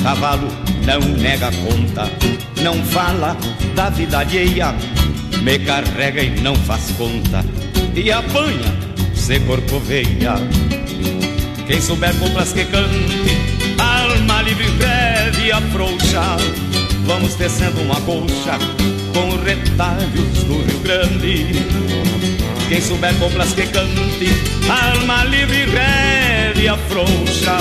cavalo 0.02 0.63
não 0.86 1.00
nega 1.00 1.52
conta, 1.52 2.12
não 2.62 2.76
fala 2.86 3.38
da 3.76 3.90
vida 3.90 4.20
alheia, 4.20 4.74
me 5.42 5.60
carrega 5.60 6.22
e 6.22 6.42
não 6.42 6.56
faz 6.56 6.92
conta, 6.98 7.44
e 7.96 8.12
apanha 8.12 8.74
se 9.14 9.40
corcoveia. 9.42 10.36
Quem 11.66 11.80
souber 11.80 12.14
coplas 12.16 12.52
que 12.52 12.66
cante, 12.66 13.80
alma 13.80 14.42
livre 14.42 14.70
breve 14.72 15.52
afrouxa, 15.52 16.38
vamos 17.06 17.36
tecendo 17.36 17.82
uma 17.82 18.00
colcha 18.02 18.60
com 19.14 19.38
retalhos 19.44 20.44
do 20.44 20.62
Rio 20.66 20.80
Grande. 20.80 21.46
Quem 22.68 22.82
souber 22.82 23.14
coplas 23.16 23.54
que 23.54 23.66
cante, 23.68 24.28
alma 24.70 25.24
livre, 25.26 25.66
rédea 25.66 26.78
frouxa, 26.90 27.58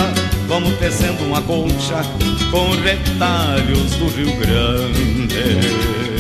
como 0.53 0.71
tecendo 0.77 1.25
uma 1.25 1.41
concha 1.41 2.03
com 2.51 2.73
retalhos 2.83 3.93
do 3.93 4.07
Rio 4.09 4.37
Grande. 4.37 6.12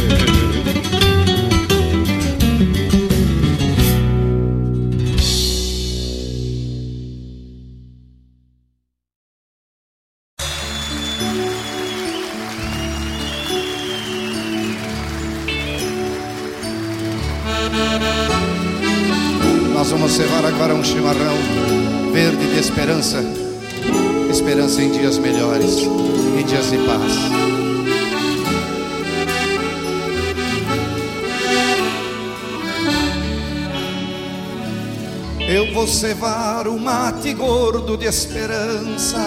De 38.02 38.08
esperança, 38.08 39.24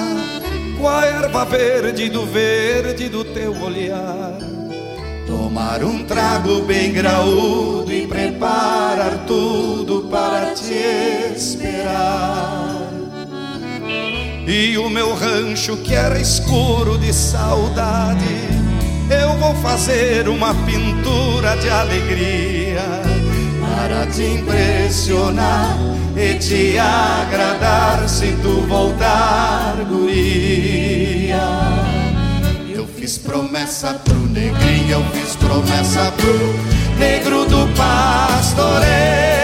com 0.77 0.89
a 0.89 1.06
erva 1.06 1.45
verde 1.45 2.10
do 2.10 2.26
verde 2.26 3.07
do 3.07 3.23
teu 3.23 3.56
olhar. 3.61 4.38
Tomar 5.26 5.81
um 5.81 6.03
trago 6.03 6.61
bem 6.64 6.91
graúdo 6.91 7.89
e 7.89 8.06
preparar 8.06 9.23
tudo 9.26 10.10
para 10.11 10.53
te 10.53 10.73
esperar. 11.34 12.91
E 14.45 14.77
o 14.77 14.89
meu 14.89 15.15
rancho 15.15 15.77
que 15.77 15.95
era 15.95 16.19
escuro 16.19 16.97
de 16.97 17.14
saudade, 17.14 18.26
eu 19.10 19.38
vou 19.38 19.56
fazer 19.56 20.27
uma 20.27 20.53
pintura 20.53 21.56
de 21.56 21.69
alegria 21.69 22.81
te 24.06 24.23
impressionar 24.36 25.77
e 26.15 26.36
te 26.36 26.77
agradar 26.80 28.07
se 28.07 28.32
tu 28.41 28.61
voltar, 28.68 29.76
guria. 29.90 31.48
Eu 32.73 32.88
fiz 32.88 33.18
promessa 33.18 33.94
pro 33.94 34.18
negrinho, 34.18 34.91
eu 34.91 35.03
fiz 35.11 35.36
promessa 35.36 36.11
pro 36.18 36.99
negro 36.99 37.45
do 37.45 37.68
pastoreio. 37.76 39.34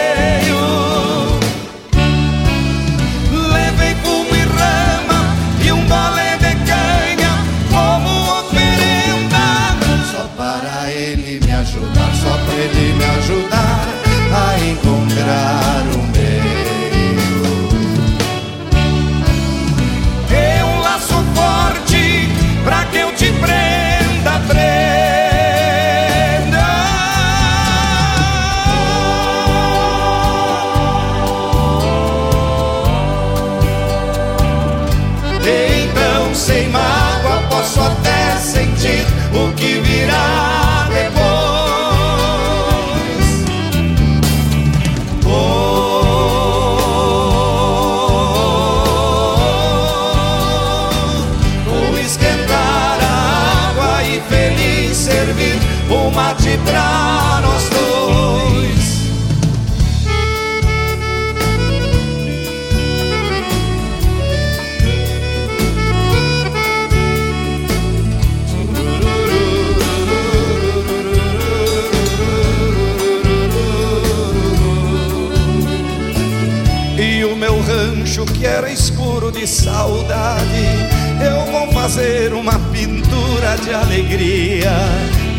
Fazer 81.82 82.32
uma 82.34 82.60
pintura 82.72 83.58
de 83.64 83.74
alegria 83.74 84.72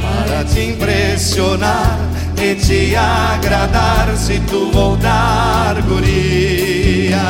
para 0.01 0.44
te 0.44 0.60
impressionar 0.60 1.97
e 2.36 2.56
te 2.56 2.97
agradar 2.97 4.12
se 4.16 4.40
tu 4.51 4.69
voltar, 4.73 5.81
guria. 5.82 7.23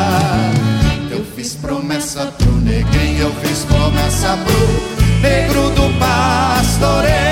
Eu 1.10 1.22
fiz 1.36 1.54
promessa 1.54 2.24
pro 2.38 2.52
negrinho, 2.52 3.24
eu 3.24 3.32
fiz 3.42 3.66
promessa 3.66 4.38
pro 4.46 5.20
negro 5.20 5.68
do 5.72 5.98
pastoreio. 5.98 7.31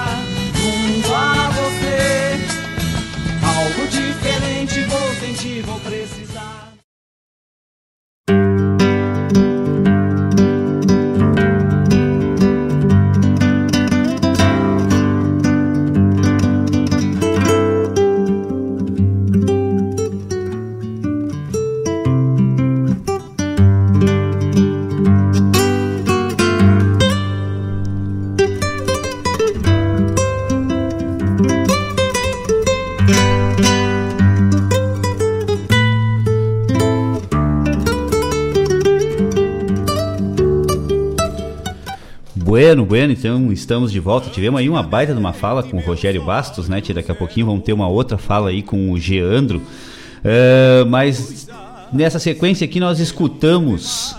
Bueno, 42.71 42.85
bueno, 42.85 43.11
então 43.11 43.51
estamos 43.51 43.91
de 43.91 43.99
volta. 43.99 44.29
Tivemos 44.29 44.61
aí 44.61 44.69
uma 44.69 44.81
baita 44.81 45.11
de 45.11 45.19
uma 45.19 45.33
fala 45.33 45.61
com 45.61 45.75
o 45.75 45.81
Rogério 45.81 46.23
Bastos, 46.23 46.69
né? 46.69 46.79
Tia? 46.79 46.95
Daqui 46.95 47.11
a 47.11 47.15
pouquinho 47.15 47.47
vamos 47.47 47.65
ter 47.65 47.73
uma 47.73 47.89
outra 47.89 48.17
fala 48.17 48.47
aí 48.47 48.63
com 48.63 48.93
o 48.93 48.97
Geandro. 48.97 49.57
Uh, 49.59 50.85
mas 50.87 51.49
nessa 51.91 52.17
sequência 52.17 52.63
aqui 52.63 52.79
nós 52.79 53.01
escutamos 53.01 54.15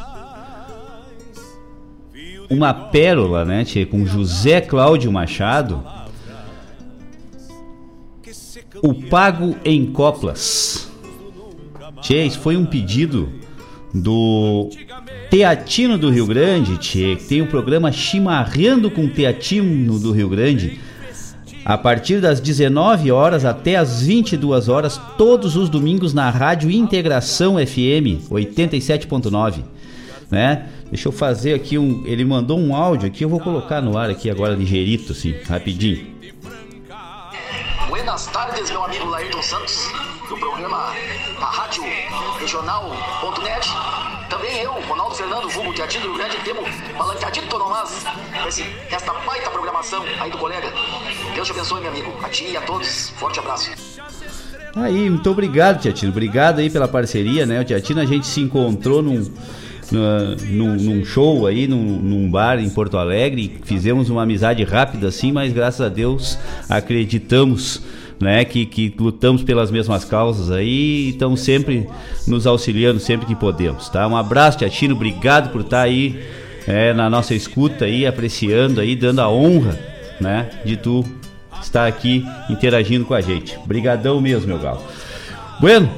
uma 2.50 2.74
pérola, 2.74 3.46
né, 3.46 3.64
tia? 3.64 3.86
Com 3.86 4.04
José 4.04 4.60
Cláudio 4.60 5.10
Machado. 5.10 5.82
O 8.82 8.92
Pago 8.92 9.56
em 9.64 9.86
Coplas. 9.86 10.92
Tchê, 12.02 12.26
isso 12.26 12.38
foi 12.38 12.58
um 12.58 12.66
pedido 12.66 13.32
do 13.94 14.68
Teatino 15.32 15.96
do 15.96 16.10
Rio 16.10 16.26
Grande, 16.26 16.76
tchê, 16.76 17.16
tem 17.16 17.40
o 17.40 17.46
programa 17.46 17.90
Chimarrando 17.90 18.90
com 18.90 19.08
Teatino 19.08 19.98
do 19.98 20.12
Rio 20.12 20.28
Grande. 20.28 20.78
A 21.64 21.78
partir 21.78 22.20
das 22.20 22.38
19 22.38 23.10
horas 23.10 23.46
até 23.46 23.76
as 23.76 24.02
22 24.02 24.68
horas, 24.68 25.00
todos 25.16 25.56
os 25.56 25.70
domingos 25.70 26.12
na 26.12 26.28
Rádio 26.28 26.70
Integração 26.70 27.54
FM 27.54 28.28
87.9, 28.30 29.62
né? 30.30 30.66
Deixa 30.90 31.08
eu 31.08 31.12
fazer 31.12 31.54
aqui 31.54 31.78
um, 31.78 32.02
ele 32.04 32.26
mandou 32.26 32.60
um 32.60 32.76
áudio 32.76 33.08
aqui, 33.08 33.24
eu 33.24 33.30
vou 33.30 33.40
colocar 33.40 33.80
no 33.80 33.96
ar 33.96 34.10
aqui 34.10 34.28
agora 34.28 34.54
ligeirito 34.54 35.12
assim, 35.12 35.34
rapidinho. 35.48 36.12
Buenas 37.88 38.26
tardes, 38.26 38.70
meu 38.70 38.84
amigo 38.84 39.06
Laírton 39.06 39.42
Santos, 39.42 39.88
do 40.28 40.36
programa 40.36 40.92
a 41.40 41.46
Rádio 41.46 41.84
Regional.net. 42.38 43.11
Também 45.72 45.78
eu, 45.78 45.78
Ronaldo 45.78 45.78
Fernando, 45.78 45.78
vulgo 45.78 45.78
Teatino 45.78 46.02
do 46.02 46.08
Rio 46.08 46.18
Grande, 46.18 46.36
temos 46.44 46.68
balanceadito 46.96 47.58
nomás 47.58 48.04
esse, 48.46 48.64
esta 48.90 49.12
baita 49.14 49.50
programação 49.50 50.04
aí 50.20 50.30
do 50.30 50.38
colega. 50.38 50.72
Deus 51.34 51.46
te 51.46 51.52
abençoe, 51.52 51.80
meu 51.80 51.90
amigo. 51.90 52.12
A 52.22 52.28
ti 52.28 52.44
e 52.50 52.56
a 52.56 52.60
todos, 52.60 53.10
forte 53.10 53.38
abraço. 53.38 53.70
Aí, 54.74 55.10
muito 55.10 55.30
obrigado, 55.30 55.80
Tiatino. 55.80 56.10
Obrigado 56.10 56.60
aí 56.60 56.70
pela 56.70 56.88
parceria, 56.88 57.44
né? 57.46 57.60
O 57.60 57.64
Tiatino 57.64 58.00
a 58.00 58.06
gente 58.06 58.26
se 58.26 58.40
encontrou 58.40 59.02
num, 59.02 59.30
num, 59.90 60.76
num, 60.76 61.04
show 61.04 61.46
aí, 61.46 61.66
num, 61.66 61.98
num, 61.98 62.30
bar 62.30 62.58
em 62.58 62.70
Porto 62.70 62.96
Alegre. 62.96 63.60
Fizemos 63.64 64.08
uma 64.08 64.22
amizade 64.22 64.62
rápida 64.64 65.08
assim, 65.08 65.32
mas 65.32 65.52
graças 65.52 65.80
a 65.80 65.88
Deus 65.88 66.38
acreditamos 66.68 67.82
né, 68.22 68.44
que, 68.44 68.64
que 68.64 68.94
lutamos 68.96 69.42
pelas 69.42 69.68
mesmas 69.68 70.04
causas 70.04 70.48
aí 70.52 71.06
e 71.06 71.08
estamos 71.08 71.40
sempre 71.40 71.88
nos 72.24 72.46
auxiliando 72.46 73.00
sempre 73.00 73.26
que 73.26 73.34
podemos, 73.34 73.88
tá? 73.88 74.06
Um 74.06 74.16
abraço, 74.16 74.58
Tiatino, 74.58 74.94
obrigado 74.94 75.50
por 75.50 75.62
estar 75.62 75.82
aí 75.82 76.22
é, 76.68 76.92
na 76.92 77.10
nossa 77.10 77.34
escuta 77.34 77.84
aí, 77.84 78.06
apreciando 78.06 78.80
aí, 78.80 78.94
dando 78.94 79.20
a 79.20 79.28
honra, 79.28 79.76
né, 80.20 80.50
de 80.64 80.76
tu 80.76 81.04
estar 81.60 81.84
aqui 81.88 82.24
interagindo 82.48 83.04
com 83.04 83.12
a 83.12 83.20
gente. 83.20 83.58
Brigadão 83.66 84.20
mesmo, 84.20 84.46
meu 84.46 84.58
galo. 84.60 84.82
Bueno, 85.60 85.90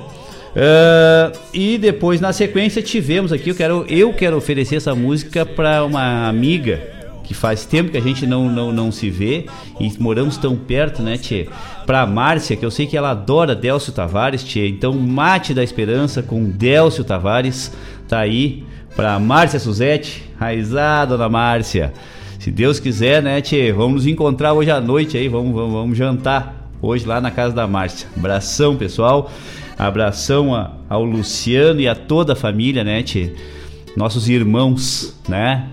uh, 0.57 1.39
e 1.53 1.77
depois 1.77 2.23
na 2.23 2.33
sequência 2.33 2.81
tivemos 2.83 3.35
aqui, 3.35 3.51
eu 3.51 3.55
quero, 3.55 3.85
eu 3.87 4.15
quero 4.15 4.39
oferecer 4.39 4.77
essa 4.77 4.95
música 4.95 5.45
para 5.45 5.85
uma 5.85 6.27
amiga 6.27 6.94
que 7.25 7.35
faz 7.35 7.65
tempo 7.65 7.91
que 7.91 7.97
a 7.97 8.03
gente 8.03 8.27
não, 8.27 8.49
não, 8.49 8.71
não 8.71 8.93
se 8.93 9.11
vê 9.11 9.47
e 9.81 9.91
moramos 9.99 10.37
tão 10.37 10.55
perto, 10.55 11.03
né, 11.03 11.17
Tchê? 11.17 11.49
Pra 11.87 12.07
Márcia, 12.07 12.57
que 12.57 12.65
eu 12.65 12.71
sei 12.71 12.87
que 12.87 12.97
ela 12.97 13.11
adora 13.11 13.55
Délcio 13.55 13.93
Tavares, 13.93 14.45
Tchê. 14.45 14.69
Então, 14.69 14.93
Mate 14.93 15.55
da 15.55 15.65
Esperança 15.65 16.23
com 16.23 16.45
Délcio 16.45 17.03
Tavares 17.03 17.73
tá 18.07 18.21
aí 18.21 18.65
pra 18.95 19.19
Márcia 19.19 19.59
Suzete. 19.59 20.23
Raizá, 20.39 21.05
dona 21.05 21.29
Márcia. 21.29 21.93
Se 22.39 22.51
Deus 22.51 22.79
quiser, 22.79 23.23
né, 23.23 23.41
Tchê? 23.41 23.73
Vamos 23.73 23.95
nos 23.95 24.07
encontrar 24.07 24.53
hoje 24.53 24.71
à 24.71 24.81
noite 24.81 25.17
aí, 25.17 25.29
vamos, 25.29 25.55
vamos, 25.55 25.73
vamos 25.73 25.97
jantar 25.97 26.71
hoje 26.83 27.07
lá 27.07 27.21
na 27.21 27.31
casa 27.31 27.55
da 27.55 27.67
Márcia. 27.67 28.07
Abração, 28.17 28.77
pessoal. 28.77 29.31
Abração 29.79 30.55
a, 30.55 30.73
ao 30.89 31.05
Luciano 31.05 31.81
e 31.81 31.89
a 31.89 31.95
toda 31.95 32.35
a 32.35 32.37
família, 32.37 32.85
né, 32.85 33.03
Tchê? 33.03 33.33
Nossos 33.97 34.29
irmãos, 34.29 35.17
né? 35.29 35.69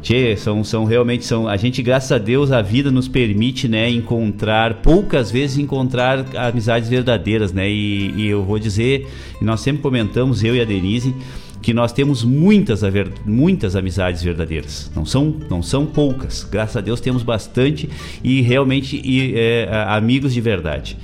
Tchê, 0.00 0.36
são, 0.36 0.62
são 0.62 0.84
realmente 0.84 1.24
são. 1.24 1.48
A 1.48 1.56
gente, 1.56 1.82
graças 1.82 2.12
a 2.12 2.18
Deus, 2.18 2.52
a 2.52 2.62
vida 2.62 2.90
nos 2.90 3.08
permite, 3.08 3.66
né, 3.68 3.90
encontrar, 3.90 4.74
poucas 4.74 5.30
vezes 5.30 5.58
encontrar 5.58 6.24
amizades 6.36 6.88
verdadeiras, 6.88 7.52
né? 7.52 7.68
E, 7.68 8.12
e 8.16 8.26
eu 8.28 8.44
vou 8.44 8.58
dizer, 8.58 9.08
nós 9.40 9.60
sempre 9.60 9.82
comentamos, 9.82 10.44
eu 10.44 10.54
e 10.54 10.60
a 10.60 10.64
Denise, 10.64 11.14
que 11.60 11.74
nós 11.74 11.92
temos 11.92 12.22
muitas, 12.22 12.82
muitas 13.26 13.74
amizades 13.74 14.22
verdadeiras. 14.22 14.90
Não 14.94 15.04
são, 15.04 15.34
não 15.50 15.62
são 15.62 15.84
poucas. 15.84 16.44
Graças 16.44 16.76
a 16.76 16.80
Deus 16.80 17.00
temos 17.00 17.22
bastante 17.22 17.88
e 18.22 18.40
realmente 18.40 19.00
e, 19.04 19.34
é, 19.36 19.68
amigos 19.88 20.32
de 20.32 20.40
verdade. 20.40 20.96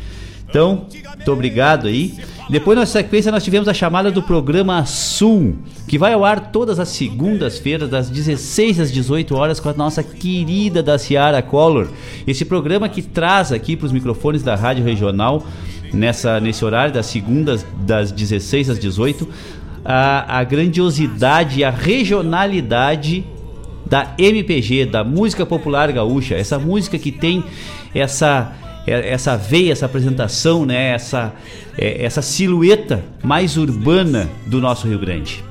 Então, 0.49 0.87
muito 1.17 1.33
obrigado 1.33 1.87
aí. 1.87 2.15
Depois, 2.49 2.79
na 2.79 2.85
sequência, 2.85 3.33
nós 3.33 3.43
tivemos 3.43 3.67
a 3.69 3.75
chamada 3.75 4.11
do 4.11 4.23
programa 4.23 4.85
Sul, 4.85 5.57
que 5.89 5.97
vai 5.97 6.13
ao 6.13 6.25
ar 6.25 6.53
todas 6.53 6.79
as 6.79 6.89
segundas-feiras, 6.91 7.89
das 7.89 8.11
16 8.11 8.81
às 8.81 8.93
18 8.93 9.35
horas, 9.35 9.59
com 9.59 9.71
a 9.71 9.73
nossa 9.73 10.03
querida 10.03 10.83
da 10.83 10.99
Ciara 10.99 11.41
Collor. 11.41 11.89
Esse 12.27 12.45
programa 12.45 12.89
que 12.89 13.01
traz 13.01 13.51
aqui 13.51 13.77
para 13.77 13.87
os 13.87 13.93
microfones 13.93 14.43
da 14.43 14.55
Rádio 14.55 14.85
Regional, 14.85 15.43
nessa, 15.93 16.39
nesse 16.39 16.63
horário, 16.65 16.93
das 16.93 17.07
segundas, 17.07 17.67
das 17.81 18.13
16 18.13 18.71
às 18.71 18.79
18, 18.79 19.27
a, 19.83 20.39
a 20.41 20.45
grandiosidade 20.45 21.61
e 21.61 21.65
a 21.65 21.71
regionalidade 21.71 23.25
da 23.87 24.15
MPG, 24.19 24.87
da 24.87 25.03
música 25.03 25.47
popular 25.47 25.91
gaúcha. 25.93 26.35
Essa 26.35 26.59
música 26.59 26.99
que 26.99 27.13
tem 27.13 27.45
essa 27.95 28.53
essa 28.87 29.37
veia, 29.37 29.73
essa 29.73 29.87
apresentação, 29.87 30.67
né? 30.67 30.91
essa, 30.91 31.33
é, 31.77 32.05
essa 32.05 32.21
silhueta 32.21 33.03
mais 33.23 33.57
urbana 33.57 34.29
do 34.47 34.61
nosso 34.61 34.87
Rio 34.87 34.99
Grande. 34.99 35.43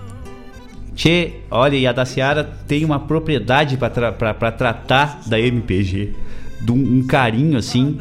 Tchê, 0.96 1.34
olha, 1.50 1.76
e 1.76 1.88
a 1.88 1.92
da 1.92 2.06
Seara 2.06 2.44
tem 2.68 2.86
uma 2.86 3.00
propriedade 3.00 3.78
para 3.78 3.90
tra 3.90 4.52
tratar 4.52 5.22
da 5.26 5.40
MPG, 5.40 6.14
de 6.62 6.72
um, 6.72 7.00
um, 7.00 7.08
carinho 7.08 7.58
assim 7.58 7.98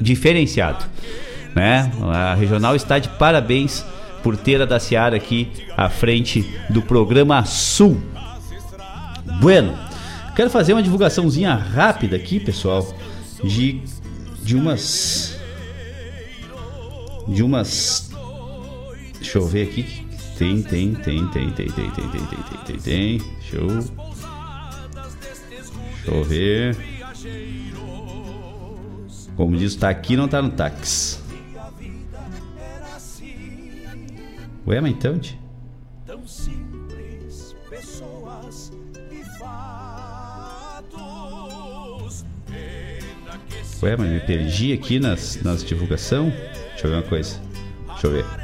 diferenciado. 0.00 0.84
Né? 1.54 1.92
A 2.10 2.34
regional 2.34 2.74
está 2.74 2.98
de 2.98 3.08
parabéns 3.10 3.84
por 4.22 4.36
ter 4.36 4.62
a 4.62 4.64
da 4.64 4.80
Seara 4.80 5.16
aqui 5.16 5.48
à 5.76 5.90
frente 5.90 6.48
do 6.70 6.80
programa 6.80 7.44
Sul. 7.44 8.00
Bueno, 9.38 9.76
quero 10.34 10.48
fazer 10.48 10.72
uma 10.72 10.82
divulgaçãozinha 10.82 11.54
rápida 11.54 12.16
aqui, 12.16 12.40
pessoal, 12.40 12.86
de 13.44 13.82
de 14.42 14.56
umas. 14.56 15.38
De 17.28 17.42
umas. 17.42 18.10
Deixa 19.14 19.38
eu 19.38 19.46
ver 19.46 19.68
aqui. 19.68 20.06
Tem, 20.36 20.62
tem, 20.62 20.94
tem, 20.94 21.26
tem, 21.28 21.50
tem, 21.50 21.70
tem, 21.70 21.90
tem, 21.90 21.90
tem, 21.90 22.26
tem, 22.26 22.42
tem, 22.42 22.58
tem, 22.66 22.78
tem. 22.78 23.18
Deixa 23.18 23.56
eu. 23.56 23.68
Deixa 25.94 26.10
eu 26.10 26.24
ver. 26.24 26.76
Como 29.36 29.56
diz, 29.56 29.74
tá 29.76 29.88
aqui 29.88 30.16
não 30.16 30.28
tá 30.28 30.42
no 30.42 30.50
táxi. 30.50 31.20
Ué, 34.66 34.80
mas 34.80 34.92
então, 34.92 35.18
tia? 35.18 35.42
Ué, 43.82 43.96
mas 43.96 44.08
me 44.08 44.20
perdi 44.20 44.72
aqui 44.72 45.00
nas, 45.00 45.42
nas 45.42 45.64
divulgação. 45.64 46.32
Deixa 46.70 46.86
eu 46.86 46.90
ver 46.90 46.96
uma 46.96 47.02
coisa. 47.02 47.40
Deixa 47.88 48.06
eu 48.06 48.12
ver. 48.12 48.41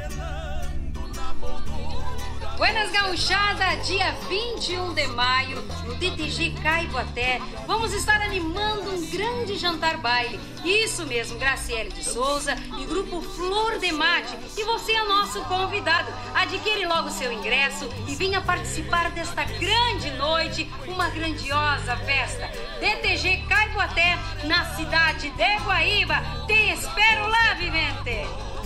Dia 3.89 4.11
21 4.29 4.93
de 4.93 5.07
maio, 5.07 5.63
no 5.83 5.95
DTG 5.95 6.51
Caiboaté, 6.61 7.41
vamos 7.65 7.91
estar 7.91 8.21
animando 8.21 8.91
um 8.91 9.09
grande 9.09 9.57
jantar 9.57 9.97
baile. 9.97 10.39
Isso 10.63 11.07
mesmo, 11.07 11.39
Graciele 11.39 11.89
de 11.89 12.03
Souza 12.03 12.55
e 12.77 12.85
grupo 12.85 13.19
Flor 13.19 13.79
de 13.79 13.91
Mate. 13.91 14.37
E 14.55 14.63
você 14.63 14.91
é 14.91 15.03
nosso 15.05 15.41
convidado. 15.45 16.13
Adquire 16.35 16.85
logo 16.85 17.09
seu 17.09 17.31
ingresso 17.31 17.89
e 18.07 18.13
venha 18.13 18.39
participar 18.41 19.09
desta 19.09 19.43
grande 19.43 20.11
noite, 20.11 20.69
uma 20.87 21.09
grandiosa 21.09 21.97
festa. 21.97 22.47
DTG 22.79 23.43
Caiboaté, 23.49 24.19
na 24.43 24.65
cidade 24.75 25.31
de 25.31 25.55
Guaíba. 25.65 26.45
Te 26.45 26.73
espero 26.73 27.27
lá, 27.27 27.55
vivente! 27.55 28.58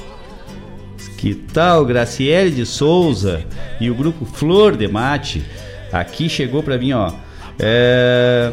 Que 1.23 1.33
tal 1.33 1.85
Graciele 1.85 2.51
de 2.51 2.65
Souza 2.65 3.45
e 3.79 3.89
o 3.89 3.95
grupo 3.95 4.25
Flor 4.25 4.75
de 4.75 4.89
Mate? 4.89 5.41
Aqui 5.89 6.27
chegou 6.27 6.61
para 6.61 6.77
mim, 6.77 6.91
ó. 6.91 7.13
É, 7.57 8.51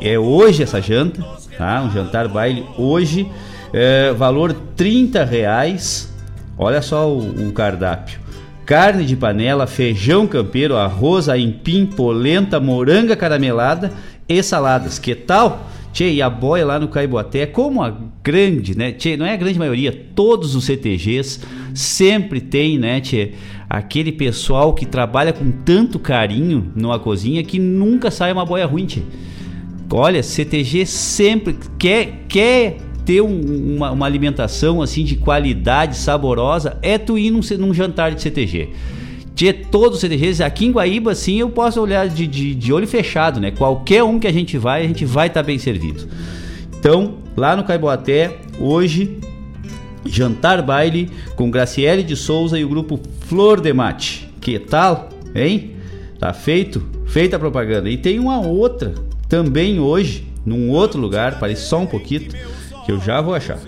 é, 0.00 0.16
hoje 0.16 0.62
essa 0.62 0.80
janta, 0.80 1.20
tá? 1.58 1.82
Um 1.82 1.90
jantar 1.90 2.28
baile 2.28 2.64
hoje, 2.78 3.28
é, 3.72 4.12
valor 4.12 4.52
30 4.76 5.24
reais. 5.24 6.14
Olha 6.56 6.80
só 6.80 7.10
o, 7.10 7.48
o 7.48 7.52
cardápio: 7.52 8.20
carne 8.64 9.04
de 9.04 9.16
panela, 9.16 9.66
feijão 9.66 10.24
campeiro, 10.24 10.76
arroz, 10.76 11.28
aipim, 11.28 11.84
polenta, 11.84 12.60
moranga 12.60 13.16
caramelada 13.16 13.90
e 14.28 14.40
saladas. 14.40 15.00
Que 15.00 15.16
tal? 15.16 15.68
Tchê, 15.92 16.10
e 16.10 16.22
a 16.22 16.30
boia 16.30 16.64
lá 16.64 16.78
no 16.78 16.88
Caiboaté, 16.88 17.44
como 17.44 17.82
a 17.82 17.94
grande, 18.24 18.76
né? 18.76 18.92
Tchê, 18.92 19.16
não 19.16 19.26
é 19.26 19.34
a 19.34 19.36
grande 19.36 19.58
maioria, 19.58 19.92
todos 20.14 20.54
os 20.54 20.64
CTGs 20.64 21.40
sempre 21.74 22.40
tem, 22.40 22.78
né, 22.78 23.00
tchê, 23.00 23.32
aquele 23.68 24.12
pessoal 24.12 24.74
que 24.74 24.86
trabalha 24.86 25.32
com 25.32 25.50
tanto 25.50 25.98
carinho 25.98 26.72
numa 26.74 26.98
cozinha 26.98 27.42
que 27.42 27.58
nunca 27.58 28.10
sai 28.10 28.32
uma 28.32 28.44
boia 28.44 28.66
ruim, 28.66 28.86
tchê. 28.86 29.02
Olha, 29.90 30.22
CTG 30.22 30.86
sempre 30.86 31.54
quer, 31.78 32.24
quer 32.26 32.78
ter 33.04 33.20
um, 33.20 33.76
uma, 33.76 33.90
uma, 33.90 34.06
alimentação 34.06 34.80
assim 34.80 35.04
de 35.04 35.16
qualidade, 35.16 35.96
saborosa, 35.96 36.78
é 36.80 36.96
tu 36.96 37.18
ir 37.18 37.30
num, 37.30 37.40
num 37.58 37.74
jantar 37.74 38.14
de 38.14 38.22
CTG 38.22 38.70
de 39.42 39.52
todos 39.52 39.96
os 39.96 40.00
CTGs, 40.00 40.40
aqui 40.40 40.66
em 40.66 40.70
Guaíba, 40.70 41.16
sim, 41.16 41.40
eu 41.40 41.50
posso 41.50 41.80
olhar 41.80 42.08
de, 42.08 42.28
de, 42.28 42.54
de, 42.54 42.72
olho 42.72 42.86
fechado, 42.86 43.40
né? 43.40 43.50
Qualquer 43.50 44.04
um 44.04 44.20
que 44.20 44.28
a 44.28 44.32
gente 44.32 44.56
vai, 44.56 44.84
a 44.84 44.86
gente 44.86 45.04
vai 45.04 45.26
estar 45.26 45.40
tá 45.40 45.46
bem 45.46 45.58
servido. 45.58 46.06
Então, 46.78 47.14
lá 47.36 47.56
no 47.56 47.64
Caiboaté, 47.64 48.38
hoje, 48.60 49.18
jantar 50.06 50.62
baile 50.62 51.10
com 51.34 51.50
Graciele 51.50 52.04
de 52.04 52.14
Souza 52.14 52.56
e 52.56 52.64
o 52.64 52.68
grupo 52.68 53.00
Flor 53.22 53.60
de 53.60 53.72
Mate. 53.72 54.28
Que 54.40 54.60
tal, 54.60 55.08
hein? 55.34 55.72
Tá 56.20 56.32
feito? 56.32 56.80
Feita 57.06 57.34
a 57.34 57.38
propaganda. 57.40 57.90
E 57.90 57.96
tem 57.96 58.20
uma 58.20 58.38
outra 58.38 58.94
também 59.28 59.80
hoje, 59.80 60.24
num 60.46 60.70
outro 60.70 61.00
lugar, 61.00 61.40
parece 61.40 61.62
só 61.62 61.80
um 61.80 61.86
pouquinho, 61.86 62.28
que 62.86 62.92
eu 62.92 63.00
já 63.00 63.20
vou 63.20 63.34
achar. 63.34 63.58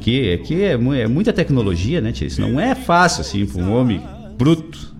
Que, 0.00 0.38
que 0.38 0.62
é, 0.62 0.72
é 0.72 1.06
muita 1.06 1.34
tecnologia, 1.34 2.00
né, 2.00 2.12
tia? 2.12 2.26
Isso 2.26 2.40
não 2.40 2.58
é 2.58 2.74
fácil, 2.74 3.20
assim, 3.20 3.44
para 3.44 3.60
um 3.60 3.76
homem 3.76 4.00
bruto. 4.36 4.94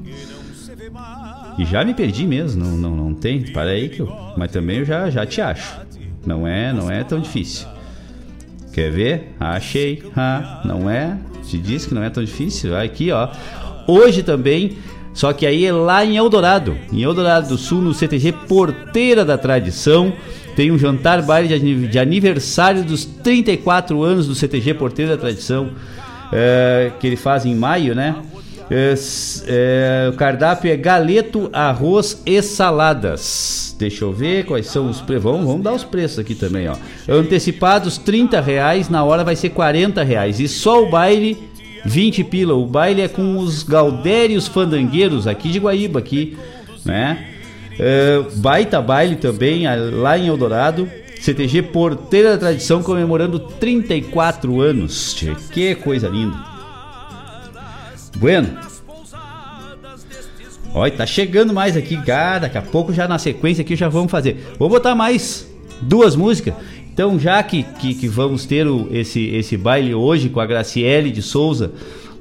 E 1.58 1.64
já 1.64 1.84
me 1.84 1.94
perdi 1.94 2.26
mesmo, 2.26 2.64
não, 2.64 2.76
não, 2.76 2.96
não 2.96 3.14
tem. 3.14 3.42
Para 3.52 3.70
aí 3.70 3.88
que 3.88 4.00
eu. 4.00 4.12
Mas 4.36 4.52
também 4.52 4.78
eu 4.78 4.84
já, 4.84 5.08
já 5.08 5.24
te 5.24 5.40
acho. 5.40 5.80
Não 6.26 6.46
é, 6.46 6.72
não 6.72 6.90
é 6.90 7.02
tão 7.02 7.20
difícil. 7.20 7.66
Quer 8.72 8.90
ver? 8.90 9.34
Achei. 9.40 10.02
Ah, 10.14 10.60
não 10.64 10.90
é? 10.90 11.16
Te 11.48 11.56
disse 11.56 11.88
que 11.88 11.94
não 11.94 12.02
é 12.02 12.10
tão 12.10 12.22
difícil. 12.22 12.76
Aqui, 12.76 13.10
ó. 13.10 13.30
Hoje 13.86 14.22
também, 14.22 14.76
só 15.14 15.32
que 15.32 15.46
aí 15.46 15.64
é 15.64 15.72
lá 15.72 16.04
em 16.04 16.16
Eldorado. 16.16 16.76
Em 16.92 17.02
Eldorado 17.02 17.48
do 17.48 17.56
Sul, 17.56 17.80
no 17.80 17.94
CTG 17.94 18.32
Porteira 18.32 19.24
da 19.24 19.38
Tradição. 19.38 20.12
Tem 20.54 20.70
um 20.70 20.78
jantar 20.78 21.22
baile 21.22 21.58
de 21.88 21.98
aniversário 21.98 22.82
dos 22.82 23.04
34 23.04 24.02
anos 24.02 24.26
do 24.26 24.34
CTG 24.34 24.74
Porteira 24.74 25.12
da 25.12 25.20
Tradição. 25.20 25.70
É, 26.32 26.90
que 26.98 27.06
ele 27.06 27.16
faz 27.16 27.46
em 27.46 27.54
maio, 27.54 27.94
né? 27.94 28.16
É, 28.70 28.94
é, 29.46 30.10
o 30.12 30.16
cardápio 30.16 30.70
é 30.70 30.76
galeto, 30.76 31.48
arroz 31.52 32.22
e 32.26 32.40
saladas. 32.42 33.74
Deixa 33.78 34.04
eu 34.04 34.12
ver 34.12 34.44
quais 34.44 34.66
são 34.66 34.88
os 34.88 35.00
preços. 35.00 35.24
Vamos, 35.24 35.46
vamos 35.46 35.62
dar 35.62 35.72
os 35.72 35.84
preços 35.84 36.18
aqui 36.18 36.34
também, 36.34 36.68
ó. 36.68 36.76
Antecipados 37.08 37.98
30 37.98 38.40
reais, 38.40 38.88
na 38.88 39.04
hora 39.04 39.22
vai 39.22 39.36
ser 39.36 39.50
40 39.50 40.02
reais. 40.02 40.40
E 40.40 40.48
só 40.48 40.82
o 40.82 40.90
baile 40.90 41.36
20 41.84 42.24
pila. 42.24 42.54
O 42.54 42.66
baile 42.66 43.02
é 43.02 43.08
com 43.08 43.38
os 43.38 43.62
Gaudérios 43.62 44.48
Fandangueiros 44.48 45.26
aqui 45.26 45.50
de 45.50 45.58
Guaíba, 45.58 45.98
aqui, 45.98 46.36
né? 46.84 47.28
É, 47.78 48.22
baita 48.36 48.80
baile 48.80 49.16
também 49.16 49.64
lá 49.92 50.18
em 50.18 50.26
Eldorado. 50.26 50.88
CTG 51.20 51.62
Porteira 51.62 52.32
da 52.32 52.38
Tradição 52.38 52.82
comemorando 52.82 53.38
34 53.38 54.60
anos. 54.60 55.16
Que 55.52 55.74
coisa 55.74 56.08
linda. 56.08 56.55
Bueno. 58.16 58.58
Olha, 60.74 60.92
tá 60.92 61.06
chegando 61.06 61.54
mais 61.54 61.76
aqui, 61.76 61.96
cara. 62.02 62.40
Daqui 62.40 62.58
a 62.58 62.62
pouco 62.62 62.92
já 62.92 63.08
na 63.08 63.18
sequência 63.18 63.62
aqui 63.62 63.76
já 63.76 63.88
vamos 63.88 64.10
fazer. 64.10 64.54
Vou 64.58 64.68
botar 64.68 64.94
mais 64.94 65.50
duas 65.80 66.14
músicas. 66.14 66.54
Então, 66.92 67.18
já 67.18 67.42
que, 67.42 67.62
que, 67.62 67.94
que 67.94 68.08
vamos 68.08 68.46
ter 68.46 68.66
o, 68.66 68.88
esse, 68.90 69.26
esse 69.26 69.56
baile 69.56 69.94
hoje 69.94 70.28
com 70.28 70.40
a 70.40 70.46
Graciele 70.46 71.10
de 71.10 71.22
Souza 71.22 71.72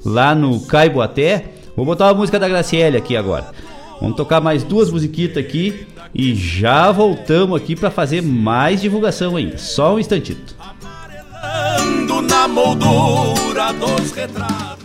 lá 0.04 0.36
no 0.36 0.62
Caiboaté, 0.62 1.46
vou 1.76 1.86
botar 1.86 2.08
uma 2.08 2.14
música 2.14 2.40
da 2.40 2.48
Graciele 2.48 2.98
aqui 2.98 3.16
agora. 3.16 3.48
Vamos 4.02 4.18
tocar 4.18 4.42
mais 4.42 4.64
duas 4.64 4.92
musiquitas 4.92 5.38
aqui 5.38 5.88
e 6.14 6.36
já 6.36 6.92
voltamos 6.92 7.58
aqui 7.60 7.76
para 7.76 7.90
fazer 7.90 8.22
mais 8.22 8.82
divulgação 8.82 9.36
ainda. 9.36 9.58
Só 9.58 9.96
um 9.96 10.00
instantito. 10.00 10.56
Na 12.30 12.48
moldura 12.48 13.72
dos 13.74 14.12
retratos 14.12 14.85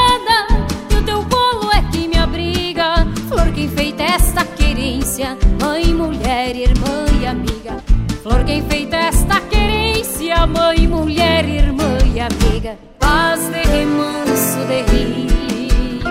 feita 3.75 4.03
esta 4.03 4.45
querência, 4.45 5.37
mãe, 5.61 5.93
mulher, 5.93 6.55
irmã 6.55 7.05
e 7.19 7.25
amiga. 7.25 7.77
Flor 8.23 8.43
quem 8.45 8.61
feita 8.63 8.95
esta 8.97 9.41
querência, 9.41 10.45
mãe, 10.45 10.87
mulher, 10.87 11.47
irmã 11.47 11.97
e 12.13 12.19
amiga. 12.19 12.77
Paz 12.99 13.39
de 13.49 13.61
remanso 13.69 14.59
de 14.67 14.81
rio, 14.91 16.01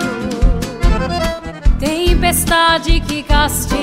tempestade 1.79 2.99
que 3.01 3.23
castiga, 3.23 3.81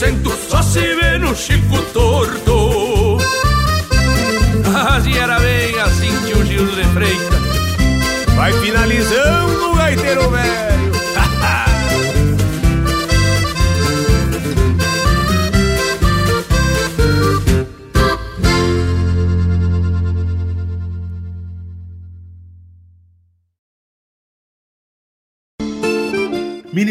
acento 0.00 0.32
só 0.48 0.62
se 0.62 0.80
vê 0.80 1.18
no 1.18 1.36
Chico 1.36 1.76
Torto. 1.92 3.18
Mas 4.72 5.04
e 5.04 5.18
era 5.18 5.38
bem 5.38 5.78
assim 5.78 6.10
que 6.24 6.32
o 6.32 6.46
Gil 6.46 6.64
de 6.68 6.84
Freitas 6.94 8.34
vai 8.34 8.50
finalizando 8.50 9.72
o 9.72 9.76
gaiteiro 9.76 10.30
velho. 10.30 10.59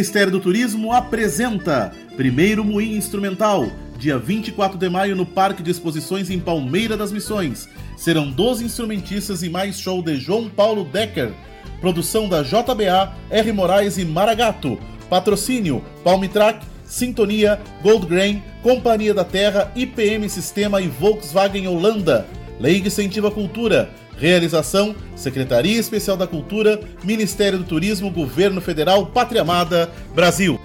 Ministério 0.09 0.31
do 0.31 0.39
Turismo 0.39 0.91
apresenta 0.91 1.93
Primeiro 2.17 2.65
Moinho 2.65 2.97
Instrumental, 2.97 3.67
dia 3.95 4.17
24 4.17 4.75
de 4.75 4.89
maio 4.89 5.15
no 5.15 5.23
Parque 5.23 5.61
de 5.61 5.69
Exposições 5.69 6.31
em 6.31 6.39
Palmeira 6.39 6.97
das 6.97 7.11
Missões. 7.11 7.69
Serão 7.95 8.31
12 8.31 8.65
instrumentistas 8.65 9.43
e 9.43 9.49
mais 9.51 9.79
show 9.79 10.01
de 10.01 10.15
João 10.15 10.49
Paulo 10.49 10.83
Decker. 10.83 11.31
Produção 11.79 12.27
da 12.27 12.41
JBA, 12.41 13.13
R. 13.29 13.51
Moraes 13.51 13.99
e 13.99 14.03
Maragato. 14.03 14.79
Patrocínio: 15.11 15.85
Palmitrack, 16.03 16.65
Sintonia, 16.83 17.61
Goldgrain, 17.83 18.41
Companhia 18.63 19.13
da 19.13 19.23
Terra, 19.23 19.71
IPM 19.75 20.27
Sistema 20.27 20.81
e 20.81 20.87
Volkswagen 20.87 21.67
Holanda. 21.67 22.25
Lei 22.59 22.81
de 22.81 22.87
incentiva 22.87 23.29
cultura. 23.29 23.91
Realização: 24.19 24.93
Secretaria 25.15 25.79
Especial 25.79 26.17
da 26.17 26.27
Cultura, 26.27 26.79
Ministério 27.03 27.57
do 27.57 27.63
Turismo, 27.63 28.11
Governo 28.11 28.59
Federal, 28.59 29.07
Pátria 29.07 29.41
Amada, 29.41 29.89
Brasil. 30.13 30.59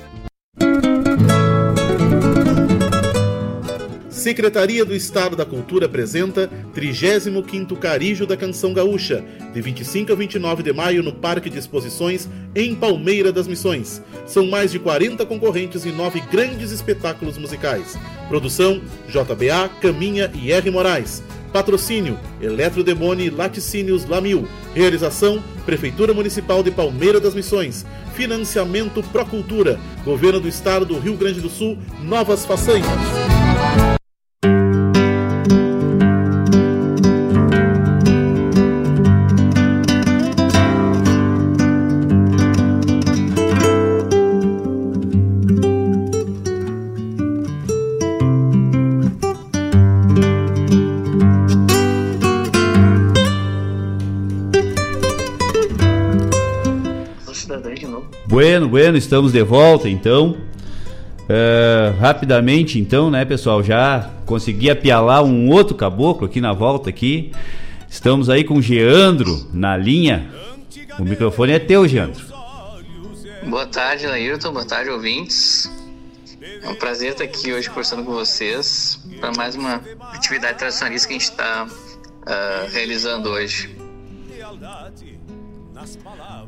Secretaria 4.10 4.86
do 4.86 4.94
Estado 4.94 5.36
da 5.36 5.44
Cultura 5.44 5.85
apresenta 5.85 6.51
35º 6.74 7.78
Carijo 7.78 8.26
da 8.26 8.39
Canção 8.39 8.72
Gaúcha, 8.72 9.22
de 9.52 9.60
25 9.60 10.12
a 10.12 10.16
29 10.16 10.62
de 10.62 10.72
maio 10.72 11.02
no 11.02 11.12
Parque 11.12 11.51
de 11.51 11.59
Exposições 11.59 12.26
em 12.55 12.74
Palmeira 12.74 13.31
das 13.31 13.47
Missões. 13.47 14.01
São 14.26 14.47
mais 14.47 14.72
de 14.72 14.78
40 14.78 15.26
concorrentes 15.26 15.85
e 15.85 15.90
nove 15.90 16.20
grandes 16.32 16.70
espetáculos 16.70 17.36
musicais. 17.36 17.98
Produção: 18.28 18.81
JBA, 19.09 19.68
Caminha 19.81 20.32
e 20.35 20.51
R. 20.51 20.70
Moraes. 20.70 21.22
Patrocínio: 21.55 22.18
Eletrodemone 22.40 23.31
Laticínios 23.31 24.05
Lamil. 24.06 24.48
Realização: 24.74 25.40
Prefeitura 25.64 26.12
Municipal 26.12 26.64
de 26.64 26.72
Palmeira 26.72 27.20
das 27.20 27.32
Missões. 27.32 27.86
Financiamento 28.12 29.01
Procultura. 29.05 29.78
Governo 30.05 30.40
do 30.40 30.48
Estado 30.48 30.85
do 30.85 30.98
Rio 30.98 31.16
Grande 31.16 31.40
do 31.40 31.48
Sul. 31.48 31.78
Novas 32.02 32.44
façanhas. 32.44 32.85
Bueno, 58.75 58.99
estamos 58.99 59.31
de 59.31 59.41
volta 59.41 59.89
então. 59.89 60.37
Uh, 61.31 61.97
rapidamente 62.01 62.77
então, 62.77 63.09
né, 63.09 63.25
pessoal, 63.25 63.63
já 63.63 64.11
consegui 64.27 64.69
apialar 64.69 65.23
um 65.23 65.49
outro 65.49 65.77
caboclo 65.77 66.27
aqui 66.27 66.41
na 66.41 66.53
volta 66.53 66.91
aqui. 66.91 67.31
Estamos 67.89 68.29
aí 68.29 68.43
com 68.43 68.55
o 68.55 68.61
Geandro 68.61 69.49
na 69.53 69.77
linha. 69.77 70.29
O 70.99 71.05
microfone 71.05 71.53
é 71.53 71.61
teu, 71.61 71.87
Geandro. 71.87 72.21
Boa 73.47 73.65
tarde, 73.65 74.09
Laírton. 74.09 74.53
Boa 74.53 74.65
tarde, 74.65 74.91
ouvintes. 74.91 75.71
É 76.61 76.69
um 76.69 76.75
prazer 76.75 77.13
estar 77.13 77.23
aqui 77.23 77.53
hoje 77.53 77.69
conversando 77.69 78.03
com 78.03 78.11
vocês 78.11 78.99
para 79.21 79.31
mais 79.37 79.55
uma 79.55 79.81
atividade 80.13 80.59
tradicionalista 80.59 81.07
que 81.07 81.15
a 81.15 81.19
gente 81.21 81.31
está 81.31 81.65
uh, 81.65 82.73
realizando 82.73 83.29
hoje. 83.29 83.73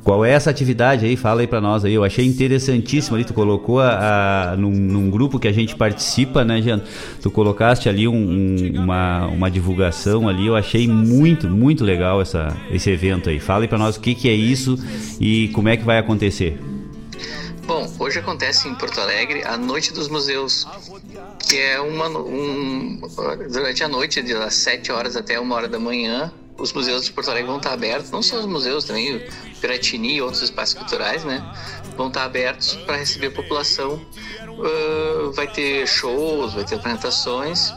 Qual 0.06 0.24
é 0.24 0.30
essa 0.30 0.50
atividade 0.50 1.04
aí? 1.04 1.16
Fala 1.16 1.40
aí 1.40 1.48
para 1.48 1.60
nós 1.60 1.84
aí. 1.84 1.92
Eu 1.92 2.04
achei 2.04 2.24
interessantíssimo 2.24 3.16
ali. 3.16 3.24
Tu 3.24 3.34
colocou 3.34 3.80
a, 3.80 4.52
a 4.52 4.56
num, 4.56 4.70
num, 4.70 5.10
grupo 5.10 5.36
que 5.36 5.48
a 5.48 5.52
gente 5.52 5.74
participa, 5.74 6.44
né, 6.44 6.62
Jean? 6.62 6.80
Tu 7.20 7.28
colocaste 7.28 7.88
ali 7.88 8.06
um, 8.06 8.14
um, 8.14 8.80
uma, 8.84 9.26
uma 9.26 9.50
divulgação 9.50 10.28
ali. 10.28 10.46
Eu 10.46 10.54
achei 10.54 10.86
muito, 10.86 11.50
muito 11.50 11.82
legal 11.82 12.22
essa, 12.22 12.56
esse 12.70 12.88
evento 12.88 13.28
aí. 13.28 13.40
Fala 13.40 13.64
aí 13.64 13.68
para 13.68 13.78
nós 13.78 13.96
o 13.96 14.00
que, 14.00 14.14
que 14.14 14.28
é 14.28 14.32
isso 14.32 14.78
e 15.20 15.48
como 15.48 15.68
é 15.68 15.76
que 15.76 15.82
vai 15.82 15.98
acontecer. 15.98 16.56
Bom, 17.66 17.92
hoje 17.98 18.20
acontece 18.20 18.68
em 18.68 18.76
Porto 18.76 19.00
Alegre 19.00 19.42
a 19.42 19.56
Noite 19.56 19.92
dos 19.92 20.06
Museus, 20.06 20.68
que 21.48 21.56
é 21.56 21.80
uma 21.80 22.06
um, 22.06 23.00
durante 23.50 23.82
a 23.82 23.88
noite, 23.88 24.22
das 24.22 24.54
7 24.54 24.92
horas 24.92 25.16
até 25.16 25.40
uma 25.40 25.56
hora 25.56 25.66
da 25.66 25.80
manhã, 25.80 26.32
os 26.58 26.72
museus 26.72 27.04
de 27.04 27.12
Porto 27.12 27.30
Alegre 27.30 27.48
vão 27.48 27.58
estar 27.58 27.72
abertos, 27.72 28.10
não 28.10 28.22
só 28.22 28.38
os 28.38 28.46
museus, 28.46 28.84
também 28.84 29.16
o 29.16 29.22
Piratini 29.60 30.16
e 30.16 30.22
outros 30.22 30.42
espaços 30.42 30.74
culturais, 30.74 31.24
né? 31.24 31.44
Vão 31.96 32.08
estar 32.08 32.24
abertos 32.24 32.74
para 32.86 32.96
receber 32.96 33.28
a 33.28 33.30
população. 33.30 34.04
Uh, 34.48 35.32
vai 35.32 35.46
ter 35.46 35.86
shows, 35.86 36.54
vai 36.54 36.64
ter 36.64 36.76
apresentações 36.76 37.74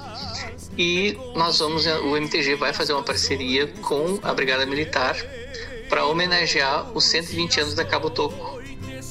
e 0.78 1.18
nós 1.36 1.60
vamos, 1.60 1.86
o 1.86 2.16
MTG 2.16 2.56
vai 2.56 2.72
fazer 2.72 2.94
uma 2.94 3.04
parceria 3.04 3.68
com 3.82 4.18
a 4.24 4.34
Brigada 4.34 4.66
Militar 4.66 5.14
para 5.90 6.06
homenagear 6.06 6.90
os 6.96 7.04
120 7.04 7.60
anos 7.60 7.74
da 7.74 7.84
Cabo 7.84 8.10
Toco, 8.10 8.62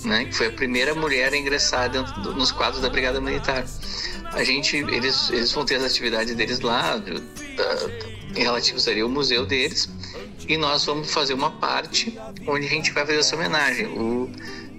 né? 0.05 0.25
Que 0.25 0.33
foi 0.33 0.47
a 0.47 0.53
primeira 0.53 0.95
mulher 0.95 1.31
a 1.31 1.37
ingressar 1.37 1.91
do, 1.91 2.35
nos 2.35 2.51
quadros 2.51 2.81
da 2.81 2.89
Brigada 2.89 3.21
Militar. 3.21 3.67
A 4.33 4.43
gente, 4.43 4.77
eles, 4.77 5.29
eles 5.29 5.53
vão 5.53 5.67
ter 5.67 5.75
as 5.75 5.85
atividades 5.85 6.35
deles 6.35 6.61
lá, 6.61 7.03
da, 7.59 7.77
em 8.37 8.43
relativo 8.43 8.79
seria 8.79 9.05
o 9.05 9.09
museu 9.09 9.45
deles, 9.45 9.89
e 10.49 10.57
nós 10.57 10.85
vamos 10.85 11.13
fazer 11.13 11.35
uma 11.35 11.51
parte 11.51 12.19
onde 12.47 12.67
a 12.67 12.69
gente 12.69 12.93
vai 12.93 13.05
fazer 13.05 13.19
essa 13.19 13.37
homenagem. 13.37 13.87
O, 13.87 14.31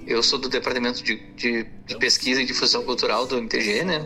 eu 0.08 0.24
sou 0.24 0.40
do 0.40 0.50
departamento 0.50 1.04
de, 1.04 1.18
de, 1.36 1.68
de 1.86 1.98
pesquisa 1.98 2.42
e 2.42 2.46
difusão 2.46 2.84
cultural 2.84 3.28
do 3.28 3.38
MTG, 3.38 3.84
né? 3.84 4.06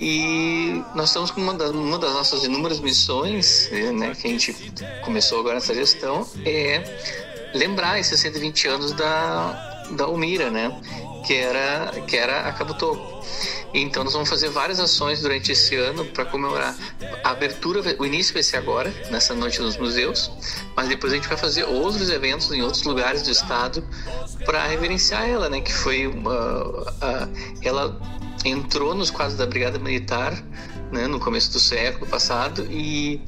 E 0.00 0.82
nós 0.94 1.10
estamos 1.10 1.30
com 1.30 1.40
uma 1.40 1.54
das, 1.54 1.70
uma 1.70 1.98
das 1.98 2.12
nossas 2.12 2.44
inúmeras 2.44 2.80
missões, 2.80 3.70
né, 3.70 4.14
que 4.14 4.26
a 4.26 4.30
gente 4.30 4.54
começou 5.04 5.40
agora 5.40 5.54
nessa 5.54 5.74
gestão, 5.74 6.26
é 6.44 6.82
lembrar 7.54 8.00
esses 8.00 8.18
120 8.18 8.68
anos 8.68 8.92
da, 8.92 9.86
da 9.92 10.08
Umira, 10.08 10.50
né? 10.50 10.80
Que 11.26 11.34
era, 11.34 11.92
que 12.06 12.16
era 12.16 12.48
a 12.48 12.52
Cabo 12.52 12.74
Toco. 12.74 13.24
Então 13.74 14.04
nós 14.04 14.12
vamos 14.12 14.28
fazer 14.28 14.48
várias 14.50 14.78
ações 14.78 15.20
durante 15.20 15.50
esse 15.50 15.74
ano 15.74 16.04
para 16.04 16.24
comemorar. 16.24 16.76
A 17.24 17.30
abertura, 17.30 17.96
o 17.98 18.06
início 18.06 18.32
vai 18.32 18.42
ser 18.42 18.56
agora, 18.56 18.94
nessa 19.10 19.34
noite 19.34 19.60
nos 19.60 19.76
museus, 19.76 20.30
mas 20.76 20.88
depois 20.88 21.12
a 21.12 21.16
gente 21.16 21.26
vai 21.26 21.36
fazer 21.36 21.64
outros 21.64 22.08
eventos 22.08 22.52
em 22.52 22.62
outros 22.62 22.84
lugares 22.84 23.22
do 23.22 23.30
estado 23.32 23.84
para 24.44 24.64
reverenciar 24.66 25.28
ela, 25.28 25.48
né? 25.48 25.60
Que 25.60 25.72
foi 25.72 26.06
uma, 26.06 26.94
a, 27.00 27.28
ela 27.62 28.00
entrou 28.44 28.94
nos 28.94 29.10
quadros 29.10 29.36
da 29.36 29.46
Brigada 29.46 29.78
Militar 29.78 30.32
né, 30.92 31.06
no 31.08 31.18
começo 31.18 31.50
do 31.52 31.58
século 31.58 32.06
passado 32.06 32.66
e 32.70 33.20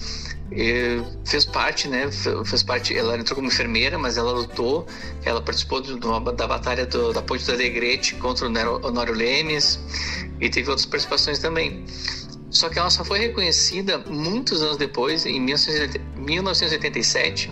fez 1.24 1.44
parte, 1.44 1.88
né? 1.88 2.08
Fez 2.44 2.62
parte. 2.62 2.96
Ela 2.96 3.18
entrou 3.18 3.34
como 3.36 3.48
enfermeira, 3.48 3.98
mas 3.98 4.16
ela 4.16 4.30
lutou. 4.32 4.86
Ela 5.24 5.42
participou 5.42 5.80
da 5.80 6.46
batalha 6.46 6.86
do, 6.86 7.12
da 7.12 7.20
Ponte 7.22 7.44
do 7.44 7.52
Alegrete 7.52 8.14
contra 8.16 8.48
o 8.48 8.86
Honório 8.86 9.14
Lemes 9.14 9.78
e 10.40 10.48
teve 10.48 10.70
outras 10.70 10.86
participações 10.86 11.38
também. 11.38 11.84
Só 12.50 12.68
que 12.68 12.78
ela 12.78 12.90
só 12.90 13.04
foi 13.04 13.18
reconhecida 13.18 13.98
muitos 13.98 14.62
anos 14.62 14.76
depois, 14.76 15.26
em 15.26 15.40
1987, 15.40 17.50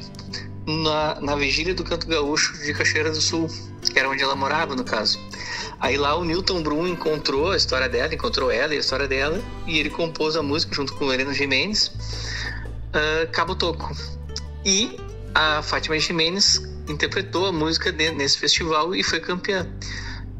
na, 0.67 1.21
na 1.21 1.37
vigília 1.37 1.75
do 1.75 1.83
Canto 1.83 2.07
Gaúcho 2.07 2.57
de 2.65 2.73
Cachoeira 2.73 3.11
do 3.11 3.21
Sul, 3.21 3.49
que 3.83 3.99
era 3.99 4.09
onde 4.09 4.23
ela 4.23 4.37
morava, 4.37 4.77
no 4.77 4.85
caso. 4.85 5.19
Aí 5.81 5.99
lá 5.99 6.17
o 6.17 6.25
Newton 6.25 6.63
Brum 6.63 6.87
encontrou 6.87 7.51
a 7.51 7.57
história 7.57 7.89
dela, 7.89 8.15
encontrou 8.15 8.51
ela 8.51 8.73
e 8.73 8.77
a 8.77 8.81
história 8.81 9.09
dela, 9.09 9.43
e 9.67 9.79
ele 9.79 9.91
compôs 9.91 10.37
a 10.37 10.43
música 10.43 10.75
junto 10.75 10.95
com 10.95 11.07
o 11.07 11.13
Heleno 11.13 11.35
Jimenez 11.35 11.91
uh, 12.95 13.31
Cabo 13.33 13.55
Toco. 13.55 13.95
E 14.65 14.97
a 15.35 15.63
Fátima 15.63 15.99
Jimenez 15.99 16.63
interpretou 16.89 17.47
a 17.47 17.53
música 17.53 17.93
de, 17.93 18.11
nesse 18.13 18.39
festival 18.39 18.95
e 18.95 19.03
foi 19.03 19.21
campeã. 19.21 19.67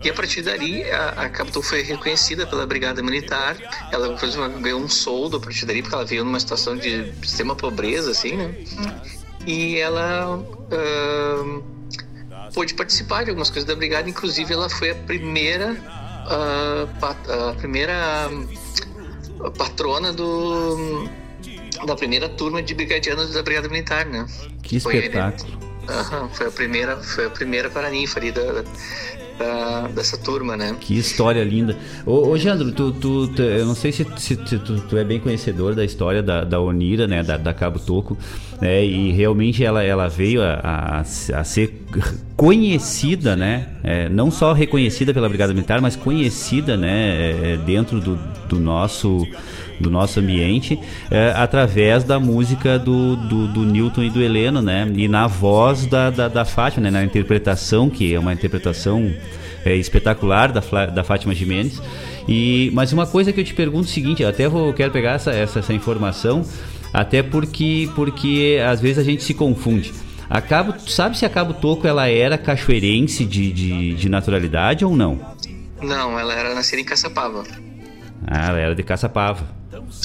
E 0.03 0.11
a 0.11 0.15
partir 0.15 0.43
dali, 0.43 0.83
a, 0.91 1.09
a 1.11 1.29
Cabo 1.29 1.51
Toco 1.51 1.67
foi 1.67 1.83
reconhecida 1.83 2.47
pela 2.47 2.67
Brigada 2.67 3.03
Militar. 3.03 3.57
Ela, 3.91 4.09
inclusive, 4.09 4.49
ganhou 4.61 4.81
um 4.81 4.89
soldo 4.89 5.39
a 5.39 5.41
partir 5.41 5.67
dali, 5.67 5.83
porque 5.83 5.95
ela 5.95 6.05
veio 6.05 6.25
numa 6.25 6.41
situação 6.41 6.77
de 6.77 7.13
extrema 7.23 7.57
pobreza, 7.57 8.11
assim, 8.11 8.37
né? 8.37 8.55
E 9.47 9.77
ela 9.79 10.39
uh, 10.39 11.65
pôde 12.53 12.75
participar 12.75 13.25
de 13.25 13.31
algumas 13.31 13.51
coisas 13.51 13.65
da 13.65 13.75
Brigada. 13.75 14.09
Inclusive, 14.09 14.53
ela 14.53 14.69
foi 14.69 14.91
a 14.91 14.95
primeira, 14.95 15.73
uh, 15.73 17.51
a 17.51 17.55
primeira 17.55 18.31
patrona 19.57 20.13
do 20.13 21.09
da 21.87 21.97
primeira 21.97 22.29
turma 22.29 22.63
de 22.63 22.75
brigadianos 22.75 23.33
da 23.33 23.43
Brigada 23.43 23.69
Militar, 23.69 24.07
né? 24.07 24.27
Que 24.63 24.77
espetáculo. 24.77 25.59
Foi, 25.87 26.29
foi 26.31 26.47
a 26.47 26.51
primeira, 26.51 26.97
foi 26.97 27.27
a 27.27 27.31
primeira 27.31 27.69
paraninfa 27.69 28.19
ali 28.19 28.33
da, 28.33 28.65
da, 29.39 29.89
dessa 29.89 30.17
turma, 30.17 30.57
né? 30.57 30.77
Que 30.81 30.97
história 30.97 31.43
linda. 31.43 31.77
Ô, 32.07 32.29
ô 32.29 32.39
Jandro, 32.39 32.73
tu, 32.73 32.93
tu, 32.93 33.29
tu, 33.29 33.43
eu 33.43 33.67
não 33.67 33.75
sei 33.75 33.93
se, 33.93 34.07
se, 34.17 34.35
se 34.47 34.59
tu, 34.59 34.81
tu, 34.81 34.97
é 34.97 35.05
bem 35.05 35.19
conhecedor 35.19 35.75
da 35.75 35.85
história 35.85 36.23
da, 36.23 36.45
da 36.45 36.61
Onira, 36.61 37.07
né? 37.07 37.23
Da, 37.23 37.37
da 37.37 37.53
Cabo 37.53 37.79
Toco, 37.79 38.17
né? 38.61 38.85
E 38.85 39.13
realmente 39.13 39.65
ela, 39.65 39.83
ela 39.83 40.09
veio 40.09 40.43
a, 40.43 40.55
a, 40.63 41.01
a 41.01 41.45
ser 41.45 41.85
conhecida, 42.37 43.37
né? 43.37 43.69
É, 43.83 44.09
não 44.09 44.31
só 44.31 44.53
reconhecida 44.53 45.13
pela 45.13 45.29
Brigada 45.29 45.53
Militar, 45.53 45.81
mas 45.81 45.97
conhecida, 45.97 46.77
né? 46.77 47.53
É, 47.53 47.57
dentro 47.59 48.01
do, 48.01 48.17
do 48.49 48.59
nosso 48.59 49.27
do 49.81 49.91
nosso 49.91 50.21
ambiente 50.21 50.79
é, 51.11 51.33
através 51.37 52.05
da 52.05 52.21
música 52.21 52.79
do, 52.79 53.17
do, 53.17 53.49
do, 53.49 53.65
Newton 53.65 54.05
e 54.05 54.11
do 54.11 54.23
Heleno, 54.23 54.63
né? 54.63 54.91
E 54.95 55.09
na 55.09 55.27
voz 55.27 55.87
da, 55.87 56.11
da, 56.11 56.29
da 56.29 56.45
Fátima, 56.45 56.85
né? 56.85 56.91
Na 56.91 57.05
interpretação, 57.05 57.91
que 57.91 58.15
é 58.15 58.19
uma 58.19 58.33
interpretação 58.33 59.13
é, 59.65 59.75
espetacular 59.75 60.53
da, 60.53 60.61
da 60.87 61.03
Fátima 61.03 61.35
Jimenez. 61.35 61.81
E, 62.29 62.71
mas 62.73 62.93
uma 62.93 63.07
coisa 63.07 63.33
que 63.33 63.41
eu 63.41 63.45
te 63.45 63.55
pergunto 63.55 63.87
é 63.87 63.91
o 63.91 63.93
seguinte, 63.93 64.23
eu 64.23 64.29
até 64.29 64.49
vou, 64.49 64.73
quero 64.73 64.93
pegar 64.93 65.13
essa, 65.13 65.31
essa, 65.31 65.59
essa 65.59 65.73
informação, 65.73 66.45
até 66.93 67.23
porque, 67.23 67.89
porque 67.95 68.59
às 68.67 68.81
vezes 68.81 68.99
a 68.99 69.03
gente 69.03 69.23
se 69.23 69.35
confunde. 69.35 69.93
A 70.29 70.41
Cabo, 70.41 70.75
sabe 70.89 71.19
se 71.19 71.27
a 71.27 71.29
Cabo 71.29 71.55
Toco 71.55 71.87
ela 71.87 72.09
era 72.09 72.39
cachoeirense 72.39 73.25
de, 73.25 73.53
de, 73.53 73.95
de 73.95 74.09
naturalidade 74.09 74.85
ou 74.85 74.97
não? 74.97 75.21
Não, 75.83 76.19
ela 76.19 76.33
era 76.33 76.55
nascida 76.55 76.81
em 76.81 76.85
Caçapava. 76.85 77.45
Ah, 78.27 78.49
ela 78.49 78.59
era 78.59 78.75
de 78.75 78.83
Caçapava. 78.83 79.47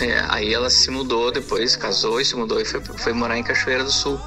É, 0.02 0.24
aí 0.30 0.54
ela 0.54 0.70
se 0.70 0.90
mudou 0.90 1.32
depois, 1.32 1.76
casou 1.76 2.22
e 2.22 2.26
se 2.26 2.36
mudou 2.36 2.60
e 2.62 2.66
foi, 2.66 2.82
foi 2.82 3.14
morar 3.14 3.38
em 3.38 3.44
Cachoeira 3.44 3.84
do 3.84 3.92
Sul. 3.92 4.20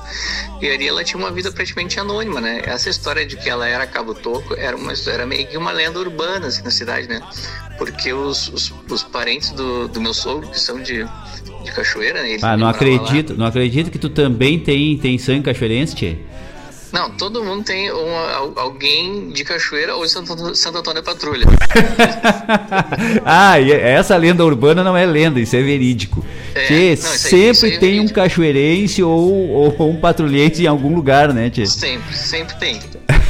E 0.61 0.69
ali 0.69 0.87
ela 0.87 1.03
tinha 1.03 1.19
uma 1.19 1.31
vida 1.31 1.51
praticamente 1.51 1.99
anônima, 1.99 2.41
né? 2.41 2.61
Essa 2.65 2.91
história 2.91 3.25
de 3.25 3.37
que 3.37 3.49
ela 3.49 3.67
era 3.67 3.87
Cabo 3.87 4.15
Toco 4.15 4.55
era, 4.55 4.77
uma, 4.77 4.93
era 5.07 5.25
meio 5.25 5.47
que 5.47 5.57
uma 5.57 5.73
lenda 5.73 5.99
urbana 5.99 6.49
assim, 6.49 6.63
na 6.63 6.71
cidade, 6.71 7.09
né? 7.09 7.23
Porque 7.79 8.13
os, 8.13 8.49
os, 8.49 8.73
os 8.91 9.03
parentes 9.03 9.51
do, 9.51 9.89
do 9.89 10.01
meu 10.01 10.13
sogro, 10.13 10.49
que 10.49 10.61
são 10.61 10.81
de, 10.83 11.07
de 11.65 11.73
Cachoeira, 11.73 12.23
né? 12.23 12.37
ah, 12.43 12.57
não 12.57 12.69
acredito, 12.69 13.31
lá. 13.31 13.39
não 13.39 13.47
acredito 13.47 13.91
que 13.91 13.99
tu 13.99 14.11
também 14.11 14.59
tem, 14.59 14.99
tem 14.99 15.17
sangue 15.17 15.45
cachoeirense, 15.45 15.95
tchê. 15.95 16.19
Não, 16.93 17.11
todo 17.11 17.43
mundo 17.43 17.65
tem 17.65 17.91
uma, 17.91 18.53
alguém 18.61 19.31
de 19.31 19.45
Cachoeira 19.45 19.97
ou 19.97 20.05
de 20.05 20.11
Santo, 20.11 20.55
Santo 20.55 20.79
Antônio 20.79 21.03
Patrulha. 21.03 21.47
ah, 23.25 23.59
essa 23.59 24.17
lenda 24.17 24.45
urbana 24.45 24.85
não 24.85 24.97
é 24.97 25.07
lenda, 25.07 25.41
isso 25.41 25.57
é 25.57 25.63
verídico. 25.63 26.23
É, 26.55 26.67
tchê, 26.67 26.89
não, 26.91 26.97
sempre 26.97 27.69
aí, 27.69 27.75
é 27.77 27.79
tem 27.79 27.99
é 27.99 28.03
um 28.03 28.09
cachoeirense 28.09 29.03
ou, 29.03 29.49
ou 29.49 29.91
um 29.91 29.97
patrulhente 29.97 30.63
em 30.63 30.67
algum 30.67 30.95
lugar, 30.95 31.33
né, 31.33 31.49
Tchê? 31.49 31.65
Sempre, 31.67 32.15
sempre 32.15 32.57
tem. 32.57 32.79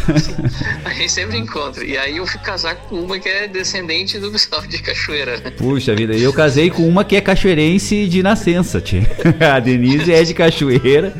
a 0.84 0.90
gente 0.90 1.10
sempre 1.10 1.38
encontra. 1.38 1.84
E 1.84 1.96
aí 1.96 2.16
eu 2.16 2.26
fui 2.26 2.40
casar 2.40 2.76
com 2.76 2.96
uma 2.96 3.18
que 3.18 3.28
é 3.28 3.48
descendente 3.48 4.18
do 4.18 4.30
pessoal 4.30 4.62
de 4.62 4.78
Cachoeira, 4.78 5.38
né? 5.38 5.50
Puxa 5.50 5.94
vida, 5.94 6.14
eu 6.14 6.32
casei 6.32 6.70
com 6.70 6.88
uma 6.88 7.04
que 7.04 7.16
é 7.16 7.20
cachoeirense 7.20 8.06
de 8.06 8.22
nascença, 8.22 8.80
tia. 8.80 9.02
A 9.54 9.58
Denise 9.60 10.12
é 10.12 10.22
de 10.22 10.34
Cachoeira 10.34 11.14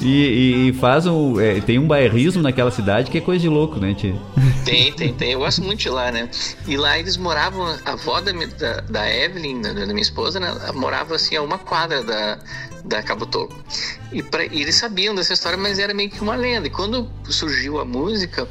e, 0.00 0.68
e 0.68 0.72
faz 0.74 1.06
um. 1.06 1.40
É, 1.40 1.60
tem 1.60 1.78
um 1.78 1.86
bairrismo 1.86 2.42
naquela 2.42 2.70
cidade 2.70 3.10
que 3.10 3.18
é 3.18 3.20
coisa 3.20 3.40
de 3.40 3.48
louco, 3.48 3.78
né, 3.80 3.94
tia? 3.94 4.14
Tem, 4.64 4.92
tem, 4.92 5.12
tem. 5.12 5.32
Eu 5.32 5.40
gosto 5.40 5.62
muito 5.62 5.80
de 5.80 5.88
lá, 5.88 6.10
né? 6.10 6.28
E 6.66 6.76
lá 6.76 6.98
eles 6.98 7.16
moravam, 7.16 7.64
a 7.84 7.92
avó 7.92 8.20
da, 8.20 8.32
da, 8.32 8.80
da 8.80 9.14
Evelyn, 9.14 9.60
da, 9.60 9.72
da 9.72 9.86
minha 9.86 10.02
esposa, 10.02 10.38
né? 10.38 10.54
Morava 10.74 11.14
assim 11.14 11.36
a 11.36 11.42
uma 11.42 11.58
quadra 11.58 12.02
da, 12.02 12.38
da 12.84 13.02
Cabo. 13.02 13.28
E, 14.12 14.22
pra, 14.22 14.44
e 14.44 14.62
eles 14.62 14.76
sabiam 14.76 15.14
dessa 15.14 15.32
história, 15.32 15.56
mas 15.56 15.78
era 15.78 15.94
meio 15.94 16.10
que 16.10 16.20
uma 16.20 16.34
lenda. 16.34 16.66
E 16.66 16.70
quando 16.70 17.10
surgiu 17.28 17.78
a 17.78 17.84
música, 17.84 18.48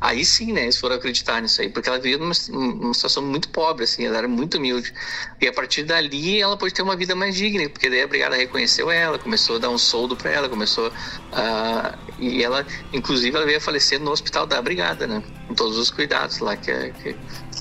aí 0.00 0.24
sim, 0.24 0.52
né, 0.52 0.62
eles 0.62 0.76
foram 0.76 0.96
acreditar 0.96 1.40
nisso 1.42 1.60
aí, 1.60 1.68
porque 1.68 1.88
ela 1.88 1.98
veio 1.98 2.18
numa, 2.18 2.32
numa 2.50 2.94
situação 2.94 3.22
muito 3.22 3.48
pobre, 3.50 3.84
assim, 3.84 4.06
ela 4.06 4.18
era 4.18 4.28
muito 4.28 4.58
humilde. 4.58 4.92
E 5.40 5.46
a 5.46 5.52
partir 5.52 5.84
dali 5.84 6.40
ela 6.40 6.56
pôde 6.56 6.74
ter 6.74 6.82
uma 6.82 6.96
vida 6.96 7.14
mais 7.14 7.34
digna, 7.34 7.68
porque 7.68 7.90
daí 7.90 8.02
a 8.02 8.06
brigada 8.06 8.36
reconheceu 8.36 8.90
ela, 8.90 9.18
começou 9.18 9.56
a 9.56 9.58
dar 9.58 9.70
um 9.70 9.78
soldo 9.78 10.16
para 10.16 10.30
ela, 10.30 10.48
começou 10.48 10.92
a. 11.32 11.98
E 12.18 12.42
ela, 12.42 12.64
inclusive, 12.92 13.36
ela 13.36 13.44
veio 13.44 13.58
a 13.58 13.60
falecer 13.60 14.00
no 14.00 14.10
hospital 14.10 14.46
da 14.46 14.60
brigada, 14.62 15.06
né, 15.06 15.22
com 15.48 15.54
todos 15.54 15.76
os 15.76 15.90
cuidados 15.90 16.38
lá 16.38 16.56
que, 16.56 16.72
que, 17.02 17.14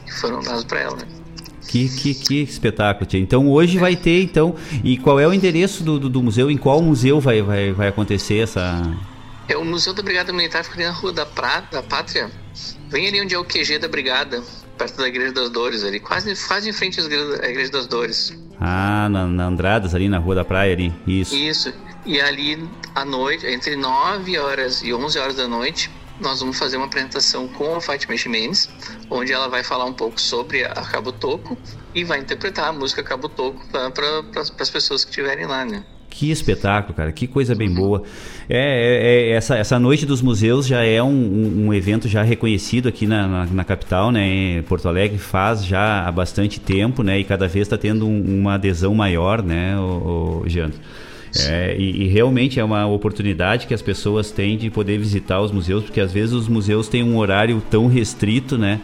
que 0.06 0.14
foram 0.14 0.42
dados 0.42 0.64
para 0.64 0.80
ela, 0.80 0.96
né. 0.96 1.21
Que, 1.68 1.88
que, 1.90 2.14
que 2.14 2.42
espetáculo, 2.42 3.06
tia. 3.06 3.20
Então 3.20 3.50
hoje 3.50 3.78
vai 3.78 3.96
ter, 3.96 4.24
então. 4.24 4.56
E 4.84 4.98
qual 4.98 5.20
é 5.20 5.28
o 5.28 5.34
endereço 5.34 5.84
do, 5.84 6.00
do, 6.00 6.10
do 6.10 6.24
museu? 6.24 6.50
Em 6.50 6.58
qual 6.58 6.82
museu 6.82 7.20
vai, 7.20 7.42
vai, 7.42 7.72
vai 7.72 7.88
acontecer 7.88 8.40
essa. 8.40 8.82
É 9.48 9.58
o 9.58 9.66
Museu 9.66 9.94
da 9.94 10.02
Brigada 10.02 10.32
Militar 10.32 10.64
fica 10.64 10.78
ali 10.78 10.86
na 10.86 10.92
Rua 10.92 11.12
da, 11.12 11.26
pra, 11.26 11.62
da 11.72 11.84
Pátria. 11.84 12.32
Vem 12.90 13.08
ali 13.08 13.22
onde 13.22 13.36
é 13.36 13.38
o 13.38 13.44
QG 13.44 13.80
da 13.80 13.88
Brigada, 13.88 14.42
perto 14.78 14.98
da 14.98 15.08
Igreja 15.08 15.34
das 15.34 15.50
Dores, 15.50 15.84
ali, 15.84 16.00
quase, 16.00 16.34
quase 16.48 16.70
em 16.70 16.74
frente 16.74 17.00
à 17.00 17.04
Igreja 17.50 17.72
das 17.72 17.88
Dores. 17.88 18.38
Ah, 18.60 19.10
na, 19.10 19.28
na 19.28 19.48
Andradas, 19.48 19.96
ali 19.96 20.08
na 20.08 20.20
Rua 20.20 20.36
da 20.36 20.46
Praia, 20.46 20.74
ali. 20.74 20.94
Isso. 21.06 21.36
Isso. 21.36 21.74
E 22.06 22.20
ali 22.20 22.68
à 22.96 23.06
noite, 23.06 23.46
entre 23.46 23.76
9 23.76 24.38
horas 24.38 24.82
e 24.84 24.94
11 24.94 25.20
horas 25.20 25.36
da 25.36 25.48
noite, 25.48 25.90
nós 26.22 26.40
vamos 26.40 26.58
fazer 26.58 26.78
uma 26.78 26.86
apresentação 26.86 27.48
com 27.48 27.76
a 27.76 27.82
Fátima 27.82 28.16
Ximenes, 28.16 28.70
onde 29.10 29.34
ela 29.34 29.50
vai 29.50 29.64
falar 29.64 29.86
um 29.86 29.94
pouco 29.94 30.22
sobre 30.22 30.64
a 30.64 30.74
Cabo 30.74 31.12
Toco 31.12 31.58
e 31.94 32.04
vai 32.04 32.20
interpretar 32.20 32.70
a 32.70 32.72
música 32.72 33.04
Cabo 33.04 33.28
Toco 33.28 33.62
para 33.72 33.92
pra, 33.92 34.42
as 34.42 34.70
pessoas 34.70 35.04
que 35.04 35.10
estiverem 35.10 35.46
lá, 35.46 35.66
né? 35.66 35.84
Que 36.10 36.30
espetáculo, 36.30 36.94
cara, 36.94 37.12
que 37.12 37.26
coisa 37.26 37.56
bem 37.56 37.74
boa. 37.74 38.04
É, 38.50 38.58
é, 38.58 39.30
é 39.30 39.32
essa, 39.32 39.58
essa 39.58 39.80
Noite 39.80 40.06
dos 40.06 40.22
Museus 40.22 40.68
já 40.68 40.84
é 40.84 41.02
um, 41.02 41.08
um, 41.08 41.68
um 41.68 41.74
evento 41.74 42.08
já 42.10 42.22
reconhecido 42.22 42.90
aqui 42.90 43.08
na, 43.08 43.28
na, 43.28 43.46
na, 43.46 43.64
capital, 43.64 44.12
né? 44.12 44.62
Porto 44.64 44.90
Alegre 44.90 45.18
faz 45.18 45.66
já 45.66 46.06
há 46.06 46.12
bastante 46.12 46.60
tempo, 46.60 47.02
né? 47.02 47.18
E 47.18 47.24
cada 47.24 47.48
vez 47.48 47.66
está 47.66 47.78
tendo 47.78 48.06
um, 48.06 48.40
uma 48.42 48.56
adesão 48.56 48.94
maior, 48.94 49.42
né, 49.42 49.78
o, 49.80 50.44
o 50.44 50.50
é, 51.40 51.76
e, 51.78 52.04
e, 52.04 52.08
realmente 52.08 52.60
é 52.60 52.64
uma 52.64 52.86
oportunidade 52.88 53.66
que 53.66 53.74
as 53.74 53.82
pessoas 53.82 54.32
têm 54.32 54.58
de 54.58 54.70
poder 54.70 54.98
visitar 54.98 55.42
os 55.42 55.52
museus, 55.52 55.84
porque 55.84 56.02
às 56.02 56.12
vezes 56.12 56.34
os 56.34 56.48
museus 56.48 56.90
têm 56.90 57.04
um 57.04 57.18
horário 57.18 57.62
tão 57.70 57.88
restrito, 57.88 58.58
né? 58.58 58.82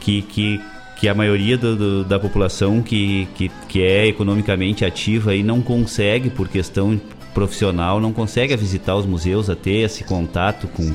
Que, 0.00 0.22
que, 0.22 0.60
que 0.96 1.08
a 1.08 1.14
maioria 1.14 1.58
do, 1.58 1.76
do, 1.76 2.04
da 2.04 2.18
população 2.18 2.80
que, 2.80 3.28
que, 3.34 3.50
que 3.68 3.82
é 3.82 4.06
economicamente 4.06 4.82
ativa 4.82 5.34
e 5.34 5.42
não 5.42 5.60
consegue, 5.60 6.30
por 6.30 6.48
questão 6.48 6.98
profissional, 7.34 8.00
não 8.00 8.12
consegue 8.12 8.56
visitar 8.56 8.96
os 8.96 9.04
museus, 9.04 9.50
a 9.50 9.54
ter 9.54 9.84
esse 9.84 10.02
contato 10.02 10.68
com, 10.68 10.94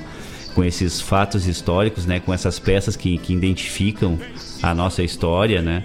com 0.55 0.63
esses 0.63 0.99
fatos 0.99 1.45
históricos, 1.47 2.07
né? 2.07 2.19
Com 2.19 2.33
essas 2.33 2.57
peças 2.57 2.95
que, 2.95 3.19
que 3.19 3.31
identificam 3.31 4.17
a 4.63 4.73
nossa 4.73 5.03
história, 5.03 5.61
né? 5.61 5.83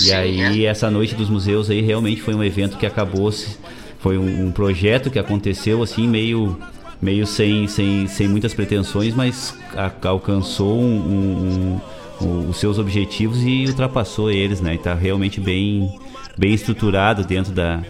E 0.00 0.12
aí 0.12 0.64
essa 0.64 0.88
noite 0.88 1.16
dos 1.16 1.28
museus 1.28 1.68
aí 1.68 1.80
realmente 1.80 2.22
foi 2.22 2.34
um 2.34 2.44
evento 2.44 2.78
que 2.78 2.86
acabou 2.86 3.32
se 3.32 3.58
foi 4.00 4.18
um, 4.18 4.46
um, 4.46 4.52
projeto 4.52 5.10
que 5.10 5.18
aconteceu 5.18 5.82
assim 5.82 6.08
meio 6.08 6.58
meio 7.00 7.26
sem, 7.26 7.66
sem, 7.66 8.06
sem 8.06 8.28
muitas 8.28 8.52
pretensões, 8.52 9.14
mas 9.14 9.54
a, 9.74 9.90
alcançou 10.08 10.78
um, 10.78 11.80
um, 12.20 12.50
os 12.50 12.58
seus 12.58 12.78
objetivos 12.78 13.38
e 13.42 13.64
ultrapassou 13.66 14.30
eles, 14.30 14.60
né? 14.60 14.74
Está 14.74 14.94
realmente 14.94 15.40
bem 15.40 15.98
bem 16.36 16.52
estruturado 16.52 17.24
dentro 17.24 17.52
da 17.52 17.82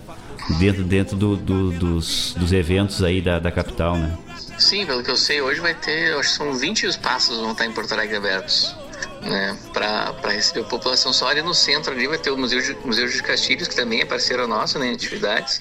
dentro 0.59 0.85
dentro 0.85 1.17
do, 1.17 1.37
do, 1.37 1.71
dos, 1.73 2.35
dos 2.39 2.53
eventos 2.53 3.03
aí 3.03 3.21
da, 3.21 3.39
da 3.39 3.51
capital, 3.51 3.97
né? 3.97 4.17
Sim, 4.59 4.87
pelo 4.87 5.03
que 5.03 5.11
eu 5.11 5.17
sei, 5.17 5.41
hoje 5.41 5.61
vai 5.61 5.75
ter, 5.75 6.15
acho 6.17 6.31
que 6.31 6.37
são 6.37 6.53
20 6.53 6.85
espaços 6.85 7.39
vão 7.39 7.53
estar 7.53 7.67
em 7.67 7.73
Porto 7.73 7.93
Alegre 7.93 8.17
abertos 8.17 8.77
né, 9.23 9.57
para 9.73 10.31
receber 10.31 10.61
a 10.61 10.65
população. 10.65 11.13
Só 11.13 11.29
ali 11.29 11.43
no 11.43 11.55
centro 11.55 11.93
ali 11.93 12.07
vai 12.07 12.19
ter 12.19 12.31
o 12.31 12.37
Museu 12.37 12.61
de, 12.61 12.77
Museu 12.85 13.07
de 13.07 13.23
Castilhos, 13.23 13.69
que 13.69 13.77
também 13.77 14.01
é 14.01 14.05
parceiro 14.05 14.47
nosso 14.47 14.79
né, 14.79 14.91
em 14.91 14.95
atividades. 14.95 15.61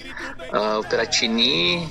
Uh, 0.52 0.80
o 0.80 0.84
Peratini, 0.84 1.88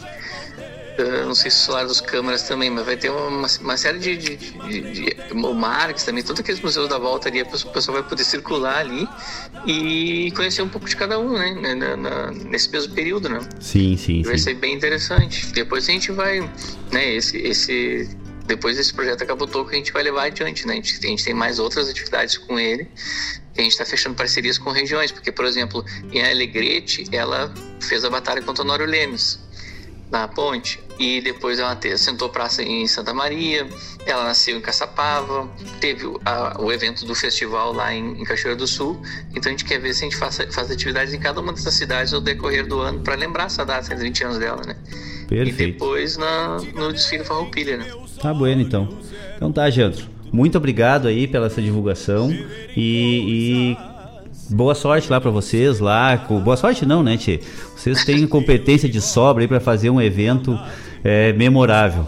uh, 1.00 1.26
não 1.26 1.36
sei 1.36 1.52
se 1.52 1.58
o 1.58 1.62
Solar 1.62 1.86
dos 1.86 2.02
Câmaras 2.02 2.44
também, 2.44 2.70
mas 2.70 2.86
vai 2.86 2.98
ter 2.98 3.10
uma, 3.10 3.48
uma 3.62 3.78
série 3.78 4.00
de, 4.00 4.18
de, 4.18 4.38
de, 4.38 4.82
de, 4.92 5.18
O 5.34 5.54
Marx 5.54 6.04
também, 6.04 6.24
todos 6.24 6.40
aqueles 6.40 6.62
museus 6.62 6.90
da 6.90 6.98
volta 6.98 7.30
ali, 7.30 7.42
a 7.42 7.46
pessoa 7.46 8.00
vai 8.00 8.10
poder 8.10 8.24
circular 8.24 8.80
ali 8.80 9.08
e 9.66 10.32
conhecer 10.36 10.62
um 10.62 10.70
pouco 10.70 10.88
de 10.88 10.96
cada 10.96 11.20
um, 11.20 11.34
né, 11.34 11.76
na, 11.76 11.96
na, 11.96 12.32
nesse 12.32 12.70
mesmo 12.70 12.94
período, 12.94 13.30
né. 13.30 13.40
Sim, 13.60 13.96
sim, 13.96 14.24
Vai 14.24 14.38
sim. 14.38 14.46
ser 14.46 14.54
bem 14.56 14.74
interessante. 14.74 15.48
Depois 15.48 15.88
a 15.88 15.92
gente 15.92 16.12
vai, 16.12 16.42
né, 16.92 17.16
esse... 17.16 17.38
esse 17.38 18.10
depois 18.50 18.76
desse 18.76 18.92
projeto 18.92 19.22
acabou 19.22 19.48
que 19.48 19.76
a 19.76 19.78
gente 19.78 19.94
vai 19.94 20.02
levar 20.02 20.24
adiante, 20.24 20.66
né? 20.66 20.74
A 20.74 20.76
gente, 20.78 20.98
a 21.06 21.08
gente 21.08 21.24
tem 21.24 21.36
mais 21.36 21.60
outras 21.60 21.88
atividades 21.88 22.36
com 22.36 22.60
ele, 22.60 22.90
a 23.56 23.62
gente 23.62 23.72
está 23.72 23.86
fechando 23.86 24.16
parcerias 24.16 24.58
com 24.58 24.72
regiões, 24.72 25.12
porque, 25.12 25.32
por 25.32 25.46
exemplo, 25.46 25.86
em 26.12 26.22
Alegrete, 26.24 27.06
ela 27.12 27.54
fez 27.80 28.04
a 28.04 28.10
batalha 28.10 28.42
contra 28.42 28.64
Honório 28.64 28.88
Lemes 28.88 29.40
na 30.12 30.28
ponte 30.28 30.80
e 31.00 31.22
depois 31.22 31.60
ela 31.60 31.78
sentou 31.96 32.30
praça 32.30 32.62
em 32.62 32.86
Santa 32.88 33.14
Maria, 33.14 33.66
ela 34.06 34.26
nasceu 34.26 34.58
em 34.58 34.62
Caçapava, 34.62 35.50
teve 35.80 36.06
a, 36.26 36.62
o 36.62 36.72
evento 36.72 37.06
do 37.06 37.16
festival 37.16 37.72
lá 37.72 37.94
em, 37.94 38.22
em, 38.22 38.24
Cachoeira 38.26 38.58
do 38.58 38.68
Sul, 38.68 39.02
então 39.36 39.50
a 39.50 39.52
gente 39.52 39.64
quer 39.64 39.80
ver 39.80 39.94
se 39.94 40.04
a 40.04 40.10
gente 40.10 40.18
faz, 40.18 40.38
faz 40.52 40.70
atividades 40.70 41.14
em 41.14 41.20
cada 41.20 41.40
uma 41.40 41.54
dessas 41.54 41.74
cidades 41.74 42.14
ao 42.14 42.20
decorrer 42.20 42.68
do 42.68 42.80
ano 42.80 43.00
para 43.00 43.16
lembrar 43.16 43.46
essa 43.46 43.66
data, 43.66 43.94
os 43.94 44.02
20 44.02 44.24
anos 44.26 44.38
dela, 44.40 44.62
né? 44.66 44.76
Perfeito. 45.28 45.62
E 45.62 45.72
depois 45.74 46.18
na, 46.18 46.58
no 46.76 46.92
desfile 46.92 47.24
Farroupilha, 47.24 47.78
né? 47.78 47.86
Tá 48.22 48.34
bueno 48.34 48.62
então. 48.62 48.90
Então 49.36 49.52
tá, 49.52 49.70
Jandro. 49.70 50.06
Muito 50.32 50.58
obrigado 50.58 51.08
aí 51.08 51.28
pela 51.28 51.48
essa 51.48 51.62
divulgação 51.62 52.32
e, 52.76 53.76
e 53.76 53.78
boa 54.50 54.76
sorte 54.76 55.10
lá 55.10 55.22
para 55.22 55.32
vocês 55.32 55.80
lá. 55.80 56.16
Boa 56.44 56.58
sorte 56.58 56.86
não, 56.86 57.04
né, 57.04 57.18
Tchê? 57.18 57.40
Vocês 57.76 58.04
têm 58.04 58.28
competência 58.28 58.90
de 58.90 59.02
sobra 59.02 59.44
aí 59.44 59.48
para 59.48 59.60
fazer 59.60 59.90
um 59.90 60.02
evento 60.02 60.60
é, 61.04 61.34
memorável. 61.34 62.08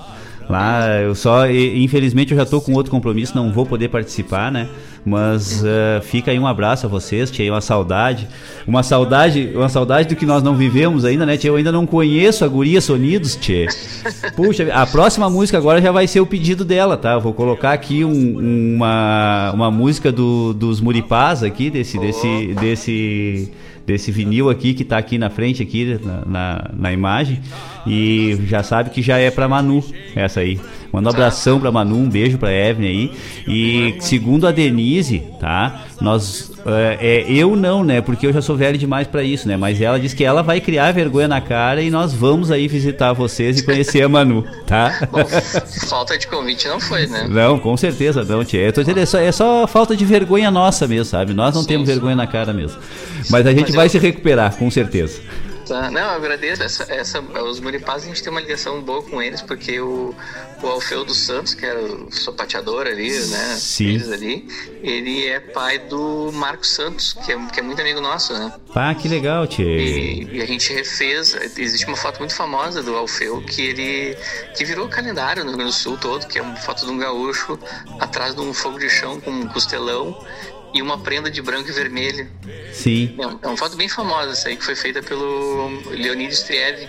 Lá, 0.52 0.99
eu 0.99 1.15
só, 1.15 1.49
infelizmente, 1.49 2.32
eu 2.32 2.38
já 2.38 2.44
estou 2.44 2.60
com 2.60 2.73
outro 2.73 2.91
compromisso, 2.91 3.34
não 3.34 3.53
vou 3.53 3.65
poder 3.65 3.88
participar, 3.88 4.52
né? 4.52 4.68
Mas 5.06 5.64
uh, 5.64 6.02
fica 6.03 6.30
aí 6.30 6.38
um 6.38 6.45
abraço 6.45 6.86
a 6.86 6.90
vocês, 6.90 7.32
tinha 7.32 7.49
uma 7.52 7.61
saudade, 7.61 8.28
uma 8.68 8.84
saudade, 8.84 9.53
uma 9.56 9.69
saudade 9.69 10.10
do 10.10 10.15
que 10.15 10.26
nós 10.26 10.44
não 10.44 10.53
vivemos 10.53 11.06
ainda, 11.06 11.26
né? 11.26 11.38
Tia, 11.38 11.49
eu 11.49 11.56
ainda 11.56 11.72
não 11.72 11.88
conheço 11.88 12.44
a 12.44 12.49
Guria 12.49 12.82
Sonidos, 12.82 13.38
Tchê. 13.38 13.65
Puxa, 14.36 14.68
a 14.73 14.86
próxima 14.86 15.30
música 15.30 15.57
agora 15.57 15.82
já 15.82 15.91
vai 15.91 16.06
ser 16.06 16.19
o 16.19 16.26
pedido 16.26 16.65
dela, 16.65 16.98
tá? 16.98 17.14
Eu 17.14 17.22
vou 17.22 17.34
colocar 17.34 17.72
aqui 17.72 18.03
um, 18.03 18.76
uma, 18.76 19.52
uma 19.53 19.72
música 19.72 20.11
do, 20.11 20.53
dos 20.53 20.82
Muripás 20.82 21.44
aqui, 21.44 21.69
desse, 21.69 21.98
desse, 21.98 22.53
desse 22.60 23.52
desse 23.91 24.11
vinil 24.11 24.49
aqui 24.49 24.73
que 24.73 24.84
está 24.84 24.97
aqui 24.97 25.18
na 25.18 25.30
frente 25.30 25.61
aqui 25.61 25.99
na, 26.03 26.26
na, 26.26 26.69
na, 26.73 26.93
imagem 26.93 27.39
e 27.85 28.38
já 28.47 28.63
sabe 28.63 28.89
que 28.89 29.01
já 29.01 29.18
é 29.18 29.30
para 29.30 29.47
Manu 29.47 29.84
essa 30.15 30.39
aí. 30.39 30.59
Manda 30.91 31.09
um 31.09 31.13
abração 31.13 31.59
para 31.59 31.72
Manu, 31.72 31.97
um 31.97 32.09
beijo 32.09 32.38
para 32.38 32.53
Evelyn 32.53 32.89
aí. 32.89 33.11
E 33.47 33.95
segundo 33.99 34.47
a 34.47 34.51
Denise, 34.51 35.23
tá? 35.39 35.85
Nós 35.99 36.51
é, 36.65 36.97
é, 37.01 37.31
eu 37.31 37.55
não, 37.55 37.83
né? 37.83 38.01
Porque 38.01 38.27
eu 38.27 38.33
já 38.33 38.41
sou 38.41 38.55
velho 38.55 38.77
demais 38.77 39.07
para 39.07 39.23
isso, 39.23 39.47
né? 39.47 39.57
Mas 39.57 39.81
ela 39.81 39.99
diz 39.99 40.13
que 40.13 40.23
ela 40.23 40.41
vai 40.43 40.61
criar 40.61 40.91
vergonha 40.91 41.27
na 41.27 41.41
cara 41.41 41.81
e 41.81 41.89
nós 41.89 42.13
vamos 42.13 42.51
aí 42.51 42.67
visitar 42.67 43.13
vocês 43.13 43.59
e 43.59 43.63
conhecer 43.63 44.03
a 44.03 44.09
Manu, 44.09 44.43
tá? 44.65 45.07
Bom, 45.11 45.25
falta 45.88 46.17
de 46.17 46.27
convite 46.27 46.67
não 46.67 46.79
foi, 46.79 47.07
né? 47.07 47.27
Não, 47.29 47.57
com 47.57 47.75
certeza 47.75 48.23
não, 48.23 48.43
tia. 48.43 48.61
Eu 48.61 48.73
tô 48.73 48.81
dizendo, 48.81 48.99
é 48.99 49.05
só, 49.05 49.19
é 49.19 49.31
só 49.31 49.67
falta 49.67 49.95
de 49.95 50.05
vergonha 50.05 50.51
nossa 50.51 50.88
mesmo, 50.88 51.05
sabe? 51.05 51.33
Nós 51.33 51.55
não 51.55 51.61
sim, 51.61 51.69
temos 51.69 51.88
sim. 51.88 51.93
vergonha 51.93 52.15
na 52.15 52.27
cara 52.27 52.53
mesmo. 52.53 52.79
Mas 53.29 53.45
a 53.47 53.51
gente 53.51 53.67
Mas 53.67 53.75
vai 53.75 53.85
eu... 53.88 53.89
se 53.89 53.97
recuperar, 53.97 54.55
com 54.55 54.69
certeza. 54.69 55.19
Tá. 55.72 55.89
Não, 55.89 56.02
eu 56.02 56.10
agradeço. 56.10 56.61
Essa, 56.61 56.84
essa, 56.93 57.22
os 57.22 57.60
Muripás 57.61 58.03
a 58.03 58.07
gente 58.07 58.22
tem 58.22 58.30
uma 58.30 58.41
ligação 58.41 58.81
boa 58.81 59.02
com 59.02 59.22
eles, 59.22 59.41
porque 59.41 59.80
o, 59.80 60.14
o 60.61 60.68
Alfeu 60.68 61.06
dos 61.06 61.18
Santos, 61.18 61.53
que 61.53 61.65
era 61.65 61.81
o 61.81 62.11
sapateador 62.11 62.88
ali, 62.88 63.10
né? 63.10 63.56
Sim. 63.57 63.95
Ali, 64.11 64.48
ele 64.84 65.27
é 65.27 65.39
pai 65.39 65.80
do 65.80 66.30
Marcos 66.34 66.72
Santos, 66.72 67.14
que 67.14 67.31
é, 67.31 67.45
que 67.48 67.60
é 67.60 67.64
muito 67.64 67.80
amigo 67.80 68.02
nosso, 68.02 68.34
né? 68.34 68.53
Pá, 68.73 68.93
que 68.93 69.07
legal, 69.07 69.48
tchê. 69.48 69.64
E, 69.64 70.38
e 70.38 70.41
a 70.41 70.45
gente 70.45 70.73
refez. 70.73 71.34
Existe 71.57 71.88
uma 71.88 71.98
foto 71.98 72.19
muito 72.19 72.35
famosa 72.35 72.84
do 72.84 72.95
Alfeu 72.95 73.41
que 73.41 73.61
ele 73.61 74.18
que 74.56 74.65
virou 74.65 74.89
calendário 74.89 75.43
no 75.43 75.52
Rio 75.52 75.57
Grande 75.60 75.72
do 75.72 75.77
Sul 75.77 75.98
todo, 75.98 76.27
que 76.27 76.38
é 76.38 76.41
uma 76.41 76.56
foto 76.57 76.85
de 76.85 76.91
um 76.91 76.98
gaúcho 76.98 77.57
atrás 77.99 78.35
de 78.35 78.41
um 78.41 78.53
fogo 78.53 78.77
de 78.77 78.89
chão 78.89 79.22
com 79.22 79.31
um 79.31 79.48
costelão 79.48 80.19
e 80.73 80.81
uma 80.81 80.98
prenda 80.98 81.30
de 81.30 81.41
branco 81.41 81.69
e 81.69 81.72
vermelho. 81.72 82.30
Sim. 82.72 83.15
É, 83.18 83.23
é 83.23 83.48
uma 83.48 83.57
foto 83.57 83.76
bem 83.76 83.89
famosa 83.89 84.31
essa 84.31 84.49
aí, 84.49 84.56
que 84.56 84.64
foi 84.64 84.76
feita 84.76 85.02
pelo 85.02 85.69
Leonidas 85.89 86.39
Striev, 86.39 86.88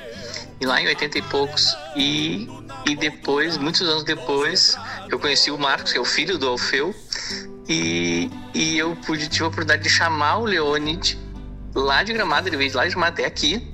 e 0.61 0.67
lá 0.67 0.81
em 0.81 0.87
80 0.87 1.19
e 1.19 1.23
poucos. 1.23 1.77
E, 1.97 2.49
e 2.87 2.97
depois, 2.97 3.57
muitos 3.57 3.83
anos 3.83 4.05
depois, 4.05 4.77
eu 5.11 5.19
conheci 5.19 5.51
o 5.51 5.59
Marcos, 5.59 5.93
que 5.93 5.99
é 5.99 6.01
o 6.01 6.05
filho 6.05 6.39
do 6.39 6.49
Alfeu, 6.49 6.95
e, 7.69 8.31
e 8.55 8.79
eu 8.79 8.97
pude, 9.07 9.29
tive 9.29 9.45
a 9.45 9.49
oportunidade 9.49 9.83
de 9.83 9.91
chamar 9.91 10.39
o 10.39 10.45
Leonid 10.45 11.19
lá 11.75 12.03
de 12.03 12.13
Gramado, 12.13 12.49
ele 12.49 12.57
veio 12.57 12.71
de 12.71 12.77
lá 12.77 12.85
de 12.85 12.91
Gramado 12.91 13.15
até 13.15 13.25
aqui, 13.25 13.67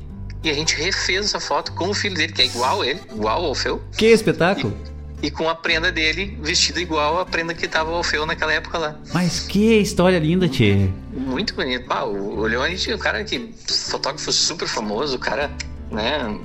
e 0.43 0.51
a 0.51 0.55
gente 0.55 0.77
refez 0.77 1.27
essa 1.27 1.41
foto 1.41 1.73
com 1.73 1.89
o 1.89 1.95
filho 1.95 2.15
dele, 2.15 2.33
que 2.33 2.43
é 2.43 2.47
igual 2.47 2.85
ele, 2.85 3.01
igual 3.13 3.41
ao 3.41 3.47
Alfeu. 3.47 3.83
Que 3.97 4.07
espetáculo! 4.07 4.77
E, 4.95 4.98
e 5.23 5.31
com 5.31 5.49
a 5.49 5.55
prenda 5.55 5.91
dele 5.91 6.39
vestida 6.41 6.81
igual 6.81 7.19
a 7.19 7.27
prenda 7.27 7.55
que 7.55 7.67
tava 7.67 7.91
o 7.91 7.95
Alfeu 7.95 8.25
naquela 8.25 8.53
época 8.53 8.79
lá. 8.79 8.97
Mas 9.13 9.41
que 9.41 9.79
história 9.79 10.19
linda, 10.19 10.49
tchê. 10.49 10.89
Muito 11.13 11.55
bonito. 11.55 11.87
Ah, 11.89 12.05
o, 12.05 12.43
Leonid, 12.43 12.93
o 12.93 12.99
cara 12.99 13.25
que 13.25 13.53
fotógrafo 13.67 14.33
super 14.33 14.69
famoso, 14.69 15.17
o 15.17 15.19
cara, 15.19 15.51
né, 15.91 16.39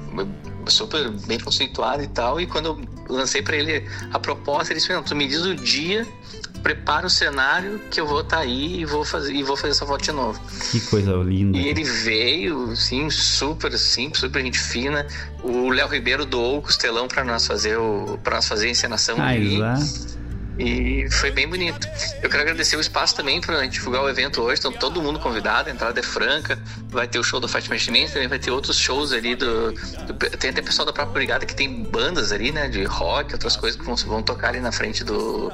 super 0.68 1.10
bem 1.28 1.40
conceituado 1.40 2.02
e 2.02 2.08
tal. 2.08 2.41
E 2.41 2.48
quando 2.48 2.66
eu 3.08 3.16
lancei 3.16 3.41
para 3.41 3.56
ele 3.56 3.88
a 4.12 4.20
proposta, 4.20 4.74
ele 4.74 4.80
disse: 4.80 5.02
"Tu 5.04 5.16
me 5.16 5.28
diz 5.28 5.41
o 5.41 5.56
dia, 5.56 6.08
prepara 6.64 7.06
o 7.06 7.10
cenário 7.10 7.80
que 7.91 7.99
eu 7.99 8.07
vou 8.07 8.22
estar 8.22 8.38
tá 8.38 8.44
aí 8.44 8.80
e 8.80 8.85
vou 8.85 9.03
fazer 9.03 9.34
e 9.34 9.44
vou 9.44 9.57
fazer 9.57 9.72
essa 9.72 9.85
foto 9.85 10.03
de 10.03 10.11
novo". 10.14 10.40
Que 10.72 10.80
coisa 10.81 11.11
linda. 11.18 11.57
E 11.57 11.68
ele 11.68 11.84
veio, 11.84 12.72
assim, 12.72 13.10
super 13.10 13.77
simples, 13.77 14.22
super 14.22 14.41
gente 14.41 14.57
fina. 14.57 15.06
O 15.44 15.69
Léo 15.69 15.90
Ribeiro 15.90 16.26
doou 16.26 16.60
o 16.60 16.61
costelão 16.61 17.07
para 17.07 17.23
nós 17.23 17.45
fazer 17.45 17.77
o 17.77 18.18
para 18.23 18.38
nós 18.38 18.48
fazer 18.48 18.68
a 18.68 18.72
encenação 18.72 19.18
Ah, 19.22 19.27
ali. 19.27 19.56
exato. 19.57 20.23
E 20.57 21.07
foi 21.09 21.31
bem 21.31 21.47
bonito. 21.47 21.88
Eu 22.21 22.30
quero 22.30 22.43
agradecer 22.43 22.75
o 22.75 22.80
espaço 22.80 23.15
também 23.15 23.41
para 23.41 23.65
divulgar 23.65 24.03
o 24.03 24.09
evento 24.09 24.39
hoje. 24.41 24.59
Então, 24.59 24.71
todo 24.71 25.01
mundo 25.01 25.19
convidado, 25.19 25.69
a 25.69 25.73
entrada 25.73 25.99
é 25.99 26.03
franca. 26.03 26.59
Vai 26.89 27.07
ter 27.07 27.17
o 27.17 27.23
show 27.23 27.39
do 27.39 27.47
Fátima 27.47 27.75
Mendes, 27.91 28.13
também 28.13 28.27
vai 28.27 28.38
ter 28.38 28.51
outros 28.51 28.77
shows 28.77 29.11
ali 29.13 29.35
do, 29.35 29.71
do- 29.71 30.13
Tem 30.38 30.51
até 30.51 30.61
pessoal 30.61 30.85
da 30.85 30.93
própria 30.93 31.13
brigada 31.13 31.45
que 31.45 31.55
tem 31.55 31.84
bandas 31.84 32.31
ali, 32.31 32.51
né? 32.51 32.67
De 32.69 32.84
rock, 32.84 33.34
outras 33.34 33.55
coisas 33.55 33.80
que 33.80 33.85
vão, 33.85 33.95
vão 33.95 34.21
tocar 34.21 34.49
ali 34.49 34.59
na 34.59 34.71
frente 34.71 35.03
do. 35.03 35.51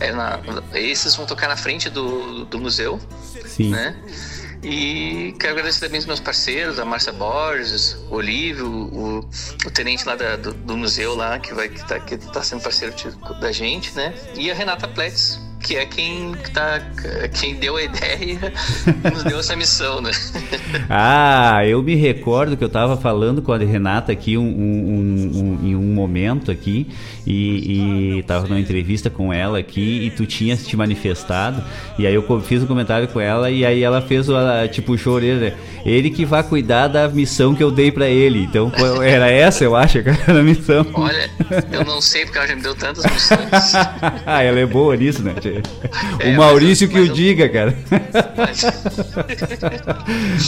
é, 0.00 0.10
na- 0.12 0.40
esses 0.74 1.14
vão 1.14 1.26
tocar 1.26 1.46
na 1.48 1.56
frente 1.56 1.88
do, 1.88 2.44
do 2.44 2.58
museu. 2.58 2.98
Sim. 3.46 3.70
Né? 3.70 3.94
E 4.62 5.34
quero 5.40 5.54
agradecer 5.54 5.80
também 5.86 5.98
os 6.00 6.06
meus 6.06 6.20
parceiros, 6.20 6.78
a 6.78 6.84
Márcia 6.84 7.12
Borges, 7.12 7.94
o 8.10 8.16
Olívio, 8.16 8.68
o, 8.70 9.18
o 9.20 9.70
tenente 9.70 10.04
lá 10.06 10.14
da- 10.16 10.36
do, 10.36 10.52
do 10.52 10.76
museu 10.76 11.14
lá, 11.14 11.38
que 11.38 11.54
vai 11.54 11.68
que 11.68 11.86
tá, 11.88 11.98
que 11.98 12.18
tá 12.18 12.42
sendo 12.42 12.62
parceiro 12.62 12.94
da 13.40 13.50
gente, 13.52 13.94
né? 13.96 14.12
E 14.36 14.50
a 14.50 14.54
Renata 14.54 14.86
Pletz, 14.86 15.40
que 15.70 15.76
é 15.76 15.86
quem, 15.86 16.32
tá, 16.52 16.80
quem 17.32 17.54
deu 17.54 17.76
a 17.76 17.82
ideia 17.84 18.18
e 18.24 19.08
nos 19.08 19.22
deu 19.22 19.38
essa 19.38 19.54
missão, 19.54 20.00
né? 20.00 20.10
Ah, 20.88 21.64
eu 21.64 21.80
me 21.82 21.94
recordo 21.94 22.56
que 22.56 22.64
eu 22.64 22.66
estava 22.68 22.96
falando 22.96 23.40
com 23.40 23.52
a 23.52 23.58
Renata 23.58 24.10
aqui 24.10 24.36
um, 24.36 24.42
um- 24.42 25.30
um- 25.62 25.68
em 25.68 25.76
um 25.76 25.94
momento 25.94 26.50
aqui 26.50 26.88
e, 27.24 28.16
e 28.18 28.22
tava 28.24 28.48
numa 28.48 28.58
entrevista 28.58 29.08
com 29.08 29.32
ela 29.32 29.58
aqui 29.58 30.06
e 30.06 30.10
tu 30.10 30.26
tinha 30.26 30.56
te 30.56 30.76
manifestado 30.76 31.62
e 31.98 32.06
aí 32.06 32.14
eu 32.14 32.40
fiz 32.40 32.62
um 32.62 32.66
comentário 32.66 33.06
com 33.08 33.20
ela 33.20 33.50
e 33.50 33.64
aí 33.64 33.82
ela 33.82 34.00
fez 34.02 34.28
o 34.28 34.34
ela, 34.34 34.66
tipo 34.66 34.96
choreira, 34.98 35.38
né? 35.38 35.52
ele 35.84 36.10
que 36.10 36.24
vai 36.24 36.42
cuidar 36.42 36.88
da 36.88 37.08
missão 37.08 37.54
que 37.54 37.62
eu 37.62 37.70
dei 37.70 37.90
para 37.92 38.08
ele. 38.08 38.40
Então 38.40 38.72
era 39.02 39.30
essa, 39.30 39.64
eu 39.64 39.74
acho, 39.76 39.98
a 40.28 40.42
missão. 40.42 40.84
Olha, 40.94 41.30
eu 41.72 41.84
não 41.84 42.00
sei 42.00 42.24
porque 42.24 42.38
ela 42.38 42.46
já 42.48 42.56
me 42.56 42.62
deu 42.62 42.74
tantas 42.74 43.04
missões. 43.04 43.74
ela 44.26 44.58
é 44.60 44.66
boa 44.66 44.96
nisso, 44.96 45.22
né? 45.22 45.34
tia? 45.40 45.59
É, 46.20 46.34
o 46.34 46.36
Maurício 46.36 46.86
que 46.88 46.98
o 46.98 47.08
diga, 47.08 47.48
cara. 47.48 47.74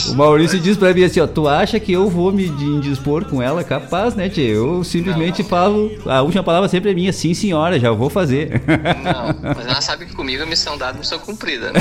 O 0.09 0.13
Maurício 0.13 0.59
diz 0.59 0.77
pra 0.77 0.93
mim 0.93 1.03
assim, 1.03 1.19
ó, 1.19 1.25
tu 1.25 1.47
acha 1.47 1.79
que 1.79 1.91
eu 1.91 2.07
vou 2.09 2.31
me 2.31 2.45
indispor 2.45 3.25
com 3.25 3.41
ela? 3.41 3.63
Capaz, 3.63 4.13
né, 4.13 4.29
tia? 4.29 4.47
Eu 4.47 4.83
simplesmente 4.83 5.43
falo, 5.43 5.91
a 6.05 6.21
última 6.21 6.43
palavra 6.43 6.69
sempre 6.69 6.91
é 6.91 6.93
minha, 6.93 7.11
sim 7.11 7.33
senhora, 7.33 7.79
já 7.79 7.91
vou 7.91 8.09
fazer. 8.09 8.61
Não, 9.03 9.53
mas 9.55 9.65
ela 9.65 9.81
sabe 9.81 10.05
que 10.05 10.13
comigo 10.13 10.43
a 10.43 10.45
missão 10.45 10.77
dada 10.77 10.97
é 10.97 10.99
missão 10.99 11.17
cumprida, 11.19 11.71
né? 11.71 11.79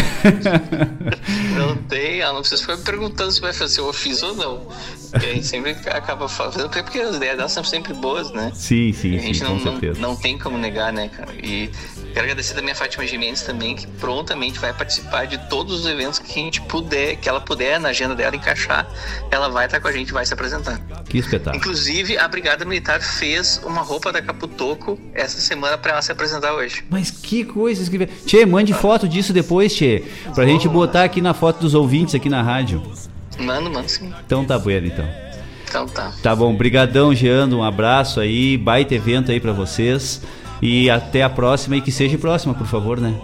não 1.59 1.76
tem, 1.76 2.20
ela 2.20 2.32
não 2.32 2.40
precisa 2.40 2.60
ficar 2.60 2.76
me 2.76 2.82
perguntando 2.82 3.30
se 3.30 3.40
vai 3.40 3.52
fazer 3.52 3.72
se 3.72 3.80
eu 3.80 3.92
fiz 3.92 4.22
ou 4.22 4.34
não. 4.34 4.68
Porque 5.12 5.26
a 5.26 5.34
gente 5.34 5.47
sempre 5.47 5.76
acaba 5.90 6.26
fazendo, 6.28 6.64
até 6.66 6.82
porque 6.82 6.98
as 6.98 7.16
ideias 7.16 7.36
dela 7.36 7.48
são 7.48 7.62
sempre 7.62 7.93
boas, 7.93 8.30
né? 8.32 8.51
Sim, 8.55 8.93
sim, 8.93 9.12
E 9.12 9.18
a 9.18 9.20
gente 9.20 9.39
sim, 9.39 9.44
não, 9.44 9.59
com 9.59 9.64
não, 9.64 9.72
certeza. 9.72 10.01
não 10.01 10.16
tem 10.16 10.39
como 10.39 10.56
negar, 10.56 10.90
né, 10.93 11.09
cara? 11.09 11.30
E 11.34 11.70
quero 12.14 12.24
agradecer 12.24 12.55
também 12.55 12.72
a 12.72 12.74
Fátima 12.74 13.06
Gimenez 13.06 13.43
também, 13.43 13.76
que 13.76 13.86
prontamente 13.86 14.59
vai 14.59 14.72
participar 14.72 15.26
de 15.26 15.36
todos 15.51 15.80
os 15.80 15.86
eventos 15.86 16.18
que 16.18 16.30
a 16.30 16.43
gente 16.43 16.60
puder, 16.62 17.16
que 17.16 17.28
ela 17.28 17.40
puder 17.40 17.78
na 17.78 17.90
agenda 17.90 18.14
dela 18.14 18.34
encaixar, 18.34 18.89
ela 19.30 19.48
vai 19.51 19.66
estar 19.66 19.80
com 19.80 19.89
a 19.89 19.93
gente, 19.93 20.12
vai 20.12 20.24
se 20.24 20.32
apresentar. 20.32 20.80
Que 21.09 21.18
espetáculo. 21.18 21.56
Inclusive, 21.56 22.16
a 22.16 22.26
Brigada 22.26 22.64
Militar 22.64 23.01
fez 23.02 23.60
uma 23.66 23.82
roupa 23.82 24.10
da 24.10 24.22
Caputoco 24.22 24.98
essa 25.12 25.39
semana 25.40 25.76
para 25.76 25.93
ela 25.93 26.02
se 26.02 26.10
apresentar 26.10 26.55
hoje. 26.55 26.84
Mas 26.89 27.10
que 27.10 27.44
coisa 27.44 27.82
escrever. 27.82 28.09
Tchê, 28.24 28.47
mande 28.47 28.72
foto 28.72 29.06
disso 29.06 29.32
depois, 29.32 29.74
Tchê, 29.74 30.05
pra 30.34 30.47
gente 30.47 30.66
botar 30.68 31.05
aqui 31.05 31.20
na 31.20 31.34
foto 31.34 31.60
dos 31.60 31.74
ouvintes 31.74 32.14
aqui 32.14 32.30
na 32.30 32.43
rádio. 32.43 32.82
Mano, 33.43 33.70
mano, 33.70 33.89
sim. 33.89 34.12
Então 34.24 34.44
tá 34.44 34.59
bueno, 34.59 34.86
então. 34.86 35.09
Então 35.64 35.86
tá. 35.86 36.12
Tá 36.23 36.36
bom, 36.36 36.55
brigadão, 36.55 37.14
Jean, 37.14 37.48
um 37.48 37.62
abraço 37.62 38.20
aí, 38.20 38.56
baita 38.56 38.94
evento 38.94 39.31
aí 39.31 39.40
pra 39.40 39.52
vocês. 39.52 40.23
E 40.60 40.89
até 40.89 41.23
a 41.23 41.31
próxima 41.31 41.77
e 41.77 41.81
que 41.81 41.90
seja 41.90 42.16
próxima, 42.19 42.55
por 42.55 42.66
favor, 42.66 43.01
né? 43.01 43.14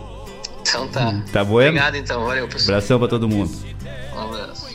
Então 0.63 0.89
tá. 0.89 1.23
Tá 1.33 1.45
bueno? 1.45 1.71
Obrigado 1.71 1.97
então, 1.97 2.27
valeu 2.27 2.49
pessoal. 2.49 2.77
Abração 2.77 2.99
pra 2.99 3.09
todo 3.09 3.29
mundo. 3.29 3.53
Um 4.15 4.21
abraço. 4.21 4.69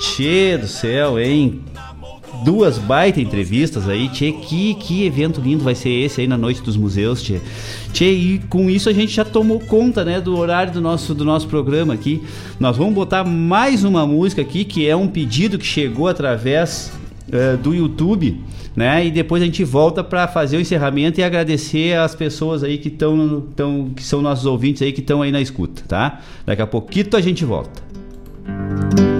Tchê 0.00 0.58
do 0.58 0.66
céu, 0.66 1.18
hein? 1.18 1.64
Duas 2.44 2.78
baita 2.78 3.20
entrevistas 3.20 3.88
aí, 3.88 4.08
Tchê, 4.08 4.32
que, 4.32 4.74
que 4.74 5.04
evento 5.04 5.40
lindo 5.40 5.62
vai 5.62 5.74
ser 5.74 5.90
esse 5.90 6.20
aí 6.20 6.26
na 6.26 6.36
Noite 6.36 6.62
dos 6.62 6.76
Museus, 6.76 7.22
Tchê. 7.22 7.40
Tchê, 7.92 8.10
e 8.10 8.38
com 8.48 8.68
isso 8.68 8.88
a 8.88 8.92
gente 8.92 9.14
já 9.14 9.24
tomou 9.24 9.60
conta, 9.60 10.04
né, 10.04 10.20
do 10.20 10.36
horário 10.36 10.72
do 10.72 10.80
nosso, 10.80 11.14
do 11.14 11.24
nosso 11.24 11.46
programa 11.46 11.94
aqui. 11.94 12.22
Nós 12.58 12.76
vamos 12.76 12.94
botar 12.94 13.24
mais 13.24 13.84
uma 13.84 14.06
música 14.06 14.42
aqui, 14.42 14.64
que 14.64 14.88
é 14.88 14.96
um 14.96 15.08
pedido 15.08 15.58
que 15.58 15.66
chegou 15.66 16.08
através 16.08 16.92
eh, 17.30 17.56
do 17.56 17.74
YouTube, 17.74 18.40
né, 18.74 19.06
e 19.06 19.10
depois 19.10 19.42
a 19.42 19.46
gente 19.46 19.62
volta 19.62 20.02
para 20.02 20.26
fazer 20.26 20.56
o 20.56 20.60
encerramento 20.60 21.20
e 21.20 21.22
agradecer 21.22 21.96
as 21.96 22.14
pessoas 22.14 22.64
aí 22.64 22.78
que 22.78 22.88
estão, 22.88 23.46
que 23.94 24.02
são 24.02 24.20
nossos 24.20 24.46
ouvintes 24.46 24.82
aí, 24.82 24.92
que 24.92 25.00
estão 25.00 25.22
aí 25.22 25.30
na 25.30 25.40
escuta, 25.40 25.82
tá? 25.86 26.20
Daqui 26.44 26.62
a 26.62 26.66
pouquinho 26.66 27.06
a 27.12 27.20
gente 27.20 27.44
volta. 27.44 27.92
Thank 28.44 29.11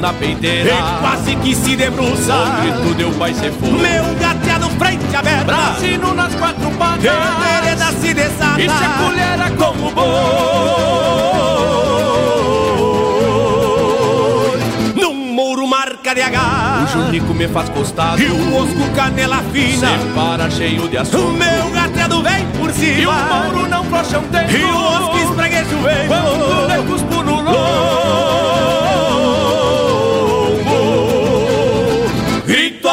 na 0.00 0.12
peiteira, 0.12 0.70
e 0.70 1.00
quase 1.00 1.36
que 1.36 1.54
se 1.54 1.76
debruça. 1.76 2.34
O 2.34 2.60
grito 2.60 2.94
deu 2.94 3.10
vai 3.12 3.32
ser 3.34 3.52
fogo. 3.52 3.78
Meu 3.78 4.04
gateado 4.20 4.68
frente 4.70 5.16
aberta, 5.16 5.44
brasino 5.44 6.14
nas 6.14 6.34
quatro 6.34 6.70
patas, 6.72 7.02
vereda 7.02 7.92
se 8.00 8.14
desata, 8.14 8.60
e 8.60 8.68
se 8.68 8.84
a 8.84 8.88
colher 9.02 9.40
é 9.40 9.50
como 9.56 9.90
boi. 9.90 10.06
Num 14.94 15.14
mouro 15.32 15.66
marca 15.66 16.14
de 16.14 16.22
H, 16.22 16.84
o 16.84 16.86
junico 16.92 17.34
me 17.34 17.48
faz 17.48 17.68
costado, 17.68 18.22
e 18.22 18.26
o 18.26 18.56
osco 18.56 18.90
canela 18.94 19.42
fina, 19.52 19.98
separa 19.98 20.50
cheio 20.50 20.88
de 20.88 20.98
açúcar. 20.98 21.18
O 21.18 21.32
meu 21.32 21.70
gateado 21.70 22.22
vem 22.22 22.46
por 22.58 22.70
cima, 22.72 23.00
e 23.00 23.06
o 23.06 23.12
mouro 23.12 23.68
não 23.68 23.84
flocha 23.84 24.18
um 24.18 24.28
tempo, 24.28 24.52
e 24.52 24.64
o 24.64 24.76
osco 24.76 25.18
espregueja 25.18 25.74
o 25.74 25.82
veio, 25.82 26.08
quando 26.08 26.66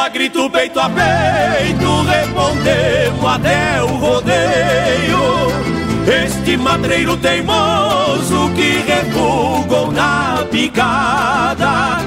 grito, 0.08 0.50
peito 0.50 0.78
a 0.80 0.88
peito, 0.88 2.02
respondemos 2.02 3.24
até 3.26 3.82
o 3.82 3.86
rodeio. 3.86 5.24
Este 6.24 6.56
matreiro 6.56 7.16
teimoso 7.16 8.50
que 8.54 8.82
refugou 8.86 9.90
na 9.92 10.44
picada. 10.50 11.98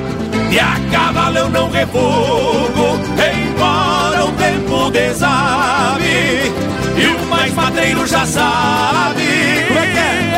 De 0.49 0.60
a 0.60 0.78
cavalo 0.91 1.38
eu 1.38 1.49
não 1.49 1.69
refugo, 1.69 2.99
embora 3.18 4.26
o 4.26 4.32
tempo 4.34 4.91
desabe. 4.91 6.52
E 6.95 7.07
o 7.07 7.26
mais 7.28 7.53
matreiro 7.53 8.06
já 8.06 8.26
sabe. 8.26 9.65
Como 9.68 9.80
é 9.80 9.88
que 9.88 9.98
é? 9.98 10.36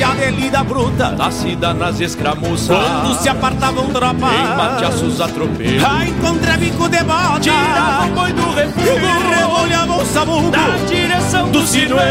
É 0.00 0.30
lida 0.30 0.64
bruta, 0.64 1.10
nascida 1.10 1.74
nas 1.74 2.00
escramuças. 2.00 2.76
Quando 2.76 3.14
se 3.20 3.28
apartavam 3.28 3.88
tropas, 3.88 4.32
em 4.32 4.56
mateaços 4.56 5.20
atropelos. 5.20 5.84
A 5.84 6.06
encontra 6.06 6.56
bico 6.56 6.88
de 6.88 7.02
bota, 7.04 7.40
tirava 7.40 8.06
o 8.06 8.10
boi 8.10 8.32
do 8.32 8.50
refúgio, 8.52 8.96
rebolhava 9.30 10.02
o 10.02 10.06
sabugo 10.06 10.50
na 10.50 10.76
direção 10.88 11.48
do 11.50 11.64
sinuelo. 11.66 12.02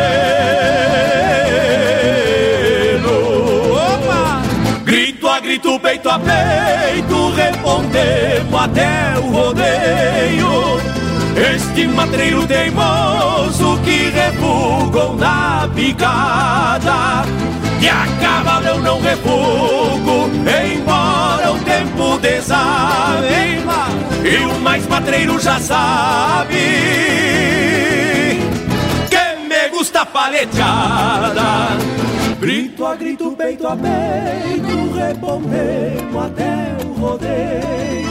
Opa! 3.74 4.42
Grito 4.86 5.28
a 5.28 5.40
grito, 5.40 5.80
peito 5.80 6.10
a 6.10 6.20
peito, 6.20 7.32
respondemos 7.32 8.62
até 8.62 9.20
o 9.20 9.32
rodeio. 9.32 10.82
Este 11.56 11.88
matreiro 11.88 12.46
teimoso 12.46 13.80
que 13.84 14.10
refugou 14.12 15.16
na 15.16 15.70
picada 15.74 17.26
E 17.82 17.90
a 17.90 18.06
cavalo 18.22 18.68
eu 18.68 18.80
não 18.80 19.02
refugo, 19.02 20.30
embora 20.46 21.52
o 21.52 21.60
tempo 21.60 22.20
desabe. 22.20 23.52
E 24.24 24.38
o 24.38 24.60
mais 24.60 24.86
matreiro 24.88 25.40
já 25.40 25.60
sabe 25.60 26.56
Que 29.10 29.48
me 29.48 29.70
gusta 29.70 30.06
paleteada 30.06 31.70
Grito 32.40 32.86
a 32.86 32.96
grito, 32.96 33.32
peito 33.32 33.68
a 33.68 33.76
peito, 33.76 34.94
respondemos 34.94 36.24
até 36.24 36.78
o 36.86 36.94
rodeio 37.00 38.11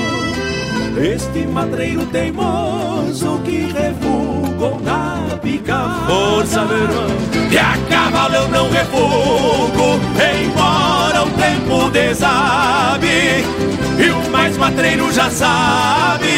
este 0.99 1.47
matreiro 1.47 2.05
teimoso 2.07 3.41
que 3.45 3.73
refugou 3.73 4.81
na 4.83 5.39
pica 5.41 5.79
Força, 6.07 6.65
meu 6.65 6.79
irmão 6.79 7.07
E 7.51 7.59
a 7.59 7.77
cavalo 7.89 8.35
eu 8.35 8.49
não 8.49 8.71
refugo 8.71 10.01
Embora 10.21 11.23
o 11.23 11.31
tempo 11.31 11.91
desabe. 11.91 13.45
E 13.99 14.11
o 14.11 14.31
mais 14.31 14.57
matreiro 14.57 15.12
já 15.12 15.31
sabe. 15.31 16.29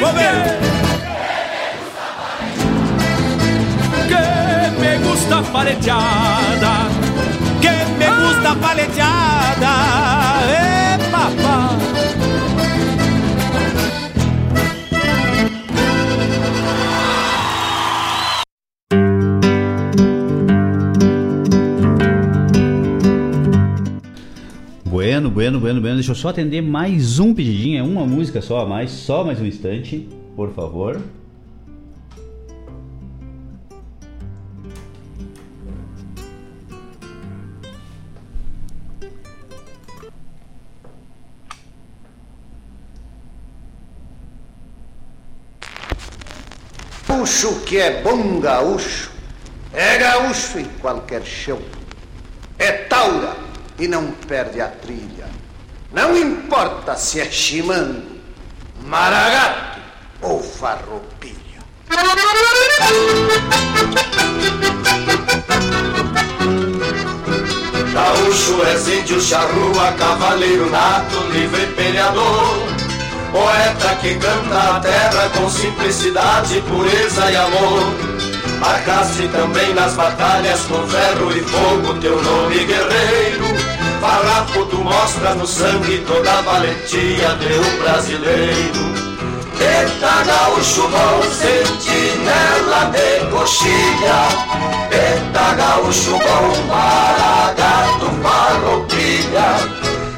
Vou 0.00 0.12
ver. 0.12 0.58
Que 4.08 4.80
me 4.80 4.98
gusta 5.08 5.42
paleteada 5.42 6.90
Que 7.60 7.70
me 7.98 8.06
gusta 8.06 8.56
paleteada 8.56 10.23
Bueno, 25.14 25.30
bueno, 25.30 25.60
bueno, 25.60 25.80
bueno. 25.80 25.94
Deixa 25.94 26.10
eu 26.10 26.16
só 26.16 26.30
atender 26.30 26.60
mais 26.60 27.20
um 27.20 27.32
pedidinho. 27.32 27.78
É 27.78 27.82
uma 27.84 28.04
música 28.04 28.42
só 28.42 28.62
a 28.62 28.66
mais. 28.66 28.90
Só 28.90 29.22
mais 29.22 29.40
um 29.40 29.46
instante, 29.46 30.08
por 30.34 30.52
favor. 30.52 31.00
Gaúcho 47.06 47.60
que 47.60 47.78
é 47.78 48.02
bom 48.02 48.40
gaúcho, 48.40 49.12
é 49.72 49.96
gaúcho 49.96 50.58
em 50.58 50.64
qualquer 50.80 51.24
chão. 51.24 51.60
É 52.58 52.72
taura 52.72 53.53
e 53.78 53.88
não 53.88 54.10
perde 54.26 54.60
a 54.60 54.68
trilha. 54.68 55.26
Não 55.92 56.16
importa 56.16 56.96
se 56.96 57.20
é 57.20 57.30
chimando, 57.30 58.02
maragato 58.84 59.80
ou 60.20 60.42
farroupilha. 60.42 61.34
Gaúcho 67.92 68.62
é 68.64 68.98
índio, 68.98 69.20
charrua, 69.20 69.92
cavaleiro 69.92 70.68
nato, 70.70 71.16
livre 71.30 71.66
peleador. 71.74 72.74
Poeta 73.30 73.96
que 73.96 74.14
canta 74.14 74.76
a 74.76 74.80
terra 74.80 75.30
com 75.30 75.48
simplicidade, 75.48 76.60
pureza 76.62 77.30
e 77.30 77.36
amor. 77.36 78.33
Marcaste 78.64 79.28
também 79.28 79.74
nas 79.74 79.92
batalhas 79.92 80.62
com 80.62 80.86
ferro 80.88 81.30
e 81.36 81.42
fogo 81.42 82.00
teu 82.00 82.22
nome 82.22 82.64
guerreiro. 82.64 83.44
Farrapo 84.00 84.64
tu 84.64 84.78
mostra 84.78 85.34
no 85.34 85.46
sangue 85.46 86.02
toda 86.06 86.32
a 86.32 86.40
valentia 86.40 87.28
de 87.40 87.58
um 87.58 87.82
brasileiro. 87.82 88.94
Eita 89.60 90.24
gaúcho 90.24 90.88
bom, 90.88 91.22
sentinela 91.30 92.90
de 92.90 93.26
coxilha 93.30 94.28
Eita 94.90 95.54
gaúcho 95.54 96.18
bom, 96.18 96.66
maragato, 96.66 98.10
farroupilha 98.22 99.58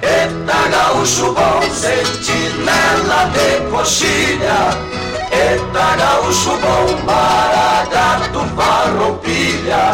Eita 0.02 0.68
gaúcho 0.68 1.32
bom, 1.32 1.62
sentinela 1.74 3.30
de 3.34 3.70
coxilha 3.70 5.05
Eita 5.36 5.96
gaúcho 5.96 6.56
bom, 6.58 7.04
maragato, 7.04 8.40
farroupilha 8.56 9.92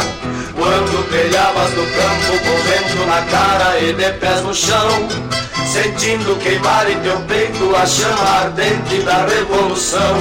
Quando 0.55 1.09
telhavas 1.09 1.73
no 1.73 1.85
campo 1.85 2.31
com 2.43 2.57
vento 2.63 3.05
na 3.05 3.21
cara 3.23 3.79
e 3.79 3.93
de 3.93 4.09
pés 4.19 4.41
no 4.41 4.53
chão 4.53 5.33
Sentindo 5.73 6.37
queimar 6.37 6.87
em 6.87 6.99
teu 6.99 7.19
peito 7.21 7.75
a 7.75 7.83
chama 7.83 8.29
ardente 8.41 9.01
da 9.01 9.25
revolução. 9.25 10.17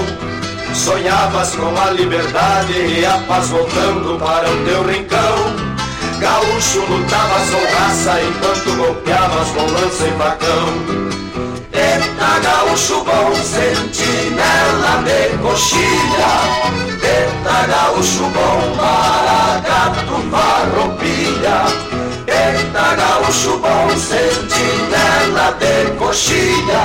Sonhavas 0.72 1.54
com 1.54 1.78
a 1.78 1.90
liberdade 1.90 2.72
e 2.72 3.04
a 3.04 3.18
paz 3.28 3.48
voltando 3.48 4.18
para 4.18 4.50
o 4.50 4.64
teu 4.64 4.82
rincão. 4.82 5.36
Gaúcho 6.18 6.80
lutavas 6.88 7.50
com 7.50 7.76
raça 7.76 8.22
enquanto 8.22 8.76
golpeavas 8.76 9.48
com 9.50 9.66
lança 9.72 10.06
e 10.06 10.12
facão 10.12 11.21
Eita 11.92 12.38
gaúcho 12.38 13.04
bom, 13.04 13.34
sentinela 13.34 15.02
de 15.04 15.36
coxilha. 15.42 16.32
Eita 17.02 17.66
gaúcho 17.66 18.24
bom, 18.30 18.74
maragato, 18.76 20.16
farroupilha. 20.30 21.58
Eita 22.26 22.86
gaúcho 22.96 23.58
bom, 23.58 23.88
sentinela 23.94 25.52
de 25.60 25.90
coxilha. 25.98 26.84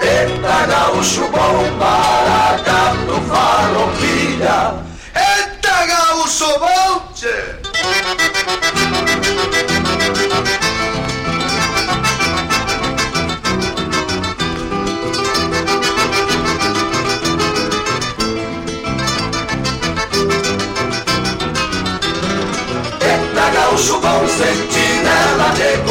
Eita 0.00 0.66
gaúcho 0.66 1.24
bom, 1.32 1.58
maragato, 1.80 3.20
farroupilha. 3.28 4.58
Eita 5.16 5.76
gaúcho 5.86 6.50
bom, 6.60 7.02
tchê! 7.12 7.36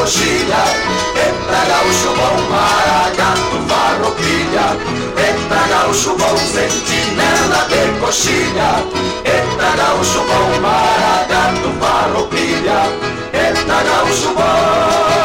Coxilha 0.07 0.63
Entra 1.27 1.65
gaúcho 1.65 2.11
bom, 2.15 2.37
maragato, 2.49 3.57
farroupilha. 3.67 4.67
Entra 5.17 5.67
gaúcho 5.67 6.15
bom, 6.17 6.37
sentinela 6.37 7.67
de 7.67 7.99
coxilha. 7.99 8.71
Entra 9.25 9.75
gaúcho 9.75 10.19
bom, 10.19 10.61
maragato, 10.61 11.69
farroupilha. 11.79 12.79
Entra 13.33 13.83
gaúcho 13.83 14.33
bom. 14.33 15.17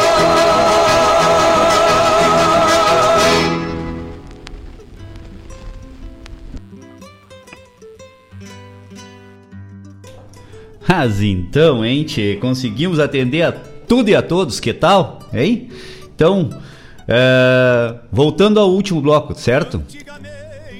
Mas 11.03 11.21
então, 11.21 11.83
hein, 11.83 12.05
tchê, 12.05 12.37
conseguimos 12.39 12.97
atender 12.97 13.41
a 13.41 13.51
tudo 13.87 14.09
e 14.09 14.15
a 14.15 14.21
todos, 14.21 14.59
que 14.59 14.73
tal? 14.73 15.19
Hein? 15.33 15.69
Então, 16.15 16.49
é, 17.07 17.95
voltando 18.11 18.59
ao 18.59 18.69
último 18.69 19.01
bloco, 19.01 19.33
certo? 19.35 19.81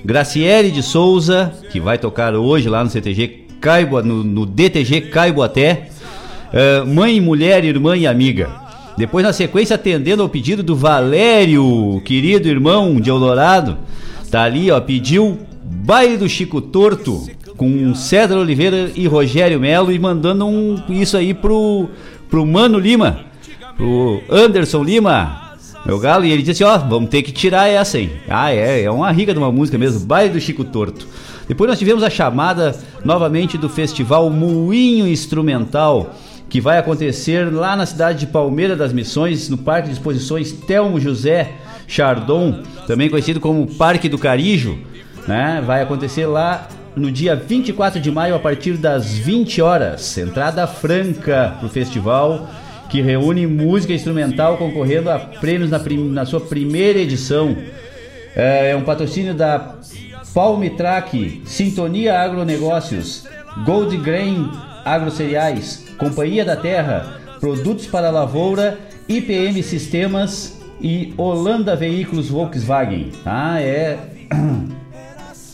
Graciele 0.03 0.71
de 0.71 0.83
Souza, 0.83 1.53
que 1.71 1.79
vai 1.79 1.97
tocar 1.97 2.35
hoje 2.35 2.67
lá 2.67 2.83
no 2.83 2.89
CTG 2.89 3.47
Caibo, 3.61 4.01
no, 4.01 4.23
no 4.23 4.45
DTG 4.45 5.01
Caiboaté. 5.01 5.89
É, 6.51 6.83
mãe, 6.83 7.19
mulher, 7.21 7.63
irmã 7.63 7.95
e 7.95 8.05
amiga. 8.05 8.49
Depois, 8.97 9.25
na 9.25 9.33
sequência, 9.33 9.75
atendendo 9.75 10.21
ao 10.21 10.29
pedido 10.29 10.61
do 10.61 10.75
Valério, 10.75 12.01
querido 12.05 12.47
irmão 12.47 12.99
de 12.99 13.09
Eldorado. 13.09 13.77
Tá 14.29 14.43
ali, 14.43 14.69
ó, 14.69 14.79
pediu 14.79 15.39
Baile 15.63 16.17
do 16.17 16.29
Chico 16.29 16.61
Torto, 16.61 17.25
com 17.57 17.95
César 17.95 18.37
Oliveira 18.37 18.91
e 18.95 19.07
Rogério 19.07 19.59
Melo 19.59 19.91
e 19.91 19.99
mandando 19.99 20.45
um, 20.45 20.81
isso 20.89 21.15
aí 21.15 21.33
pro, 21.33 21.89
pro 22.33 22.47
Mano 22.47 22.79
Lima, 22.79 23.19
pro 23.77 24.23
Anderson 24.27 24.81
Lima, 24.81 25.53
meu 25.85 25.99
galo, 25.99 26.25
e 26.25 26.31
ele 26.31 26.41
disse 26.41 26.63
ó, 26.63 26.79
vamos 26.79 27.11
ter 27.11 27.21
que 27.21 27.31
tirar 27.31 27.69
essa, 27.69 27.99
hein? 27.99 28.09
Ah, 28.27 28.51
é, 28.51 28.81
é 28.81 28.89
uma 28.89 29.11
rica 29.11 29.33
de 29.33 29.37
uma 29.37 29.51
música 29.51 29.77
mesmo, 29.77 29.99
Baile 29.99 30.33
do 30.33 30.41
Chico 30.41 30.63
Torto. 30.63 31.07
Depois 31.47 31.69
nós 31.69 31.77
tivemos 31.77 32.01
a 32.01 32.09
chamada 32.09 32.75
novamente 33.05 33.55
do 33.55 33.69
festival 33.69 34.31
Moinho 34.31 35.07
Instrumental, 35.07 36.15
que 36.49 36.59
vai 36.59 36.79
acontecer 36.79 37.53
lá 37.53 37.75
na 37.75 37.85
cidade 37.85 38.21
de 38.21 38.25
Palmeira 38.25 38.75
das 38.75 38.91
Missões, 38.91 39.47
no 39.47 39.57
Parque 39.59 39.89
de 39.89 39.93
Exposições 39.93 40.51
Telmo 40.51 40.99
José 40.99 41.51
Chardon, 41.85 42.63
também 42.87 43.11
conhecido 43.11 43.39
como 43.39 43.67
Parque 43.75 44.09
do 44.09 44.17
Carijo, 44.17 44.79
né? 45.27 45.61
Vai 45.63 45.83
acontecer 45.83 46.25
lá 46.25 46.67
no 46.95 47.11
dia 47.11 47.35
24 47.35 47.99
de 47.99 48.11
maio, 48.11 48.35
a 48.35 48.39
partir 48.39 48.73
das 48.73 49.13
20 49.13 49.61
horas. 49.61 50.17
Entrada 50.17 50.67
franca 50.67 51.55
para 51.57 51.65
o 51.65 51.69
festival, 51.69 52.49
que 52.89 53.01
reúne 53.01 53.47
música 53.47 53.93
instrumental 53.93 54.57
concorrendo 54.57 55.09
a 55.09 55.17
prêmios 55.19 55.69
na, 55.69 55.79
prim 55.79 56.09
na 56.09 56.25
sua 56.25 56.41
primeira 56.41 56.99
edição. 56.99 57.55
É, 58.35 58.71
é 58.71 58.75
um 58.75 58.83
patrocínio 58.83 59.33
da 59.33 59.75
Palmitrack, 60.33 61.41
Sintonia 61.45 62.19
Agronegócios, 62.19 63.27
Gold 63.65 63.95
Grain 63.97 64.49
Agrocereais, 64.83 65.85
Companhia 65.97 66.43
da 66.43 66.55
Terra, 66.55 67.19
Produtos 67.39 67.85
para 67.87 68.07
a 68.07 68.11
Lavoura, 68.11 68.79
IPM 69.07 69.61
Sistemas 69.61 70.59
e 70.81 71.13
Holanda 71.17 71.75
Veículos 71.75 72.29
Volkswagen. 72.29 73.11
Ah, 73.25 73.61
é. 73.61 73.99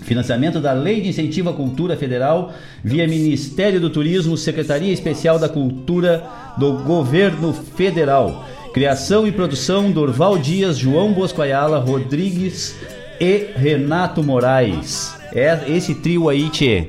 Financiamento 0.09 0.59
da 0.59 0.73
Lei 0.73 1.01
de 1.01 1.09
Incentivo 1.09 1.51
à 1.51 1.53
Cultura 1.53 1.95
Federal 1.95 2.51
via 2.83 3.07
Ministério 3.07 3.79
do 3.79 3.91
Turismo, 3.91 4.35
Secretaria 4.35 4.91
Especial 4.91 5.37
da 5.37 5.47
Cultura 5.47 6.23
do 6.57 6.73
Governo 6.79 7.53
Federal. 7.53 8.43
Criação 8.73 9.27
e 9.27 9.31
produção 9.31 9.91
Dorval 9.91 10.39
Dias, 10.39 10.79
João 10.79 11.13
Bosco 11.13 11.43
Ayala, 11.43 11.77
Rodrigues 11.77 12.75
e 13.19 13.49
Renato 13.55 14.23
Moraes. 14.23 15.13
É 15.31 15.59
esse 15.67 15.93
trio 15.93 16.27
aí, 16.27 16.49
tchê, 16.49 16.87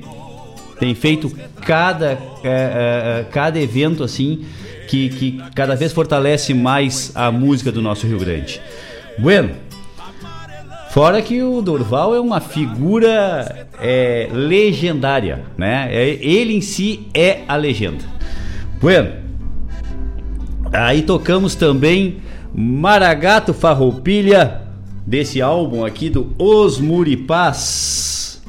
tem 0.79 0.95
feito 0.95 1.31
cada, 1.61 2.19
é, 2.43 2.47
é, 3.23 3.27
cada 3.31 3.61
evento 3.61 4.03
assim 4.03 4.47
que, 4.89 5.11
que 5.11 5.43
cada 5.55 5.77
vez 5.77 5.93
fortalece 5.93 6.55
mais 6.55 7.13
a 7.15 7.31
música 7.31 7.71
do 7.71 7.83
nosso 7.83 8.07
Rio 8.07 8.19
Grande. 8.19 8.63
Bueno, 9.19 9.51
Fora 10.91 11.23
que 11.23 11.41
o 11.41 11.63
Dorval 11.63 12.17
é 12.17 12.21
uma 12.21 12.41
figura 12.41 13.69
é, 13.81 14.29
legendária, 14.33 15.45
né? 15.57 15.89
É, 15.89 16.09
ele 16.21 16.53
em 16.53 16.61
si 16.61 17.07
é 17.15 17.43
a 17.47 17.55
legenda. 17.55 18.05
Bueno, 18.81 19.13
aí 20.73 21.03
tocamos 21.03 21.55
também 21.55 22.17
Maragato 22.53 23.55
Farroupilha, 23.55 24.63
desse 25.07 25.41
álbum 25.41 25.85
aqui 25.85 26.11
do 26.11 26.35
Os 26.37 26.81
Muripás. 26.81 28.43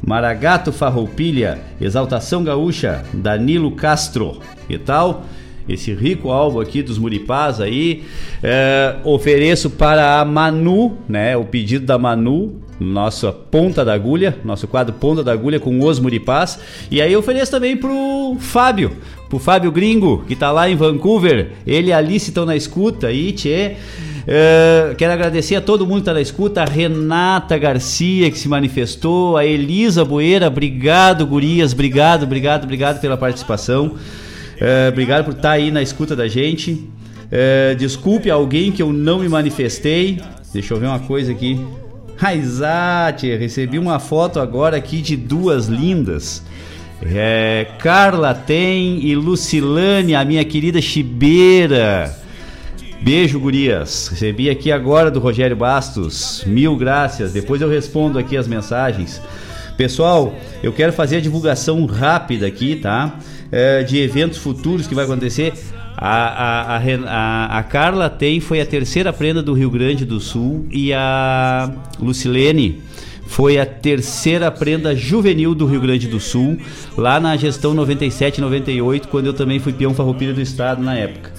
Maragato 0.00 0.72
Farroupilha, 0.72 1.58
Exaltação 1.80 2.44
Gaúcha, 2.44 3.02
Danilo 3.12 3.72
Castro 3.72 4.38
e 4.68 4.78
tal 4.78 5.24
esse 5.72 5.92
rico 5.94 6.30
álbum 6.30 6.60
aqui 6.60 6.82
dos 6.82 6.98
Muripás 6.98 7.60
aí. 7.60 8.04
É, 8.42 8.96
ofereço 9.04 9.70
para 9.70 10.20
a 10.20 10.24
Manu, 10.24 10.98
né? 11.08 11.36
O 11.36 11.44
pedido 11.44 11.86
da 11.86 11.98
Manu, 11.98 12.60
nossa 12.78 13.32
ponta 13.32 13.84
da 13.84 13.92
agulha, 13.92 14.38
nosso 14.44 14.66
quadro 14.66 14.94
ponta 14.94 15.22
da 15.22 15.32
agulha 15.32 15.60
com 15.60 15.84
os 15.84 16.00
Muripás. 16.00 16.58
E 16.90 17.00
aí 17.00 17.14
ofereço 17.16 17.50
também 17.50 17.76
pro 17.76 18.36
Fábio, 18.38 18.92
pro 19.28 19.38
Fábio 19.38 19.70
Gringo, 19.70 20.24
que 20.26 20.34
tá 20.34 20.50
lá 20.50 20.68
em 20.68 20.76
Vancouver. 20.76 21.52
Ele 21.66 21.88
e 21.88 21.92
Alice 21.92 22.30
estão 22.30 22.46
na 22.46 22.56
escuta 22.56 23.08
aí, 23.08 23.32
tchê. 23.32 23.76
Uh, 24.20 24.94
quero 24.96 25.12
agradecer 25.12 25.56
a 25.56 25.60
todo 25.60 25.86
mundo 25.86 25.96
que 25.96 26.00
está 26.02 26.12
na 26.12 26.20
escuta, 26.20 26.62
a 26.62 26.64
Renata 26.64 27.56
Garcia 27.56 28.30
que 28.30 28.38
se 28.38 28.48
manifestou, 28.48 29.36
a 29.36 29.46
Elisa 29.46 30.04
Boeira, 30.04 30.46
obrigado, 30.46 31.26
gurias, 31.26 31.72
obrigado, 31.72 32.24
obrigado, 32.24 32.64
obrigado 32.64 33.00
pela 33.00 33.16
participação. 33.16 33.96
É, 34.60 34.88
obrigado 34.88 35.24
por 35.24 35.30
estar 35.30 35.42
tá 35.42 35.50
aí 35.52 35.70
na 35.70 35.80
escuta 35.80 36.14
da 36.14 36.28
gente. 36.28 36.86
É, 37.30 37.74
desculpe 37.74 38.30
alguém 38.30 38.70
que 38.70 38.82
eu 38.82 38.92
não 38.92 39.20
me 39.20 39.28
manifestei. 39.28 40.20
Deixa 40.52 40.74
eu 40.74 40.78
ver 40.78 40.86
uma 40.86 40.98
coisa 40.98 41.32
aqui. 41.32 41.58
Raizate, 42.16 43.34
recebi 43.36 43.78
uma 43.78 43.98
foto 43.98 44.38
agora 44.38 44.76
aqui 44.76 45.00
de 45.00 45.16
duas 45.16 45.66
lindas. 45.66 46.42
É, 47.02 47.66
Carla 47.78 48.34
tem 48.34 49.02
e 49.06 49.16
Lucilane, 49.16 50.14
a 50.14 50.22
minha 50.22 50.44
querida 50.44 50.82
Chibeira. 50.82 52.14
Beijo, 53.00 53.40
gurias. 53.40 54.08
Recebi 54.08 54.50
aqui 54.50 54.70
agora 54.70 55.10
do 55.10 55.18
Rogério 55.18 55.56
Bastos. 55.56 56.44
Mil 56.46 56.76
graças. 56.76 57.32
Depois 57.32 57.62
eu 57.62 57.70
respondo 57.70 58.18
aqui 58.18 58.36
as 58.36 58.46
mensagens. 58.46 59.22
Pessoal, 59.78 60.34
eu 60.62 60.74
quero 60.74 60.92
fazer 60.92 61.16
a 61.16 61.20
divulgação 61.20 61.86
rápida 61.86 62.46
aqui, 62.46 62.76
tá? 62.76 63.18
É, 63.52 63.82
de 63.82 63.98
eventos 63.98 64.38
futuros 64.38 64.86
que 64.86 64.94
vai 64.94 65.04
acontecer. 65.04 65.52
A, 65.96 66.76
a, 66.76 66.78
a, 66.78 67.58
a, 67.58 67.62
Carla 67.62 68.08
tem 68.08 68.40
foi 68.40 68.60
a 68.60 68.66
terceira 68.66 69.12
prenda 69.12 69.42
do 69.42 69.52
Rio 69.52 69.70
Grande 69.70 70.04
do 70.04 70.18
Sul 70.18 70.66
e 70.70 70.92
a 70.94 71.70
Lucilene 72.00 72.80
foi 73.26 73.58
a 73.58 73.66
terceira 73.66 74.50
prenda 74.50 74.94
juvenil 74.96 75.54
do 75.54 75.64
Rio 75.64 75.80
Grande 75.80 76.08
do 76.08 76.18
Sul, 76.18 76.58
lá 76.96 77.20
na 77.20 77.36
gestão 77.36 77.74
97-98, 77.76 79.06
quando 79.06 79.26
eu 79.26 79.32
também 79.32 79.60
fui 79.60 79.72
peão 79.72 79.94
farroupilha 79.94 80.32
do 80.32 80.40
estado 80.40 80.82
na 80.82 80.96
época. 80.96 81.30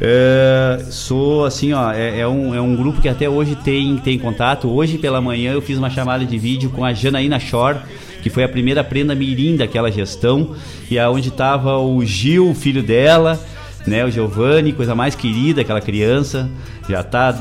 É, 0.00 0.84
sou 0.90 1.44
assim, 1.44 1.72
ó, 1.72 1.92
é, 1.92 2.20
é, 2.20 2.28
um, 2.28 2.54
é 2.54 2.60
um 2.60 2.74
grupo 2.74 3.00
que 3.00 3.08
até 3.08 3.28
hoje 3.28 3.54
tem, 3.56 3.96
tem 3.98 4.18
contato. 4.18 4.68
Hoje 4.68 4.98
pela 4.98 5.20
manhã 5.20 5.52
eu 5.52 5.62
fiz 5.62 5.78
uma 5.78 5.88
chamada 5.88 6.24
de 6.24 6.36
vídeo 6.36 6.68
com 6.70 6.84
a 6.84 6.92
Janaína 6.92 7.38
Shore, 7.38 7.78
que 8.26 8.30
foi 8.30 8.42
a 8.42 8.48
primeira 8.48 8.82
prenda 8.82 9.14
mirim 9.14 9.54
daquela 9.54 9.88
gestão, 9.88 10.56
e 10.90 10.98
aonde 10.98 11.28
estava 11.28 11.78
o 11.78 12.04
Gil, 12.04 12.52
filho 12.56 12.82
dela, 12.82 13.40
né, 13.86 14.04
o 14.04 14.10
Giovanni, 14.10 14.72
coisa 14.72 14.96
mais 14.96 15.14
querida, 15.14 15.60
aquela 15.60 15.80
criança, 15.80 16.50
já 16.88 17.04
tá, 17.04 17.32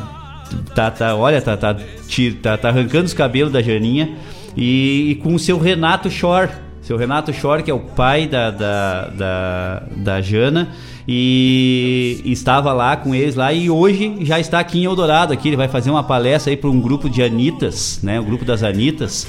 tá, 0.75 0.91
tá 0.91 1.15
olha, 1.15 1.41
tá, 1.41 1.57
tá, 1.57 1.73
tá, 1.73 2.57
tá 2.57 2.69
arrancando 2.69 3.05
os 3.05 3.15
cabelos 3.15 3.51
da 3.51 3.63
Janinha, 3.63 4.15
e, 4.55 5.09
e 5.09 5.15
com 5.15 5.33
o 5.33 5.39
seu 5.39 5.57
Renato 5.57 6.07
Shore, 6.07 6.51
Seu 6.83 6.97
Renato 6.97 7.33
Schor, 7.33 7.63
que 7.63 7.71
é 7.71 7.73
o 7.73 7.79
pai 7.79 8.27
da, 8.27 8.51
da, 8.51 9.07
da, 9.07 9.83
da 9.89 10.21
Jana, 10.21 10.69
e 11.07 12.21
estava 12.25 12.73
lá 12.73 12.95
com 12.95 13.15
eles 13.15 13.33
lá 13.33 13.51
e 13.51 13.71
hoje 13.71 14.17
já 14.21 14.39
está 14.39 14.59
aqui 14.59 14.81
em 14.81 14.83
Eldorado. 14.83 15.33
Aqui 15.33 15.49
ele 15.49 15.57
vai 15.57 15.67
fazer 15.67 15.89
uma 15.89 16.03
palestra 16.03 16.51
aí 16.51 16.57
para 16.57 16.69
um 16.69 16.79
grupo 16.79 17.09
de 17.09 17.23
Anitas, 17.23 17.99
né? 18.03 18.19
O 18.19 18.23
grupo 18.23 18.45
das 18.45 18.61
Anitas 18.61 19.27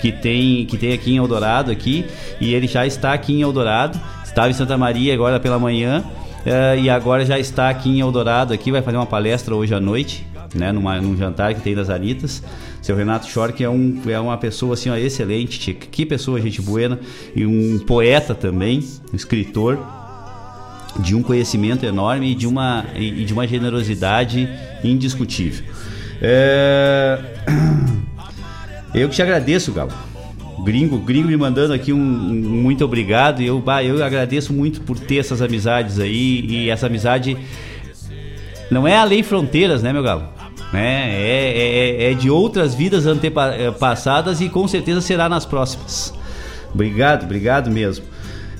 que 0.00 0.10
tem 0.10 0.64
que 0.66 0.76
tem 0.76 0.92
aqui 0.92 1.12
em 1.12 1.16
Eldorado 1.16 1.70
aqui 1.70 2.04
e 2.40 2.54
ele 2.54 2.66
já 2.66 2.86
está 2.86 3.12
aqui 3.12 3.34
em 3.34 3.42
Eldorado. 3.42 4.00
Estava 4.24 4.48
em 4.48 4.52
Santa 4.52 4.78
Maria 4.78 5.12
agora 5.12 5.40
pela 5.40 5.58
manhã 5.58 6.04
uh, 6.46 6.78
e 6.78 6.88
agora 6.88 7.24
já 7.24 7.38
está 7.38 7.68
aqui 7.68 7.90
em 7.90 8.00
Eldorado 8.00 8.54
aqui 8.54 8.70
vai 8.70 8.82
fazer 8.82 8.96
uma 8.96 9.06
palestra 9.06 9.54
hoje 9.54 9.74
à 9.74 9.80
noite, 9.80 10.26
né? 10.54 10.72
Numa, 10.72 11.00
num 11.00 11.16
jantar 11.16 11.54
que 11.54 11.60
tem 11.60 11.74
das 11.74 11.90
Anitas. 11.90 12.42
Seu 12.80 12.96
Renato 12.96 13.28
Schork 13.28 13.62
é, 13.62 13.68
um, 13.68 14.00
é 14.06 14.18
uma 14.18 14.38
pessoa 14.38 14.74
assim, 14.74 14.88
ó, 14.88 14.96
excelente, 14.96 15.74
que 15.74 16.06
pessoa 16.06 16.40
gente 16.40 16.62
buena 16.62 16.98
e 17.36 17.44
um 17.44 17.78
poeta 17.78 18.34
também, 18.34 18.82
um 19.12 19.16
escritor 19.16 19.78
de 20.98 21.14
um 21.14 21.22
conhecimento 21.22 21.84
enorme 21.84 22.32
e 22.32 22.34
de 22.34 22.46
uma, 22.46 22.86
e 22.94 23.24
de 23.24 23.32
uma 23.32 23.46
generosidade 23.46 24.48
indiscutível. 24.82 25.64
É... 26.20 27.18
Eu 28.94 29.08
que 29.08 29.14
te 29.14 29.22
agradeço, 29.22 29.72
Galo. 29.72 29.92
Gringo, 30.64 30.98
gringo 30.98 31.28
me 31.28 31.36
mandando 31.36 31.72
aqui 31.72 31.92
um, 31.92 31.98
um 31.98 32.62
muito 32.62 32.84
obrigado. 32.84 33.40
E 33.40 33.46
eu, 33.46 33.60
bah, 33.60 33.82
eu 33.82 34.02
agradeço 34.04 34.52
muito 34.52 34.80
por 34.82 34.98
ter 34.98 35.18
essas 35.18 35.40
amizades 35.40 35.98
aí. 35.98 36.44
E 36.46 36.70
essa 36.70 36.86
amizade 36.86 37.36
não 38.70 38.86
é 38.86 38.96
além 38.96 39.22
fronteiras, 39.22 39.82
né, 39.82 39.92
meu 39.92 40.02
Galo? 40.02 40.40
né? 40.72 41.10
É, 41.12 42.06
é, 42.06 42.12
é 42.12 42.14
de 42.14 42.30
outras 42.30 42.74
vidas 42.74 43.06
antepassadas 43.06 44.40
e 44.40 44.48
com 44.48 44.66
certeza 44.68 45.00
será 45.00 45.28
nas 45.28 45.44
próximas. 45.44 46.14
Obrigado, 46.72 47.24
obrigado 47.24 47.70
mesmo. 47.70 48.04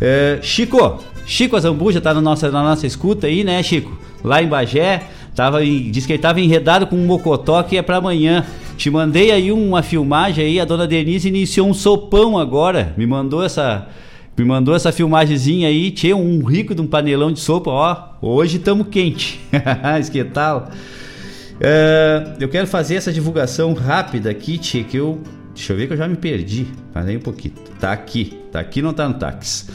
É, 0.00 0.38
Chico, 0.42 1.02
Chico 1.26 1.56
Azambuja 1.56 2.00
tá 2.00 2.12
na 2.12 2.20
nossa, 2.20 2.50
na 2.50 2.62
nossa 2.62 2.86
escuta 2.86 3.26
aí, 3.26 3.44
né, 3.44 3.62
Chico? 3.62 3.96
Lá 4.24 4.42
em 4.42 4.48
Bagé, 4.48 5.04
tava 5.34 5.64
em, 5.64 5.90
diz 5.90 6.06
que 6.06 6.12
ele 6.12 6.22
tava 6.22 6.40
enredado 6.40 6.86
com 6.86 6.96
um 6.96 7.06
mocotó 7.06 7.62
que 7.62 7.76
é 7.76 7.82
para 7.82 7.96
amanhã. 7.96 8.44
Te 8.80 8.88
mandei 8.88 9.30
aí 9.30 9.52
uma 9.52 9.82
filmagem 9.82 10.42
aí, 10.42 10.58
a 10.58 10.64
dona 10.64 10.86
Denise 10.86 11.28
iniciou 11.28 11.68
um 11.68 11.74
sopão 11.74 12.38
agora, 12.38 12.94
me 12.96 13.06
mandou 13.06 13.44
essa 13.44 13.88
me 14.34 14.42
mandou 14.42 14.74
essa 14.74 14.90
filmagemzinha 14.90 15.68
aí, 15.68 15.90
tinha 15.90 16.16
um 16.16 16.42
rico 16.42 16.74
de 16.74 16.80
um 16.80 16.86
panelão 16.86 17.30
de 17.30 17.40
sopa, 17.40 17.70
ó, 17.70 18.12
hoje 18.22 18.56
estamos 18.56 18.86
quente. 18.88 19.38
que 20.10 20.24
tal? 20.24 20.70
Uh, 21.56 22.36
eu 22.40 22.48
quero 22.48 22.66
fazer 22.66 22.94
essa 22.94 23.12
divulgação 23.12 23.74
rápida 23.74 24.30
aqui, 24.30 24.56
tia, 24.56 24.82
que 24.82 24.96
eu. 24.96 25.20
Deixa 25.54 25.74
eu 25.74 25.76
ver 25.76 25.86
que 25.86 25.92
eu 25.92 25.98
já 25.98 26.08
me 26.08 26.16
perdi. 26.16 26.66
Parei 26.90 27.18
um 27.18 27.20
pouquinho. 27.20 27.52
Tá 27.78 27.92
aqui. 27.92 28.40
Tá 28.50 28.60
aqui, 28.60 28.80
não 28.80 28.94
tá 28.94 29.06
no 29.06 29.12
táxi. 29.12 29.66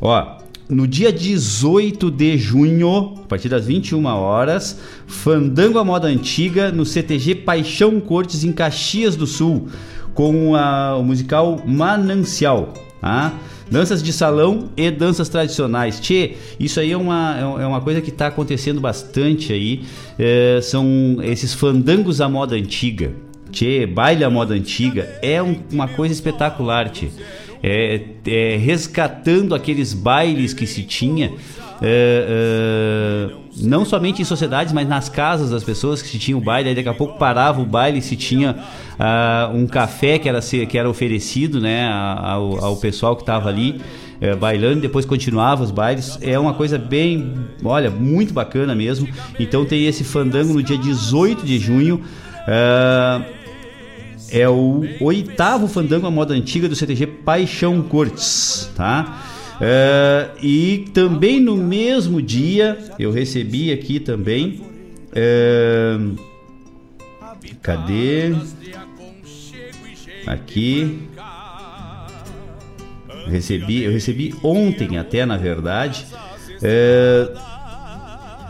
Ó, 0.00 0.43
no 0.68 0.86
dia 0.86 1.12
18 1.12 2.10
de 2.10 2.38
junho, 2.38 3.14
a 3.22 3.26
partir 3.26 3.48
das 3.48 3.66
21 3.66 4.04
horas, 4.06 4.80
Fandango 5.06 5.78
à 5.78 5.84
Moda 5.84 6.08
Antiga 6.08 6.72
no 6.72 6.86
CTG 6.86 7.34
Paixão 7.36 8.00
Cortes 8.00 8.44
em 8.44 8.52
Caxias 8.52 9.14
do 9.14 9.26
Sul, 9.26 9.68
com 10.14 10.54
a, 10.54 10.96
o 10.96 11.02
musical 11.02 11.62
Manancial. 11.66 12.72
Tá? 13.00 13.34
Danças 13.70 14.02
de 14.02 14.12
salão 14.12 14.70
e 14.76 14.90
danças 14.90 15.28
tradicionais. 15.28 16.00
Tchê, 16.00 16.36
isso 16.58 16.80
aí 16.80 16.92
é 16.92 16.96
uma, 16.96 17.58
é 17.60 17.66
uma 17.66 17.80
coisa 17.80 18.00
que 18.00 18.10
está 18.10 18.28
acontecendo 18.28 18.80
bastante 18.80 19.52
aí. 19.52 19.84
É, 20.18 20.60
são 20.62 21.18
esses 21.22 21.52
fandangos 21.52 22.20
à 22.20 22.28
moda 22.28 22.56
antiga. 22.56 23.12
Tchê, 23.50 23.86
baile 23.86 24.24
à 24.24 24.30
moda 24.30 24.54
antiga. 24.54 25.18
É 25.22 25.42
um, 25.42 25.56
uma 25.70 25.88
coisa 25.88 26.14
espetacular, 26.14 26.88
tchê. 26.90 27.08
É, 27.66 27.98
é, 28.26 28.56
resgatando 28.58 29.54
aqueles 29.54 29.94
bailes 29.94 30.52
que 30.52 30.66
se 30.66 30.82
tinha. 30.82 31.32
É, 31.80 33.30
é, 33.30 33.34
não 33.56 33.86
somente 33.86 34.20
em 34.20 34.24
sociedades, 34.24 34.70
mas 34.70 34.86
nas 34.86 35.08
casas 35.08 35.48
das 35.48 35.64
pessoas 35.64 36.02
que 36.02 36.08
se 36.08 36.18
tinha 36.18 36.36
o 36.36 36.40
baile, 36.42 36.68
aí 36.68 36.74
daqui 36.74 36.90
a 36.90 36.94
pouco 36.94 37.18
parava 37.18 37.62
o 37.62 37.64
baile 37.64 38.02
se 38.02 38.16
tinha 38.16 38.54
uh, 38.54 39.56
um 39.56 39.66
café 39.66 40.18
que 40.18 40.28
era, 40.28 40.40
que 40.40 40.76
era 40.76 40.90
oferecido 40.90 41.58
né, 41.58 41.88
ao, 41.90 42.62
ao 42.62 42.76
pessoal 42.76 43.16
que 43.16 43.22
estava 43.22 43.48
ali 43.48 43.80
uh, 44.20 44.36
bailando, 44.36 44.80
depois 44.82 45.06
continuava 45.06 45.64
os 45.64 45.70
bailes. 45.70 46.18
É 46.20 46.38
uma 46.38 46.52
coisa 46.52 46.76
bem, 46.76 47.32
olha, 47.64 47.90
muito 47.90 48.34
bacana 48.34 48.74
mesmo. 48.74 49.08
Então 49.40 49.64
tem 49.64 49.86
esse 49.86 50.04
fandango 50.04 50.52
no 50.52 50.62
dia 50.62 50.76
18 50.76 51.46
de 51.46 51.58
junho. 51.58 52.02
Uh, 52.46 53.43
é 54.34 54.48
o 54.48 54.82
oitavo 55.00 55.68
fandango 55.68 56.08
à 56.08 56.10
moda 56.10 56.34
antiga 56.34 56.68
do 56.68 56.74
CTG 56.74 57.06
Paixão 57.06 57.80
Cortes, 57.82 58.68
tá? 58.74 59.22
É, 59.60 60.30
e 60.42 60.86
também 60.92 61.38
no 61.38 61.56
mesmo 61.56 62.20
dia 62.20 62.76
eu 62.98 63.12
recebi 63.12 63.72
aqui 63.72 64.00
também. 64.00 64.60
É, 65.14 65.96
cadê? 67.62 68.34
Aqui. 70.26 70.98
Recebi, 73.28 73.84
eu 73.84 73.92
recebi 73.92 74.34
ontem 74.42 74.98
até, 74.98 75.24
na 75.24 75.36
verdade. 75.36 76.06
É, 76.60 77.30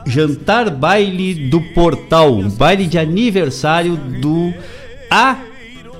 jantar 0.06 0.70
baile 0.70 1.34
do 1.50 1.60
portal, 1.60 2.42
baile 2.56 2.86
de 2.86 2.98
aniversário 2.98 3.96
do 3.96 4.50
A. 5.10 5.52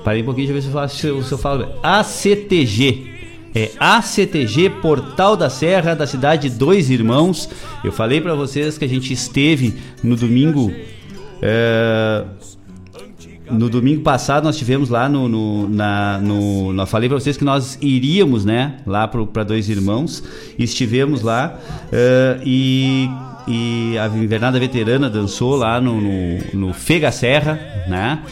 Parei 0.05 0.21
um 0.21 0.25
pouquinho, 0.25 0.53
deixa 0.53 0.69
eu 0.69 0.71
ver 0.71 0.91
se 0.91 1.03
eu 1.07 1.09
falo, 1.11 1.23
se 1.23 1.31
eu 1.31 1.37
falo 1.39 1.67
ACTG, 1.81 3.07
é 3.55 3.71
ACTG 3.79 4.69
Portal 4.69 5.35
da 5.35 5.49
Serra 5.49 5.95
da 5.95 6.05
cidade 6.05 6.47
de 6.47 6.55
Dois 6.55 6.91
Irmãos. 6.91 7.49
Eu 7.83 7.91
falei 7.91 8.21
para 8.21 8.35
vocês 8.35 8.77
que 8.77 8.85
a 8.85 8.87
gente 8.87 9.11
esteve 9.11 9.73
no 10.03 10.15
domingo. 10.15 10.71
É, 11.41 12.23
no 13.49 13.67
domingo 13.67 14.03
passado 14.03 14.43
nós 14.43 14.57
tivemos 14.57 14.89
lá 14.89 15.09
no, 15.09 15.27
no 15.27 15.69
na 15.69 16.19
no, 16.19 16.85
falei 16.85 17.09
para 17.09 17.19
vocês 17.19 17.37
que 17.37 17.43
nós 17.43 17.77
iríamos 17.81 18.43
né 18.43 18.77
lá 18.87 19.07
para 19.07 19.43
dois 19.43 19.69
irmãos 19.69 20.23
estivemos 20.57 21.21
lá 21.21 21.59
uh, 21.91 22.41
e 22.43 23.07
e 23.47 23.95
a 23.99 24.07
Invernada 24.07 24.59
Veterana 24.59 25.11
dançou 25.11 25.55
lá 25.55 25.79
no, 25.79 26.01
no, 26.01 26.39
no 26.53 26.73
Fega 26.73 27.11
Serra 27.11 27.59
né 27.87 28.23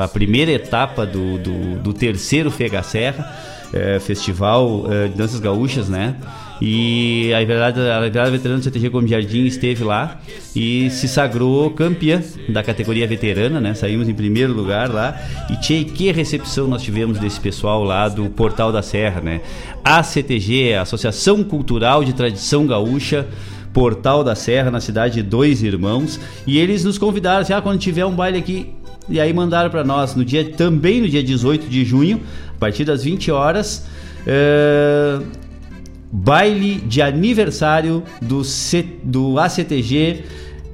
a 0.00 0.08
primeira 0.08 0.50
etapa 0.50 1.06
do, 1.06 1.38
do, 1.38 1.78
do 1.78 1.92
terceiro 1.92 2.50
Fega 2.50 2.82
Serra 2.82 3.50
é, 3.72 3.98
Festival 4.00 4.84
é, 4.90 5.08
de 5.08 5.14
Danças 5.14 5.40
Gaúchas, 5.40 5.88
né? 5.88 6.16
E 6.60 7.32
a 7.32 7.40
Livrada, 7.40 7.96
a 7.96 8.00
Veterana 8.28 8.58
do 8.58 8.64
CTG 8.64 8.90
Gomes 8.90 9.10
Jardim 9.10 9.46
esteve 9.46 9.82
lá 9.82 10.20
e 10.54 10.90
se 10.90 11.08
sagrou 11.08 11.70
campeã 11.70 12.22
da 12.50 12.62
categoria 12.62 13.06
veterana, 13.06 13.60
né? 13.60 13.72
Saímos 13.72 14.08
em 14.08 14.14
primeiro 14.14 14.52
lugar 14.52 14.90
lá. 14.90 15.18
E 15.48 15.56
tchê, 15.56 15.84
que 15.84 16.12
recepção 16.12 16.68
nós 16.68 16.82
tivemos 16.82 17.18
desse 17.18 17.40
pessoal 17.40 17.82
lá 17.82 18.08
do 18.08 18.28
Portal 18.28 18.70
da 18.70 18.82
Serra, 18.82 19.22
né? 19.22 19.40
A 19.82 20.02
CTG, 20.02 20.74
a 20.74 20.82
Associação 20.82 21.42
Cultural 21.42 22.04
de 22.04 22.12
Tradição 22.12 22.66
Gaúcha. 22.66 23.26
Portal 23.72 24.24
da 24.24 24.34
Serra, 24.34 24.68
na 24.68 24.80
cidade 24.80 25.14
de 25.14 25.22
Dois 25.22 25.62
Irmãos, 25.62 26.18
e 26.44 26.58
eles 26.58 26.84
nos 26.84 26.98
convidaram 26.98 27.42
assim, 27.42 27.52
ah, 27.52 27.62
quando 27.62 27.78
tiver 27.78 28.04
um 28.04 28.10
baile 28.10 28.36
aqui, 28.36 28.66
e 29.10 29.20
aí 29.20 29.32
mandaram 29.32 29.68
para 29.68 29.84
nós 29.84 30.14
no 30.14 30.24
dia 30.24 30.44
também 30.52 31.00
no 31.00 31.08
dia 31.08 31.22
18 31.22 31.68
de 31.68 31.84
junho, 31.84 32.20
a 32.56 32.58
partir 32.58 32.84
das 32.84 33.02
20 33.04 33.30
horas, 33.30 33.86
é, 34.26 35.20
baile 36.12 36.76
de 36.76 37.02
aniversário 37.02 38.02
do, 38.22 38.44
C, 38.44 38.86
do 39.02 39.38
ACTG 39.38 40.24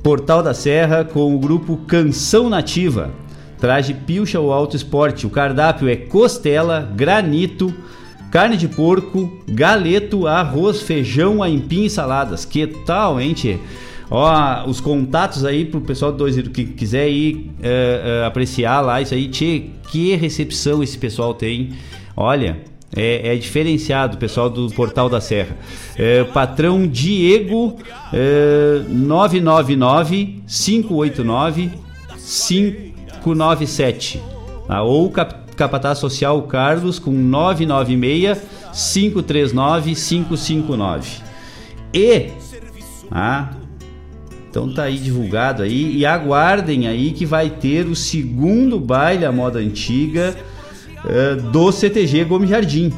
Portal 0.03 0.43
da 0.43 0.55
Serra 0.55 1.05
com 1.05 1.35
o 1.35 1.39
grupo 1.39 1.79
Canção 1.79 2.49
Nativa. 2.49 3.11
Traje 3.59 3.95
pilcha 3.95 4.39
ou 4.39 4.53
alto 4.53 4.77
esporte. 4.77 5.27
O 5.27 5.31
cardápio 5.31 5.89
é 5.89 5.97
costela, 5.97 6.89
granito, 6.95 7.75
carne 8.31 8.57
de 8.57 8.69
porco, 8.69 9.43
galeto, 9.49 10.27
arroz, 10.27 10.83
feijão, 10.83 11.43
aipim 11.43 11.85
e 11.85 11.91
saladas. 11.91 12.45
Que 12.45 12.67
tal, 12.67 13.21
hein, 13.21 13.33
tchê? 13.33 13.59
Ó, 14.11 14.69
os 14.69 14.81
contatos 14.81 15.45
aí 15.45 15.65
pro 15.65 15.81
pessoal 15.81 16.12
do 16.12 16.19
Dois 16.19 16.37
que 16.49 16.65
quiser 16.65 17.09
ir 17.09 17.51
é, 17.62 18.20
é, 18.23 18.27
apreciar 18.27 18.81
lá 18.81 19.01
isso 19.01 19.15
aí. 19.15 19.28
Tchê, 19.28 19.65
que 19.91 20.15
recepção 20.15 20.83
esse 20.83 20.97
pessoal 20.97 21.35
tem. 21.35 21.70
Olha, 22.16 22.59
é, 22.95 23.35
é, 23.35 23.37
diferenciado, 23.37 24.16
pessoal 24.16 24.49
do 24.49 24.70
Portal 24.70 25.09
da 25.09 25.20
Serra. 25.20 25.57
É, 25.97 26.23
patrão 26.24 26.87
Diego 26.87 27.77
é, 28.12 28.83
999 28.89 30.43
589 30.47 31.70
597. 32.16 34.23
Ah, 34.69 34.83
ou 34.83 35.11
cap, 35.11 35.35
Capataz 35.57 35.99
Social 35.99 36.43
Carlos 36.43 36.99
com 36.99 37.12
996 37.12 38.43
539 38.73 39.95
559. 39.95 41.23
E 41.93 42.31
ah, 43.11 43.51
então 44.57 44.73
tá 44.73 44.85
aí 44.85 44.97
divulgado 44.97 45.62
aí 45.62 45.99
e 45.99 46.07
aguardem 46.07 46.89
aí 46.89 47.12
que 47.12 47.27
vai 47.27 47.51
ter 47.51 47.87
o 47.87 47.95
segundo 47.95 48.81
baile 48.81 49.27
à 49.27 49.31
moda 49.31 49.59
antiga 49.59 50.35
uh, 51.05 51.51
do 51.51 51.70
CTG 51.70 52.24
Gomes 52.24 52.49
Jardim. 52.49 52.91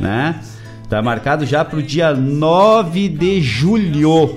né? 0.00 0.42
Tá 0.90 1.00
marcado 1.00 1.46
já 1.46 1.64
pro 1.64 1.80
dia 1.80 2.12
9 2.12 3.08
de 3.08 3.40
julho. 3.40 4.34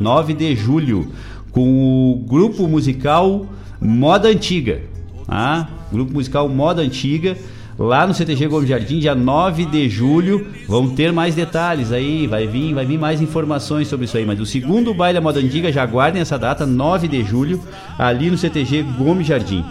9 0.00 0.32
de 0.32 0.56
julho. 0.56 1.12
Com 1.52 2.12
o 2.12 2.16
grupo 2.26 2.66
musical 2.66 3.44
Moda 3.78 4.28
Antiga. 4.28 4.80
Tá? 5.26 5.68
Grupo 5.92 6.14
musical 6.14 6.48
Moda 6.48 6.80
Antiga. 6.80 7.36
Lá 7.80 8.06
no 8.06 8.12
CTG 8.12 8.46
Gomes 8.46 8.68
Jardim, 8.68 8.98
dia 8.98 9.14
9 9.14 9.64
de 9.64 9.88
julho. 9.88 10.48
Vão 10.68 10.90
ter 10.90 11.10
mais 11.14 11.34
detalhes 11.34 11.92
aí. 11.92 12.26
Vai 12.26 12.46
vir, 12.46 12.74
vai 12.74 12.84
vir 12.84 12.98
mais 12.98 13.22
informações 13.22 13.88
sobre 13.88 14.04
isso 14.04 14.18
aí. 14.18 14.26
Mas 14.26 14.38
o 14.38 14.44
segundo 14.44 14.92
baile 14.92 15.14
da 15.18 15.22
Moda 15.22 15.40
Antiga, 15.40 15.72
já 15.72 15.86
guardem 15.86 16.20
essa 16.20 16.38
data, 16.38 16.66
9 16.66 17.08
de 17.08 17.24
julho, 17.24 17.58
ali 17.96 18.30
no 18.30 18.36
CTG 18.36 18.82
Gomes 18.82 19.26
Jardim. 19.26 19.64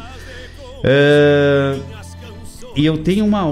É... 0.83 1.77
E 2.75 2.83
eu 2.83 2.97
tenho 2.97 3.23
uma 3.27 3.45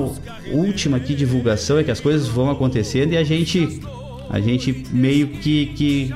última 0.52 0.98
aqui 0.98 1.14
divulgação, 1.14 1.78
é 1.78 1.84
que 1.84 1.92
as 1.92 2.00
coisas 2.00 2.28
vão 2.28 2.50
acontecendo 2.50 3.14
e 3.14 3.18
a 3.18 3.24
gente 3.24 3.80
a 4.28 4.40
gente 4.40 4.86
meio 4.92 5.28
que, 5.28 5.68
que 5.68 6.14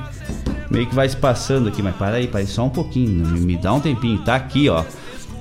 meio 0.68 0.86
que 0.86 0.94
vai 0.94 1.08
se 1.08 1.16
passando 1.16 1.68
aqui, 1.68 1.80
mas 1.80 1.94
para 1.94 2.16
aí, 2.16 2.26
para 2.26 2.40
aí 2.40 2.46
só 2.46 2.64
um 2.64 2.70
pouquinho, 2.70 3.08
me, 3.08 3.40
me 3.40 3.56
dá 3.56 3.72
um 3.72 3.80
tempinho, 3.80 4.18
tá 4.18 4.34
aqui, 4.34 4.68
ó. 4.68 4.82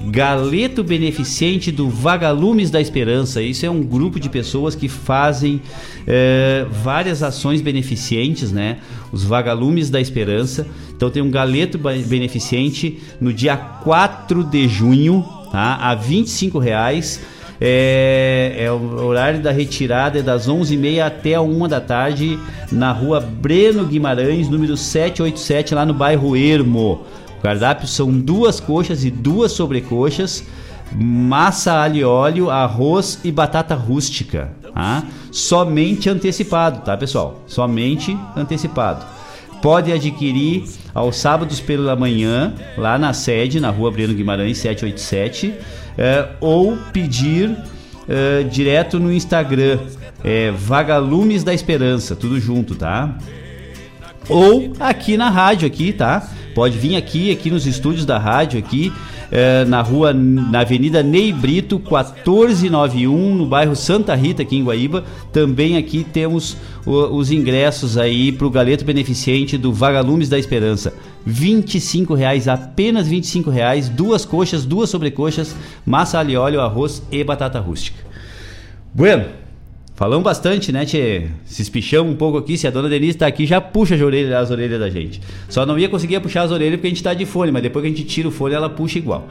Galeto 0.08 0.84
Beneficente 0.84 1.72
do 1.72 1.90
Vagalumes 1.90 2.72
da 2.72 2.82
Esperança. 2.82 3.42
Isso 3.42 3.66
é 3.66 3.70
um 3.70 3.84
grupo 3.84 4.20
de 4.20 4.30
pessoas 4.30 4.76
que 4.76 4.88
fazem 4.88 5.62
é, 6.08 6.66
várias 6.84 7.22
ações 7.22 7.62
beneficentes, 7.62 8.52
né? 8.52 8.78
Os 9.12 9.24
Vagalumes 9.24 9.90
da 9.90 10.02
Esperança. 10.02 10.68
Então 10.96 11.10
tem 11.10 11.22
um 11.22 11.30
Galeto 11.30 11.78
Beneficente 11.78 13.00
no 13.20 13.32
dia 13.32 13.56
4 13.56 14.44
de 14.44 14.68
junho, 14.68 15.26
tá? 15.52 15.76
A 15.76 15.96
25 15.96 16.60
reais. 16.60 17.22
É, 17.64 18.56
é, 18.58 18.72
o 18.72 19.06
horário 19.06 19.40
da 19.40 19.52
retirada 19.52 20.18
é 20.18 20.24
das 20.24 20.50
11h30 20.50 21.06
até 21.06 21.36
a 21.36 21.42
1 21.44 21.68
da 21.68 21.80
tarde 21.80 22.40
na 22.72 22.92
rua 22.92 23.20
Breno 23.20 23.86
Guimarães, 23.86 24.50
número 24.50 24.76
787, 24.76 25.76
lá 25.76 25.86
no 25.86 25.94
bairro 25.94 26.36
Ermo. 26.36 27.06
Cardápio 27.42 27.88
são 27.88 28.12
duas 28.12 28.60
coxas 28.60 29.04
e 29.04 29.10
duas 29.10 29.52
sobrecoxas, 29.52 30.44
massa 30.94 31.74
alho 31.74 31.98
e 31.98 32.04
óleo, 32.04 32.50
arroz 32.50 33.20
e 33.24 33.32
batata 33.32 33.76
rústica. 33.76 34.52
Tá? 34.74 35.04
Somente 35.32 36.10
antecipado, 36.10 36.82
tá 36.82 36.96
pessoal? 36.96 37.44
Somente 37.48 38.18
antecipado. 38.36 39.06
Pode 39.62 39.92
adquirir 39.92 40.64
aos 40.94 41.18
sábados 41.18 41.60
pela 41.60 41.96
manhã, 41.96 42.54
lá 42.78 42.98
na 42.98 43.14
sede, 43.14 43.60
na 43.60 43.70
rua 43.70 43.92
Breno 43.92 44.14
Guimarães 44.14 44.58
787 44.58 45.54
é, 45.98 46.30
ou 46.40 46.78
pedir 46.92 47.56
é, 48.08 48.44
direto 48.44 49.00
no 49.00 49.12
Instagram, 49.12 49.80
é, 50.24 50.52
Vagalumes 50.52 51.44
da 51.44 51.54
Esperança, 51.54 52.16
tudo 52.16 52.40
junto, 52.40 52.76
tá? 52.76 53.18
Ou 54.30 54.74
aqui 54.80 55.18
na 55.18 55.30
rádio 55.30 55.68
aqui, 55.68 55.94
tá? 55.94 56.28
Pode 56.54 56.78
vir 56.78 56.96
aqui, 56.96 57.32
aqui 57.32 57.50
nos 57.50 57.66
estúdios 57.66 58.06
da 58.06 58.18
rádio 58.18 58.60
aqui, 58.60 58.92
é, 59.32 59.64
na 59.66 59.82
rua, 59.82 60.14
na 60.14 60.60
Avenida 60.60 61.02
Ney 61.02 61.32
Brito, 61.32 61.78
1491, 61.78 63.36
no 63.36 63.46
bairro 63.46 63.76
Santa 63.76 64.14
Rita, 64.14 64.42
aqui 64.42 64.58
em 64.58 64.64
Guaíba. 64.64 65.04
Também 65.32 65.78
aqui 65.78 66.04
temos 66.04 66.58
o, 66.86 66.92
os 67.16 67.32
ingressos 67.32 67.98
aí 67.98 68.32
para 68.32 68.48
o 68.48 68.50
Galeto 68.50 68.84
Beneficente 68.84 69.58
do 69.58 69.72
Vagalumes 69.72 70.30
da 70.30 70.38
Esperança. 70.38 70.94
25 71.26 72.14
reais, 72.14 72.48
apenas 72.48 73.08
25 73.08 73.50
reais, 73.50 73.88
duas 73.88 74.26
coxas, 74.26 74.66
duas 74.66 74.90
sobrecoxas, 74.90 75.56
massa 75.86 76.20
alho 76.20 76.42
óleo, 76.42 76.62
arroz 76.62 77.02
e 77.12 77.24
batata 77.24 77.60
rústica. 77.60 78.04
Bueno, 78.94 79.26
falamos 80.02 80.24
bastante, 80.24 80.72
né, 80.72 80.84
tchê? 80.84 81.28
Se 81.46 81.62
espichamos 81.62 82.12
um 82.12 82.16
pouco 82.16 82.36
aqui, 82.36 82.58
se 82.58 82.66
a 82.66 82.72
dona 82.72 82.90
Denise 82.90 83.20
tá 83.20 83.28
aqui, 83.28 83.46
já 83.46 83.62
puxa 83.62 83.94
as 83.94 84.02
orelhas, 84.02 84.34
as 84.34 84.50
orelhas 84.50 84.80
da 84.80 84.90
gente. 84.90 85.22
Só 85.48 85.64
não 85.64 85.78
ia 85.78 85.88
conseguir 85.88 86.20
puxar 86.20 86.42
as 86.42 86.50
orelhas 86.50 86.78
porque 86.78 86.88
a 86.88 86.90
gente 86.90 87.04
tá 87.04 87.14
de 87.14 87.24
fone, 87.24 87.52
mas 87.52 87.62
depois 87.62 87.84
que 87.84 87.92
a 87.92 87.96
gente 87.96 88.04
tira 88.06 88.28
o 88.28 88.32
fone, 88.32 88.56
ela 88.56 88.68
puxa 88.68 88.98
igual. 88.98 89.30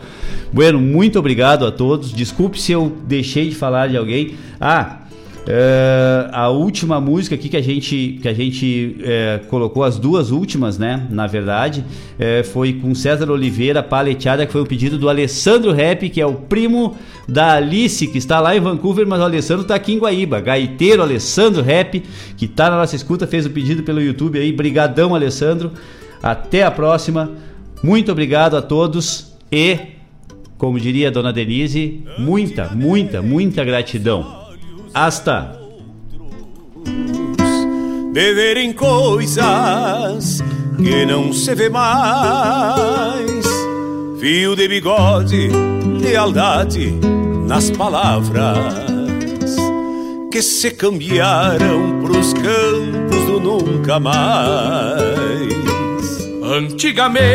Bueno, 0.52 0.78
muito 0.78 1.18
obrigado 1.18 1.66
a 1.66 1.72
todos. 1.72 2.12
Desculpe 2.12 2.60
se 2.60 2.70
eu 2.70 2.96
deixei 3.02 3.48
de 3.48 3.56
falar 3.56 3.88
de 3.88 3.96
alguém. 3.96 4.36
Ah, 4.60 5.00
é, 5.46 6.28
a 6.32 6.48
última 6.48 7.00
música 7.00 7.34
aqui 7.34 7.48
que 7.48 7.56
a 7.56 7.62
gente, 7.62 8.18
que 8.20 8.28
a 8.28 8.34
gente 8.34 8.96
é, 9.02 9.40
colocou, 9.48 9.82
as 9.82 9.98
duas 9.98 10.30
últimas, 10.30 10.78
né? 10.78 11.06
Na 11.10 11.26
verdade, 11.26 11.84
é, 12.18 12.42
foi 12.42 12.74
com 12.74 12.94
César 12.94 13.30
Oliveira, 13.30 13.82
Paleteada, 13.82 14.44
que 14.44 14.52
foi 14.52 14.60
um 14.60 14.66
pedido 14.66 14.98
do 14.98 15.08
Alessandro 15.08 15.72
Rap, 15.72 16.08
que 16.10 16.20
é 16.20 16.26
o 16.26 16.34
primo 16.34 16.96
da 17.26 17.54
Alice, 17.54 18.06
que 18.06 18.18
está 18.18 18.38
lá 18.38 18.54
em 18.54 18.60
Vancouver, 18.60 19.06
mas 19.06 19.20
o 19.20 19.24
Alessandro 19.24 19.62
está 19.62 19.74
aqui 19.74 19.94
em 19.94 19.98
Guaíba. 19.98 20.40
Gaiteiro 20.40 21.02
Alessandro 21.02 21.62
Rap, 21.62 22.02
que 22.36 22.44
está 22.44 22.70
na 22.70 22.76
nossa 22.76 22.94
escuta, 22.94 23.26
fez 23.26 23.46
o 23.46 23.50
pedido 23.50 23.82
pelo 23.82 24.00
YouTube 24.00 24.38
aí. 24.38 24.52
Brigadão, 24.52 25.14
Alessandro. 25.14 25.72
Até 26.22 26.64
a 26.64 26.70
próxima. 26.70 27.30
Muito 27.82 28.12
obrigado 28.12 28.56
a 28.56 28.62
todos 28.62 29.32
e, 29.50 29.78
como 30.58 30.78
diria 30.78 31.08
a 31.08 31.10
dona 31.10 31.32
Denise, 31.32 32.04
muita, 32.18 32.68
muita, 32.68 33.22
muita 33.22 33.64
gratidão. 33.64 34.39
Hasta. 34.92 35.58
De 38.12 38.72
coisas 38.72 40.42
que 40.76 41.06
não 41.06 41.32
se 41.32 41.54
vê 41.54 41.68
mais. 41.68 43.46
Fio 44.18 44.56
de 44.56 44.68
bigode, 44.68 45.48
lealdade 46.00 46.92
nas 47.46 47.70
palavras 47.70 48.90
que 50.30 50.42
se 50.42 50.70
cambiaram 50.70 52.00
pros 52.02 52.32
campos 52.34 53.24
do 53.26 53.40
nunca 53.40 53.98
mais. 54.00 55.50
Antigamente 56.42 57.20